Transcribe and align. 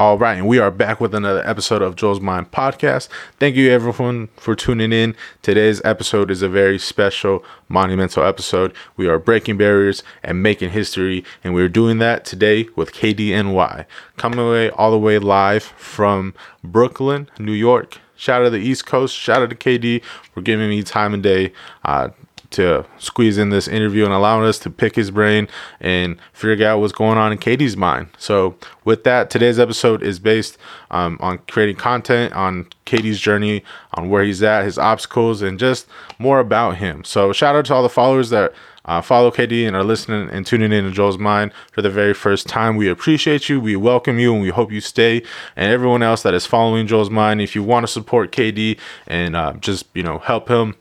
All 0.00 0.16
right, 0.16 0.38
and 0.38 0.46
we 0.46 0.60
are 0.60 0.70
back 0.70 1.00
with 1.00 1.12
another 1.12 1.44
episode 1.44 1.82
of 1.82 1.96
Joel's 1.96 2.20
Mind 2.20 2.52
podcast. 2.52 3.08
Thank 3.40 3.56
you 3.56 3.72
everyone 3.72 4.28
for 4.36 4.54
tuning 4.54 4.92
in. 4.92 5.16
Today's 5.42 5.82
episode 5.84 6.30
is 6.30 6.40
a 6.40 6.48
very 6.48 6.78
special, 6.78 7.44
monumental 7.68 8.22
episode. 8.22 8.72
We 8.96 9.08
are 9.08 9.18
breaking 9.18 9.56
barriers 9.56 10.04
and 10.22 10.40
making 10.40 10.70
history, 10.70 11.24
and 11.42 11.52
we're 11.52 11.68
doing 11.68 11.98
that 11.98 12.24
today 12.24 12.68
with 12.76 12.92
KDNY. 12.92 13.86
Coming 14.16 14.38
away 14.38 14.70
all 14.70 14.92
the 14.92 14.98
way 14.98 15.18
live 15.18 15.64
from 15.64 16.32
Brooklyn, 16.62 17.28
New 17.40 17.50
York. 17.50 17.98
Shout 18.14 18.42
out 18.42 18.44
to 18.44 18.50
the 18.50 18.58
East 18.58 18.86
Coast. 18.86 19.16
Shout 19.16 19.42
out 19.42 19.50
to 19.50 19.56
KD 19.56 20.04
for 20.32 20.42
giving 20.42 20.68
me 20.68 20.84
time 20.84 21.12
and 21.12 21.24
day 21.24 21.52
uh, 21.84 22.10
to 22.50 22.84
squeeze 22.98 23.38
in 23.38 23.50
this 23.50 23.68
interview 23.68 24.04
and 24.04 24.12
allowing 24.12 24.46
us 24.46 24.58
to 24.60 24.70
pick 24.70 24.96
his 24.96 25.10
brain 25.10 25.48
and 25.80 26.16
figure 26.32 26.66
out 26.66 26.80
what's 26.80 26.92
going 26.92 27.18
on 27.18 27.32
in 27.32 27.38
KD's 27.38 27.76
mind. 27.76 28.08
So, 28.18 28.56
with 28.84 29.04
that, 29.04 29.30
today's 29.30 29.58
episode 29.58 30.02
is 30.02 30.18
based 30.18 30.56
um, 30.90 31.18
on 31.20 31.38
creating 31.48 31.76
content 31.76 32.32
on 32.32 32.66
KD's 32.86 33.20
journey, 33.20 33.62
on 33.94 34.08
where 34.08 34.22
he's 34.22 34.42
at, 34.42 34.64
his 34.64 34.78
obstacles, 34.78 35.42
and 35.42 35.58
just 35.58 35.86
more 36.18 36.40
about 36.40 36.76
him. 36.76 37.04
So, 37.04 37.32
shout 37.32 37.54
out 37.54 37.66
to 37.66 37.74
all 37.74 37.82
the 37.82 37.88
followers 37.88 38.30
that 38.30 38.54
uh, 38.88 39.02
follow 39.02 39.30
KD 39.30 39.66
and 39.66 39.76
are 39.76 39.84
listening 39.84 40.30
and 40.30 40.46
tuning 40.46 40.72
in 40.72 40.84
to 40.84 40.90
Joel's 40.90 41.18
Mind 41.18 41.52
for 41.72 41.82
the 41.82 41.90
very 41.90 42.14
first 42.14 42.46
time. 42.48 42.76
We 42.76 42.88
appreciate 42.88 43.50
you. 43.50 43.60
We 43.60 43.76
welcome 43.76 44.18
you 44.18 44.32
and 44.32 44.40
we 44.42 44.48
hope 44.48 44.72
you 44.72 44.80
stay. 44.80 45.22
And 45.56 45.70
everyone 45.70 46.02
else 46.02 46.22
that 46.22 46.32
is 46.32 46.46
following 46.46 46.86
Joel's 46.86 47.10
Mind, 47.10 47.42
if 47.42 47.54
you 47.54 47.62
want 47.62 47.84
to 47.84 47.92
support 47.92 48.32
KD 48.32 48.78
and 49.06 49.36
uh, 49.36 49.52
just, 49.60 49.86
you 49.92 50.02
know, 50.02 50.18
help 50.18 50.48
him 50.48 50.74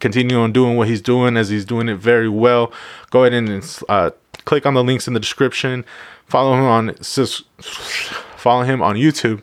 continue 0.00 0.38
on 0.38 0.52
doing 0.52 0.76
what 0.76 0.88
he's 0.88 1.00
doing 1.00 1.36
as 1.36 1.48
he's 1.48 1.64
doing 1.64 1.88
it 1.88 1.96
very 1.96 2.28
well. 2.28 2.72
Go 3.10 3.24
ahead 3.24 3.34
and 3.34 3.82
uh, 3.88 4.10
click 4.44 4.66
on 4.66 4.74
the 4.74 4.84
links 4.84 5.06
in 5.06 5.14
the 5.14 5.20
description. 5.20 5.84
Follow 6.26 6.54
him 6.54 6.64
on 6.64 6.94
follow 7.64 8.62
him 8.62 8.82
on 8.82 8.96
YouTube, 8.96 9.42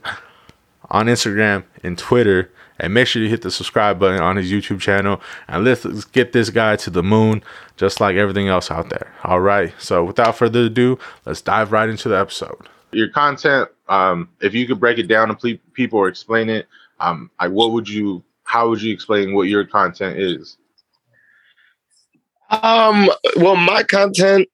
on 0.89 1.07
Instagram, 1.07 1.63
and 1.83 1.97
Twitter. 1.97 2.51
And 2.79 2.95
make 2.95 3.05
sure 3.07 3.21
you 3.21 3.29
hit 3.29 3.43
the 3.43 3.51
subscribe 3.51 3.99
button 3.99 4.21
on 4.21 4.37
his 4.37 4.51
YouTube 4.51 4.79
channel. 4.81 5.21
And 5.47 5.63
let's, 5.63 5.85
get 6.05 6.33
this 6.33 6.49
guy 6.49 6.75
to 6.77 6.89
the 6.89 7.03
moon, 7.03 7.43
just 7.77 8.01
like 8.01 8.15
everything 8.15 8.47
else 8.47 8.71
out 8.71 8.89
there. 8.89 9.13
All 9.23 9.39
right. 9.39 9.71
So 9.77 10.03
without 10.03 10.35
further 10.35 10.61
ado, 10.61 10.97
let's 11.27 11.41
dive 11.41 11.71
right 11.71 11.87
into 11.87 12.09
the 12.09 12.17
episode. 12.17 12.57
Your 12.91 13.09
content, 13.09 13.69
um, 13.87 14.29
if 14.41 14.55
you 14.55 14.65
could 14.65 14.79
break 14.79 14.97
it 14.97 15.07
down 15.07 15.35
to 15.35 15.57
people 15.73 15.99
or 15.99 16.07
explain 16.07 16.49
it, 16.49 16.67
um, 16.99 17.29
like 17.39 17.51
what 17.51 17.71
would 17.71 17.87
you 17.87 18.23
how 18.51 18.67
would 18.67 18.81
you 18.81 18.93
explain 18.93 19.33
what 19.33 19.47
your 19.47 19.63
content 19.63 20.19
is? 20.19 20.57
Um, 22.49 23.09
well, 23.37 23.55
my 23.55 23.81
content, 23.83 24.49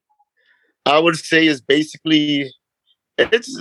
I 0.86 1.00
would 1.00 1.16
say, 1.16 1.48
is 1.48 1.62
basically 1.62 2.54
it's 3.18 3.60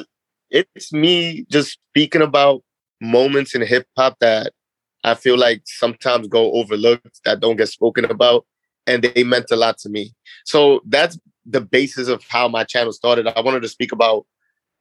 it's 0.51 0.93
me 0.93 1.47
just 1.51 1.79
speaking 1.89 2.21
about 2.21 2.63
moments 3.01 3.55
in 3.55 3.63
hip 3.63 3.87
hop 3.97 4.19
that 4.21 4.53
I 5.05 5.15
feel 5.15 5.39
like 5.39 5.63
sometimes 5.65 6.29
go 6.29 6.53
overlooked, 6.53 7.21
that 7.25 7.41
don't 7.41 7.57
get 7.57 7.71
spoken 7.71 8.05
about, 8.05 8.45
and 8.87 9.03
they 9.03 9.25
meant 9.25 9.51
a 9.51 9.57
lot 9.57 9.79
to 9.79 9.89
me. 9.89 10.13
So 10.45 10.83
that's 10.87 11.19
the 11.47 11.63
basis 11.63 12.09
of 12.09 12.23
how 12.29 12.47
my 12.47 12.65
channel 12.65 12.93
started. 12.93 13.27
I 13.27 13.41
wanted 13.41 13.63
to 13.63 13.69
speak 13.69 13.91
about 13.91 14.27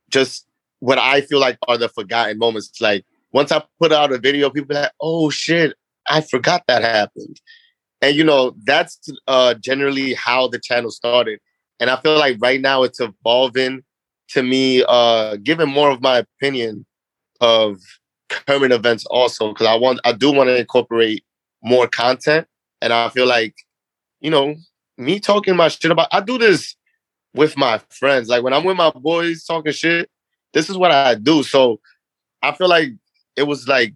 just 0.09 0.48
what 0.80 0.98
I 0.98 1.22
feel 1.22 1.39
like 1.39 1.58
are 1.66 1.78
the 1.78 1.88
forgotten 1.88 2.39
moments, 2.39 2.81
like 2.81 3.06
once 3.36 3.52
I 3.52 3.61
put 3.81 3.91
out 3.91 4.14
a 4.14 4.17
video, 4.17 4.50
people 4.50 4.78
like, 4.78 4.94
oh 5.02 5.30
shit, 5.30 5.73
I 6.09 6.22
forgot 6.22 6.64
that 6.69 6.83
happened. 6.83 7.42
And 8.02 8.16
you 8.16 8.23
know, 8.23 8.55
that's 8.64 8.97
uh 9.27 9.55
generally 9.55 10.14
how 10.14 10.47
the 10.47 10.58
channel 10.58 10.89
started. 10.89 11.42
And 11.81 11.89
I 11.89 11.97
feel 11.97 12.17
like 12.17 12.38
right 12.39 12.61
now 12.61 12.83
it's 12.83 13.02
evolving 13.02 13.83
to 14.30 14.42
me 14.42 14.86
uh 14.88 15.36
giving 15.44 15.67
more 15.67 15.89
of 15.92 16.02
my 16.02 16.19
opinion 16.19 16.86
of 17.42 17.77
current 18.30 18.72
events 18.72 19.05
also 19.08 19.49
because 19.49 19.67
I 19.67 19.75
want 19.75 19.99
I 20.05 20.14
do 20.14 20.31
want 20.31 20.47
to 20.47 20.58
incorporate 20.58 21.25
more 21.61 21.89
content. 21.89 22.47
And 22.81 22.94
I 22.94 23.09
feel 23.09 23.27
like, 23.27 23.55
you 24.21 24.31
know, 24.31 24.55
me 24.98 25.20
talking 25.20 25.58
my 25.58 25.67
shit 25.67 25.92
about 25.92 26.08
I 26.14 26.21
do 26.21 26.37
this 26.37 26.77
with 27.33 27.58
my 27.58 27.81
friends. 27.89 28.30
Like 28.30 28.43
when 28.43 28.54
I'm 28.54 28.64
with 28.64 28.77
my 28.77 28.92
boys 28.92 29.43
talking 29.43 29.73
shit, 29.73 30.10
this 30.54 30.70
is 30.70 30.77
what 30.77 30.92
I 30.92 31.15
do. 31.15 31.43
So 31.43 31.81
I 32.42 32.54
feel 32.54 32.70
like 32.70 32.92
it 33.36 33.44
was 33.44 33.68
like 33.68 33.94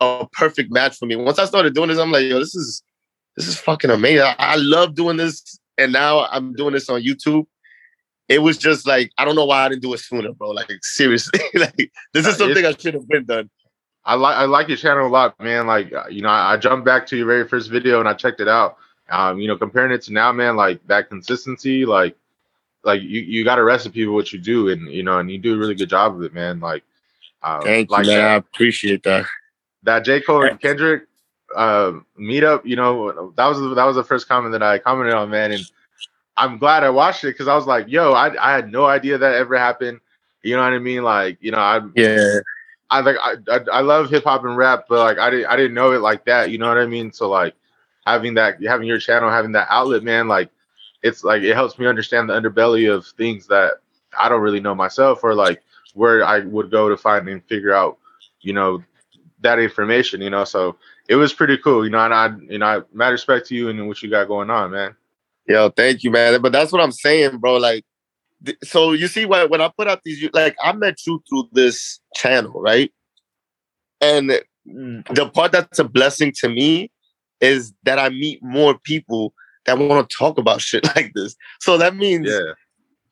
a 0.00 0.26
perfect 0.32 0.72
match 0.72 0.96
for 0.96 1.06
me. 1.06 1.16
Once 1.16 1.38
I 1.38 1.44
started 1.44 1.74
doing 1.74 1.88
this, 1.88 1.98
I'm 1.98 2.10
like, 2.10 2.24
yo, 2.24 2.38
this 2.38 2.54
is 2.54 2.82
this 3.36 3.48
is 3.48 3.58
fucking 3.58 3.90
amazing. 3.90 4.26
I, 4.26 4.34
I 4.38 4.54
love 4.56 4.94
doing 4.94 5.16
this, 5.16 5.58
and 5.78 5.92
now 5.92 6.26
I'm 6.26 6.54
doing 6.54 6.74
this 6.74 6.88
on 6.88 7.02
YouTube. 7.02 7.46
It 8.28 8.40
was 8.40 8.58
just 8.58 8.86
like 8.86 9.10
I 9.18 9.24
don't 9.24 9.36
know 9.36 9.44
why 9.44 9.64
I 9.64 9.68
didn't 9.68 9.82
do 9.82 9.94
it 9.94 9.98
sooner, 9.98 10.32
bro. 10.32 10.50
Like 10.50 10.70
seriously, 10.82 11.40
like 11.54 11.92
this 12.12 12.26
is 12.26 12.36
something 12.36 12.64
I 12.64 12.72
should 12.72 12.94
have 12.94 13.08
been 13.08 13.24
done. 13.24 13.50
I 14.04 14.14
like 14.14 14.36
I 14.36 14.44
like 14.44 14.68
your 14.68 14.76
channel 14.76 15.06
a 15.06 15.08
lot, 15.08 15.38
man. 15.40 15.66
Like 15.66 15.92
uh, 15.92 16.08
you 16.08 16.22
know, 16.22 16.28
I, 16.28 16.54
I, 16.54 16.56
jumped 16.56 16.84
back 16.84 17.06
to 17.08 17.16
your 17.16 17.26
very 17.26 17.46
first 17.46 17.70
video 17.70 18.00
and 18.00 18.08
I 18.08 18.14
checked 18.14 18.40
it 18.40 18.48
out. 18.48 18.78
Um, 19.10 19.38
you 19.38 19.46
know, 19.46 19.56
comparing 19.56 19.92
it 19.92 20.02
to 20.02 20.12
now, 20.12 20.32
man, 20.32 20.56
like 20.56 20.84
that 20.88 21.08
consistency, 21.08 21.84
like 21.84 22.16
like 22.82 23.02
you 23.02 23.20
you 23.20 23.44
got 23.44 23.58
a 23.58 23.64
recipe 23.64 24.04
of 24.04 24.12
what 24.12 24.32
you 24.32 24.38
do, 24.38 24.68
and 24.70 24.88
you 24.88 25.02
know, 25.02 25.18
and 25.18 25.30
you 25.30 25.38
do 25.38 25.54
a 25.54 25.58
really 25.58 25.74
good 25.74 25.90
job 25.90 26.16
of 26.16 26.22
it, 26.22 26.34
man. 26.34 26.58
Like 26.58 26.82
um, 27.42 27.62
Thank 27.62 27.90
like 27.90 28.06
you, 28.06 28.12
man. 28.12 28.20
That, 28.20 28.30
I 28.30 28.34
appreciate 28.34 29.02
that. 29.04 29.26
That 29.82 30.04
J. 30.04 30.20
Cole 30.20 30.44
and 30.44 30.60
Kendrick 30.60 31.04
uh, 31.54 31.92
meetup, 32.18 32.64
you 32.64 32.76
know, 32.76 33.32
that 33.36 33.46
was 33.46 33.58
that 33.76 33.84
was 33.84 33.96
the 33.96 34.04
first 34.04 34.28
comment 34.28 34.52
that 34.52 34.62
I 34.62 34.78
commented 34.78 35.14
on, 35.14 35.30
man. 35.30 35.52
And 35.52 35.70
I'm 36.36 36.58
glad 36.58 36.84
I 36.84 36.90
watched 36.90 37.24
it 37.24 37.28
because 37.28 37.48
I 37.48 37.54
was 37.54 37.66
like, 37.66 37.86
yo, 37.88 38.12
I, 38.12 38.32
I 38.40 38.52
had 38.52 38.70
no 38.70 38.86
idea 38.86 39.18
that 39.18 39.34
ever 39.34 39.58
happened. 39.58 40.00
You 40.42 40.56
know 40.56 40.62
what 40.62 40.72
I 40.72 40.78
mean? 40.78 41.02
Like, 41.02 41.38
you 41.40 41.50
know, 41.50 41.58
I 41.58 41.80
yeah. 41.94 42.40
I 42.90 43.00
like 43.00 43.16
I, 43.20 43.34
I, 43.50 43.60
I 43.72 43.80
love 43.80 44.10
hip 44.10 44.24
hop 44.24 44.44
and 44.44 44.56
rap, 44.56 44.84
but 44.88 44.98
like 44.98 45.18
I 45.18 45.30
didn't 45.30 45.46
I 45.46 45.56
didn't 45.56 45.74
know 45.74 45.92
it 45.92 46.00
like 46.00 46.24
that. 46.26 46.50
You 46.50 46.58
know 46.58 46.68
what 46.68 46.78
I 46.78 46.86
mean? 46.86 47.12
So 47.12 47.28
like 47.28 47.54
having 48.06 48.34
that 48.34 48.62
having 48.62 48.86
your 48.86 48.98
channel, 48.98 49.30
having 49.30 49.52
that 49.52 49.68
outlet, 49.70 50.02
man, 50.02 50.28
like 50.28 50.50
it's 51.02 51.24
like 51.24 51.42
it 51.42 51.54
helps 51.54 51.78
me 51.78 51.86
understand 51.86 52.28
the 52.28 52.34
underbelly 52.34 52.92
of 52.92 53.06
things 53.06 53.46
that 53.48 53.74
I 54.18 54.28
don't 54.28 54.42
really 54.42 54.60
know 54.60 54.74
myself, 54.74 55.24
or 55.24 55.34
like 55.34 55.62
where 55.94 56.24
I 56.24 56.40
would 56.40 56.70
go 56.70 56.88
to 56.88 56.96
find 56.96 57.28
and 57.28 57.44
figure 57.44 57.74
out, 57.74 57.98
you 58.40 58.52
know, 58.52 58.82
that 59.40 59.58
information, 59.58 60.20
you 60.20 60.30
know. 60.30 60.44
So 60.44 60.76
it 61.08 61.16
was 61.16 61.32
pretty 61.32 61.58
cool, 61.58 61.84
you 61.84 61.90
know. 61.90 62.04
And 62.04 62.14
I, 62.14 62.30
you 62.48 62.58
know, 62.58 62.66
I 62.66 62.80
mad 62.92 63.08
respect 63.08 63.46
to 63.48 63.54
you 63.54 63.68
and 63.68 63.86
what 63.88 64.02
you 64.02 64.10
got 64.10 64.28
going 64.28 64.50
on, 64.50 64.70
man. 64.70 64.96
Yo, 65.46 65.70
thank 65.70 66.02
you, 66.02 66.10
man. 66.10 66.40
But 66.40 66.52
that's 66.52 66.72
what 66.72 66.80
I'm 66.80 66.92
saying, 66.92 67.38
bro. 67.38 67.56
Like, 67.56 67.84
th- 68.44 68.58
so 68.62 68.92
you 68.92 69.08
see, 69.08 69.24
when 69.24 69.48
when 69.50 69.60
I 69.60 69.70
put 69.76 69.88
out 69.88 70.00
these, 70.04 70.28
like, 70.32 70.56
I 70.62 70.72
met 70.72 70.98
you 71.06 71.22
through 71.28 71.48
this 71.52 72.00
channel, 72.14 72.60
right? 72.60 72.92
And 74.00 74.30
the 74.64 75.30
part 75.32 75.52
that's 75.52 75.78
a 75.78 75.84
blessing 75.84 76.32
to 76.40 76.48
me 76.48 76.90
is 77.40 77.72
that 77.82 77.98
I 77.98 78.08
meet 78.08 78.42
more 78.42 78.78
people 78.78 79.34
that 79.66 79.78
want 79.78 80.08
to 80.08 80.16
talk 80.16 80.38
about 80.38 80.60
shit 80.62 80.84
like 80.96 81.12
this. 81.14 81.34
So 81.60 81.76
that 81.78 81.96
means 81.96 82.28
yeah 82.28 82.52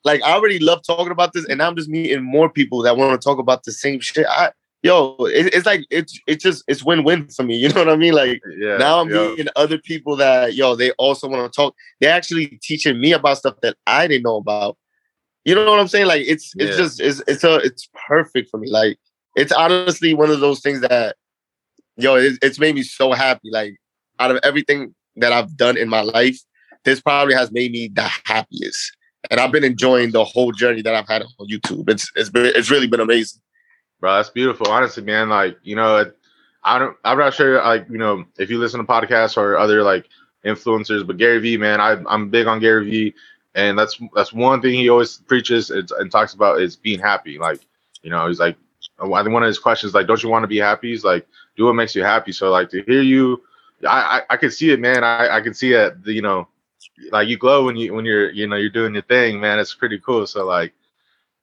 like 0.03 0.21
I 0.23 0.33
already 0.33 0.59
love 0.59 0.81
talking 0.83 1.11
about 1.11 1.33
this, 1.33 1.45
and 1.45 1.61
I'm 1.61 1.75
just 1.75 1.89
meeting 1.89 2.23
more 2.23 2.49
people 2.49 2.81
that 2.83 2.97
want 2.97 3.19
to 3.19 3.23
talk 3.23 3.39
about 3.39 3.63
the 3.63 3.71
same 3.71 3.99
shit. 3.99 4.25
I 4.27 4.51
yo, 4.83 5.15
it, 5.19 5.53
it's 5.53 5.65
like 5.65 5.85
it's 5.89 6.19
it's 6.27 6.43
just 6.43 6.63
it's 6.67 6.83
win 6.83 7.03
win 7.03 7.27
for 7.29 7.43
me. 7.43 7.55
You 7.61 7.69
know 7.69 7.81
what 7.81 7.89
I 7.89 7.95
mean? 7.95 8.13
Like 8.13 8.41
yeah, 8.57 8.77
now 8.77 9.01
I'm 9.01 9.09
meeting 9.09 9.47
other 9.55 9.77
people 9.77 10.15
that 10.17 10.55
yo 10.55 10.75
they 10.75 10.91
also 10.91 11.27
want 11.27 11.51
to 11.51 11.55
talk. 11.55 11.75
They're 11.99 12.13
actually 12.13 12.59
teaching 12.61 12.99
me 12.99 13.13
about 13.13 13.37
stuff 13.37 13.55
that 13.61 13.77
I 13.85 14.07
didn't 14.07 14.23
know 14.23 14.37
about. 14.37 14.77
You 15.45 15.55
know 15.55 15.69
what 15.69 15.79
I'm 15.79 15.87
saying? 15.87 16.07
Like 16.07 16.23
it's 16.25 16.53
it's 16.57 16.71
yeah. 16.71 16.77
just 16.77 16.99
it's 16.99 17.21
it's 17.27 17.43
a 17.43 17.57
it's 17.57 17.89
perfect 18.07 18.49
for 18.49 18.57
me. 18.57 18.69
Like 18.69 18.97
it's 19.35 19.51
honestly 19.51 20.13
one 20.13 20.31
of 20.31 20.39
those 20.39 20.61
things 20.61 20.81
that 20.81 21.15
yo 21.97 22.15
it, 22.15 22.39
it's 22.41 22.59
made 22.59 22.75
me 22.75 22.83
so 22.83 23.13
happy. 23.13 23.49
Like 23.51 23.77
out 24.19 24.31
of 24.31 24.39
everything 24.43 24.95
that 25.17 25.31
I've 25.31 25.55
done 25.57 25.77
in 25.77 25.89
my 25.89 26.01
life, 26.01 26.39
this 26.85 27.01
probably 27.01 27.35
has 27.35 27.51
made 27.51 27.71
me 27.71 27.87
the 27.87 28.09
happiest 28.25 28.95
and 29.29 29.39
I've 29.39 29.51
been 29.51 29.63
enjoying 29.63 30.11
the 30.11 30.23
whole 30.23 30.51
journey 30.51 30.81
that 30.81 30.95
I've 30.95 31.07
had 31.07 31.21
on 31.21 31.47
YouTube. 31.47 31.89
It's 31.89 32.11
it's 32.15 32.29
been 32.29 32.47
it's 32.47 32.71
really 32.71 32.87
been 32.87 32.99
amazing. 32.99 33.41
Bro, 33.99 34.15
that's 34.15 34.29
beautiful. 34.29 34.67
Honestly, 34.69 35.03
man, 35.03 35.29
like 35.29 35.57
you 35.63 35.75
know, 35.75 36.11
I 36.63 36.79
don't. 36.79 36.97
I'm 37.03 37.17
not 37.17 37.33
sure. 37.33 37.61
Like 37.63 37.87
you 37.89 37.97
know, 37.97 38.25
if 38.37 38.49
you 38.49 38.57
listen 38.57 38.79
to 38.79 38.85
podcasts 38.85 39.37
or 39.37 39.57
other 39.57 39.83
like 39.83 40.07
influencers, 40.43 41.05
but 41.05 41.17
Gary 41.17 41.39
Vee, 41.39 41.57
man, 41.57 41.79
I, 41.79 42.01
I'm 42.07 42.29
big 42.29 42.47
on 42.47 42.59
Gary 42.59 42.89
Vee, 42.89 43.13
and 43.53 43.77
that's 43.77 44.01
that's 44.15 44.33
one 44.33 44.61
thing 44.61 44.73
he 44.73 44.89
always 44.89 45.17
preaches 45.17 45.69
and, 45.69 45.89
and 45.99 46.11
talks 46.11 46.33
about 46.33 46.61
is 46.61 46.75
being 46.75 46.99
happy. 46.99 47.37
Like 47.37 47.61
you 48.01 48.09
know, 48.09 48.27
he's 48.27 48.39
like, 48.39 48.57
I 48.99 49.05
think 49.21 49.33
one 49.33 49.43
of 49.43 49.47
his 49.47 49.59
questions 49.59 49.93
like, 49.93 50.07
don't 50.07 50.23
you 50.23 50.29
want 50.29 50.43
to 50.43 50.47
be 50.47 50.57
happy? 50.57 50.89
He's 50.89 51.03
like, 51.03 51.27
do 51.55 51.65
what 51.65 51.73
makes 51.73 51.93
you 51.93 52.03
happy. 52.03 52.31
So 52.31 52.49
like 52.49 52.71
to 52.71 52.81
hear 52.83 53.03
you, 53.03 53.43
I 53.87 54.21
I, 54.29 54.33
I 54.33 54.37
can 54.37 54.49
see 54.49 54.71
it, 54.71 54.79
man. 54.79 55.03
I 55.03 55.37
I 55.37 55.41
can 55.41 55.53
see 55.53 55.73
it. 55.73 55.93
You 56.05 56.23
know 56.23 56.47
like 57.11 57.27
you 57.27 57.37
glow 57.37 57.65
when 57.65 57.75
you 57.75 57.93
when 57.93 58.05
you're 58.05 58.31
you 58.31 58.47
know 58.47 58.55
you're 58.55 58.69
doing 58.69 58.93
your 58.93 59.03
thing, 59.03 59.39
man. 59.39 59.59
It's 59.59 59.73
pretty 59.73 59.99
cool. 59.99 60.27
So 60.27 60.45
like, 60.45 60.73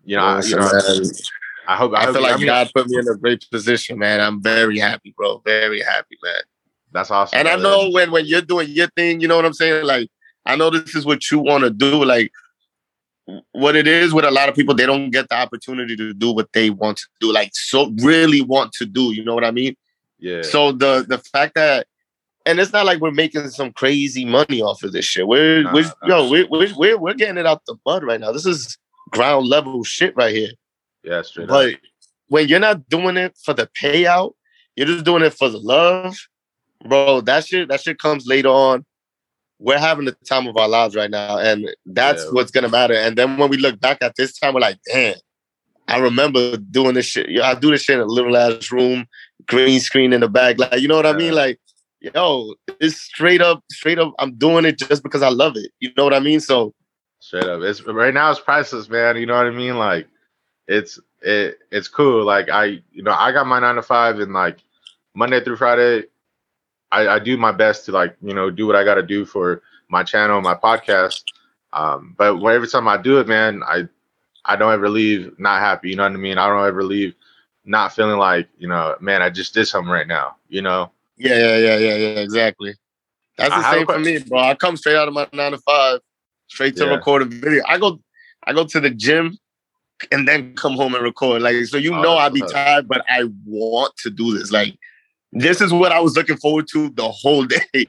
you 0.04 0.16
know, 0.16 0.22
I, 0.22 0.42
you 0.42 0.56
know 0.56 0.70
I 1.66 1.76
hope 1.76 1.92
I, 1.94 2.04
I 2.04 2.12
feel 2.12 2.22
like 2.22 2.34
I 2.34 2.36
mean, 2.36 2.46
God 2.46 2.70
put 2.74 2.88
me 2.88 2.98
in 2.98 3.08
a 3.08 3.16
great 3.16 3.46
position, 3.50 3.98
man. 3.98 4.20
I'm 4.20 4.42
very 4.42 4.78
happy, 4.78 5.14
bro. 5.16 5.42
Very 5.44 5.82
happy, 5.82 6.16
man. 6.22 6.42
That's 6.92 7.10
awesome. 7.10 7.38
And. 7.38 7.48
I 7.48 7.56
know 7.56 7.90
when 7.90 8.10
when 8.10 8.24
you're 8.24 8.40
doing 8.40 8.68
your 8.70 8.88
thing, 8.88 9.20
you 9.20 9.28
know 9.28 9.36
what 9.36 9.44
I'm 9.44 9.52
saying. 9.52 9.84
Like 9.84 10.08
I 10.46 10.56
know 10.56 10.70
this 10.70 10.94
is 10.94 11.04
what 11.04 11.30
you 11.30 11.38
want 11.38 11.64
to 11.64 11.70
do. 11.70 12.04
Like 12.04 12.32
what 13.52 13.76
it 13.76 13.86
is 13.86 14.14
with 14.14 14.24
a 14.24 14.30
lot 14.30 14.48
of 14.48 14.54
people, 14.54 14.74
they 14.74 14.86
don't 14.86 15.10
get 15.10 15.28
the 15.28 15.36
opportunity 15.36 15.96
to 15.96 16.14
do 16.14 16.32
what 16.32 16.52
they 16.52 16.70
want 16.70 16.96
to 16.98 17.06
do, 17.20 17.32
like 17.32 17.50
so 17.52 17.92
really 18.02 18.40
want 18.40 18.72
to 18.72 18.86
do. 18.86 19.12
You 19.12 19.24
know 19.24 19.34
what 19.34 19.44
I 19.44 19.50
mean? 19.50 19.76
Yeah. 20.18 20.42
So 20.42 20.72
the 20.72 21.04
the 21.06 21.18
fact 21.18 21.54
that, 21.54 21.86
and 22.48 22.58
it's 22.58 22.72
not 22.72 22.86
like 22.86 23.00
we're 23.00 23.10
making 23.10 23.50
some 23.50 23.72
crazy 23.72 24.24
money 24.24 24.62
off 24.62 24.82
of 24.82 24.92
this 24.92 25.04
shit. 25.04 25.28
We're 25.28 25.62
Nah, 25.64 25.72
we're 25.74 25.92
yo 26.06 26.30
we're, 26.30 26.48
we're 26.48 26.74
we're 26.76 26.98
we're 26.98 27.14
getting 27.14 27.36
it 27.36 27.46
out 27.46 27.62
the 27.66 27.76
mud 27.84 28.02
right 28.02 28.18
now. 28.18 28.32
This 28.32 28.46
is 28.46 28.78
ground 29.10 29.46
level 29.46 29.84
shit 29.84 30.14
right 30.16 30.34
here. 30.34 30.52
yeah, 31.04 31.20
straight 31.22 31.44
up. 31.44 31.48
But 31.50 31.74
when 32.28 32.48
you're 32.48 32.58
not 32.58 32.88
doing 32.88 33.16
it 33.18 33.36
for 33.44 33.52
the 33.52 33.68
payout, 33.80 34.32
you're 34.76 34.86
just 34.86 35.04
doing 35.04 35.22
it 35.22 35.34
for 35.34 35.50
the 35.50 35.58
love, 35.58 36.16
bro. 36.88 37.20
That 37.20 37.46
shit, 37.46 37.68
that 37.68 37.82
shit 37.82 37.98
comes 37.98 38.26
later 38.26 38.48
on. 38.48 38.84
We're 39.58 39.78
having 39.78 40.04
the 40.06 40.12
time 40.26 40.46
of 40.46 40.56
our 40.56 40.68
lives 40.68 40.94
right 40.96 41.10
now, 41.10 41.36
and 41.38 41.68
that's 41.84 42.24
Yeah. 42.24 42.30
what's 42.30 42.50
gonna 42.50 42.68
matter. 42.70 42.94
And 42.94 43.18
then 43.18 43.36
when 43.36 43.50
we 43.50 43.58
look 43.58 43.78
back 43.78 43.98
at 44.00 44.14
this 44.16 44.38
time, 44.38 44.54
we're 44.54 44.60
like, 44.60 44.78
damn, 44.90 45.16
I 45.86 45.98
remember 45.98 46.56
doing 46.56 46.94
this 46.94 47.06
shit. 47.06 47.28
I 47.40 47.54
do 47.54 47.70
this 47.72 47.82
shit 47.82 47.96
in 47.96 48.02
a 48.02 48.06
little 48.06 48.36
ass 48.36 48.70
room, 48.72 49.06
green 49.46 49.80
screen 49.80 50.12
in 50.12 50.20
the 50.20 50.28
back, 50.28 50.58
like 50.58 50.80
you 50.80 50.88
know 50.88 50.96
what 50.96 51.06
I 51.06 51.12
mean? 51.12 51.34
Like, 51.34 51.58
yo, 52.00 52.54
it's 52.80 53.00
straight 53.00 53.40
up, 53.40 53.62
straight 53.70 53.98
up. 53.98 54.14
I'm 54.18 54.34
doing 54.34 54.64
it 54.64 54.78
just 54.78 55.02
because 55.02 55.22
I 55.22 55.28
love 55.28 55.56
it. 55.56 55.70
You 55.80 55.90
know 55.96 56.04
what 56.04 56.14
I 56.14 56.20
mean? 56.20 56.40
So 56.40 56.74
Straight 57.20 57.44
up. 57.44 57.62
It's 57.62 57.84
right 57.84 58.14
now 58.14 58.30
it's 58.30 58.40
priceless, 58.40 58.88
man. 58.88 59.16
You 59.16 59.26
know 59.26 59.36
what 59.36 59.46
I 59.46 59.50
mean? 59.50 59.76
Like 59.76 60.06
it's 60.68 61.00
it 61.20 61.58
it's 61.70 61.88
cool. 61.88 62.24
Like 62.24 62.48
I 62.48 62.80
you 62.92 63.02
know, 63.02 63.12
I 63.12 63.32
got 63.32 63.46
my 63.46 63.58
nine 63.58 63.74
to 63.74 63.82
five 63.82 64.20
and 64.20 64.32
like 64.32 64.58
Monday 65.14 65.42
through 65.42 65.56
Friday, 65.56 66.04
I, 66.92 67.08
I 67.08 67.18
do 67.18 67.36
my 67.36 67.52
best 67.52 67.84
to 67.86 67.92
like, 67.92 68.16
you 68.22 68.34
know, 68.34 68.50
do 68.50 68.66
what 68.66 68.76
I 68.76 68.84
gotta 68.84 69.02
do 69.02 69.24
for 69.24 69.62
my 69.88 70.04
channel, 70.04 70.40
my 70.40 70.54
podcast. 70.54 71.22
Um, 71.72 72.14
but 72.16 72.42
every 72.44 72.68
time 72.68 72.86
I 72.86 72.96
do 72.96 73.18
it, 73.18 73.26
man, 73.26 73.62
I 73.64 73.88
I 74.44 74.56
don't 74.56 74.72
ever 74.72 74.88
leave 74.88 75.38
not 75.38 75.60
happy, 75.60 75.90
you 75.90 75.96
know 75.96 76.04
what 76.04 76.12
I 76.12 76.16
mean? 76.16 76.38
I 76.38 76.46
don't 76.46 76.66
ever 76.66 76.84
leave 76.84 77.14
not 77.64 77.94
feeling 77.94 78.18
like, 78.18 78.48
you 78.58 78.68
know, 78.68 78.96
man, 79.00 79.20
I 79.20 79.28
just 79.28 79.52
did 79.52 79.66
something 79.66 79.90
right 79.90 80.06
now, 80.06 80.36
you 80.48 80.62
know? 80.62 80.90
Yeah, 81.18 81.34
yeah, 81.36 81.56
yeah, 81.58 81.76
yeah, 81.78 81.94
yeah, 81.96 82.20
exactly. 82.20 82.74
That's 83.36 83.54
the 83.54 83.60
a 83.60 83.64
same 83.64 83.86
for 83.86 83.98
me, 83.98 84.18
bro. 84.18 84.40
I 84.40 84.54
come 84.54 84.76
straight 84.76 84.96
out 84.96 85.08
of 85.08 85.14
my 85.14 85.28
nine 85.32 85.52
to 85.52 85.58
five, 85.58 86.00
straight 86.48 86.76
to 86.76 86.86
Yeah. 86.86 86.92
record 86.94 87.22
a 87.22 87.24
video. 87.26 87.62
I 87.66 87.78
go, 87.78 88.00
I 88.44 88.52
go 88.52 88.64
to 88.64 88.80
the 88.80 88.90
gym, 88.90 89.38
and 90.12 90.26
then 90.26 90.54
come 90.54 90.74
home 90.74 90.94
and 90.94 91.04
record. 91.04 91.42
Like, 91.42 91.64
so 91.66 91.76
you 91.76 91.94
Oh, 91.94 92.02
know, 92.02 92.16
that's 92.16 92.30
I 92.30 92.34
be 92.34 92.40
tired, 92.42 92.88
but 92.88 93.04
I 93.08 93.24
want 93.44 93.96
to 93.98 94.10
do 94.10 94.36
this. 94.36 94.50
Like, 94.52 94.76
this 95.32 95.60
is 95.60 95.72
what 95.72 95.92
I 95.92 96.00
was 96.00 96.16
looking 96.16 96.36
forward 96.36 96.66
to 96.72 96.90
the 96.90 97.08
whole 97.08 97.44
day. 97.74 97.86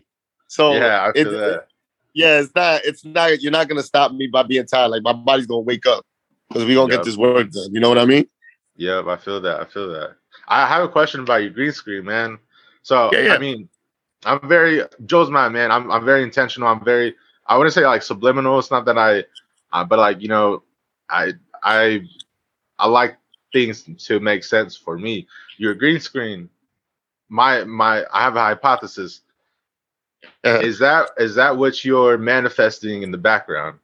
So 0.47 0.73
yeah, 0.73 1.03
I 1.05 1.09
it- 1.15 1.25
that. 1.25 1.65
yeah, 2.13 2.39
it's 2.41 2.53
not, 2.55 2.81
it's 2.85 3.05
not. 3.05 3.41
You're 3.41 3.51
not 3.51 3.67
gonna 3.67 3.83
stop 3.83 4.11
me 4.13 4.27
by 4.27 4.43
being 4.43 4.65
tired. 4.65 4.89
Like 4.89 5.03
my 5.03 5.13
body's 5.13 5.45
gonna 5.45 5.61
wake 5.61 5.85
up 5.85 6.05
because 6.47 6.65
we 6.65 6.73
gonna 6.73 6.91
Yup. 6.91 6.99
get 6.99 7.05
this 7.05 7.17
work 7.17 7.51
done. 7.51 7.73
You 7.73 7.79
know 7.79 7.89
what 7.89 7.99
I 7.99 8.05
mean? 8.05 8.27
Yep, 8.77 9.05
I 9.07 9.17
feel 9.17 9.41
that. 9.41 9.59
I 9.59 9.65
feel 9.65 9.89
that. 9.91 10.15
I 10.47 10.67
have 10.67 10.83
a 10.83 10.89
question 10.89 11.21
about 11.21 11.41
your 11.41 11.51
green 11.51 11.71
screen, 11.71 12.05
man. 12.05 12.39
So 12.89 13.11
Yeah, 13.13 13.19
yeah. 13.19 13.33
I 13.35 13.37
mean, 13.37 13.69
I'm 14.25 14.49
very 14.49 14.81
Joe's 15.05 15.29
my 15.29 15.47
man. 15.47 15.71
I'm 15.71 15.91
I'm 15.91 16.03
very 16.03 16.23
intentional. 16.23 16.67
I'm 16.67 16.83
very 16.83 17.15
I 17.45 17.55
wouldn't 17.55 17.75
say 17.75 17.85
like 17.85 18.01
subliminal. 18.01 18.57
It's 18.57 18.71
not 18.71 18.85
that 18.85 18.97
I, 18.97 19.25
uh, 19.71 19.83
but 19.83 19.99
like 19.99 20.21
you 20.21 20.27
know, 20.27 20.63
I 21.07 21.33
I 21.61 22.01
I 22.79 22.87
like 22.87 23.15
things 23.53 23.87
to 24.07 24.19
make 24.19 24.43
sense 24.43 24.75
for 24.75 24.97
me. 24.97 25.27
Your 25.59 25.75
green 25.75 25.99
screen, 25.99 26.49
my 27.29 27.63
my 27.63 28.05
I 28.11 28.23
have 28.23 28.35
a 28.35 28.41
hypothesis. 28.41 29.21
Uh, 30.43 30.59
Is 30.63 30.79
that 30.79 31.11
is 31.17 31.35
that 31.35 31.55
what 31.55 31.85
you're 31.85 32.17
manifesting 32.17 33.03
in 33.03 33.11
the 33.11 33.19
background? 33.19 33.77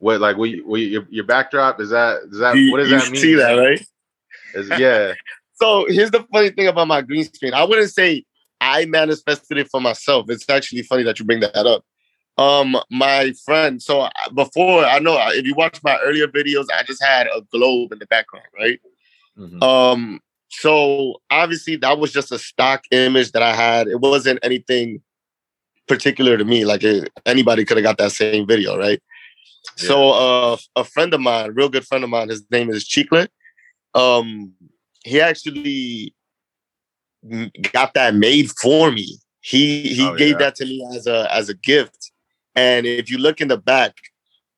What 0.00 0.20
like 0.20 0.36
what, 0.36 0.50
you, 0.50 0.68
what 0.68 0.80
your 0.80 1.06
your 1.08 1.24
backdrop 1.24 1.80
is 1.80 1.88
that 1.90 2.24
is 2.30 2.38
that 2.40 2.56
you, 2.56 2.72
what 2.72 2.78
does 2.78 2.90
that 2.90 3.10
mean? 3.10 3.22
see 3.22 3.34
that, 3.36 3.54
right? 3.54 3.80
Is, 4.54 4.68
yeah. 4.78 5.14
So 5.60 5.86
here's 5.88 6.10
the 6.10 6.24
funny 6.32 6.50
thing 6.50 6.68
about 6.68 6.86
my 6.88 7.02
green 7.02 7.24
screen. 7.24 7.52
I 7.54 7.64
wouldn't 7.64 7.90
say 7.90 8.24
I 8.60 8.84
manifested 8.86 9.58
it 9.58 9.68
for 9.68 9.80
myself. 9.80 10.26
It's 10.28 10.48
actually 10.48 10.82
funny 10.82 11.02
that 11.02 11.18
you 11.18 11.24
bring 11.24 11.40
that 11.40 11.56
up. 11.56 11.84
Um, 12.36 12.76
my 12.90 13.32
friend. 13.44 13.82
So 13.82 14.08
before 14.34 14.84
I 14.84 15.00
know 15.00 15.18
if 15.32 15.44
you 15.44 15.54
watch 15.54 15.82
my 15.82 15.98
earlier 16.04 16.28
videos, 16.28 16.66
I 16.72 16.84
just 16.84 17.02
had 17.02 17.26
a 17.26 17.40
globe 17.52 17.92
in 17.92 17.98
the 17.98 18.06
background, 18.06 18.46
right? 18.56 18.80
Mhm. 19.36 19.62
Um, 19.62 20.20
so 20.48 21.20
obviously 21.30 21.76
that 21.76 21.98
was 21.98 22.12
just 22.12 22.30
a 22.30 22.38
stock 22.38 22.84
image 22.92 23.32
that 23.32 23.42
I 23.42 23.54
had. 23.54 23.88
It 23.88 24.00
wasn't 24.00 24.38
anything 24.42 25.02
particular 25.88 26.36
to 26.36 26.44
me. 26.44 26.64
Like 26.64 26.84
it, 26.84 27.10
anybody 27.26 27.64
could 27.64 27.76
have 27.76 27.84
got 27.84 27.98
that 27.98 28.12
same 28.12 28.46
video, 28.46 28.78
right? 28.78 29.02
So 29.76 30.10
uh, 30.10 30.56
a 30.76 30.84
friend 30.84 31.12
of 31.14 31.20
mine, 31.20 31.52
real 31.54 31.68
good 31.68 31.86
friend 31.86 32.04
of 32.04 32.10
mine, 32.10 32.28
his 32.28 32.44
name 32.50 32.70
is 32.70 32.88
Chiclet. 32.88 33.28
Um, 33.94 34.54
he 35.08 35.20
actually 35.20 36.14
got 37.72 37.94
that 37.94 38.14
made 38.14 38.50
for 38.60 38.90
me. 38.90 39.18
He 39.40 39.94
he 39.94 40.06
Oh, 40.06 40.16
gave 40.16 40.32
yeah. 40.32 40.38
that 40.38 40.54
to 40.56 40.64
me 40.64 40.86
as 40.94 41.06
a 41.06 41.32
as 41.32 41.48
a 41.48 41.54
gift. 41.54 42.12
And 42.54 42.86
if 42.86 43.10
you 43.10 43.18
look 43.18 43.40
in 43.40 43.48
the 43.48 43.56
back, 43.56 43.94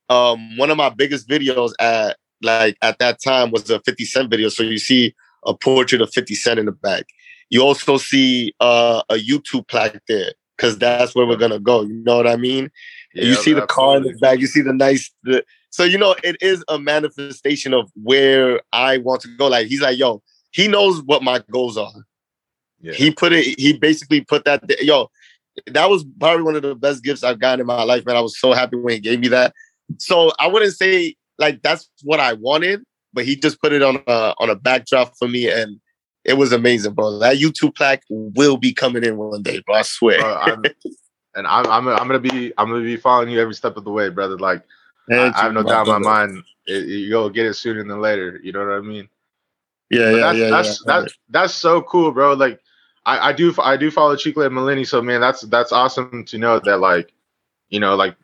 um, 0.08 0.56
one 0.56 0.70
of 0.70 0.76
my 0.76 0.88
biggest 0.88 1.28
videos 1.28 1.72
at 1.78 2.16
like 2.42 2.76
at 2.82 2.98
that 2.98 3.18
time 3.22 3.50
was 3.50 3.68
a 3.70 3.80
50 3.80 4.04
Cent 4.04 4.30
video. 4.30 4.48
So 4.48 4.62
you 4.62 4.78
see 4.78 5.14
a 5.46 5.54
portrait 5.54 6.00
of 6.00 6.10
50 6.12 6.34
Cent 6.34 6.58
in 6.58 6.66
the 6.66 6.72
back. 6.72 7.04
You 7.50 7.62
also 7.62 7.98
see 7.98 8.54
uh, 8.60 9.02
a 9.08 9.14
YouTube 9.14 9.68
plaque 9.68 10.00
there 10.08 10.32
because 10.56 10.78
that's 10.78 11.14
where 11.14 11.26
we're 11.26 11.36
gonna 11.36 11.60
go. 11.60 11.82
You 11.82 12.02
know 12.04 12.16
what 12.16 12.26
I 12.26 12.36
mean? 12.36 12.70
you 13.12 13.34
see 13.34 13.52
the 13.52 13.66
car 13.66 13.96
in 13.96 14.04
the 14.04 14.16
back. 14.20 14.38
You 14.38 14.46
see 14.46 14.60
the 14.60 14.72
nice. 14.72 15.10
The, 15.24 15.44
so 15.70 15.84
you 15.84 15.98
know 15.98 16.14
it 16.22 16.36
is 16.40 16.64
a 16.68 16.78
manifestation 16.78 17.74
of 17.74 17.90
where 17.94 18.60
I 18.72 18.98
want 18.98 19.22
to 19.22 19.28
go. 19.36 19.48
Like 19.48 19.66
he's 19.66 19.80
like, 19.82 19.98
yo, 19.98 20.22
he 20.50 20.68
knows 20.68 21.02
what 21.02 21.22
my 21.22 21.42
goals 21.50 21.76
are. 21.76 21.92
Yeah. 22.80 22.92
He 22.92 23.10
put 23.10 23.32
it. 23.32 23.58
He 23.58 23.74
basically 23.74 24.22
put 24.22 24.44
that. 24.44 24.62
Yo, 24.80 25.10
that 25.66 25.90
was 25.90 26.04
probably 26.18 26.42
one 26.42 26.56
of 26.56 26.62
the 26.62 26.74
best 26.74 27.04
gifts 27.04 27.22
I've 27.22 27.40
gotten 27.40 27.60
in 27.60 27.66
my 27.66 27.82
life, 27.82 28.06
man. 28.06 28.16
I 28.16 28.20
was 28.20 28.38
so 28.38 28.52
happy 28.52 28.76
when 28.76 28.94
he 28.94 29.00
gave 29.00 29.20
me 29.20 29.28
that. 29.28 29.54
So 29.98 30.32
I 30.38 30.46
wouldn't 30.46 30.74
say 30.74 31.16
like 31.38 31.62
that's 31.62 31.88
what 32.02 32.20
I 32.20 32.34
wanted, 32.34 32.82
but 33.12 33.24
he 33.24 33.36
just 33.36 33.60
put 33.60 33.72
it 33.72 33.82
on 33.82 34.02
a 34.06 34.34
on 34.38 34.50
a 34.50 34.54
backdrop 34.54 35.12
for 35.18 35.28
me, 35.28 35.50
and 35.50 35.80
it 36.24 36.34
was 36.34 36.52
amazing, 36.52 36.94
bro. 36.94 37.18
That 37.18 37.36
YouTube 37.36 37.74
plaque 37.74 38.02
will 38.08 38.56
be 38.56 38.72
coming 38.72 39.04
in 39.04 39.16
one 39.16 39.42
day, 39.42 39.62
bro. 39.66 39.76
I 39.76 39.82
swear. 39.82 40.20
Bro, 40.20 40.34
I'm, 40.34 40.62
and 41.34 41.46
I'm, 41.46 41.66
I'm 41.66 41.88
I'm 41.88 42.06
gonna 42.06 42.18
be 42.18 42.52
I'm 42.56 42.68
gonna 42.68 42.84
be 42.84 42.96
following 42.96 43.30
you 43.30 43.40
every 43.40 43.54
step 43.54 43.76
of 43.76 43.84
the 43.84 43.90
way, 43.90 44.08
brother. 44.08 44.38
Like 44.38 44.62
I, 45.10 45.32
I 45.34 45.42
have 45.42 45.52
no 45.52 45.62
doubt 45.62 45.86
in 45.86 45.92
my 45.92 45.98
mind 45.98 46.44
it, 46.66 46.86
you'll 46.86 47.30
get 47.30 47.46
it 47.46 47.54
sooner 47.54 47.84
than 47.84 48.00
later. 48.00 48.40
You 48.42 48.52
know 48.52 48.60
what 48.60 48.74
I 48.74 48.80
mean? 48.80 49.08
Yeah, 49.90 50.12
But 50.12 50.16
yeah, 50.16 50.20
that's, 50.20 50.38
yeah, 50.38 50.50
that's, 50.50 50.68
yeah. 50.68 51.00
that's 51.00 51.18
that's 51.28 51.54
so 51.54 51.82
cool, 51.82 52.12
bro. 52.12 52.34
Like 52.34 52.60
I, 53.06 53.30
I 53.30 53.32
do 53.32 53.52
I 53.58 53.76
do 53.76 53.90
follow 53.90 54.16
Chicle 54.16 54.42
and 54.42 54.54
Malini, 54.54 54.86
so 54.86 55.02
man, 55.02 55.20
that's 55.20 55.42
that's 55.42 55.72
awesome 55.72 56.24
to 56.26 56.38
know 56.38 56.60
that 56.60 56.78
like 56.78 57.12
you 57.68 57.80
know 57.80 57.96
like 57.96 58.14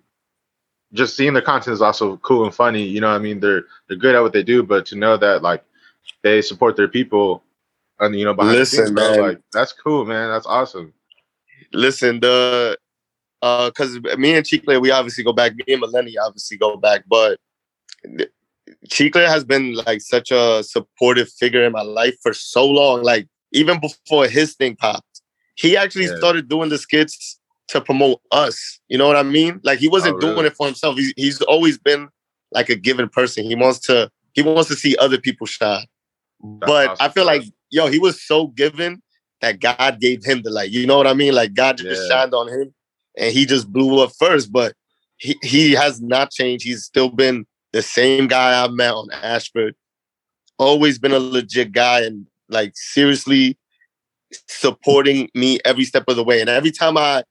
just 0.93 1.17
seeing 1.17 1.35
the 1.35 1.43
content 1.43 1.75
is 1.75 1.83
also 1.83 2.17
cool 2.19 2.45
and 2.45 2.55
funny. 2.55 2.85
You 2.85 3.01
know, 3.01 3.09
what 3.09 3.17
I 3.17 3.19
mean 3.19 3.41
they're 3.41 3.65
they're 3.89 3.97
good 3.97 4.15
at 4.15 4.23
what 4.23 4.33
they 4.33 4.45
do, 4.45 4.63
but 4.63 4.87
to 4.87 4.97
know 4.97 5.17
that 5.17 5.43
like 5.43 5.65
they 6.23 6.41
support 6.41 6.77
their 6.77 6.89
people 6.89 7.43
and 7.99 8.15
you 8.15 8.25
know 8.25 8.35
behind 8.35 8.59
Listen, 8.59 8.81
the 8.81 8.87
scenes, 8.87 8.95
bro, 8.95 9.11
man. 9.11 9.21
like 9.21 9.41
that's 9.53 9.73
cool, 9.73 10.05
man. 10.05 10.31
That's 10.31 10.47
awesome. 10.47 10.93
listen, 11.73 12.21
the 12.21 12.79
uh, 13.43 13.71
because 13.71 13.99
me 14.19 14.35
and 14.35 14.47
Chicle, 14.47 14.81
we 14.81 14.91
obviously 14.91 15.25
go 15.25 15.33
back. 15.33 15.55
Me 15.57 15.65
and 15.69 15.81
Melanie 15.81 16.17
obviously 16.19 16.57
go 16.57 16.77
back, 16.77 17.05
but 17.09 17.39
Chicle 18.89 19.27
has 19.27 19.45
been 19.45 19.75
like 19.75 20.01
such 20.01 20.31
a 20.31 20.63
supportive 20.63 21.31
figure 21.31 21.65
in 21.65 21.73
my 21.73 21.83
life 21.83 22.17
for 22.23 22.33
so 22.33 22.67
long. 22.67 23.03
Like 23.03 23.27
even 23.53 23.81
before 23.81 24.27
his 24.29 24.55
thing 24.55 24.77
popped, 24.77 25.23
he 25.57 25.77
actually 25.77 26.07
Yeah. 26.07 26.17
started 26.19 26.49
doing 26.49 26.69
the 26.69 26.79
skits 26.79 27.39
to 27.69 27.81
promote 27.81 28.21
us. 28.31 28.81
You 28.89 28.99
know 28.99 29.07
what 29.07 29.17
I 29.17 29.23
mean? 29.23 29.61
Like 29.65 29.79
he 29.79 29.89
wasn't 29.89 30.17
Oh, 30.17 30.21
doing 30.21 30.47
it 30.47 30.57
for 30.57 30.67
himself. 30.67 30.97
He's 30.97 31.13
he's 31.17 31.41
always 31.43 31.79
been 31.79 32.09
like 32.53 32.69
a 32.69 32.77
given 32.77 33.09
person. 33.09 33.45
He 33.45 33.55
wants 33.55 33.81
to 33.81 34.11
he 34.35 34.43
wants 34.43 34.69
to 34.69 34.77
see 34.77 34.97
other 34.99 35.19
people 35.19 35.47
shine. 35.47 35.87
but 36.41 36.91
awesome, 36.91 37.05
I 37.05 37.09
feel 37.09 37.25
like 37.27 37.43
yo, 37.71 37.89
he 37.89 37.99
was 37.99 38.23
so 38.23 38.49
given 38.49 39.03
that 39.41 39.61
God 39.61 40.01
gave 40.01 40.25
him 40.25 40.43
the 40.43 40.51
light. 40.51 40.71
You 40.71 40.87
know 40.87 40.97
what 40.97 41.07
I 41.07 41.15
mean? 41.15 41.35
Like 41.35 41.55
God 41.55 41.79
just 41.79 42.09
Yeah. 42.09 42.21
shined 42.21 42.35
on 42.35 42.49
him, 42.49 42.75
and 43.17 43.33
he 43.33 43.47
just 43.47 43.71
blew 43.73 44.01
up 44.01 44.13
first. 44.19 44.53
But 44.53 44.75
he 45.17 45.37
he 45.43 45.73
has 45.73 46.01
not 46.01 46.31
changed. 46.31 46.65
He's 46.65 46.85
still 46.85 47.09
been 47.11 47.47
the 47.77 47.83
same 47.83 48.27
guy 48.27 48.65
I 48.65 48.69
met 48.69 48.93
on 48.93 49.11
Ashford. 49.13 49.75
Always 50.59 50.99
been 50.99 51.13
a 51.13 51.19
legit 51.19 51.73
guy, 51.73 52.01
and 52.01 52.27
like 52.49 52.73
seriously 52.75 53.59
supporting 54.49 55.29
me 55.35 55.59
every 55.65 55.85
step 55.85 56.05
of 56.09 56.17
the 56.17 56.25
way. 56.25 56.41
And 56.41 56.49
every 56.49 56.71
time 56.71 56.97
I, 56.97 57.23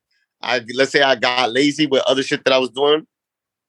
I 0.42 0.62
let's 0.76 0.92
say 0.92 1.02
I 1.02 1.16
got 1.16 1.52
lazy 1.52 1.88
with 1.88 2.04
other 2.06 2.22
shit 2.22 2.44
that 2.46 2.54
I 2.54 2.60
was 2.60 2.70
doing, 2.70 3.08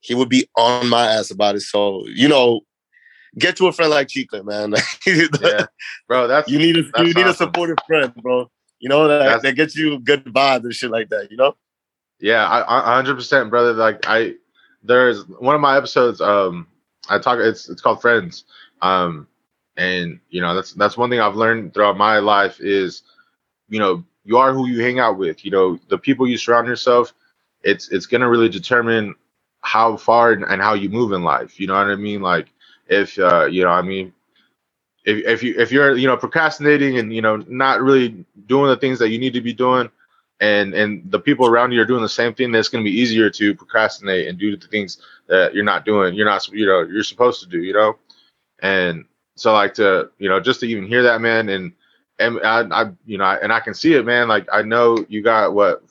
he 0.01 0.15
would 0.15 0.29
be 0.29 0.47
on 0.57 0.89
my 0.89 1.07
ass 1.07 1.31
about 1.31 1.57
it. 1.57 1.63
So 1.63 2.07
you 2.07 2.29
know. 2.29 2.61
Get 3.39 3.55
to 3.57 3.67
a 3.67 3.73
friend 3.73 3.91
like 3.91 4.09
Chicle, 4.09 4.43
man. 4.45 4.73
yeah, 5.07 5.67
bro. 6.09 6.27
That's 6.27 6.49
You 6.49 6.57
need 6.57 6.79
a 6.79 7.05
you 7.05 7.13
need 7.13 7.27
a 7.27 7.35
supportive 7.35 7.77
friend, 7.87 8.15
bro. 8.15 8.51
You 8.79 8.89
know 8.89 9.09
that 9.09 9.43
that 9.43 9.57
gets 9.57 9.77
you 9.77 9.99
good 9.99 10.25
vibes 10.25 10.65
and 10.65 10.73
shit 10.73 10.91
like 10.91 11.11
that. 11.11 11.31
You 11.31 11.37
know. 11.37 11.55
Yeah, 12.19 12.47
I, 12.47 12.99
I, 12.99 13.03
100%, 13.03 13.51
brother. 13.51 13.75
Like 13.75 14.07
I, 14.07 14.37
there's 14.87 15.27
one 15.29 15.55
of 15.55 15.61
my 15.61 15.77
episodes. 15.77 16.21
Um, 16.21 16.67
I 17.09 17.19
talk. 17.19 17.39
It's 17.39 17.69
it's 17.69 17.83
called 17.83 18.01
friends. 18.01 18.45
Um, 18.83 19.27
and 19.77 20.21
you 20.31 20.41
know 20.41 20.55
that's 20.55 20.73
that's 20.75 20.97
one 20.97 21.11
thing 21.11 21.21
I've 21.21 21.37
learned 21.37 21.75
throughout 21.75 21.97
my 21.97 22.19
life 22.19 22.61
is, 22.61 23.03
you 23.69 23.79
know, 23.79 24.05
you 24.25 24.39
are 24.39 24.53
who 24.53 24.67
you 24.67 24.83
hang 24.83 24.99
out 24.99 25.19
with. 25.19 25.45
You 25.45 25.51
know, 25.51 25.79
the 25.89 25.99
people 25.99 26.27
you 26.27 26.39
surround 26.39 26.67
yourself. 26.67 27.13
It's 27.63 27.91
it's 27.91 28.07
gonna 28.07 28.29
really 28.29 28.49
determine 28.49 29.15
how 29.63 29.97
far 29.97 30.33
and, 30.33 30.45
and 30.45 30.63
how 30.63 30.75
you 30.75 30.89
move 30.89 31.13
in 31.13 31.25
life. 31.25 31.59
You 31.59 31.67
know 31.67 31.75
what 31.75 31.89
I 31.89 31.97
mean? 31.97 32.23
Like 32.23 32.49
if 32.89 33.19
uh, 33.19 33.47
you 33.47 33.65
know, 33.65 33.71
I 33.71 33.83
mean, 33.83 34.13
if 35.05 35.25
if 35.27 35.43
you 35.43 35.55
if 35.59 35.73
you're 35.73 35.97
you 35.97 36.07
know 36.07 36.17
procrastinating 36.17 36.99
and 36.99 37.13
you 37.15 37.23
know 37.23 37.37
not 37.49 37.81
really 37.83 38.25
doing 38.47 38.69
the 38.69 38.77
things 38.77 38.99
that 38.99 39.11
you 39.11 39.19
need 39.19 39.33
to 39.35 39.41
be 39.41 39.53
doing, 39.53 39.91
and 40.41 40.75
and 40.75 41.11
the 41.11 41.19
people 41.19 41.47
around 41.47 41.73
you 41.73 41.81
are 41.81 41.87
doing 41.87 42.03
the 42.03 42.09
same 42.09 42.35
thing, 42.35 42.53
then 42.53 42.61
it's 42.61 42.69
going 42.69 42.85
to 42.85 42.91
be 42.91 42.97
easier 42.97 43.31
to 43.31 43.55
procrastinate 43.55 44.29
and 44.29 44.39
do 44.39 44.57
the 44.57 44.67
things 44.67 44.99
that 45.29 45.55
you're 45.55 45.65
not 45.65 45.85
doing. 45.85 46.15
You're 46.15 46.27
not 46.27 46.47
you 46.49 46.67
know 46.67 46.83
you're 46.83 47.03
supposed 47.03 47.41
to 47.43 47.49
do. 47.49 47.63
You 47.63 47.73
know, 47.73 47.97
and 48.61 49.05
so 49.37 49.53
like 49.53 49.75
to 49.75 50.11
you 50.19 50.29
know 50.29 50.41
just 50.41 50.61
to 50.61 50.67
even 50.67 50.87
hear 50.87 51.03
that 51.03 51.21
man 51.21 51.49
and 51.49 51.73
and 52.19 52.39
I, 52.41 52.63
I 52.71 52.91
you 53.07 53.19
know 53.19 53.39
and 53.43 53.53
I 53.53 53.61
can 53.61 53.75
see 53.75 53.95
it 53.95 54.05
man. 54.05 54.29
Like 54.29 54.47
I 54.53 54.63
know 54.63 55.05
you 55.09 55.23
got 55.23 55.55
what 55.55 55.83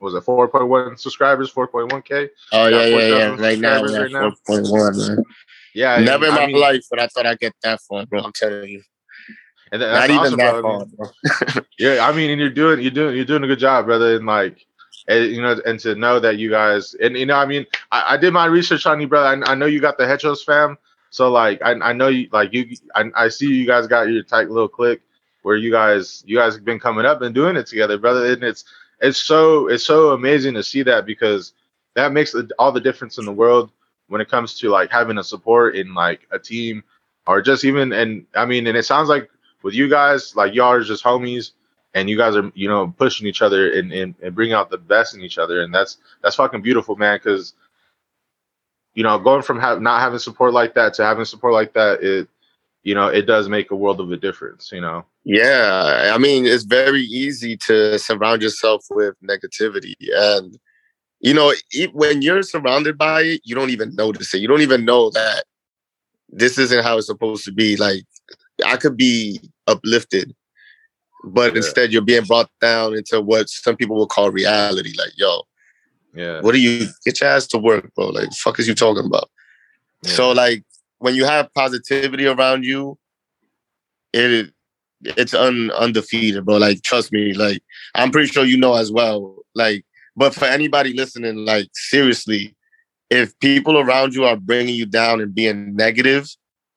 was 0.00 0.14
it 0.14 0.24
4.1 0.24 0.98
subscribers, 0.98 1.52
4.1k? 1.52 2.28
Oh 2.52 2.66
yeah, 2.66 2.84
yeah, 2.84 3.06
yeah. 3.06 3.36
Right 3.40 3.58
now, 3.58 3.82
right 3.82 4.10
now. 4.10 4.30
4.1. 4.48 5.08
Man. 5.08 5.24
Yeah, 5.74 6.00
never 6.00 6.26
in 6.26 6.34
my 6.34 6.46
mean, 6.46 6.60
life, 6.60 6.84
but 6.90 7.00
I 7.00 7.06
thought 7.08 7.26
I'd 7.26 7.38
get 7.38 7.54
that 7.62 7.80
far, 7.80 8.06
bro. 8.06 8.20
I'm 8.20 8.32
telling 8.32 8.68
you. 8.68 8.82
And 9.72 9.80
Not 9.80 10.10
even 10.10 10.20
awesome, 10.20 10.38
that 10.38 10.62
far, 10.62 10.84
bro. 10.86 11.64
yeah, 11.78 12.06
I 12.06 12.12
mean, 12.12 12.30
and 12.30 12.40
you're 12.40 12.50
doing, 12.50 12.80
you're 12.80 12.90
doing, 12.90 13.16
you're 13.16 13.24
doing 13.24 13.42
a 13.42 13.48
good 13.48 13.58
job, 13.58 13.86
brother. 13.86 14.16
And 14.16 14.26
like, 14.26 14.64
and, 15.08 15.26
you 15.32 15.42
know, 15.42 15.60
and 15.66 15.78
to 15.80 15.94
know 15.94 16.20
that 16.20 16.38
you 16.38 16.50
guys, 16.50 16.94
and 16.94 17.16
you 17.16 17.26
know, 17.26 17.36
I 17.36 17.46
mean, 17.46 17.66
I, 17.90 18.14
I 18.14 18.16
did 18.16 18.32
my 18.32 18.46
research 18.46 18.86
on 18.86 19.00
you, 19.00 19.08
brother. 19.08 19.44
I, 19.44 19.52
I 19.52 19.54
know 19.54 19.66
you 19.66 19.80
got 19.80 19.98
the 19.98 20.04
Hetros 20.04 20.44
fam, 20.44 20.78
so 21.10 21.30
like, 21.30 21.60
I, 21.62 21.72
I 21.72 21.92
know 21.92 22.08
you, 22.08 22.28
like 22.32 22.52
you, 22.52 22.76
I, 22.94 23.04
I 23.16 23.28
see 23.28 23.48
you 23.48 23.66
guys 23.66 23.86
got 23.86 24.08
your 24.08 24.22
tight 24.22 24.50
little 24.50 24.68
click 24.68 25.00
where 25.42 25.56
you 25.56 25.70
guys, 25.70 26.22
you 26.26 26.36
guys 26.36 26.54
have 26.54 26.64
been 26.64 26.80
coming 26.80 27.06
up 27.06 27.22
and 27.22 27.34
doing 27.34 27.56
it 27.56 27.66
together, 27.66 27.98
brother. 27.98 28.32
And 28.32 28.42
it's, 28.42 28.64
it's 29.00 29.18
so, 29.18 29.68
it's 29.68 29.84
so 29.84 30.10
amazing 30.10 30.54
to 30.54 30.62
see 30.62 30.82
that 30.82 31.06
because 31.06 31.52
that 31.94 32.12
makes 32.12 32.34
all 32.58 32.70
the 32.70 32.80
difference 32.80 33.18
in 33.18 33.24
the 33.24 33.32
world 33.32 33.70
when 34.08 34.20
it 34.20 34.30
comes 34.30 34.58
to 34.60 34.68
like 34.68 34.90
having 34.90 35.18
a 35.18 35.24
support 35.24 35.76
in 35.76 35.94
like 35.94 36.26
a 36.30 36.38
team 36.38 36.84
or 37.26 37.42
just 37.42 37.64
even 37.64 37.92
and 37.92 38.26
I 38.34 38.46
mean 38.46 38.66
and 38.66 38.76
it 38.76 38.84
sounds 38.84 39.08
like 39.08 39.28
with 39.66 39.74
you 39.74 39.88
guys 39.88 40.36
like 40.36 40.54
y'all 40.54 40.72
are 40.72 40.82
just 40.82 41.02
homies 41.02 41.50
and 41.94 42.08
you 42.08 42.16
guys 42.16 42.36
are 42.36 42.52
you 42.54 42.68
know 42.68 42.94
pushing 42.96 43.26
each 43.26 43.42
other 43.42 43.72
and 43.72 43.92
and, 43.92 44.14
and 44.22 44.34
bring 44.34 44.52
out 44.52 44.70
the 44.70 44.78
best 44.78 45.14
in 45.14 45.22
each 45.22 45.38
other 45.38 45.62
and 45.62 45.74
that's 45.74 45.98
that's 46.22 46.36
fucking 46.36 46.62
beautiful 46.62 46.94
man 46.94 47.18
because 47.18 47.54
you 48.94 49.02
know 49.02 49.18
going 49.18 49.42
from 49.42 49.58
have, 49.60 49.82
not 49.82 50.00
having 50.00 50.20
support 50.20 50.52
like 50.52 50.74
that 50.74 50.94
to 50.94 51.04
having 51.04 51.24
support 51.24 51.52
like 51.52 51.72
that 51.72 52.00
it 52.02 52.28
you 52.84 52.94
know 52.94 53.08
it 53.08 53.26
does 53.26 53.48
make 53.48 53.72
a 53.72 53.76
world 53.76 54.00
of 54.00 54.12
a 54.12 54.16
difference 54.16 54.70
you 54.70 54.80
know 54.80 55.04
yeah 55.24 56.12
i 56.14 56.16
mean 56.16 56.46
it's 56.46 56.62
very 56.62 57.02
easy 57.02 57.56
to 57.56 57.98
surround 57.98 58.40
yourself 58.40 58.86
with 58.90 59.16
negativity 59.20 59.94
and 60.14 60.56
you 61.20 61.34
know, 61.34 61.52
when 61.92 62.22
you're 62.22 62.42
surrounded 62.42 62.98
by 62.98 63.22
it, 63.22 63.40
you 63.44 63.54
don't 63.54 63.70
even 63.70 63.94
notice 63.94 64.34
it. 64.34 64.38
You 64.38 64.48
don't 64.48 64.60
even 64.60 64.84
know 64.84 65.10
that 65.10 65.44
this 66.28 66.58
isn't 66.58 66.84
how 66.84 66.98
it's 66.98 67.06
supposed 67.06 67.44
to 67.46 67.52
be. 67.52 67.76
Like, 67.76 68.04
I 68.64 68.76
could 68.76 68.96
be 68.96 69.40
uplifted, 69.66 70.34
but 71.24 71.52
yeah. 71.52 71.58
instead 71.58 71.92
you're 71.92 72.02
being 72.02 72.24
brought 72.24 72.50
down 72.60 72.94
into 72.94 73.20
what 73.20 73.48
some 73.48 73.76
people 73.76 73.96
will 73.96 74.06
call 74.06 74.30
reality. 74.30 74.92
Like, 74.98 75.12
yo, 75.16 75.42
yeah, 76.14 76.40
what 76.40 76.52
do 76.52 76.60
you 76.60 76.88
get 77.04 77.20
your 77.20 77.30
ass 77.30 77.46
to 77.48 77.58
work, 77.58 77.94
bro? 77.94 78.08
Like, 78.08 78.32
fuck 78.32 78.58
is 78.58 78.68
you 78.68 78.74
talking 78.74 79.06
about? 79.06 79.30
Yeah. 80.02 80.12
So, 80.12 80.32
like, 80.32 80.64
when 80.98 81.14
you 81.14 81.24
have 81.24 81.52
positivity 81.54 82.26
around 82.26 82.64
you, 82.64 82.98
it 84.12 84.52
it's 85.02 85.34
un, 85.34 85.70
undefeated, 85.72 86.44
bro. 86.44 86.56
Like, 86.56 86.82
trust 86.82 87.12
me. 87.12 87.34
Like, 87.34 87.62
I'm 87.94 88.10
pretty 88.10 88.28
sure 88.28 88.44
you 88.44 88.56
know 88.56 88.74
as 88.74 88.90
well. 88.90 89.36
Like, 89.54 89.84
but 90.16 90.34
for 90.34 90.46
anybody 90.46 90.94
listening, 90.94 91.44
like 91.44 91.68
seriously, 91.74 92.56
if 93.10 93.38
people 93.38 93.78
around 93.78 94.14
you 94.14 94.24
are 94.24 94.36
bringing 94.36 94.74
you 94.74 94.86
down 94.86 95.20
and 95.20 95.34
being 95.34 95.76
negative, 95.76 96.28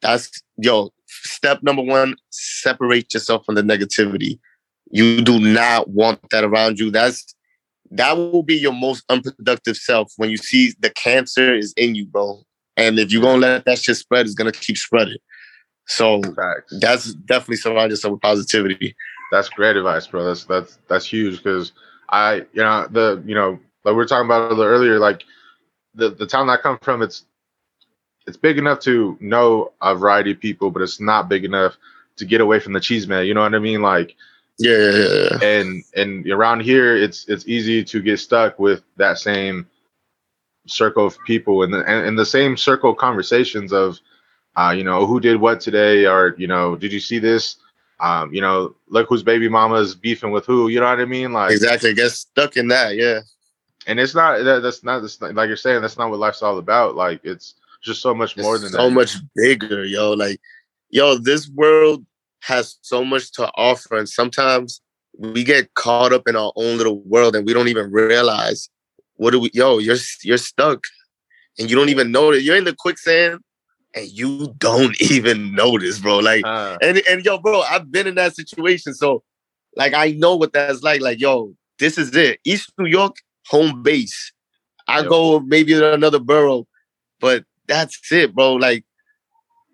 that's 0.02 0.44
yo. 0.58 0.92
Step 1.30 1.64
number 1.64 1.82
one: 1.82 2.16
separate 2.30 3.14
yourself 3.14 3.46
from 3.46 3.56
the 3.56 3.62
negativity. 3.62 4.40
You 4.92 5.22
do 5.22 5.40
not 5.40 5.90
want 5.90 6.20
that 6.32 6.44
around 6.44 6.80
you. 6.80 6.92
That's 6.92 7.36
that 7.92 8.14
will 8.18 8.44
be 8.44 8.56
your 8.56 8.74
most 8.74 9.04
unproductive 9.10 9.78
self 9.78 10.12
when 10.18 10.30
you 10.30 10.38
see 10.38 10.74
the 10.80 10.90
cancer 10.90 11.54
is 11.54 11.74
in 11.78 11.96
you, 11.96 12.06
bro. 12.06 12.44
And 12.78 13.00
if 13.00 13.12
you're 13.12 13.22
gonna 13.22 13.40
let 13.40 13.66
that 13.66 13.80
shit 13.80 13.98
spread, 13.98 14.26
it's 14.26 14.36
gonna 14.36 14.52
keep 14.52 14.78
spreading. 14.78 15.18
So 15.88 16.22
that's 16.80 17.14
definitely 17.14 17.58
surround 17.58 17.90
yourself 17.90 18.14
with 18.14 18.22
positivity. 18.22 18.96
That's 19.32 19.50
great 19.50 19.76
advice, 19.76 20.08
bro. 20.08 20.24
That's 20.26 20.46
that's 20.46 20.80
that's 20.88 21.06
huge 21.06 21.38
because 21.38 21.72
I, 22.10 22.46
you 22.54 22.64
know, 22.64 22.88
the, 22.90 23.24
you 23.26 23.36
know, 23.36 23.60
like 23.84 23.94
we 23.94 23.94
were 23.94 24.06
talking 24.06 24.26
about 24.26 24.52
a 24.52 24.56
little 24.56 24.64
earlier, 24.64 25.00
like 25.00 25.24
the 25.96 26.10
the 26.10 26.26
town 26.26 26.50
I 26.50 26.58
come 26.58 26.78
from, 26.82 27.02
it's 27.02 27.26
it's 28.30 28.38
big 28.38 28.58
enough 28.58 28.80
to 28.82 29.18
know 29.20 29.74
a 29.82 29.96
variety 29.96 30.32
of 30.32 30.40
people, 30.40 30.72
but 30.72 30.82
it's 30.82 31.02
not 31.02 31.28
big 31.28 31.44
enough 31.44 31.76
to 32.18 32.26
get 32.26 32.42
away 32.42 32.60
from 32.60 32.74
the 32.74 32.80
cheese 32.80 33.08
man. 33.08 33.26
You 33.26 33.34
know 33.34 33.42
what 33.42 33.56
I 33.56 33.60
mean? 33.60 33.82
Like, 33.82 34.16
yeah, 34.58 34.92
yeah, 34.92 35.28
yeah. 35.42 35.48
And 35.48 35.84
and 35.96 36.28
around 36.28 36.62
here, 36.62 36.96
it's 36.96 37.28
it's 37.28 37.48
easy 37.48 37.84
to 37.84 38.02
get 38.02 38.20
stuck 38.20 38.60
with 38.60 38.84
that 38.98 39.18
same 39.18 39.68
circle 40.68 41.06
of 41.06 41.18
people 41.26 41.64
and 41.64 41.74
the 41.74 41.80
and, 41.80 42.08
and 42.08 42.20
the 42.20 42.26
same 42.26 42.56
circle 42.56 42.94
conversations 42.94 43.74
of, 43.74 44.00
uh, 44.56 44.74
you 44.76 44.84
know, 44.84 45.06
who 45.06 45.20
did 45.20 45.42
what 45.42 45.60
today, 45.60 46.06
or 46.06 46.36
you 46.38 46.48
know, 46.48 46.76
did 46.76 46.94
you 46.94 47.00
see 47.00 47.20
this? 47.20 47.58
um, 48.00 48.34
you 48.34 48.42
know, 48.42 48.76
look 48.88 49.10
whose 49.10 49.24
baby 49.24 49.50
mama's 49.50 49.96
beefing 49.96 50.32
with 50.32 50.46
who. 50.46 50.70
You 50.70 50.80
know 50.80 50.86
what 50.86 51.00
I 51.00 51.06
mean? 51.06 51.34
Like 51.34 51.52
exactly, 51.52 51.94
get 51.94 52.12
stuck 52.12 52.58
in 52.58 52.70
that, 52.70 52.96
yeah. 52.96 53.22
And 53.88 54.00
it's 54.00 54.16
not 54.16 54.44
that, 54.44 54.62
that's 54.62 54.84
not 54.84 55.02
that's 55.02 55.20
not, 55.20 55.36
like 55.36 55.48
you're 55.48 55.58
saying. 55.58 55.82
That's 55.82 55.98
not 55.98 56.10
what 56.10 56.20
life's 56.20 56.42
all 56.42 56.58
about. 56.58 56.96
Like 56.96 57.22
it's 57.24 57.56
just 57.82 58.02
so 58.02 58.14
much 58.14 58.38
more 58.38 58.56
it's 58.56 58.64
than 58.64 58.72
so 58.72 58.90
that. 58.90 58.92
much 58.92 59.16
bigger, 59.36 59.84
yo. 59.84 60.14
Like, 60.14 60.40
yo, 60.90 61.18
this 61.18 61.50
world 61.50 62.06
has 62.42 62.78
so 62.82 63.04
much 63.04 63.32
to 63.34 63.50
offer, 63.56 63.98
and 63.98 64.08
sometimes 64.08 64.82
we 65.18 65.44
get 65.44 65.74
caught 65.74 66.14
up 66.14 66.28
in 66.28 66.36
our 66.36 66.54
own 66.56 66.78
little 66.78 67.02
world, 67.02 67.36
and 67.36 67.46
we 67.46 67.54
don't 67.54 67.68
even 67.68 67.92
realize 67.92 68.70
what 69.16 69.32
do 69.32 69.40
we. 69.40 69.52
Yo, 69.54 69.78
you're 69.78 69.98
you're 70.24 70.38
stuck, 70.38 70.86
and 71.58 71.70
you 71.70 71.76
don't 71.76 71.90
even 71.90 72.12
know 72.12 72.32
that 72.32 72.42
you're 72.42 72.58
in 72.58 72.64
the 72.64 72.76
quicksand 72.76 73.40
and 73.96 74.08
you 74.08 74.54
don't 74.58 75.00
even 75.12 75.54
notice, 75.54 76.00
bro. 76.00 76.20
Like, 76.20 76.46
uh, 76.46 76.78
and 76.82 77.02
and 77.10 77.24
yo, 77.24 77.38
bro, 77.38 77.62
I've 77.62 77.92
been 77.92 78.08
in 78.08 78.16
that 78.16 78.36
situation, 78.36 78.94
so 78.94 79.24
like 79.76 79.94
I 79.94 80.12
know 80.12 80.36
what 80.36 80.54
that's 80.54 80.82
like. 80.82 81.02
Like, 81.02 81.20
yo, 81.20 81.54
this 81.80 81.98
is 81.98 82.16
it. 82.16 82.40
East 82.46 82.72
New 82.78 82.88
York, 82.88 83.16
home 83.48 83.84
base. 83.84 84.32
I 84.88 85.02
yo. 85.02 85.10
go 85.10 85.40
maybe 85.42 85.74
to 85.74 85.94
another 85.94 86.20
borough, 86.20 86.68
but 87.20 87.44
that's 87.70 88.12
it, 88.12 88.36
bro. 88.36 88.56
Like, 88.56 88.84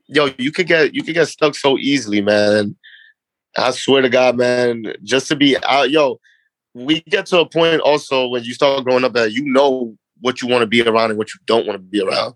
yo, 0.08 0.30
you 0.38 0.52
could 0.52 0.68
get 0.68 0.94
you 0.94 1.04
could 1.04 1.16
get 1.16 1.28
stuck 1.28 1.56
so 1.56 1.78
easily, 1.80 2.22
man. 2.22 2.76
I 3.58 3.72
swear 3.72 4.02
to 4.02 4.10
God, 4.10 4.38
man, 4.38 4.94
just 5.02 5.28
to 5.30 5.36
be 5.36 5.58
out, 5.64 5.90
yo, 5.90 6.20
we 6.74 7.02
get 7.02 7.26
to 7.28 7.40
a 7.40 7.50
point 7.50 7.82
also 7.82 8.28
when 8.28 8.44
you 8.44 8.54
start 8.54 8.84
growing 8.84 9.06
up 9.06 9.14
that 9.14 9.32
you 9.32 9.46
know 9.46 9.98
what 10.20 10.42
you 10.42 10.48
want 10.48 10.62
to 10.62 10.68
be 10.68 10.82
around 10.82 11.10
and 11.10 11.18
what 11.18 11.34
you 11.34 11.40
don't 11.46 11.66
want 11.66 11.78
to 11.78 11.84
be 11.84 12.02
around. 12.02 12.36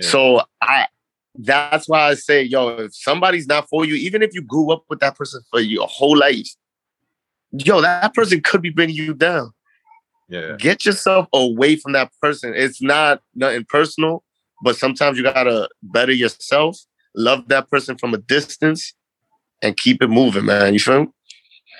So 0.00 0.40
I 0.60 0.86
that's 1.34 1.88
why 1.88 2.08
I 2.08 2.14
say, 2.14 2.42
yo, 2.42 2.68
if 2.68 2.94
somebody's 2.94 3.46
not 3.46 3.68
for 3.68 3.84
you, 3.84 3.94
even 3.94 4.22
if 4.22 4.34
you 4.34 4.42
grew 4.42 4.72
up 4.72 4.84
with 4.88 5.00
that 5.00 5.16
person 5.16 5.42
for 5.50 5.60
your 5.60 5.86
whole 5.86 6.16
life, 6.16 6.48
yo, 7.52 7.80
that 7.80 8.14
person 8.14 8.40
could 8.40 8.62
be 8.62 8.70
bringing 8.70 8.96
you 8.96 9.14
down. 9.14 9.52
Yeah. 10.28 10.56
Get 10.58 10.86
yourself 10.86 11.26
away 11.32 11.76
from 11.76 11.92
that 11.92 12.10
person. 12.20 12.54
It's 12.54 12.82
not 12.82 13.22
nothing 13.34 13.64
personal, 13.64 14.22
but 14.62 14.76
sometimes 14.76 15.18
you 15.18 15.24
gotta 15.24 15.68
better 15.82 16.12
yourself, 16.12 16.78
love 17.14 17.48
that 17.48 17.68
person 17.70 17.98
from 17.98 18.14
a 18.14 18.18
distance, 18.18 18.94
and 19.60 19.76
keep 19.76 20.02
it 20.02 20.08
moving, 20.08 20.44
man. 20.44 20.72
You 20.72 20.80
feel 20.80 21.00
me? 21.02 21.08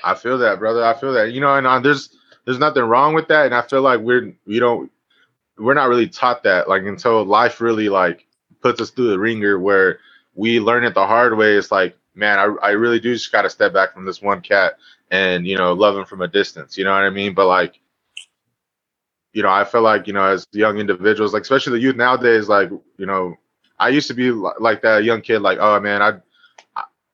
I 0.04 0.14
feel 0.14 0.38
that, 0.38 0.58
brother. 0.58 0.84
I 0.84 0.94
feel 0.94 1.12
that. 1.14 1.32
You 1.32 1.40
know, 1.40 1.54
and 1.54 1.66
uh, 1.66 1.80
there's 1.80 2.16
there's 2.44 2.58
nothing 2.58 2.82
wrong 2.82 3.14
with 3.14 3.28
that, 3.28 3.46
and 3.46 3.54
I 3.54 3.62
feel 3.62 3.82
like 3.82 4.00
we're 4.00 4.34
we 4.46 4.58
don't 4.58 4.90
we're 5.58 5.74
not 5.74 5.88
really 5.88 6.08
taught 6.08 6.42
that 6.42 6.68
like 6.68 6.82
until 6.82 7.24
life 7.24 7.60
really 7.60 7.88
like 7.88 8.26
puts 8.62 8.80
us 8.80 8.90
through 8.90 9.10
the 9.10 9.18
ringer 9.18 9.58
where 9.58 9.98
we 10.34 10.60
learn 10.60 10.84
it 10.84 10.94
the 10.94 11.06
hard 11.06 11.36
way. 11.36 11.54
It's 11.54 11.70
like, 11.70 11.96
man, 12.14 12.38
I, 12.38 12.44
I 12.66 12.70
really 12.70 13.00
do 13.00 13.12
just 13.12 13.32
got 13.32 13.42
to 13.42 13.50
step 13.50 13.72
back 13.72 13.92
from 13.92 14.06
this 14.06 14.22
one 14.22 14.40
cat 14.40 14.78
and, 15.10 15.46
you 15.46 15.56
know, 15.56 15.72
love 15.72 15.96
him 15.96 16.04
from 16.04 16.22
a 16.22 16.28
distance. 16.28 16.78
You 16.78 16.84
know 16.84 16.92
what 16.92 17.02
I 17.02 17.10
mean? 17.10 17.34
But 17.34 17.46
like, 17.46 17.80
you 19.32 19.42
know, 19.42 19.48
I 19.48 19.64
feel 19.64 19.82
like, 19.82 20.06
you 20.06 20.12
know, 20.12 20.24
as 20.24 20.46
young 20.52 20.78
individuals, 20.78 21.32
like, 21.32 21.42
especially 21.42 21.78
the 21.78 21.84
youth 21.84 21.96
nowadays, 21.96 22.48
like, 22.48 22.70
you 22.98 23.06
know, 23.06 23.36
I 23.78 23.88
used 23.88 24.08
to 24.08 24.14
be 24.14 24.30
like 24.30 24.82
that 24.82 25.04
young 25.04 25.22
kid, 25.22 25.40
like, 25.40 25.58
oh 25.60 25.80
man, 25.80 26.02
I, 26.02 26.12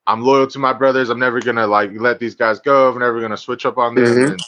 I'm 0.07 0.23
loyal 0.23 0.47
to 0.47 0.59
my 0.59 0.73
brothers. 0.73 1.11
I'm 1.11 1.19
never 1.19 1.41
gonna 1.41 1.67
like 1.67 1.91
let 1.95 2.19
these 2.19 2.35
guys 2.35 2.61
go. 2.61 2.91
I'm 2.91 2.99
never 2.99 3.21
gonna 3.21 3.37
switch 3.37 3.67
up 3.67 3.77
on 3.77 3.95
them. 3.95 4.05
Mm-hmm. 4.05 4.33
And 4.33 4.41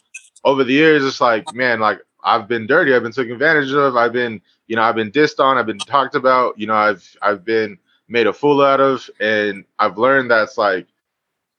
over 0.43 0.65
the 0.65 0.73
years, 0.73 1.05
it's 1.05 1.21
like, 1.21 1.55
man, 1.55 1.81
like 1.81 2.01
I've 2.25 2.49
been 2.49 2.67
dirty. 2.67 2.95
I've 2.95 3.03
been 3.03 3.13
taken 3.13 3.33
advantage 3.33 3.71
of. 3.73 3.97
I've 3.97 4.13
been, 4.13 4.41
you 4.69 4.77
know, 4.77 4.83
I've 4.83 4.95
been 4.95 5.13
dissed 5.13 5.39
on. 5.39 5.59
I've 5.59 5.67
been 5.67 5.79
talked 5.79 6.15
about. 6.15 6.59
You 6.59 6.67
know, 6.67 6.75
I've 6.75 7.17
I've 7.21 7.45
been 7.45 7.79
made 8.09 8.27
a 8.27 8.33
fool 8.33 8.63
out 8.63 8.81
of, 8.81 9.09
and 9.21 9.65
I've 9.79 9.99
learned 9.99 10.31
that's 10.31 10.59
like, 10.59 10.89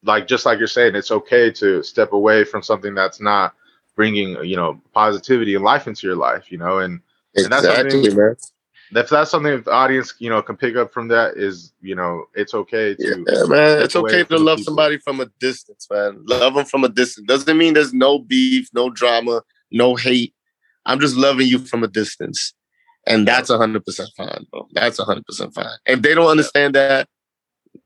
like 0.03 0.27
just 0.27 0.45
like 0.45 0.57
you're 0.57 0.67
saying, 0.67 0.95
it's 0.95 1.11
okay 1.11 1.51
to 1.51 1.83
step 1.83 2.11
away 2.11 2.43
from 2.43 2.63
something 2.63 2.93
that's 2.95 3.21
not 3.21 3.53
bringing, 3.95 4.43
you 4.43 4.55
know, 4.55 4.81
positivity 4.93 5.55
and 5.55 5.63
life 5.63 5.87
into 5.87 6.07
your 6.07 6.15
life. 6.15 6.51
You 6.51 6.57
know, 6.57 6.79
and, 6.79 6.99
and 7.35 7.51
that's 7.51 7.65
exactly, 7.65 8.13
man. 8.13 8.35
if 8.95 9.09
that's 9.09 9.31
something 9.31 9.61
the 9.61 9.71
audience, 9.71 10.13
you 10.19 10.29
know, 10.29 10.41
can 10.41 10.57
pick 10.57 10.75
up 10.75 10.93
from 10.93 11.07
that 11.09 11.37
is, 11.37 11.73
you 11.81 11.95
know, 11.95 12.25
it's 12.35 12.53
okay 12.53 12.95
to. 12.95 13.25
Yeah, 13.27 13.43
man. 13.45 13.81
It's 13.81 13.95
okay 13.95 14.23
to 14.23 14.37
love 14.37 14.57
people. 14.57 14.71
somebody 14.71 14.97
from 14.97 15.19
a 15.19 15.27
distance, 15.39 15.87
man. 15.89 16.23
Love 16.25 16.55
them 16.55 16.65
from 16.65 16.83
a 16.83 16.89
distance. 16.89 17.27
Doesn't 17.27 17.57
mean 17.57 17.73
there's 17.73 17.93
no 17.93 18.19
beef, 18.19 18.69
no 18.73 18.89
drama, 18.89 19.43
no 19.71 19.95
hate. 19.95 20.33
I'm 20.85 20.99
just 20.99 21.15
loving 21.15 21.47
you 21.47 21.59
from 21.59 21.83
a 21.83 21.87
distance. 21.87 22.53
And 23.07 23.27
that's 23.27 23.49
100% 23.49 24.07
fine, 24.15 24.45
bro. 24.51 24.67
That's 24.73 24.99
100% 24.99 25.53
fine. 25.53 25.65
If 25.85 26.01
they 26.01 26.13
don't 26.13 26.29
understand 26.29 26.75
that, 26.75 27.07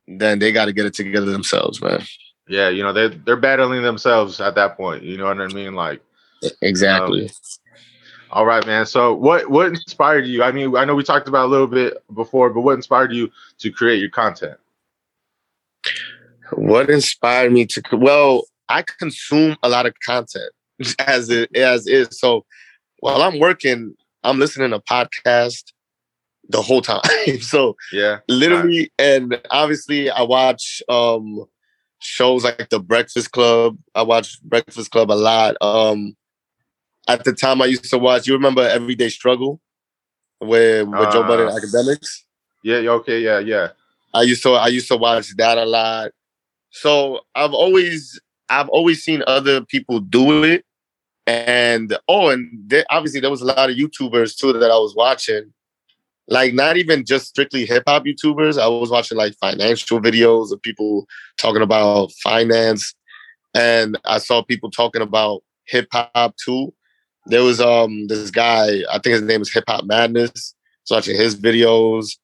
then 0.07 0.39
they 0.39 0.51
got 0.51 0.65
to 0.65 0.73
get 0.73 0.85
it 0.85 0.93
together 0.93 1.31
themselves, 1.31 1.81
man. 1.81 2.03
Yeah, 2.47 2.69
you 2.69 2.83
know, 2.83 2.93
they're 2.93 3.09
they're 3.09 3.35
battling 3.35 3.81
themselves 3.81 4.39
at 4.39 4.55
that 4.55 4.77
point. 4.77 5.03
You 5.03 5.17
know 5.17 5.25
what 5.25 5.41
I 5.41 5.47
mean? 5.47 5.73
Like, 5.73 6.01
Exactly. 6.61 7.31
all 8.31 8.45
right, 8.45 8.65
man. 8.65 8.85
So 8.85 9.13
what 9.13 9.49
what 9.49 9.67
inspired 9.67 10.25
you? 10.25 10.43
I 10.43 10.51
mean, 10.51 10.75
I 10.75 10.85
know 10.85 10.95
we 10.95 11.03
talked 11.03 11.27
about 11.27 11.45
a 11.45 11.49
little 11.49 11.67
bit 11.67 11.97
before, 12.13 12.49
but 12.51 12.61
what 12.61 12.73
inspired 12.73 13.13
you 13.13 13.31
to 13.59 13.71
create 13.71 13.99
your 13.99 14.09
content? 14.09 14.57
What 16.51 16.89
inspired 16.89 17.51
me 17.51 17.65
to 17.67 17.81
well, 17.93 18.43
I 18.69 18.83
consume 18.99 19.57
a 19.63 19.69
lot 19.69 19.85
of 19.85 19.93
content 20.05 20.51
as 20.99 21.29
it 21.29 21.55
as 21.55 21.87
is. 21.87 22.19
So 22.19 22.45
while 22.99 23.21
I'm 23.21 23.39
working, 23.39 23.95
I'm 24.23 24.39
listening 24.39 24.71
to 24.71 24.79
podcasts 24.79 25.71
the 26.49 26.61
whole 26.61 26.81
time. 26.81 27.01
so 27.41 27.75
Yeah. 27.91 28.19
literally 28.27 28.91
and 28.99 29.41
obviously 29.49 30.09
I 30.09 30.21
watch 30.21 30.83
um 30.89 31.45
shows 31.99 32.43
like 32.43 32.69
the 32.69 32.79
Breakfast 32.79 33.31
Club. 33.31 33.77
I 33.93 34.03
watch 34.03 34.41
Breakfast 34.41 34.91
Club 34.91 35.11
a 35.11 35.13
lot. 35.13 35.55
Um 35.61 36.15
at 37.07 37.23
the 37.23 37.33
time 37.33 37.61
I 37.61 37.65
used 37.65 37.89
to 37.91 37.97
watch, 37.97 38.27
you 38.27 38.33
remember 38.33 38.61
Everyday 38.67 39.09
Struggle 39.09 39.61
with, 40.41 40.87
with 40.87 41.11
Joe 41.11 41.23
Budden 41.23 41.47
Uh, 41.47 41.51
Akademiks? 41.51 42.23
Yeah. 42.63 42.79
yeah, 42.79 42.91
Okay. 42.91 43.19
Yeah. 43.19 43.39
Yeah. 43.39 43.69
I 44.13 44.23
used 44.23 44.43
to 44.43 44.51
I 44.51 44.67
used 44.67 44.87
to 44.87 44.97
watch 44.97 45.35
that 45.37 45.57
a 45.57 45.65
lot. 45.65 46.11
So 46.71 47.21
I've 47.35 47.53
always 47.53 48.19
I've 48.49 48.69
always 48.69 49.03
seen 49.03 49.23
other 49.27 49.61
people 49.61 49.99
do 49.99 50.43
it. 50.43 50.65
And 51.27 51.97
oh, 52.07 52.29
and 52.29 52.49
there, 52.67 52.85
obviously 52.89 53.19
there 53.19 53.31
was 53.31 53.41
a 53.41 53.45
lot 53.45 53.69
of 53.69 53.75
YouTubers 53.75 54.37
too 54.37 54.53
that 54.53 54.71
I 54.71 54.77
was 54.77 54.95
watching. 54.95 55.53
Like 56.27 56.53
not 56.53 56.77
even 56.77 57.05
just 57.05 57.27
strictly 57.27 57.65
hip 57.65 57.83
hop 57.87 58.05
YouTubers. 58.05 58.59
I 58.59 58.67
was 58.67 58.89
watching 58.89 59.17
like 59.17 59.35
financial 59.35 59.99
videos 60.01 60.51
of 60.51 60.61
people 60.61 61.05
talking 61.37 61.61
about 61.61 62.11
finance. 62.23 62.93
And 63.53 63.97
I 64.05 64.17
saw 64.17 64.41
people 64.41 64.71
talking 64.71 65.01
about 65.01 65.43
hip 65.65 65.87
hop 65.91 66.35
too. 66.43 66.73
There 67.27 67.43
was 67.43 67.61
um 67.61 68.07
this 68.07 68.31
guy, 68.31 68.81
I 68.91 68.99
think 68.99 69.13
his 69.13 69.21
name 69.21 69.41
is 69.41 69.53
Hip 69.53 69.63
Hop 69.67 69.85
Madness. 69.85 70.55
So 70.83 70.95
watching 70.95 71.15
his 71.15 71.35
videos. 71.35 72.17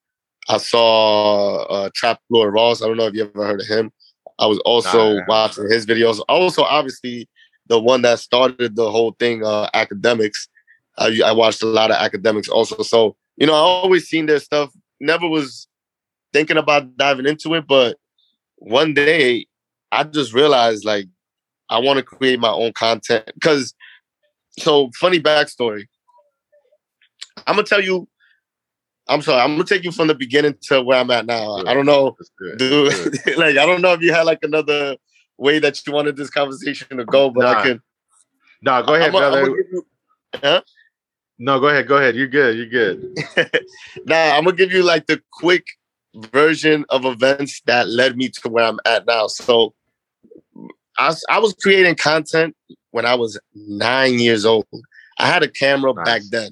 I 0.50 0.58
saw 0.58 1.64
uh, 1.66 1.90
Trap 1.94 2.20
Lore 2.30 2.52
Ross. 2.52 2.82
I 2.82 2.88
don't 2.88 2.98
know 2.98 3.06
if 3.06 3.14
you 3.14 3.24
ever 3.24 3.46
heard 3.46 3.62
of 3.62 3.68
him. 3.68 3.92
I 4.40 4.48
was 4.48 4.58
also 4.60 5.14
Nah. 5.16 5.24
watching 5.28 5.70
his 5.70 5.86
videos. 5.86 6.20
Also, 6.28 6.64
obviously, 6.64 7.30
the 7.68 7.80
one 7.80 8.02
that 8.02 8.20
started 8.20 8.76
the 8.76 8.90
whole 8.90 9.16
thing, 9.20 9.46
uh, 9.46 9.70
Akademiks. 9.76 10.48
I, 10.98 11.22
I 11.24 11.32
watched 11.32 11.62
a 11.62 11.68
lot 11.68 11.92
of 11.92 11.98
Akademiks 11.98 12.50
also. 12.50 12.82
So 12.84 13.16
you 13.38 13.48
know, 13.48 13.54
I 13.54 13.58
always 13.58 14.08
seen 14.08 14.26
their 14.26 14.40
stuff. 14.40 14.72
Never 15.00 15.28
was 15.28 15.68
thinking 16.34 16.58
about 16.58 16.96
diving 16.98 17.26
into 17.26 17.54
it, 17.56 17.66
but 17.68 17.98
one 18.58 18.94
day 18.94 19.48
I 19.92 20.04
just 20.04 20.34
realized 20.34 20.86
like 20.86 21.08
I 21.70 21.80
want 21.80 21.98
to 21.98 22.04
create 22.04 22.40
my 22.40 22.52
own 22.52 22.74
content 22.74 23.30
because. 23.34 23.74
So 24.60 24.90
funny 25.00 25.18
backstory. 25.22 25.86
I'm 27.48 27.56
gonna 27.56 27.64
tell 27.64 27.82
you. 27.82 28.06
I'm 29.08 29.22
sorry. 29.22 29.42
I'm 29.42 29.54
gonna 29.54 29.64
take 29.64 29.86
you 29.86 29.94
from 29.94 30.08
the 30.08 30.14
beginning 30.14 30.56
to 30.64 30.82
where 30.82 31.00
I'm 31.00 31.10
at 31.10 31.26
now. 31.26 31.56
I 31.66 31.74
don't 31.74 31.86
know, 31.86 32.18
dude. 32.58 32.94
Like 33.38 33.56
I 33.58 33.66
don't 33.66 33.82
know 33.82 33.94
if 33.94 34.02
you 34.02 34.12
had 34.14 34.24
like 34.24 34.40
another 34.44 34.98
way 35.38 35.60
that 35.60 35.88
you 35.88 35.94
wanted 35.94 36.18
this 36.18 36.30
conversation 36.30 36.98
to 36.98 37.06
go, 37.06 37.30
but 37.30 37.44
Nah, 37.44 37.60
I 37.60 37.64
can. 37.64 37.82
No, 38.62 38.84
go 38.84 38.94
ahead, 38.96 39.16
I'm 39.16 39.16
I'm 39.16 39.22
brother. 39.22 39.42
gonna 39.42 39.56
give 39.56 39.72
you- 39.72 40.62
No, 41.44 41.60
go 41.60 41.70
ahead. 41.70 41.88
Go 41.88 41.98
ahead. 41.98 42.16
You're 42.16 42.28
good. 42.28 42.56
You're 42.56 42.68
good. 42.68 43.18
Nah, 44.06 44.38
I'm 44.38 44.44
gonna 44.44 44.56
give 44.56 44.72
you 44.72 44.84
like 44.84 45.08
the 45.08 45.20
quick 45.32 45.66
version 46.16 46.86
of 46.90 47.04
events 47.04 47.62
that 47.66 47.90
led 47.90 48.16
me 48.16 48.30
to 48.30 48.50
where 48.50 48.64
I'm 48.64 48.80
at 48.86 49.08
now. 49.08 49.26
So, 49.26 49.74
I 51.00 51.08
was, 51.08 51.26
I 51.30 51.40
was 51.40 51.54
creating 51.56 51.96
content 51.96 52.56
when 52.92 53.08
I 53.08 53.16
was 53.16 53.40
nine 53.56 54.20
years 54.20 54.46
old. 54.46 54.68
I 55.18 55.26
had 55.26 55.42
a 55.42 55.48
camera 55.48 55.94
Nice. 55.96 56.06
back 56.06 56.22
then. 56.30 56.52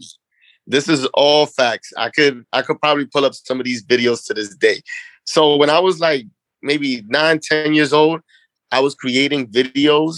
This 0.65 0.89
is 0.89 1.05
all 1.13 1.45
facts. 1.45 1.93
I 1.95 2.09
could 2.09 2.43
I 2.51 2.63
could 2.63 2.79
probably 2.81 3.05
pull 3.05 3.25
up 3.25 3.35
some 3.35 3.59
of 3.59 3.65
these 3.65 3.85
videos 3.85 4.25
to 4.25 4.33
this 4.33 4.55
day. 4.55 4.81
So 5.25 5.55
when 5.55 5.69
I 5.69 5.79
was 5.79 5.99
like 5.99 6.25
maybe 6.63 7.03
nine, 7.07 7.39
ten 7.39 7.75
years 7.75 7.93
old, 7.93 8.21
I 8.71 8.79
was 8.79 8.95
creating 8.95 9.47
videos, 9.49 10.15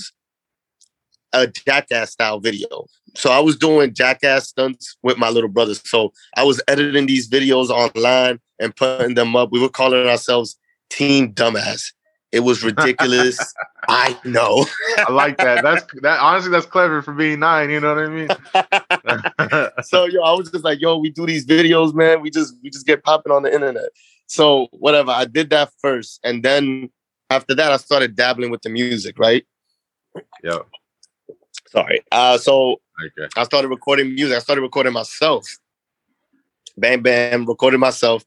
a 1.34 1.48
jackass 1.48 2.12
style 2.12 2.39
video. 2.39 2.86
So 3.15 3.32
I 3.32 3.39
was 3.39 3.58
doing 3.58 3.94
jackass 3.94 4.50
stunts 4.50 4.98
with 5.04 5.17
my 5.17 5.30
little 5.30 5.50
brother. 5.50 5.76
So 5.76 6.13
I 6.36 6.44
was 6.44 6.62
editing 6.67 7.08
these 7.08 7.30
videos 7.30 7.70
online 7.70 8.39
and 8.60 8.76
putting 8.76 9.15
them 9.15 9.36
up. 9.36 9.52
We 9.52 9.60
were 9.60 9.70
calling 9.70 10.08
ourselves 10.08 10.58
Team 10.89 11.34
Dumbass. 11.34 11.91
It 12.32 12.41
was 12.41 12.63
ridiculous. 12.63 13.38
I 13.89 14.17
know. 14.24 14.65
I 14.98 15.12
like 15.12 15.38
that. 15.38 15.63
That's 15.63 15.84
that. 16.02 16.20
Honestly, 16.20 16.52
that's 16.52 16.65
clever 16.65 17.02
for 17.02 17.13
being 17.13 17.39
nine. 17.39 17.70
You 17.70 17.82
know 17.82 17.94
what 17.94 18.04
I 18.04 18.08
mean? 18.08 19.84
so 19.84 20.06
yo, 20.06 20.22
I 20.22 20.34
was 20.34 20.50
just 20.50 20.63
like, 20.63 20.80
yo, 20.80 20.98
we 20.98 21.10
do 21.10 21.26
these 21.26 21.46
videos, 21.46 21.94
man. 21.94 22.22
We 22.22 22.30
just 22.30 22.56
we 22.63 22.70
just 22.70 22.86
get 22.86 23.04
popping 23.04 23.34
on 23.34 23.44
the 23.44 23.54
internet. 23.54 23.89
So 24.28 24.67
whatever, 24.72 25.12
I 25.12 25.26
did 25.26 25.50
that 25.50 25.72
first, 25.82 26.22
and 26.24 26.41
then 26.44 26.89
after 27.30 27.54
that, 27.56 27.72
I 27.72 27.78
started 27.78 28.15
dabbling 28.15 28.52
with 28.52 28.62
the 28.62 28.70
music. 28.70 29.20
Right? 29.20 29.46
Yo. 30.44 30.65
Sorry. 31.72 32.02
Uh, 32.12 32.38
so 32.38 32.82
Okay. 33.06 33.28
I 33.36 33.44
started 33.44 33.70
recording 33.70 34.14
music. 34.14 34.36
I 34.36 34.40
started 34.40 34.62
recording 34.62 34.94
myself. 34.94 35.48
Bam, 36.78 37.02
bam, 37.02 37.46
recorded 37.46 37.80
myself, 37.80 38.24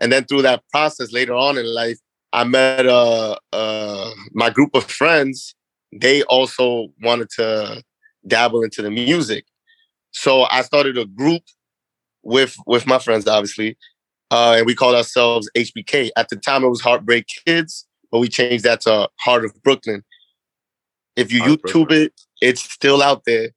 and 0.00 0.12
then 0.12 0.24
through 0.24 0.42
that 0.42 0.62
process, 0.70 1.12
later 1.12 1.34
on 1.34 1.58
in 1.58 1.66
life, 1.66 1.98
I 2.32 2.44
met 2.44 2.86
uh, 2.86 3.36
uh, 3.52 4.10
my 4.32 4.50
group 4.50 4.74
of 4.74 4.84
friends. 4.84 5.54
They 5.92 6.22
also 6.24 6.88
wanted 7.02 7.28
to 7.30 7.82
dabble 8.26 8.62
into 8.62 8.82
the 8.82 8.90
music, 8.90 9.46
so 10.12 10.42
I 10.44 10.62
started 10.62 10.96
a 10.96 11.06
group 11.06 11.42
with 12.22 12.56
with 12.66 12.86
my 12.86 12.98
friends, 12.98 13.26
obviously, 13.26 13.76
uh, 14.30 14.54
and 14.58 14.66
we 14.66 14.76
called 14.76 14.94
ourselves 14.94 15.50
HBK. 15.56 16.10
At 16.16 16.28
the 16.28 16.36
time, 16.36 16.62
it 16.62 16.68
was 16.68 16.80
Heartbreak 16.80 17.26
Kids, 17.46 17.84
but 18.12 18.20
we 18.20 18.28
changed 18.28 18.64
that 18.64 18.82
to 18.82 19.08
Heart 19.20 19.44
of 19.44 19.60
Brooklyn. 19.62 20.04
If 21.16 21.32
you 21.32 21.40
Heart 21.40 21.50
YouTube 21.50 21.72
Brooklyn. 21.88 22.02
it, 22.02 22.20
it's 22.40 22.62
still 22.62 23.02
out 23.02 23.22
there. 23.24 23.50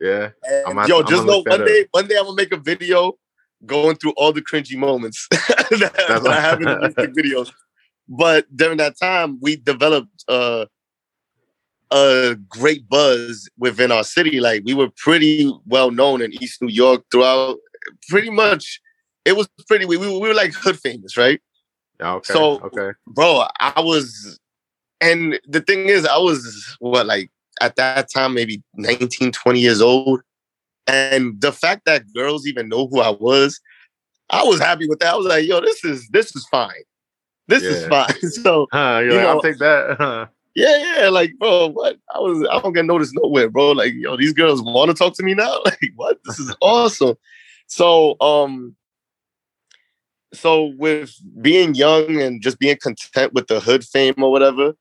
Yeah. 0.00 0.30
Gonna- 0.66 0.86
yo, 0.88 1.00
I'm 1.00 1.06
just 1.06 1.24
know 1.26 1.42
one 1.46 1.60
up. 1.62 1.66
day, 1.66 1.86
one 1.90 2.06
day 2.06 2.16
I'm 2.16 2.24
gonna 2.24 2.36
make 2.36 2.52
a 2.52 2.56
video 2.56 3.14
going 3.66 3.96
through 3.96 4.12
all 4.16 4.32
the 4.32 4.42
cringy 4.42 4.76
moments 4.76 5.26
that, 5.30 5.94
that 6.22 6.26
I 6.28 6.40
have 6.40 6.58
in 6.60 6.66
the 6.66 6.78
music 6.96 7.14
videos. 7.18 7.52
But 8.08 8.46
during 8.56 8.78
that 8.78 8.94
time, 8.98 9.38
we 9.40 9.56
developed 9.56 10.24
uh, 10.28 10.66
a 11.90 12.36
great 12.48 12.88
buzz 12.88 13.48
within 13.58 13.90
our 13.90 14.04
city. 14.04 14.40
Like 14.40 14.62
we 14.64 14.74
were 14.74 14.90
pretty 14.96 15.52
well 15.66 15.90
known 15.90 16.22
in 16.22 16.32
East 16.42 16.62
New 16.62 16.68
York 16.68 17.04
throughout. 17.10 17.58
Pretty 18.08 18.30
much, 18.30 18.80
it 19.24 19.36
was 19.36 19.48
pretty. 19.66 19.84
We, 19.86 19.96
we, 19.96 20.06
were- 20.06 20.18
we 20.20 20.28
were 20.28 20.34
like 20.34 20.52
hood 20.54 20.78
famous, 20.78 21.16
right? 21.16 21.40
Yeah. 22.00 22.14
Okay. 22.14 22.32
So- 22.32 22.60
okay. 22.60 22.90
bro, 23.06 23.44
I 23.58 23.80
was, 23.80 24.38
and 25.00 25.38
the 25.48 25.60
thing 25.60 25.88
is, 25.88 26.06
I 26.06 26.18
was 26.18 26.76
what 26.80 27.06
like 27.06 27.30
at 27.60 27.76
that 27.76 28.08
time 28.12 28.34
maybe 28.34 28.62
19, 28.74 29.32
20 29.32 29.60
years 29.60 29.80
old, 29.80 30.20
and 30.86 31.40
the 31.40 31.52
fact 31.52 31.82
that 31.86 32.12
girls 32.14 32.46
even 32.46 32.68
know 32.68 32.86
who 32.88 33.00
I 33.00 33.10
was, 33.10 33.60
I 34.30 34.44
was 34.44 34.60
happy 34.60 34.88
with 34.88 34.98
that. 35.00 35.14
I 35.14 35.16
was 35.16 35.26
like, 35.26 35.46
yo, 35.46 35.60
this 35.60 35.84
is 35.84 36.08
this 36.08 36.34
is 36.36 36.46
fine, 36.46 36.84
this 37.48 37.62
is 37.62 37.86
fine. 37.86 38.12
So 38.22 38.66
Huh, 38.72 39.00
you 39.04 39.10
like, 39.10 39.20
know- 39.22 39.28
I'll 39.28 39.42
take 39.42 39.58
that. 39.58 39.96
Huh. 39.98 40.26
yeah, 40.54 40.96
yeah, 41.02 41.08
like 41.08 41.32
bro, 41.38 41.68
what? 41.68 41.96
I 42.14 42.18
was 42.18 42.46
I 42.50 42.60
don't 42.60 42.72
get 42.72 42.84
noticed 42.84 43.14
nowhere, 43.14 43.48
bro. 43.48 43.72
Like 43.72 43.92
yo, 43.96 44.16
these 44.16 44.32
girls 44.32 44.62
want 44.62 44.90
to 44.90 44.94
talk 44.94 45.14
to 45.14 45.22
me 45.22 45.34
now. 45.34 45.60
Like 45.64 45.92
what? 45.96 46.18
This 46.24 46.38
is 46.38 46.54
awesome. 46.60 47.16
So 47.66 48.16
um. 48.20 48.74
So 50.34 50.74
with 50.76 51.14
being 51.40 51.74
young 51.74 52.20
and 52.20 52.42
just 52.42 52.58
being 52.58 52.76
content 52.82 53.32
with 53.32 53.46
the 53.46 53.60
hood 53.60 53.82
fame 53.82 54.22
or 54.22 54.30
whatever, 54.30 54.74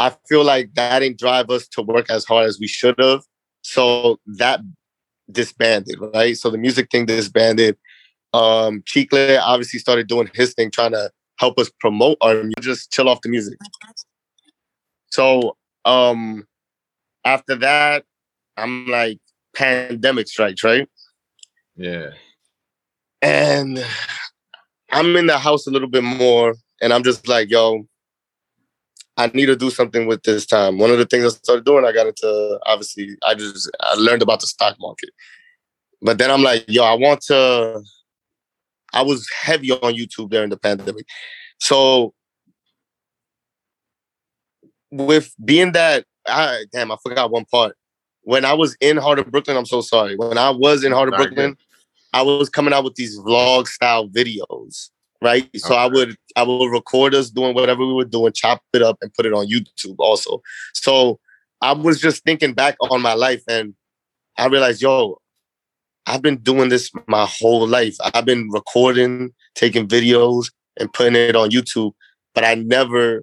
I 0.00 0.16
feel 0.26 0.42
like 0.42 0.72
that 0.74 1.00
didn't 1.00 1.18
drive 1.18 1.50
us 1.50 1.68
to 1.68 1.82
work 1.82 2.10
as 2.10 2.24
hard 2.24 2.46
as 2.46 2.58
we 2.58 2.66
should 2.66 2.98
have. 2.98 3.20
So 3.60 4.18
that 4.38 4.60
disbanded, 5.30 5.96
right? 6.14 6.36
So 6.38 6.48
the 6.48 6.56
music 6.56 6.88
thing 6.90 7.04
disbanded. 7.04 7.76
Um, 8.32 8.82
Chicle 8.86 9.38
obviously 9.42 9.78
started 9.78 10.08
doing 10.08 10.30
his 10.32 10.54
thing, 10.54 10.70
trying 10.70 10.92
to 10.92 11.10
help 11.38 11.58
us 11.58 11.70
promote 11.80 12.16
our 12.22 12.34
music, 12.34 12.62
just 12.62 12.90
chill 12.90 13.10
off 13.10 13.20
the 13.20 13.28
music. 13.28 13.58
So 15.10 15.56
um 15.84 16.46
after 17.26 17.56
that, 17.56 18.04
I'm 18.56 18.86
like 18.86 19.18
pandemic 19.54 20.28
strikes, 20.28 20.64
right? 20.64 20.88
Yeah. 21.76 22.10
And 23.20 23.84
I'm 24.90 25.14
in 25.16 25.26
the 25.26 25.38
house 25.38 25.66
a 25.66 25.70
little 25.70 25.88
bit 25.88 26.04
more, 26.04 26.54
and 26.80 26.94
I'm 26.94 27.02
just 27.02 27.28
like, 27.28 27.50
yo, 27.50 27.86
I 29.20 29.30
need 29.34 29.46
to 29.46 29.56
do 29.56 29.70
something 29.70 30.06
with 30.06 30.22
this 30.22 30.46
time. 30.46 30.78
One 30.78 30.90
of 30.90 30.98
the 30.98 31.04
things 31.04 31.24
I 31.24 31.28
started 31.28 31.64
doing, 31.64 31.84
I 31.84 31.92
got 31.92 32.06
into 32.06 32.58
obviously, 32.64 33.16
I 33.26 33.34
just 33.34 33.70
I 33.80 33.94
learned 33.94 34.22
about 34.22 34.40
the 34.40 34.46
stock 34.46 34.76
market. 34.80 35.10
But 36.00 36.18
then 36.18 36.30
I'm 36.30 36.42
like, 36.42 36.64
yo, 36.68 36.84
I 36.84 36.94
want 36.94 37.20
to. 37.22 37.82
I 38.92 39.02
was 39.02 39.28
heavy 39.42 39.70
on 39.70 39.94
YouTube 39.94 40.30
during 40.30 40.50
the 40.50 40.56
pandemic, 40.56 41.06
so 41.58 42.12
with 44.90 45.32
being 45.44 45.72
that, 45.72 46.04
I 46.26 46.64
damn, 46.72 46.90
I 46.90 46.96
forgot 47.02 47.30
one 47.30 47.44
part. 47.44 47.76
When 48.22 48.44
I 48.44 48.54
was 48.54 48.76
in 48.80 48.96
Heart 48.96 49.20
of 49.20 49.30
Brooklyn, 49.30 49.56
I'm 49.56 49.66
so 49.66 49.80
sorry. 49.80 50.16
When 50.16 50.38
I 50.38 50.50
was 50.50 50.82
in 50.82 50.92
Heart 50.92 51.10
of 51.10 51.14
Brooklyn, 51.14 51.56
I 52.12 52.22
was 52.22 52.48
coming 52.48 52.74
out 52.74 52.84
with 52.84 52.96
these 52.96 53.18
vlog 53.18 53.68
style 53.68 54.08
videos, 54.08 54.90
right? 55.22 55.44
Okay. 55.44 55.58
So 55.58 55.74
I 55.74 55.86
would 55.86 56.16
I 56.36 56.42
would 56.42 56.70
record 56.70 57.14
us 57.14 57.30
doing 57.30 57.54
whatever 57.54 57.86
we 57.86 57.92
were 57.92 58.04
doing, 58.04 58.32
chop 58.32 58.62
it 58.72 58.82
up, 58.82 58.98
and 59.00 59.12
put 59.14 59.26
it 59.26 59.32
on 59.32 59.46
YouTube 59.46 59.96
also. 59.98 60.42
So 60.74 61.18
I 61.60 61.72
was 61.72 62.00
just 62.00 62.24
thinking 62.24 62.54
back 62.54 62.76
on 62.80 63.02
my 63.02 63.14
life, 63.14 63.42
and 63.48 63.74
I 64.38 64.46
realized, 64.46 64.82
yo, 64.82 65.20
I've 66.06 66.22
been 66.22 66.38
doing 66.38 66.68
this 66.68 66.90
my 67.06 67.26
whole 67.26 67.66
life. 67.66 67.96
I've 68.14 68.24
been 68.24 68.48
recording, 68.50 69.32
taking 69.54 69.86
videos, 69.86 70.50
and 70.78 70.92
putting 70.92 71.16
it 71.16 71.36
on 71.36 71.50
YouTube, 71.50 71.92
but 72.34 72.44
I 72.44 72.54
never 72.54 73.22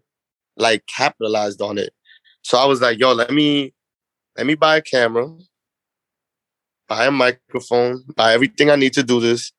like 0.56 0.84
capitalized 0.88 1.62
on 1.62 1.78
it. 1.78 1.94
So 2.44 2.58
I 2.58 2.66
was 2.66 2.82
like, 2.82 3.00
yo, 3.00 3.14
let 3.14 3.32
me 3.32 3.74
let 4.38 4.46
me 4.46 4.56
buy 4.56 4.78
a 4.78 4.82
camera, 4.82 5.30
buy 6.88 7.06
a 7.06 7.12
microphone, 7.12 8.04
buy 8.16 8.34
everything 8.34 8.70
I 8.70 8.76
need 8.76 8.94
to 8.94 9.04
do 9.04 9.20
this. 9.20 9.52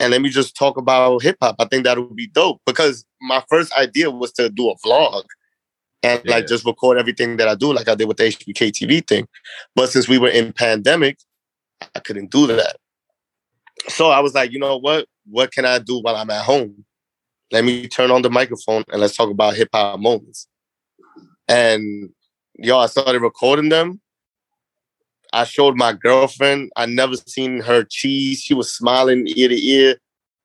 And 0.00 0.10
let 0.10 0.20
me 0.20 0.28
just 0.28 0.56
talk 0.56 0.76
about 0.76 1.22
hip 1.22 1.36
hop. 1.40 1.56
I 1.58 1.66
think 1.66 1.84
that 1.84 1.98
would 1.98 2.16
be 2.16 2.26
dope 2.26 2.60
because 2.66 3.04
my 3.20 3.42
first 3.48 3.72
idea 3.72 4.10
was 4.10 4.32
to 4.32 4.48
do 4.48 4.68
a 4.68 4.76
vlog 4.78 5.24
and 6.02 6.20
yeah. 6.24 6.32
like 6.32 6.46
just 6.46 6.66
record 6.66 6.98
everything 6.98 7.38
that 7.38 7.48
I 7.48 7.54
do, 7.54 7.72
like 7.72 7.88
I 7.88 7.94
did 7.94 8.08
with 8.08 8.18
the 8.18 8.24
HBK 8.24 8.70
TV 8.72 9.06
thing. 9.06 9.26
But 9.74 9.90
since 9.90 10.08
we 10.08 10.18
were 10.18 10.28
in 10.28 10.52
pandemic, 10.52 11.18
I 11.94 12.00
couldn't 12.00 12.30
do 12.30 12.46
that. 12.48 12.76
So 13.88 14.10
I 14.10 14.20
was 14.20 14.34
like, 14.34 14.52
you 14.52 14.58
know 14.58 14.76
what? 14.76 15.06
What 15.26 15.52
can 15.52 15.64
I 15.64 15.78
do 15.78 16.00
while 16.00 16.16
I'm 16.16 16.30
at 16.30 16.44
home? 16.44 16.84
Let 17.50 17.64
me 17.64 17.88
turn 17.88 18.10
on 18.10 18.22
the 18.22 18.30
microphone 18.30 18.84
and 18.90 19.00
let's 19.00 19.16
talk 19.16 19.30
about 19.30 19.54
hip 19.54 19.68
hop 19.72 20.00
moments. 20.00 20.48
And 21.48 22.10
yo, 22.56 22.78
I 22.78 22.86
started 22.86 23.20
recording 23.20 23.68
them. 23.68 24.00
I 25.34 25.42
showed 25.42 25.76
my 25.76 25.92
girlfriend. 25.92 26.70
I 26.76 26.86
never 26.86 27.16
seen 27.16 27.60
her 27.60 27.82
cheese. 27.82 28.40
She 28.40 28.54
was 28.54 28.72
smiling 28.72 29.26
ear 29.34 29.48
to 29.48 29.60
ear. 29.60 29.96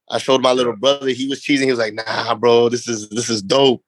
I 0.09 0.17
showed 0.17 0.41
my 0.41 0.51
little 0.51 0.75
brother. 0.75 1.09
He 1.09 1.27
was 1.27 1.41
cheesing. 1.41 1.65
He 1.65 1.69
was 1.71 1.77
like, 1.77 1.93
"Nah, 1.93 2.33
bro, 2.33 2.69
this 2.69 2.87
is 2.87 3.07
this 3.09 3.29
is 3.29 3.43
dope." 3.43 3.83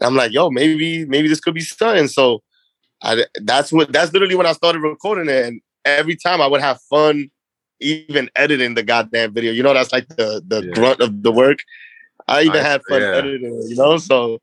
And 0.00 0.08
I'm 0.08 0.16
like, 0.16 0.32
"Yo, 0.32 0.50
maybe 0.50 1.04
maybe 1.04 1.28
this 1.28 1.40
could 1.40 1.54
be 1.54 1.60
something." 1.60 2.08
So, 2.08 2.42
I 3.02 3.24
that's 3.42 3.72
what 3.72 3.92
that's 3.92 4.12
literally 4.12 4.34
when 4.34 4.46
I 4.46 4.52
started 4.52 4.80
recording 4.80 5.28
it. 5.32 5.46
And 5.46 5.60
every 5.84 6.16
time 6.16 6.40
I 6.40 6.48
would 6.48 6.60
have 6.60 6.80
fun, 6.90 7.30
even 7.80 8.28
editing 8.34 8.74
the 8.74 8.82
goddamn 8.82 9.32
video. 9.32 9.52
You 9.52 9.62
know, 9.62 9.74
that's 9.74 9.92
like 9.92 10.08
the 10.08 10.42
the 10.44 10.64
yeah. 10.64 10.72
grunt 10.72 11.00
of 11.00 11.22
the 11.22 11.30
work. 11.30 11.60
I 12.26 12.42
even 12.42 12.60
I, 12.60 12.68
had 12.68 12.82
fun 12.88 13.00
yeah. 13.00 13.14
editing. 13.14 13.62
You 13.68 13.76
know, 13.76 13.96
so 13.96 14.40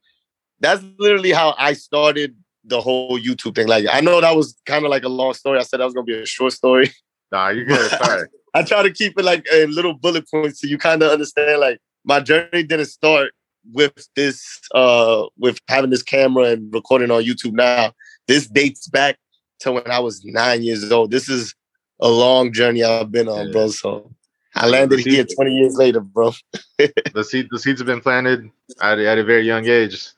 that's 0.61 0.81
literally 0.97 1.33
how 1.33 1.55
I 1.57 1.73
started 1.73 2.35
the 2.69 2.81
whole 2.81 3.19
YouTube 3.19 3.55
thing. 3.55 3.67
Like 3.67 3.85
I 3.91 4.01
know 4.01 4.21
that 4.21 4.35
was 4.35 4.55
kind 4.65 4.85
of 4.85 4.91
like 4.91 5.03
a 5.03 5.09
long 5.09 5.33
story. 5.33 5.59
I 5.59 5.63
said 5.63 5.79
that 5.79 5.85
was 5.85 5.93
gonna 5.93 6.05
be 6.05 6.19
a 6.19 6.25
short 6.25 6.53
story. 6.53 6.91
Nah, 7.31 7.49
you 7.49 7.63
good. 7.63 7.91
Sorry. 7.91 8.27
I 8.55 8.63
try 8.63 8.81
to 8.81 8.91
keep 8.91 9.13
it 9.19 9.23
like 9.23 9.45
in 9.53 9.75
little 9.75 9.93
bullet 9.93 10.27
points 10.31 10.61
so 10.61 10.67
you 10.67 10.79
kind 10.79 11.03
of 11.03 11.11
understand. 11.11 11.61
Like 11.61 11.79
my 12.03 12.19
journey 12.19 12.63
didn't 12.63 12.87
start 12.87 13.33
with 13.71 14.07
this, 14.15 14.59
uh, 14.73 15.27
with 15.37 15.59
having 15.67 15.91
this 15.91 16.01
camera 16.01 16.45
and 16.45 16.73
recording 16.73 17.11
on 17.11 17.23
YouTube. 17.23 17.53
Now 17.53 17.93
this 18.27 18.47
dates 18.47 18.87
back 18.87 19.17
to 19.59 19.73
when 19.73 19.91
I 19.91 19.99
was 19.99 20.25
nine 20.25 20.63
years 20.63 20.91
old. 20.91 21.11
This 21.11 21.29
is 21.29 21.53
a 21.99 22.09
long 22.09 22.51
journey 22.51 22.83
I've 22.83 23.11
been 23.11 23.27
on, 23.27 23.47
yeah. 23.47 23.51
bro. 23.51 23.67
So 23.67 24.11
I 24.55 24.67
landed 24.67 24.99
here 24.99 25.25
20 25.25 25.51
years 25.51 25.75
later, 25.75 25.99
bro. 25.99 26.33
the 26.77 27.23
seed, 27.23 27.47
the 27.51 27.59
seeds 27.59 27.79
have 27.79 27.87
been 27.87 28.01
planted 28.01 28.49
at, 28.81 28.99
at 28.99 29.17
a 29.17 29.23
very 29.23 29.45
young 29.45 29.67
age. 29.67 30.09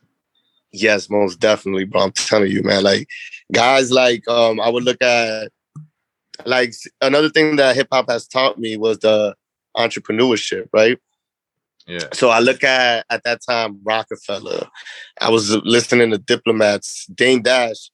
Yes, 0.74 1.10
most 1.10 1.40
definitely, 1.40 1.86
bro. 1.86 2.02
I'm 2.02 2.12
telling 2.12 2.52
you, 2.52 2.64
man. 2.64 2.84
Like 2.84 3.08
guys, 3.52 3.92
like 3.92 4.28
um, 4.28 4.60
I 4.60 4.70
would 4.70 4.84
look 4.84 5.02
at 5.02 5.52
like 6.46 6.74
another 7.02 7.30
thing 7.30 7.58
that 7.58 7.76
hip 7.76 7.88
hop 7.92 8.10
has 8.10 8.28
taught 8.28 8.58
me 8.58 8.78
was 8.78 9.00
the 9.00 9.36
entrepreneurship, 9.78 10.68
right? 10.74 10.98
Yeah. 11.88 12.08
So 12.14 12.30
I 12.30 12.40
look 12.40 12.64
at 12.64 13.06
at 13.10 13.24
that 13.24 13.42
time 13.48 13.80
Roc-A-Fella. 13.84 14.70
I 15.20 15.30
was 15.30 15.56
listening 15.58 16.12
to 16.12 16.18
diplomats. 16.18 17.06
Dame 17.08 17.42
Dash 17.42 17.90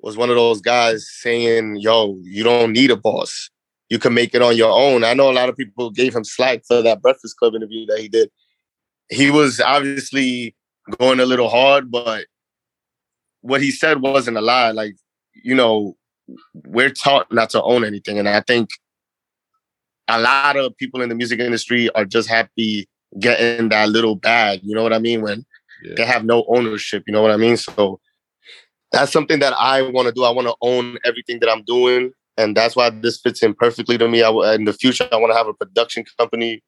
was 0.00 0.16
one 0.16 0.30
of 0.30 0.36
those 0.36 0.60
guys 0.60 1.08
saying, 1.08 1.76
"Yo, 1.76 2.18
you 2.22 2.42
don't 2.42 2.72
need 2.72 2.90
a 2.90 2.96
boss. 2.96 3.50
You 3.90 3.98
can 3.98 4.14
make 4.14 4.34
it 4.34 4.42
on 4.42 4.56
your 4.56 4.72
own." 4.72 5.04
I 5.04 5.14
know 5.14 5.30
a 5.30 5.32
lot 5.32 5.48
of 5.48 5.56
people 5.56 5.90
gave 5.90 6.16
him 6.16 6.24
slack 6.24 6.62
for 6.66 6.82
that 6.82 7.00
Breakfast 7.00 7.36
Club 7.36 7.54
interview 7.54 7.86
that 7.86 8.00
he 8.00 8.08
did. 8.08 8.30
He 9.08 9.30
was 9.30 9.60
obviously 9.60 10.54
going 10.98 11.20
a 11.20 11.26
little 11.26 11.48
hard, 11.48 11.90
but 11.90 12.26
what 13.40 13.62
he 13.62 13.70
said 13.70 14.00
wasn't 14.00 14.36
a 14.36 14.40
lie. 14.40 14.70
Like, 14.70 14.94
you 15.34 15.54
know, 15.54 15.96
we're 16.54 16.90
taught 16.90 17.32
not 17.32 17.50
to 17.50 17.62
own 17.62 17.84
anything. 17.84 18.18
And 18.18 18.28
I 18.28 18.40
think 18.40 18.70
a 20.08 20.20
lot 20.20 20.56
of 20.56 20.76
people 20.76 21.00
in 21.00 21.08
the 21.08 21.14
music 21.14 21.40
industry 21.40 21.90
are 21.90 22.04
just 22.04 22.28
happy 22.28 22.88
getting 23.18 23.68
that 23.70 23.88
little 23.88 24.16
bag, 24.16 24.60
you 24.62 24.74
know 24.74 24.82
what 24.82 24.92
I 24.92 24.98
mean? 24.98 25.22
When 25.22 25.44
yeah. 25.82 25.94
they 25.96 26.04
have 26.04 26.24
no 26.24 26.44
ownership, 26.48 27.04
you 27.06 27.12
know 27.12 27.22
what 27.22 27.30
I 27.30 27.36
mean? 27.36 27.56
So 27.56 28.00
that's 28.92 29.12
something 29.12 29.38
that 29.40 29.54
I 29.58 29.82
want 29.82 30.08
to 30.08 30.12
do. 30.12 30.24
I 30.24 30.30
want 30.30 30.48
to 30.48 30.56
own 30.60 30.98
everything 31.04 31.40
that 31.40 31.50
I'm 31.50 31.62
doing. 31.64 32.12
And 32.36 32.56
that's 32.56 32.76
why 32.76 32.90
this 32.90 33.20
fits 33.20 33.42
in 33.42 33.54
perfectly 33.54 33.98
to 33.98 34.08
me. 34.08 34.22
I, 34.22 34.54
in 34.54 34.64
the 34.64 34.72
future, 34.72 35.08
I 35.10 35.16
want 35.16 35.32
to 35.32 35.36
have 35.36 35.48
a 35.48 35.54
production 35.54 36.04
company 36.18 36.62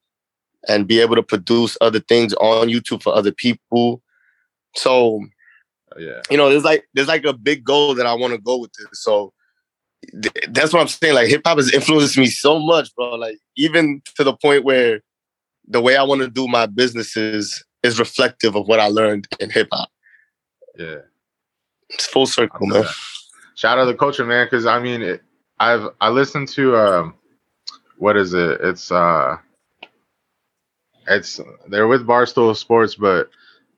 and 0.68 0.86
be 0.86 1.00
able 1.00 1.16
to 1.16 1.22
produce 1.22 1.76
other 1.80 2.00
things 2.00 2.34
on 2.34 2.68
YouTube 2.68 3.02
for 3.02 3.14
other 3.14 3.32
people 3.32 4.02
so 4.74 5.24
oh, 5.94 5.98
yeah, 5.98 6.20
you 6.30 6.36
know, 6.36 6.50
there's 6.50 6.64
like 6.64 6.84
there's 6.94 7.08
like 7.08 7.24
a 7.24 7.32
big 7.32 7.64
goal 7.64 7.94
that 7.94 8.06
I 8.06 8.14
want 8.14 8.32
to 8.34 8.40
go 8.40 8.58
with 8.58 8.72
this. 8.72 9.02
So 9.02 9.32
th- 10.22 10.48
that's 10.50 10.72
what 10.72 10.80
I'm 10.80 10.88
saying. 10.88 11.14
Like 11.14 11.28
hip 11.28 11.42
hop 11.44 11.58
has 11.58 11.72
influenced 11.72 12.18
me 12.18 12.26
so 12.26 12.58
much, 12.58 12.94
bro. 12.94 13.14
Like 13.14 13.38
even 13.56 14.02
to 14.16 14.24
the 14.24 14.34
point 14.34 14.64
where 14.64 15.00
the 15.66 15.80
way 15.80 15.96
I 15.96 16.02
want 16.02 16.20
to 16.22 16.28
do 16.28 16.48
my 16.48 16.66
businesses 16.66 17.64
is 17.82 17.98
reflective 17.98 18.56
of 18.56 18.66
what 18.66 18.80
I 18.80 18.88
learned 18.88 19.26
in 19.38 19.50
hip 19.50 19.68
hop. 19.72 19.88
Yeah, 20.78 20.98
it's 21.88 22.06
full 22.06 22.26
circle, 22.26 22.66
man. 22.66 22.82
That. 22.82 22.94
Shout 23.54 23.78
out 23.78 23.84
to 23.84 23.92
the 23.92 23.98
culture, 23.98 24.24
man. 24.24 24.46
Because 24.46 24.66
I 24.66 24.80
mean, 24.80 25.02
it, 25.02 25.22
I've 25.58 25.88
I 26.00 26.08
listened 26.08 26.48
to 26.50 26.76
um, 26.76 27.14
what 27.98 28.16
is 28.16 28.32
it? 28.32 28.60
It's 28.62 28.90
uh, 28.90 29.36
it's 31.06 31.40
they're 31.68 31.86
with 31.86 32.06
Barstool 32.06 32.56
Sports, 32.56 32.94
but 32.94 33.28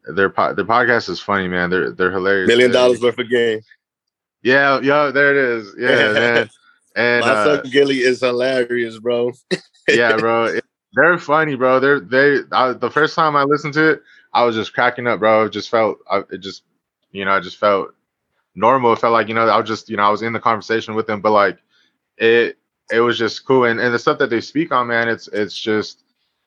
their 0.06 0.30
po- 0.30 0.54
their 0.54 0.64
podcast 0.64 1.08
is 1.08 1.20
funny, 1.20 1.48
man. 1.48 1.70
They're 1.70 1.90
they're 1.90 2.10
hilarious. 2.10 2.48
Million 2.48 2.72
Dollaz 2.72 3.00
Worth 3.00 3.18
of 3.18 3.28
Game. 3.28 3.60
Yeah, 4.42 4.80
yeah, 4.80 5.10
there 5.10 5.30
it 5.30 5.36
is. 5.36 5.74
Yeah, 5.78 6.12
man. 6.12 6.50
And 6.94 7.24
my 7.24 7.32
uh, 7.32 7.44
son 7.62 7.70
Gillie 7.70 8.00
is 8.00 8.20
hilarious, 8.20 8.98
bro. 8.98 9.32
yeah, 9.88 10.16
bro. 10.16 10.44
It, 10.46 10.64
they're 10.94 11.18
funny, 11.18 11.54
bro. 11.54 11.80
They're 11.80 12.00
they. 12.00 12.40
I, 12.52 12.72
the 12.72 12.90
first 12.90 13.14
time 13.14 13.34
I 13.34 13.44
listened 13.44 13.74
to 13.74 13.92
it, 13.92 14.02
I 14.34 14.44
was 14.44 14.54
just 14.54 14.74
cracking 14.74 15.06
up, 15.06 15.20
bro. 15.20 15.46
It 15.46 15.50
just 15.50 15.70
felt, 15.70 15.98
I, 16.10 16.22
it 16.30 16.38
just, 16.38 16.64
you 17.12 17.24
know, 17.24 17.32
I 17.32 17.40
just 17.40 17.56
felt 17.56 17.94
normal. 18.54 18.92
It 18.92 18.98
felt 18.98 19.14
like 19.14 19.28
you 19.28 19.34
know, 19.34 19.48
I 19.48 19.58
was 19.58 19.68
just, 19.68 19.88
you 19.88 19.96
know, 19.96 20.02
I 20.02 20.10
was 20.10 20.22
in 20.22 20.34
the 20.34 20.40
conversation 20.40 20.94
with 20.94 21.06
them, 21.06 21.22
but 21.22 21.32
like, 21.32 21.58
it 22.18 22.58
it 22.90 23.00
was 23.00 23.18
just 23.18 23.46
cool. 23.46 23.64
And 23.64 23.80
and 23.80 23.94
the 23.94 23.98
stuff 23.98 24.18
that 24.18 24.28
they 24.28 24.42
speak 24.42 24.70
on, 24.70 24.88
man, 24.88 25.08
it's 25.08 25.28
it's 25.28 25.58
just 25.58 26.04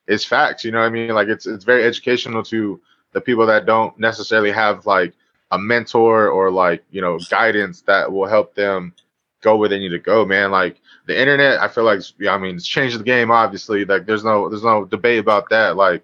it's 0.07 0.25
facts. 0.25 0.63
You 0.63 0.71
know 0.71 0.79
what 0.79 0.87
I 0.87 0.89
mean? 0.89 1.09
Like 1.09 1.27
it's 1.27 1.47
it's 1.47 1.63
very 1.63 1.83
educational 1.83 2.43
to 2.43 2.79
the 3.15 3.21
people 3.21 3.47
that 3.47 3.65
don't 3.65 3.97
necessarily 3.97 4.51
have 4.51 4.86
like 4.86 5.13
a 5.49 5.58
mentor 5.58 6.30
or 6.30 6.51
like 6.51 6.84
you 6.91 7.01
know 7.01 7.17
guidance 7.32 7.82
that 7.82 8.12
will 8.12 8.28
help 8.28 8.54
them 8.54 8.93
go 9.41 9.56
where 9.56 9.69
they 9.69 9.80
need 9.80 9.89
to 9.89 9.99
go 9.99 10.23
man. 10.25 10.51
Like 10.51 10.78
the 11.08 11.19
internet 11.19 11.60
i 11.60 11.67
feel 11.67 11.84
like 11.84 12.01
i 12.28 12.36
mean 12.36 12.56
it's 12.56 12.67
changed 12.67 12.99
the 12.99 13.04
game 13.04 13.32
obviously. 13.32 13.86
Like 13.86 14.06
there's 14.06 14.23
no 14.23 14.49
there's 14.49 14.63
no 14.63 14.86
debate 14.86 15.19
about 15.19 15.49
that 15.49 15.75
like 15.75 16.04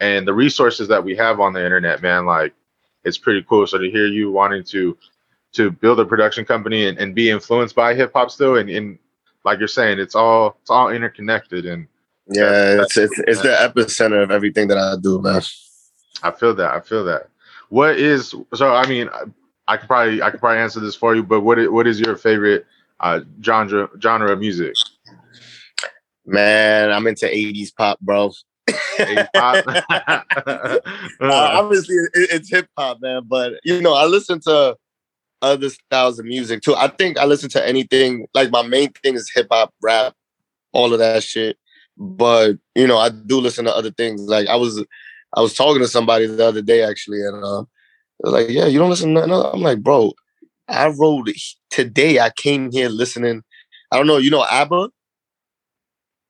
and 0.00 0.26
the 0.26 0.34
resources 0.34 0.88
that 0.88 1.04
we 1.04 1.14
have 1.16 1.38
on 1.40 1.52
the 1.52 1.64
internet 1.64 2.02
man 2.02 2.26
like 2.26 2.52
it's 3.04 3.18
pretty 3.18 3.44
cool. 3.48 3.68
So 3.68 3.78
to 3.78 3.88
hear 3.88 4.06
you 4.06 4.32
wanting 4.32 4.64
to 4.64 4.98
to 5.52 5.70
build 5.70 6.00
a 6.00 6.04
production 6.04 6.44
company 6.44 6.88
and, 6.88 6.98
and 6.98 7.14
be 7.14 7.30
influenced 7.30 7.76
by 7.76 7.94
hip 7.94 8.12
hop 8.14 8.32
still 8.32 8.56
and, 8.56 8.68
and 8.68 8.98
like 9.46 9.60
you're 9.60 9.68
saying, 9.68 10.00
it's 10.00 10.14
all 10.16 10.58
it's 10.60 10.70
all 10.70 10.90
interconnected, 10.90 11.64
and 11.64 11.86
yeah, 12.26 12.82
it's 12.82 12.96
it's 12.96 13.18
it's 13.20 13.40
the 13.40 13.48
epicenter 13.48 14.22
of 14.22 14.30
everything 14.32 14.68
that 14.68 14.76
I 14.76 14.96
do, 15.00 15.22
man. 15.22 15.40
I 16.22 16.30
feel 16.30 16.54
that. 16.54 16.72
I 16.72 16.80
feel 16.80 17.04
that. 17.04 17.28
What 17.68 17.98
is 17.98 18.34
so? 18.54 18.74
I 18.74 18.86
mean, 18.86 19.08
I 19.68 19.76
could 19.76 19.88
probably 19.88 20.22
I 20.22 20.30
could 20.30 20.40
probably 20.40 20.60
answer 20.60 20.80
this 20.80 20.94
for 20.94 21.14
you, 21.14 21.22
but 21.22 21.40
what 21.40 21.58
is, 21.58 21.68
what 21.68 21.86
is 21.86 21.98
your 21.98 22.16
favorite 22.16 22.66
uh, 23.00 23.20
genre 23.42 23.88
genre 24.00 24.32
of 24.32 24.38
music? 24.38 24.74
Man, 26.24 26.90
I'm 26.90 27.06
into 27.06 27.26
80s 27.26 27.74
pop, 27.76 28.00
bro. 28.00 28.32
80s 28.68 29.28
pop. 29.34 29.66
uh, 31.20 31.60
obviously, 31.60 31.96
it, 31.96 32.30
it's 32.32 32.50
hip 32.50 32.68
hop, 32.76 33.00
man. 33.00 33.22
But 33.26 33.54
you 33.64 33.80
know, 33.80 33.94
I 33.94 34.06
listen 34.06 34.40
to 34.40 34.76
other 35.42 35.68
styles 35.68 36.18
of 36.18 36.26
music 36.26 36.62
too. 36.62 36.74
I 36.74 36.88
think 36.88 37.18
I 37.18 37.24
listen 37.24 37.48
to 37.50 37.66
anything. 37.66 38.26
Like 38.34 38.50
my 38.50 38.62
main 38.62 38.92
thing 38.92 39.14
is 39.14 39.30
hip 39.34 39.48
hop, 39.50 39.72
rap, 39.82 40.14
all 40.72 40.92
of 40.92 40.98
that 40.98 41.22
shit. 41.22 41.56
But 41.96 42.56
you 42.74 42.86
know, 42.86 42.98
I 42.98 43.08
do 43.08 43.40
listen 43.40 43.64
to 43.64 43.74
other 43.74 43.90
things. 43.90 44.22
Like 44.22 44.48
I 44.48 44.56
was, 44.56 44.84
I 45.36 45.40
was 45.40 45.54
talking 45.54 45.82
to 45.82 45.88
somebody 45.88 46.26
the 46.26 46.46
other 46.46 46.62
day 46.62 46.82
actually, 46.82 47.20
and 47.20 47.44
uh, 47.44 47.64
they're 48.20 48.32
like, 48.32 48.48
"Yeah, 48.48 48.66
you 48.66 48.78
don't 48.78 48.90
listen 48.90 49.14
to 49.14 49.26
nothing." 49.26 49.50
I'm 49.54 49.60
like, 49.60 49.82
"Bro, 49.82 50.14
I 50.66 50.88
wrote 50.88 51.28
today. 51.70 52.18
I 52.18 52.30
came 52.30 52.72
here 52.72 52.88
listening. 52.88 53.42
I 53.92 53.98
don't 53.98 54.06
know. 54.06 54.16
You 54.16 54.30
know 54.30 54.44
ABBA? 54.44 54.90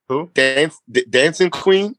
Who? 0.09 0.31
Dance, 0.35 0.79
D- 0.91 1.07
Dancing 1.09 1.51
Queen. 1.51 1.95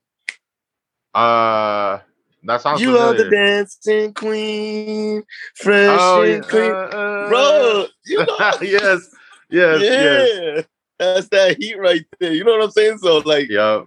Uh, 1.14 2.00
that 2.44 2.62
sounds. 2.62 2.82
You 2.82 2.94
familiar. 2.94 3.08
are 3.08 3.18
the 3.18 3.30
dancing 3.30 4.14
queen, 4.14 5.24
fresh 5.56 5.98
oh, 6.00 6.22
and 6.22 6.44
yeah. 6.44 6.50
clean, 6.50 6.72
uh, 6.72 6.76
uh, 6.76 7.30
bro. 7.30 7.86
You 8.06 8.20
know? 8.20 8.38
yes, 8.62 8.62
yes, 8.62 9.10
yeah. 9.50 9.78
Yes. 9.80 10.66
That's 11.00 11.28
that 11.30 11.58
heat 11.60 11.78
right 11.78 12.06
there. 12.20 12.34
You 12.34 12.44
know 12.44 12.54
what 12.54 12.64
I'm 12.64 12.72
saying? 12.72 13.00
So 13.00 13.18
like, 13.20 13.48
yeah, 13.50 13.82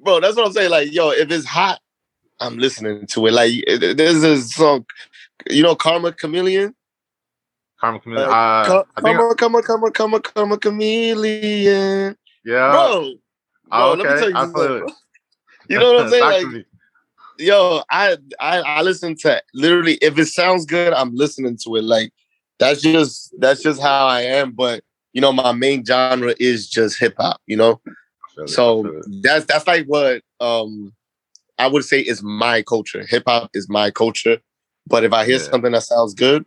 bro. 0.00 0.20
That's 0.20 0.36
what 0.36 0.46
I'm 0.46 0.52
saying. 0.52 0.70
Like, 0.70 0.92
yo, 0.92 1.10
if 1.10 1.30
it's 1.30 1.46
hot, 1.46 1.80
I'm 2.44 2.58
listening 2.58 3.06
to 3.06 3.26
it. 3.26 3.32
Like, 3.32 3.52
there's 3.96 4.22
a 4.22 4.40
song, 4.42 4.86
you 5.50 5.62
know, 5.62 5.74
Karma 5.74 6.12
Chameleon. 6.12 6.74
Karma 7.80 8.00
Chameleon. 8.00 8.28
Uh, 8.28 8.32
uh, 8.32 8.64
come, 8.64 8.84
come 9.02 9.20
on, 9.20 9.34
come 9.36 9.54
on, 9.56 9.62
come 9.62 9.92
come 9.92 10.14
on, 10.14 10.22
come 10.22 10.52
on, 10.52 10.58
Chameleon. 10.58 12.16
Yeah, 12.44 12.70
bro. 12.70 13.14
Oh, 13.72 13.92
okay. 13.92 14.02
Let 14.02 14.32
me 14.32 14.52
tell 14.52 14.68
you, 14.68 14.86
you 15.68 15.78
know 15.78 15.94
what 15.94 16.04
I'm 16.04 16.10
saying? 16.10 16.54
Like, 16.54 16.66
yo, 17.38 17.82
I, 17.90 18.16
I 18.40 18.60
I 18.60 18.82
listen 18.82 19.16
to 19.16 19.42
literally 19.54 19.94
if 19.94 20.18
it 20.18 20.26
sounds 20.26 20.66
good, 20.66 20.92
I'm 20.92 21.14
listening 21.14 21.56
to 21.64 21.76
it. 21.76 21.84
Like 21.84 22.12
that's 22.58 22.82
just 22.82 23.34
that's 23.38 23.62
just 23.62 23.80
how 23.80 24.06
I 24.06 24.22
am. 24.22 24.52
But 24.52 24.84
you 25.12 25.20
know, 25.20 25.32
my 25.32 25.52
main 25.52 25.84
genre 25.84 26.34
is 26.38 26.68
just 26.68 26.98
hip 26.98 27.14
hop. 27.18 27.40
You 27.46 27.56
know, 27.56 27.80
so 28.46 29.02
that's 29.22 29.46
that's 29.46 29.66
like 29.66 29.86
what 29.86 30.22
um 30.40 30.92
I 31.58 31.66
would 31.66 31.84
say 31.84 32.00
is 32.00 32.22
my 32.22 32.62
culture. 32.62 33.04
Hip 33.06 33.24
hop 33.26 33.50
is 33.54 33.68
my 33.68 33.90
culture. 33.90 34.38
But 34.86 35.04
if 35.04 35.12
I 35.12 35.24
hear 35.24 35.36
yeah. 35.36 35.42
something 35.42 35.72
that 35.72 35.82
sounds 35.82 36.14
good, 36.14 36.44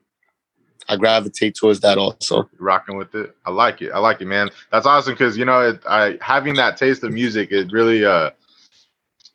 I 0.89 0.95
gravitate 0.95 1.55
towards 1.55 1.81
that 1.81 1.97
also. 1.97 2.49
Rocking 2.59 2.97
with 2.97 3.13
it, 3.15 3.35
I 3.45 3.51
like 3.51 3.81
it. 3.81 3.91
I 3.91 3.99
like 3.99 4.21
it, 4.21 4.25
man. 4.25 4.49
That's 4.71 4.85
awesome 4.85 5.13
because 5.13 5.37
you 5.37 5.45
know, 5.45 5.61
it, 5.61 5.81
I 5.87 6.17
having 6.21 6.55
that 6.55 6.77
taste 6.77 7.03
of 7.03 7.11
music, 7.11 7.51
it 7.51 7.71
really, 7.71 8.05
uh, 8.05 8.31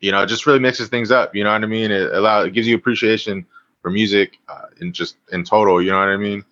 you 0.01 0.13
know, 0.13 0.23
it 0.23 0.27
just 0.27 0.47
really 0.47 0.61
mixes 0.61 0.89
things 0.89 1.11
up. 1.11 1.35
You 1.35 1.45
know 1.45 1.53
what 1.53 1.63
I 1.63 1.67
mean? 1.67 1.91
It 1.91 2.13
allow 2.13 2.43
it 2.43 2.53
gives 2.53 2.67
you 2.67 2.77
appreciation 2.77 3.45
for 3.83 3.91
music 3.91 4.39
uh, 4.49 4.67
in 4.81 4.93
just 4.93 5.17
in 5.31 5.45
total. 5.45 5.83
You 5.83 5.91
know 5.91 5.99
what 5.99 6.09
I 6.09 6.17
mean? 6.17 6.45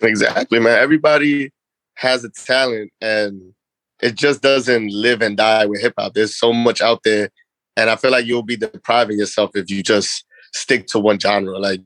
Exactly, 0.00 0.58
man. 0.58 0.78
Everybody 0.78 1.52
has 1.94 2.24
a 2.24 2.30
talent, 2.30 2.92
and 3.00 3.54
it 4.02 4.16
just 4.16 4.42
doesn't 4.42 4.90
live 4.92 5.22
and 5.22 5.36
die 5.36 5.66
with 5.66 5.80
hip 5.80 5.94
hop. 5.96 6.14
There's 6.14 6.36
so 6.36 6.52
much 6.52 6.80
out 6.80 7.02
there, 7.04 7.30
and 7.76 7.90
I 7.90 7.96
feel 7.96 8.10
like 8.10 8.26
you'll 8.26 8.42
be 8.42 8.56
depriving 8.56 9.18
yourself 9.18 9.50
if 9.54 9.70
you 9.70 9.82
just 9.82 10.24
stick 10.52 10.86
to 10.88 10.98
one 10.98 11.18
genre. 11.18 11.58
Like 11.58 11.80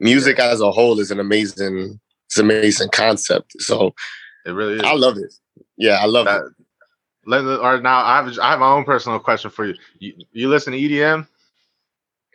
music 0.00 0.38
as 0.38 0.60
a 0.60 0.70
whole 0.70 1.00
is 1.00 1.10
an 1.10 1.20
amazing, 1.20 2.00
it's 2.26 2.38
an 2.38 2.46
amazing 2.46 2.90
concept. 2.90 3.52
So 3.58 3.94
it 4.44 4.50
really 4.50 4.74
is. 4.74 4.82
I 4.82 4.94
love 4.94 5.16
it. 5.16 5.34
Yeah, 5.76 5.98
I 6.00 6.06
love 6.06 6.26
that, 6.26 6.42
it. 6.42 6.52
Let, 7.24 7.44
or 7.44 7.80
now 7.80 8.04
I 8.04 8.16
have 8.16 8.38
I 8.38 8.50
have 8.50 8.60
my 8.60 8.72
own 8.72 8.84
personal 8.84 9.18
question 9.18 9.50
for 9.50 9.66
you. 9.66 9.74
You, 9.98 10.14
you 10.32 10.48
listen 10.48 10.72
to 10.72 10.78
EDM? 10.78 11.26